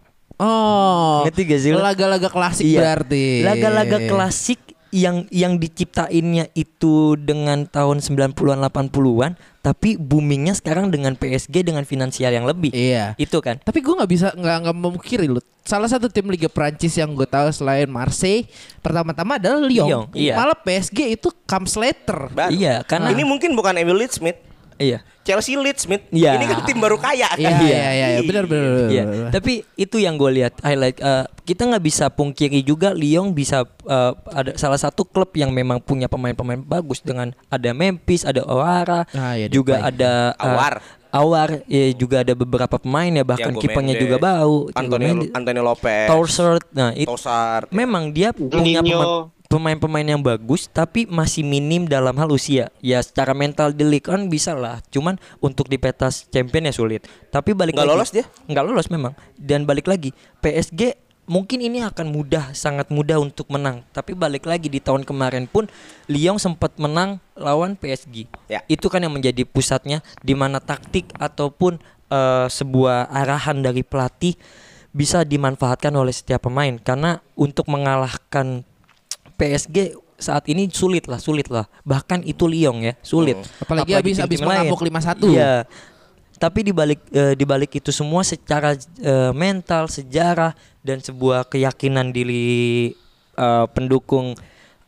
Oh. 0.41 1.23
Ngerti 1.23 1.43
gak 1.47 1.61
sih? 1.61 1.71
Laga-laga 1.71 2.27
klasik 2.27 2.65
Iya. 2.67 2.79
berarti. 2.83 3.25
Laga-laga 3.47 3.99
klasik 4.11 4.59
yang 4.91 5.27
yang 5.31 5.57
diciptainnya 5.57 6.51
itu 6.59 7.15
dengan 7.15 7.67
tahun 7.67 8.03
90-an 8.03 8.59
80-an 8.67 9.39
tapi 9.61 10.01
boomingnya 10.01 10.57
sekarang 10.57 10.89
dengan 10.89 11.15
PSG 11.15 11.63
dengan 11.63 11.85
finansial 11.85 12.33
yang 12.33 12.49
lebih. 12.49 12.73
Iya. 12.73 13.13
Itu 13.21 13.45
kan. 13.45 13.61
Tapi 13.61 13.85
gue 13.85 13.93
nggak 13.93 14.11
bisa 14.11 14.27
nggak 14.33 14.57
nggak 14.67 14.77
memungkiri 14.77 15.29
lu. 15.29 15.39
Salah 15.63 15.87
satu 15.87 16.09
tim 16.09 16.27
Liga 16.33 16.49
Prancis 16.49 16.97
yang 16.97 17.13
gue 17.13 17.29
tahu 17.29 17.53
selain 17.53 17.87
Marseille 17.87 18.49
pertama-tama 18.81 19.37
adalah 19.37 19.61
Lyon. 19.61 19.87
Lyon, 19.87 20.05
iya. 20.17 20.35
Malah 20.35 20.57
PSG 20.59 21.15
itu 21.15 21.29
comes 21.45 21.77
later. 21.77 22.33
Baru. 22.33 22.51
Iya, 22.51 22.83
karena 22.89 23.13
Ini 23.13 23.23
mungkin 23.23 23.53
bukan 23.53 23.77
Emil 23.77 24.01
Smith. 24.09 24.50
Iya. 24.81 24.99
Chelsea 25.21 25.55
Leeds 25.55 25.85
Smith. 25.85 26.09
Iya. 26.11 26.41
Ini 26.41 26.45
kan 26.49 26.59
tim 26.65 26.79
baru 26.81 26.97
kaya 26.97 27.29
kan. 27.29 27.39
Iya 27.39 27.51
iya 27.61 27.91
iya 27.93 28.07
iya. 28.17 28.21
benar 28.25 28.45
benar. 28.49 28.65
benar, 28.67 28.91
Iya, 28.91 29.05
tapi 29.31 29.63
itu 29.77 29.97
yang 30.01 30.17
gue 30.17 30.31
lihat 30.43 30.59
highlight. 30.65 30.99
Eh, 30.99 31.25
kita 31.45 31.69
nggak 31.69 31.85
bisa 31.85 32.09
pungkiri 32.11 32.65
juga 32.65 32.97
Lyon 32.97 33.37
bisa 33.37 33.69
eh, 33.87 34.13
ada 34.33 34.57
salah 34.57 34.81
satu 34.81 35.05
klub 35.07 35.31
yang 35.37 35.53
memang 35.53 35.79
punya 35.79 36.09
pemain-pemain 36.09 36.59
bagus 36.65 37.05
dengan 37.05 37.37
ada 37.53 37.71
Memphis, 37.77 38.25
ada 38.25 38.43
Owara, 38.49 39.05
Ah, 39.15 39.37
iya, 39.37 39.47
juga 39.47 39.85
ada 39.85 40.35
eh, 40.35 40.43
Awar. 40.43 40.75
Awar, 41.11 41.67
ya 41.67 41.91
juga 41.99 42.23
ada 42.23 42.39
beberapa 42.39 42.79
pemain 42.79 43.11
ya 43.11 43.27
bahkan 43.27 43.51
kipernya 43.59 43.99
juga 43.99 44.17
bau. 44.23 44.71
Antonio 44.79 45.27
Antonio 45.35 45.63
Lopez. 45.67 46.07
Torsert. 46.07 46.65
Nah, 46.71 46.95
itu 46.95 47.11
Tosar. 47.11 47.67
memang 47.75 48.15
dia 48.15 48.31
punya 48.31 48.79
Juninho. 48.79 49.35
Pema- 49.51 49.75
pemain-pemain 49.75 50.07
yang 50.07 50.23
bagus 50.23 50.71
tapi 50.71 51.11
masih 51.11 51.43
minim 51.43 51.91
dalam 51.91 52.15
hal 52.15 52.31
usia. 52.31 52.71
Ya 52.79 53.03
secara 53.03 53.35
mental 53.35 53.75
di 53.75 53.83
league 53.83 54.07
kan 54.07 54.31
bisa 54.31 54.55
lah. 54.55 54.79
Cuman 54.95 55.19
untuk 55.43 55.67
di 55.67 55.77
petas 55.77 56.31
champion 56.31 56.71
ya 56.71 56.75
sulit. 56.75 57.11
Tapi 57.35 57.51
balik 57.53 57.75
Nggak 57.75 57.85
lagi 57.85 57.95
lolos 57.99 58.11
dia? 58.15 58.25
Nggak 58.47 58.65
lolos 58.65 58.87
memang. 58.89 59.13
Dan 59.35 59.67
balik 59.67 59.91
lagi 59.91 60.15
PSG 60.39 60.95
mungkin 61.27 61.59
ini 61.63 61.83
akan 61.83 62.15
mudah 62.15 62.55
sangat 62.55 62.95
mudah 62.95 63.19
untuk 63.19 63.51
menang. 63.51 63.83
Tapi 63.91 64.15
balik 64.15 64.47
lagi 64.47 64.71
di 64.71 64.79
tahun 64.79 65.03
kemarin 65.03 65.51
pun 65.51 65.67
Lyon 66.07 66.39
sempat 66.39 66.79
menang 66.79 67.19
lawan 67.35 67.75
PSG. 67.75 68.31
Ya. 68.47 68.63
Itu 68.71 68.87
kan 68.87 69.03
yang 69.03 69.13
menjadi 69.13 69.43
pusatnya 69.43 70.07
di 70.23 70.39
mana 70.39 70.63
taktik 70.63 71.11
ataupun 71.19 71.83
eh, 72.09 72.47
sebuah 72.47 73.11
arahan 73.11 73.67
dari 73.67 73.83
pelatih 73.83 74.39
bisa 74.91 75.23
dimanfaatkan 75.23 75.95
oleh 75.95 76.11
setiap 76.11 76.51
pemain 76.51 76.75
karena 76.83 77.23
untuk 77.39 77.71
mengalahkan 77.71 78.67
PSG 79.41 79.97
saat 80.21 80.45
ini 80.47 80.69
sulit 80.69 81.09
lah, 81.09 81.17
sulit 81.17 81.49
lah. 81.49 81.65
Bahkan 81.81 82.29
itu 82.29 82.45
Lyon 82.45 82.85
ya, 82.85 82.93
sulit. 83.01 83.41
Apalagi 83.57 83.97
habis- 83.97 84.21
habis 84.21 84.41
mengamuk 84.45 84.77
5-1. 84.77 85.25
Iya. 85.33 85.65
Tapi 86.37 86.61
di 86.61 86.73
balik 86.73 87.01
eh, 87.09 87.33
di 87.33 87.45
balik 87.45 87.73
itu 87.75 87.89
semua 87.89 88.21
secara 88.21 88.77
eh, 88.77 89.33
mental, 89.33 89.89
sejarah 89.89 90.53
dan 90.81 91.01
sebuah 91.01 91.49
keyakinan 91.49 92.13
diri 92.13 92.93
eh, 93.37 93.67
pendukung 93.73 94.37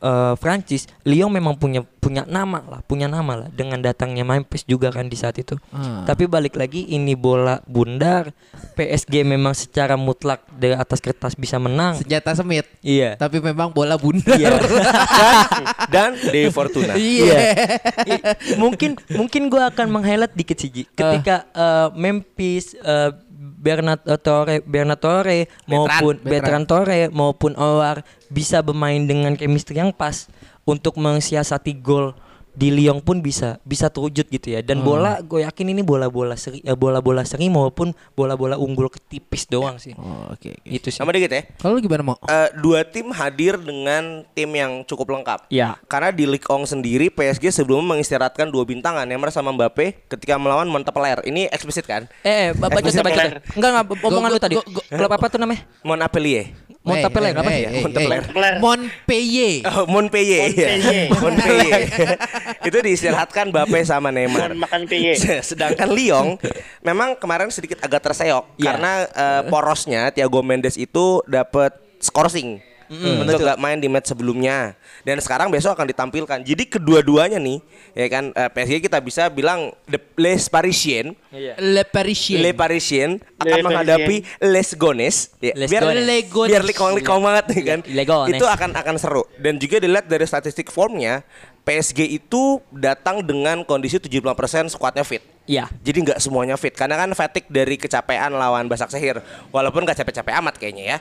eh, 0.02 0.34
Prancis, 0.36 0.90
Lyon 1.06 1.30
memang 1.30 1.54
punya 1.54 1.86
punya 2.02 2.26
nama 2.26 2.58
lah, 2.66 2.80
punya 2.82 3.06
nama 3.06 3.46
lah 3.46 3.48
dengan 3.54 3.78
datangnya 3.78 4.26
Memphis 4.26 4.66
juga 4.66 4.90
kan 4.90 5.06
di 5.06 5.14
saat 5.14 5.38
itu. 5.38 5.54
Ah. 5.70 6.02
Tapi 6.02 6.26
balik 6.26 6.58
lagi 6.58 6.82
ini 6.90 7.14
bola 7.14 7.62
bundar, 7.62 8.34
PSG 8.74 9.22
memang 9.22 9.54
secara 9.54 9.94
mutlak 9.94 10.42
dari 10.50 10.74
atas 10.74 10.98
kertas 10.98 11.38
bisa 11.38 11.62
menang. 11.62 11.94
Senjata 12.02 12.34
semit. 12.34 12.66
Iya. 12.82 13.14
Tapi 13.14 13.38
memang 13.38 13.70
bola 13.70 13.94
bundar. 13.94 14.34
Iya. 14.34 14.50
Dan 15.94 16.18
De 16.18 16.50
Fortuna. 16.50 16.98
Iya. 16.98 17.38
I- 18.02 18.24
mungkin 18.58 18.98
mungkin 19.14 19.46
gua 19.46 19.70
akan 19.70 19.86
meng-highlight 19.86 20.34
dikit 20.34 20.58
sih. 20.58 20.90
Ketika 20.90 21.46
eh, 21.54 21.88
Memphis 21.94 22.74
eh, 22.82 23.14
Bernat 23.62 24.02
eh, 24.10 24.18
Torre 24.18 24.58
Bernat 24.66 24.98
Torre 24.98 25.46
maupun 25.70 26.18
Bertrand. 26.18 26.26
Bertrand 26.26 26.66
Torre 26.66 27.00
maupun 27.14 27.52
Owar 27.54 28.02
bisa 28.26 28.58
bermain 28.58 28.98
dengan 29.06 29.38
chemistry 29.38 29.78
yang 29.78 29.94
pas 29.94 30.26
untuk 30.66 30.98
mensiasati 30.98 31.78
gol 31.78 32.10
di 32.52 32.68
Lyon 32.68 33.00
pun 33.00 33.24
bisa 33.24 33.56
bisa 33.64 33.88
terwujud 33.88 34.28
gitu 34.28 34.52
ya 34.52 34.60
dan 34.60 34.84
bola 34.84 35.24
gue 35.24 35.40
yakin 35.40 35.72
ini 35.72 35.80
bola-bola 35.80 36.36
seri 36.36 36.60
eh, 36.60 36.76
bola-bola 36.76 37.24
seri 37.24 37.48
maupun 37.48 37.96
bola-bola 38.12 38.60
unggul 38.60 38.92
ketipis 38.92 39.48
doang 39.48 39.80
sih 39.80 39.96
Oh, 39.96 40.32
Oke. 40.34 40.52
oke. 40.52 40.68
itu 40.68 40.88
sih 40.88 40.98
Sama 40.98 41.12
dikit 41.12 41.30
ya. 41.30 41.42
Kalau 41.56 41.76
lu 41.76 41.80
gimana 41.80 42.02
mau? 42.02 42.16
Eh, 42.26 42.48
dua 42.58 42.82
tim 42.82 43.08
hadir 43.10 43.56
dengan 43.56 44.24
tim 44.32 44.50
yang 44.50 44.82
cukup 44.82 45.14
lengkap. 45.14 45.46
Ya. 45.48 45.78
Karena 45.86 46.10
di 46.10 46.24
Ligue 46.24 46.44
1 46.44 46.64
sendiri 46.64 47.06
PSG 47.08 47.52
sebelumnya 47.52 47.96
mengistirahatkan 47.96 48.48
dua 48.48 48.66
bintangan 48.66 49.06
Neymar 49.06 49.30
sama 49.30 49.52
Mbappe 49.52 50.08
ketika 50.08 50.36
melawan 50.36 50.66
Montpellier. 50.66 51.22
Ini 51.22 51.48
eksplisit 51.48 51.86
kan? 51.86 52.08
eh, 52.22 52.50
eh 52.50 52.56
baca 52.56 52.78
baca 52.78 53.00
baca 53.02 53.22
enggak 53.54 53.70
enggak 53.72 53.84
omongan 54.02 54.30
lu 54.30 54.40
tadi 54.40 54.54
klub 54.88 55.12
apa 55.12 55.26
tuh 55.28 55.38
namanya 55.38 55.62
Montpellier. 55.82 56.50
Montpellier 56.82 57.34
apa 57.38 57.46
hey, 57.46 57.62
Montpellier. 57.78 58.22
Montpellier. 58.58 59.52
Oh, 59.70 59.86
Montpellier. 59.86 60.50
Montpellier. 60.50 61.06
Montpellier. 61.14 61.80
Itu 62.68 62.78
diistirahatkan 62.82 63.54
Mbappe 63.54 63.78
sama 63.86 64.10
Neymar. 64.10 64.58
Makan 64.58 64.90
PY. 64.90 65.14
Sedangkan 65.54 65.94
Lyon 65.94 66.42
memang 66.82 67.14
kemarin 67.14 67.54
sedikit 67.54 67.78
agak 67.86 68.02
terseok 68.10 68.58
Iya. 68.58 68.64
karena 68.66 68.92
eh, 69.06 69.42
porosnya 69.46 70.10
Thiago 70.10 70.42
Mendes 70.42 70.74
itu 70.74 71.22
dapat 71.30 71.70
skorsing. 72.92 73.22
untuk 73.24 73.38
gak 73.40 73.58
main 73.58 73.78
di 73.80 73.88
match 73.88 74.12
sebelumnya 74.12 74.76
dan 75.02 75.16
sekarang 75.18 75.48
besok 75.48 75.74
akan 75.74 75.88
ditampilkan. 75.88 76.38
Jadi 76.44 76.64
kedua-duanya 76.68 77.40
nih, 77.40 77.58
ya 77.96 78.06
kan 78.12 78.24
eh, 78.36 78.50
PSG 78.52 78.84
kita 78.84 79.00
bisa 79.00 79.32
bilang 79.32 79.72
the 79.88 79.98
Les 80.20 80.46
Parisiens, 80.46 81.16
Le 81.58 81.82
Parisien. 81.88 82.38
Les 82.38 82.54
Parisiens 82.54 83.18
akan 83.40 83.58
Les 83.58 83.64
menghadapi 83.64 84.16
Les 84.44 84.68
Gones. 84.76 85.16
Ya, 85.40 85.54
Les 85.56 85.68
biar 85.68 85.82
Gones. 85.88 86.04
Les 86.04 86.22
Gones. 86.28 86.50
biar 86.52 86.64
likong-likong 86.68 87.20
banget 87.24 87.44
nih 87.56 87.62
kan. 87.64 87.78
Les 87.88 88.06
Gones. 88.06 88.36
Itu 88.36 88.44
akan 88.46 88.70
akan 88.76 88.94
seru. 89.00 89.24
Dan 89.40 89.56
juga 89.56 89.80
dilihat 89.80 90.06
dari 90.06 90.28
statistik 90.28 90.68
formnya, 90.68 91.24
PSG 91.62 92.18
itu 92.18 92.58
datang 92.74 93.22
dengan 93.22 93.62
kondisi 93.62 93.96
75% 93.98 94.74
skuadnya 94.74 95.06
fit. 95.06 95.31
Iya. 95.46 95.66
Jadi 95.82 95.98
nggak 96.06 96.18
semuanya 96.22 96.54
fit 96.54 96.74
karena 96.74 96.94
kan 96.94 97.10
fatigue 97.18 97.50
dari 97.50 97.74
kecapean 97.74 98.30
lawan 98.34 98.70
Basak 98.70 98.94
Sehir. 98.94 99.18
Walaupun 99.50 99.82
nggak 99.82 99.98
capek-capek 99.98 100.34
amat 100.38 100.54
kayaknya 100.58 100.84
ya. 100.84 100.98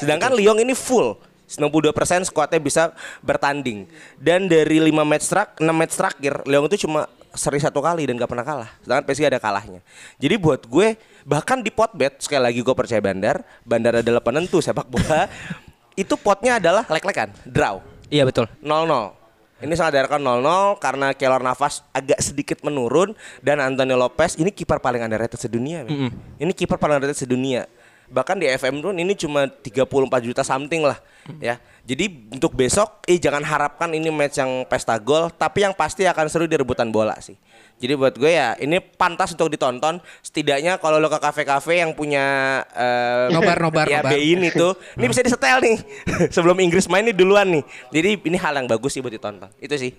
Sedangkan 0.00 0.36
Lyon 0.36 0.60
ini 0.60 0.76
full 0.76 1.16
92% 1.48 2.28
skuadnya 2.28 2.60
bisa 2.60 2.92
bertanding. 3.24 3.88
Dan 4.16 4.48
dari 4.48 4.80
5 4.80 4.92
match 5.04 5.26
trak 5.28 5.48
6 5.60 5.68
match 5.72 5.94
terakhir 5.96 6.34
Lyon 6.48 6.68
itu 6.68 6.84
cuma 6.88 7.08
seri 7.32 7.56
satu 7.60 7.80
kali 7.80 8.04
dan 8.04 8.20
gak 8.20 8.28
pernah 8.28 8.44
kalah. 8.44 8.70
Sedangkan 8.84 9.04
PSG 9.08 9.24
ada 9.28 9.40
kalahnya. 9.40 9.80
Jadi 10.20 10.34
buat 10.36 10.68
gue 10.68 10.96
bahkan 11.24 11.64
di 11.64 11.72
pot 11.72 11.92
bet 11.96 12.20
sekali 12.20 12.44
lagi 12.44 12.60
gue 12.60 12.74
percaya 12.76 13.00
Bandar, 13.00 13.40
Bandar 13.64 14.04
adalah 14.04 14.20
penentu 14.20 14.60
sepak 14.60 14.88
bola. 14.88 15.28
itu 16.02 16.16
potnya 16.16 16.56
adalah 16.56 16.84
lek-lekan, 16.88 17.32
draw. 17.44 17.80
Iya 18.12 18.28
betul. 18.28 18.48
0-0. 18.60 19.21
Ini 19.62 19.74
sangat 19.78 19.94
diarahkan 19.94 20.18
0-0 20.18 20.82
karena 20.82 21.14
Keylor 21.14 21.38
Navas 21.38 21.86
agak 21.94 22.18
sedikit 22.18 22.58
menurun 22.66 23.14
dan 23.46 23.62
Antonio 23.62 23.94
Lopez 23.94 24.34
ini 24.34 24.50
kiper 24.50 24.82
paling 24.82 25.06
underrated 25.06 25.38
sedunia. 25.38 25.86
men. 25.86 26.10
Ini 26.42 26.50
kiper 26.50 26.82
paling 26.82 26.98
underrated 26.98 27.22
sedunia. 27.22 27.70
Bahkan 28.12 28.36
di 28.36 28.46
FM 28.46 28.84
pun 28.84 28.92
ini 28.92 29.16
cuma 29.16 29.48
34 29.48 29.88
juta 30.20 30.44
something 30.44 30.84
lah 30.84 31.00
ya. 31.40 31.56
Jadi 31.82 32.30
untuk 32.30 32.54
besok 32.54 33.02
eh 33.10 33.18
jangan 33.18 33.42
harapkan 33.42 33.90
ini 33.90 34.06
match 34.06 34.38
yang 34.38 34.62
pesta 34.70 34.94
gol, 35.02 35.32
tapi 35.34 35.66
yang 35.66 35.74
pasti 35.74 36.06
akan 36.06 36.30
seru 36.30 36.46
di 36.46 36.54
rebutan 36.54 36.92
bola 36.92 37.18
sih. 37.18 37.34
Jadi 37.82 37.98
buat 37.98 38.14
gue 38.14 38.30
ya 38.30 38.54
ini 38.60 38.78
pantas 38.78 39.34
untuk 39.34 39.50
ditonton. 39.50 39.98
Setidaknya 40.22 40.78
kalau 40.78 41.02
lo 41.02 41.10
ke 41.10 41.18
kafe-kafe 41.18 41.82
yang 41.82 41.90
punya 41.96 42.22
eh, 42.70 43.34
Nobar, 43.34 43.58
nobar, 43.58 43.86
ya 43.90 43.98
nobar. 43.98 44.14
BI 44.14 44.38
itu, 44.38 44.68
ini 44.94 45.06
bisa 45.10 45.26
disetel 45.26 45.58
nih 45.58 45.76
sebelum 46.34 46.54
Inggris 46.62 46.86
main 46.86 47.02
nih 47.02 47.16
duluan 47.16 47.50
nih. 47.50 47.64
Jadi 47.90 48.08
ini 48.30 48.36
hal 48.38 48.62
yang 48.62 48.70
bagus 48.70 48.94
sih 48.94 49.02
buat 49.02 49.10
ditonton. 49.10 49.50
Itu 49.58 49.74
sih. 49.74 49.90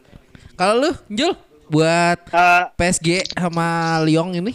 Kalau 0.56 0.80
lu, 0.80 0.92
Jul, 1.12 1.36
buat 1.68 2.20
Eh, 2.32 2.64
PSG 2.80 3.36
sama 3.36 4.00
Lyon 4.08 4.32
ini? 4.32 4.54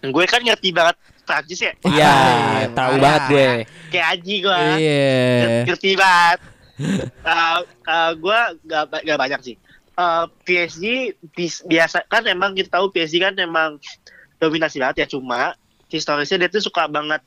gue 0.00 0.24
kan 0.24 0.40
ngerti 0.40 0.72
banget 0.72 0.96
Prancis 1.30 1.60
ya. 1.60 1.72
Iya, 1.84 2.10
Ah, 2.10 2.62
tahu 2.68 2.92
banget 2.98 3.22
gue. 3.28 3.48
Kayak 3.88 4.06
Aji 4.12 4.34
gue. 4.40 4.58
Iya. 4.76 5.08
Ngerti 5.64 5.90
banget. 5.94 6.38
Eh, 7.20 7.58
eh, 7.86 8.10
gue 8.16 8.38
gak, 8.64 8.82
gak 8.98 9.18
banyak 9.18 9.40
sih. 9.42 9.56
Eh, 9.92 10.24
PSG 10.42 10.82
bis- 11.30 11.62
biasa 11.62 12.02
kan 12.04 12.24
emang 12.24 12.52
kita 12.52 12.72
tahu 12.72 12.88
PSG 12.88 13.20
kan 13.20 13.34
emang 13.36 13.76
dominasi 14.36 14.78
banget 14.78 15.04
ya 15.04 15.08
cuma 15.10 15.52
historisnya 15.86 16.40
dia 16.40 16.50
tuh 16.50 16.62
suka 16.62 16.86
banget 16.86 17.20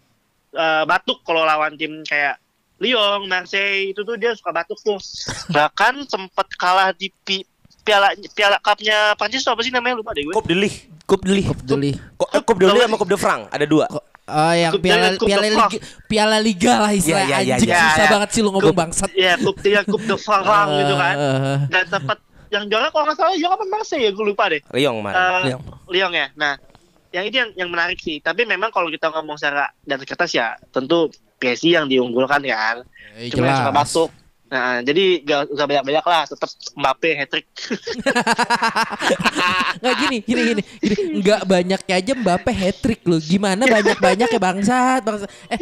eh, 0.51 0.83
batuk 0.83 1.21
kalau 1.21 1.41
lawan 1.41 1.73
tim 1.73 2.01
kayak 2.03 2.41
Lyon, 2.75 3.25
Marseille 3.25 3.89
itu 3.89 4.01
tuh 4.01 4.17
dia 4.17 4.33
suka 4.33 4.51
batuk 4.51 4.75
tuh. 4.77 4.97
Bahkan 5.47 6.03
sempat 6.03 6.49
kalah 6.53 6.91
di 6.91 7.07
pi- 7.17 7.45
piala 7.79 8.11
piala 8.31 8.57
cupnya 8.59 9.13
Prancis 9.13 9.45
apa 9.45 9.61
sih 9.61 9.69
namanya 9.69 9.99
lupa 9.99 10.11
deh 10.11 10.23
gue. 10.23 10.33
Coupe 10.33 10.49
de 10.49 10.57
Ligue. 10.57 10.89
Coupe 11.03 11.27
de 11.27 11.33
Ligue. 11.35 11.51
Deli. 11.63 11.91
Eh, 11.93 12.41
Coupe 12.41 12.63
de 12.63 12.67
Ligue 12.71 12.83
sama 12.83 12.97
Coupe 12.97 13.11
de 13.11 13.19
France 13.19 13.45
ada 13.51 13.65
dua. 13.67 13.85
Oh 14.23 14.53
yang 14.55 14.71
Coupe 14.71 14.87
piala 14.87 15.19
piala 15.19 15.43
liga, 15.43 15.65
piala 16.07 16.37
liga 16.39 16.73
lah 16.79 16.91
istilahnya 16.95 17.27
Iya, 17.27 17.37
iya, 17.37 17.43
iya, 17.43 17.53
anjing 17.59 17.69
iya. 17.69 17.81
susah 17.83 17.99
Iya, 17.99 18.11
banget 18.15 18.29
sih 18.31 18.41
lu 18.41 18.49
ngomong 18.55 18.71
bangsat. 18.71 19.09
Iya, 19.11 19.33
Coupe 19.37 19.59
de 19.61 19.81
Coupe 19.83 20.05
de 20.07 20.15
France 20.15 20.71
gitu 20.79 20.93
kan. 20.95 21.15
Eh, 21.19 21.57
Dan 21.67 21.83
sempat 21.91 22.17
yang 22.47 22.63
juara 22.69 22.87
kalau 22.87 23.03
nggak 23.09 23.17
salah 23.17 23.33
Lyon 23.33 23.51
apa 23.51 23.65
Marseille 23.67 24.05
ya 24.07 24.11
gue 24.13 24.25
lupa 24.25 24.43
deh. 24.47 24.61
Lyon 24.71 24.93
kemarin. 25.01 25.15
Eh, 25.19 25.39
Lyon. 25.43 25.59
Lyon 25.91 26.11
ya. 26.15 26.27
Nah, 26.39 26.53
yang 27.11 27.23
ini 27.27 27.35
yang 27.35 27.49
yang 27.57 27.69
menarik 27.69 27.99
sih. 27.99 28.23
Tapi 28.23 28.47
memang 28.47 28.71
kalau 28.71 28.87
kita 28.87 29.11
ngomong 29.11 29.35
secara 29.35 29.67
dan 29.83 29.99
kertas 29.99 30.31
ya 30.31 30.55
tentu 30.71 31.11
PSG 31.37 31.75
yang 31.75 31.91
diunggulkan 31.91 32.39
kan. 32.47 32.87
eh, 33.19 33.27
Cuma 33.27 33.51
yang 33.51 33.59
suka 33.59 33.73
batuk. 33.75 34.09
Nah, 34.53 34.85
jadi 34.85 35.25
gak 35.25 35.49
usah 35.49 35.65
banyak-banyak 35.65 36.05
lah, 36.05 36.29
tetap 36.29 36.45
Mbappe 36.77 37.09
hat 37.17 37.27
trick. 37.33 37.49
Nggak 39.81 39.95
gini, 39.97 40.17
gini, 40.21 40.41
gini, 40.45 40.61
gini. 40.61 40.63
Nggak 41.25 41.41
banyaknya 41.49 41.93
aja 41.97 42.13
Mbappe 42.13 42.51
hat 42.53 42.77
trick 42.77 43.01
loh. 43.09 43.17
Gimana 43.17 43.65
banyak-banyak 43.65 44.29
ya 44.29 44.37
bangsat, 44.37 45.01
bangsat. 45.01 45.29
Eh, 45.49 45.57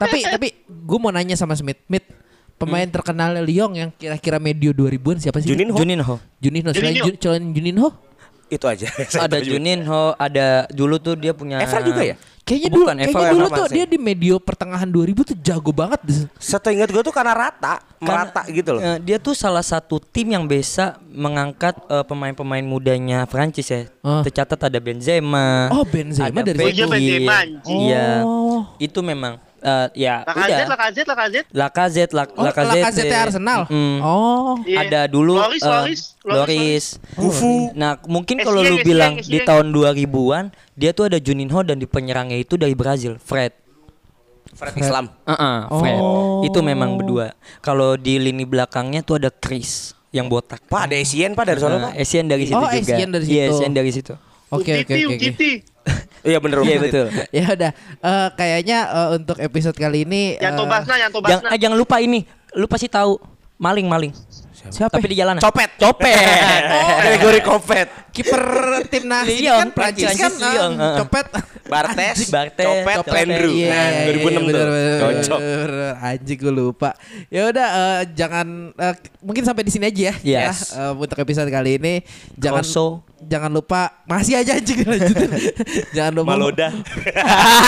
tapi 0.00 0.24
tapi 0.24 0.48
gue 0.64 0.98
mau 0.98 1.12
nanya 1.12 1.36
sama 1.36 1.52
Smith. 1.52 1.84
Smith, 1.84 2.08
pemain 2.56 2.88
terkenal 2.88 3.36
Lyon 3.44 3.76
yang 3.76 3.90
kira-kira 3.92 4.40
medio 4.40 4.72
2000-an 4.72 5.20
siapa 5.20 5.44
sih? 5.44 5.52
Juninho. 5.52 5.76
Juninho. 5.76 6.16
Juninho. 6.40 6.72
Selain, 6.72 6.96
Juninho. 6.96 7.04
Jun- 7.04 7.20
selain 7.20 7.44
Juninho? 7.52 7.88
Itu 8.48 8.64
aja. 8.64 8.88
Ada. 9.20 9.44
Juninho, 9.44 10.16
ada 10.16 10.64
dulu 10.72 10.96
tuh 10.96 11.20
dia 11.20 11.36
punya 11.36 11.60
Evra 11.60 11.84
juga 11.84 12.00
ya? 12.00 12.16
Kayaknya 12.44 12.70
dulu, 12.76 12.84
Bukan, 12.84 12.96
kayaknya 13.00 13.32
dulu 13.32 13.46
tuh 13.48 13.66
dia 13.72 13.84
di 13.88 13.96
medio 13.96 14.36
pertengahan 14.36 14.84
2000 14.84 15.32
tuh 15.32 15.36
jago 15.40 15.72
banget. 15.72 16.28
Seingat 16.36 16.92
gue 16.92 17.00
tuh 17.00 17.14
karena 17.16 17.32
rata, 17.32 17.80
merata 17.96 18.44
Karena, 18.44 18.52
gitu 18.52 18.70
loh. 18.76 18.80
eh, 18.84 19.00
dia 19.00 19.16
tuh 19.16 19.32
salah 19.32 19.64
satu 19.64 19.96
tim 19.96 20.28
yang 20.28 20.44
bisa 20.44 21.00
mengangkat 21.08 21.72
eh, 21.88 22.04
pemain-pemain 22.04 22.60
mudanya 22.60 23.24
Prancis 23.24 23.64
ya. 23.72 23.88
Oh. 24.04 24.20
Tercatat 24.20 24.60
ada 24.60 24.76
Benzema. 24.76 25.72
Oh, 25.72 25.88
Benzema 25.88 26.44
ada 26.44 26.52
dari 26.52 26.68
Oh, 26.68 26.68
iya. 26.68 26.84
Benzema, 26.84 27.34
anjing. 27.48 27.80
Iya. 27.88 28.08
Oh. 28.28 28.60
Itu 28.76 29.00
memang 29.00 29.40
eh, 29.64 29.88
ya 29.96 30.20
udah. 30.22 30.36
Lacazette, 30.68 31.08
Lacazette. 31.08 31.48
Lacazette, 31.50 32.12
Lac- 32.12 32.34
Oh, 32.34 32.44
Lacazette 32.44 33.16
Arsenal. 33.16 33.60
Mm. 33.66 33.98
Oh. 33.98 34.54
Iya. 34.62 34.78
Ada 34.84 35.00
dulu 35.08 35.34
Loris, 35.34 35.58
eh, 35.58 35.72
Loris, 35.72 36.00
Loris. 36.22 36.84
Kufu. 37.16 37.72
Nah, 37.72 37.96
mungkin 38.04 38.38
Essien, 38.38 38.46
kalau 38.46 38.60
lu 38.60 38.76
Essien, 38.76 38.84
bilang 38.84 39.12
Essien. 39.16 39.32
di 39.32 39.38
tahun 39.40 39.66
2000-an, 39.70 40.44
dia 40.74 40.92
tuh 40.92 41.08
ada 41.08 41.16
Juninho 41.16 41.60
dan 41.60 41.76
di 41.76 41.84
penyerangnya 41.84 42.36
itu 42.36 42.54
dari 42.54 42.72
Brazil, 42.72 43.16
Fred. 43.16 43.56
Fred 44.54 44.76
Islam. 44.76 45.10
Heeh, 45.24 45.56
Fred. 45.72 45.98
Oh. 45.98 46.44
Itu 46.44 46.60
memang 46.60 46.94
berdua. 46.94 47.34
Kalau 47.58 47.96
di 47.96 48.22
lini 48.22 48.44
belakangnya 48.44 49.00
tuh 49.00 49.18
ada 49.18 49.26
Chris 49.28 49.90
yang 50.10 50.30
botak. 50.30 50.62
Pak 50.64 50.86
ada 50.86 50.94
Essien 50.94 51.32
Pak 51.32 51.42
dari 51.42 51.58
sana 51.58 51.90
Pak. 51.90 51.98
Essien 51.98 52.22
dari 52.24 52.46
situ 52.46 52.54
Oh, 52.54 52.62
juga. 52.62 52.76
Essien 52.76 53.10
dari 53.10 53.24
Iya, 53.26 53.44
situ. 53.44 53.50
Essien 53.50 53.72
dari 53.72 53.90
situ. 53.90 54.14
Oke, 54.46 54.86
oke, 54.86 54.94
oke. 55.10 55.73
Iya 56.24 56.40
bener 56.40 56.64
Iya 56.64 56.78
betul. 56.80 57.06
Ya 57.28 57.44
udah, 57.52 57.70
eh, 58.00 58.28
kayaknya 58.32 58.78
eh, 58.88 59.08
untuk 59.20 59.36
episode 59.36 59.76
kali 59.76 60.08
ini 60.08 60.40
Yanto 60.40 60.64
eh, 60.64 60.68
Basna, 60.72 60.94
Yanto 60.96 61.20
Jangan, 61.20 61.44
Basna. 61.44 61.48
eh, 61.52 61.58
jangan 61.60 61.76
lupa 61.76 62.00
ini. 62.00 62.24
Lu 62.56 62.64
pasti 62.64 62.88
tahu 62.88 63.20
maling-maling. 63.60 64.12
Siapa? 64.70 64.96
Tapi 64.96 65.06
di 65.12 65.16
jalanan. 65.18 65.40
Copet. 65.42 65.70
Copet. 65.76 66.62
Kategori 67.04 67.40
kopet. 67.44 67.88
kiper 68.14 68.38
timnas 68.86 69.26
Lyon, 69.26 69.58
kan 69.58 69.68
Prancis 69.74 70.14
kan 70.14 70.30
Lyon, 70.38 70.78
heeh. 70.78 70.96
copet 71.02 71.26
Bartes, 71.66 72.30
Bartes, 72.30 72.62
Copet, 72.62 72.96
Copet. 73.02 73.26
Landrew. 73.26 73.50
Iya, 73.50 73.74
Nah, 73.74 73.86
iya, 73.90 74.02
2006 74.06 74.14
iya, 74.14 74.22
tuh. 74.22 74.44
bener, 74.46 74.66
bener, 74.70 74.98
Cocok. 75.02 75.38
Anjing 75.98 76.38
gue 76.38 76.54
lupa. 76.54 76.90
Ya 77.26 77.42
udah 77.50 77.68
eh, 77.74 78.00
jangan 78.14 78.46
eh, 78.70 78.94
mungkin 79.18 79.42
sampai 79.42 79.66
di 79.66 79.72
sini 79.74 79.90
aja 79.90 79.98
ya. 79.98 80.14
Yes. 80.22 80.70
Ya, 80.70 80.78
eh, 80.78 80.92
untuk 80.94 81.18
episode 81.18 81.50
kali 81.50 81.82
ini 81.82 82.06
jangan 82.38 82.62
Koso. 82.62 83.02
jangan 83.18 83.50
lupa 83.50 83.98
masih 84.06 84.38
aja 84.38 84.62
anjing 84.62 84.86
lanjutin. 84.86 85.30
jangan 85.98 86.12
lupa 86.14 86.38
Maloda. 86.38 86.70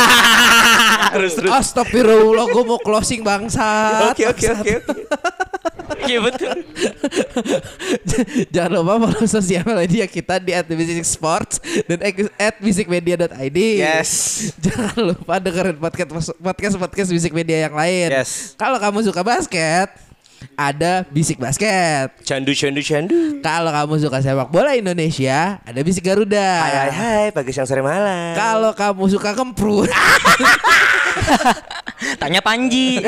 terus 1.18 1.32
terus. 1.34 1.50
Astagfirullah 1.50 2.46
gue 2.46 2.62
mau 2.62 2.78
closing 2.78 3.26
bangsat. 3.26 4.14
Oke 4.14 4.30
oke 4.30 4.46
oke. 4.62 4.74
Iya 6.06 6.18
betul. 6.22 6.56
Jangan 8.54 8.70
lupa 8.78 8.92
follow 9.06 9.26
sosial 9.26 9.66
media 9.66 10.06
kita 10.06 10.38
di 10.38 10.54
@music_sports 10.54 11.58
dan 11.90 11.98
@musicmedia.id. 12.62 13.58
Yes. 13.58 14.10
Jangan 14.64 15.14
lupa 15.14 15.42
dengerin 15.42 15.76
podcast 15.78 16.30
podcast 16.38 16.74
podcast 16.78 17.08
Music 17.10 17.32
Media 17.34 17.66
yang 17.66 17.74
lain. 17.74 18.08
Yes. 18.22 18.54
Kalau 18.54 18.78
kamu 18.78 19.02
suka 19.02 19.22
basket, 19.26 19.90
ada 20.56 21.04
Bisik 21.12 21.36
Basket. 21.36 22.08
Candu 22.24 22.56
candu 22.56 22.80
candu. 22.80 23.40
Kalau 23.44 23.70
kamu 23.72 23.94
suka 24.00 24.24
sepak 24.24 24.48
bola 24.48 24.72
Indonesia, 24.76 25.60
ada 25.60 25.80
Bisik 25.84 26.04
Garuda. 26.04 26.48
Hai 26.62 26.72
hai 26.72 26.90
hai 26.92 27.26
pagi 27.32 27.52
siang 27.52 27.68
sore 27.68 27.84
malam. 27.84 28.32
Kalau 28.36 28.72
kamu 28.72 29.04
suka 29.12 29.36
kemprut, 29.36 29.90
Tanya 32.20 32.40
Panji. 32.44 33.00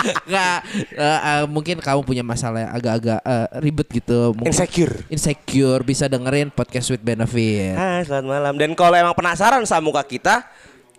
nggak 0.00 0.56
eh, 0.96 1.20
eh, 1.20 1.44
mungkin 1.44 1.76
kamu 1.78 2.00
punya 2.08 2.24
masalah 2.24 2.64
yang 2.64 2.72
agak-agak 2.72 3.20
eh, 3.20 3.46
ribet 3.60 3.88
gitu. 3.92 4.32
Mungkin 4.32 4.52
Insecure. 4.52 5.04
insecure 5.12 5.82
bisa 5.84 6.08
dengerin 6.08 6.48
podcast 6.48 6.88
with 6.92 7.04
benefit. 7.04 7.76
Hai 7.76 8.02
selamat 8.08 8.26
malam. 8.26 8.54
Dan 8.56 8.72
kalau 8.72 8.96
emang 8.96 9.12
penasaran 9.12 9.60
sama 9.68 9.92
muka 9.92 10.02
kita, 10.04 10.48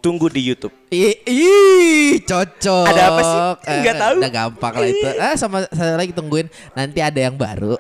tunggu 0.01 0.27
di 0.27 0.41
YouTube. 0.41 0.73
Ih, 0.89 1.21
ih, 1.23 2.19
cocok. 2.25 2.85
Ada 2.89 3.01
apa 3.07 3.21
sih? 3.21 3.39
Nggak 3.85 3.95
tahu. 3.95 4.15
Udah 4.17 4.33
gampang 4.33 4.73
lah 4.75 4.87
itu. 4.89 5.07
Ah, 5.21 5.35
sama 5.37 5.63
saya 5.69 5.95
lagi 5.95 6.11
tungguin 6.11 6.49
nanti 6.73 6.99
ada 6.99 7.21
yang 7.21 7.37
baru. 7.37 7.77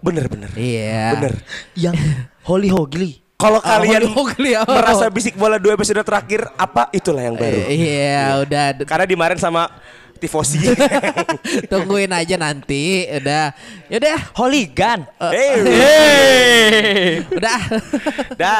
Bener 0.00 0.26
bener. 0.26 0.50
Iya. 0.56 1.14
Bener. 1.14 1.34
yang 1.76 1.94
Holy 2.42 2.72
Hogli. 2.72 3.20
Kalau 3.38 3.62
Ah, 3.62 3.78
kalian 3.78 4.02
Holy 4.02 4.10
Hogli, 4.10 4.50
oh. 4.58 4.66
merasa 4.66 5.06
bisik 5.12 5.38
bola 5.38 5.62
dua 5.62 5.78
episode 5.78 6.02
terakhir 6.02 6.42
apa 6.58 6.90
itulah 6.90 7.22
yang 7.22 7.38
baru. 7.38 7.70
Eh, 7.70 7.76
Iya, 7.76 8.42
udah 8.42 8.64
Karena 8.82 9.06
dimarin 9.06 9.38
sama 9.38 9.70
tifosi. 10.18 10.58
tungguin 11.70 12.10
aja 12.10 12.34
nanti. 12.34 13.06
Udah. 13.06 13.54
Yaudah. 13.86 14.18
Holigan. 14.34 15.06
hey. 15.30 17.22
Udah. 17.30 17.60
Dah. 18.34 18.58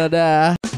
udah. 0.12 0.77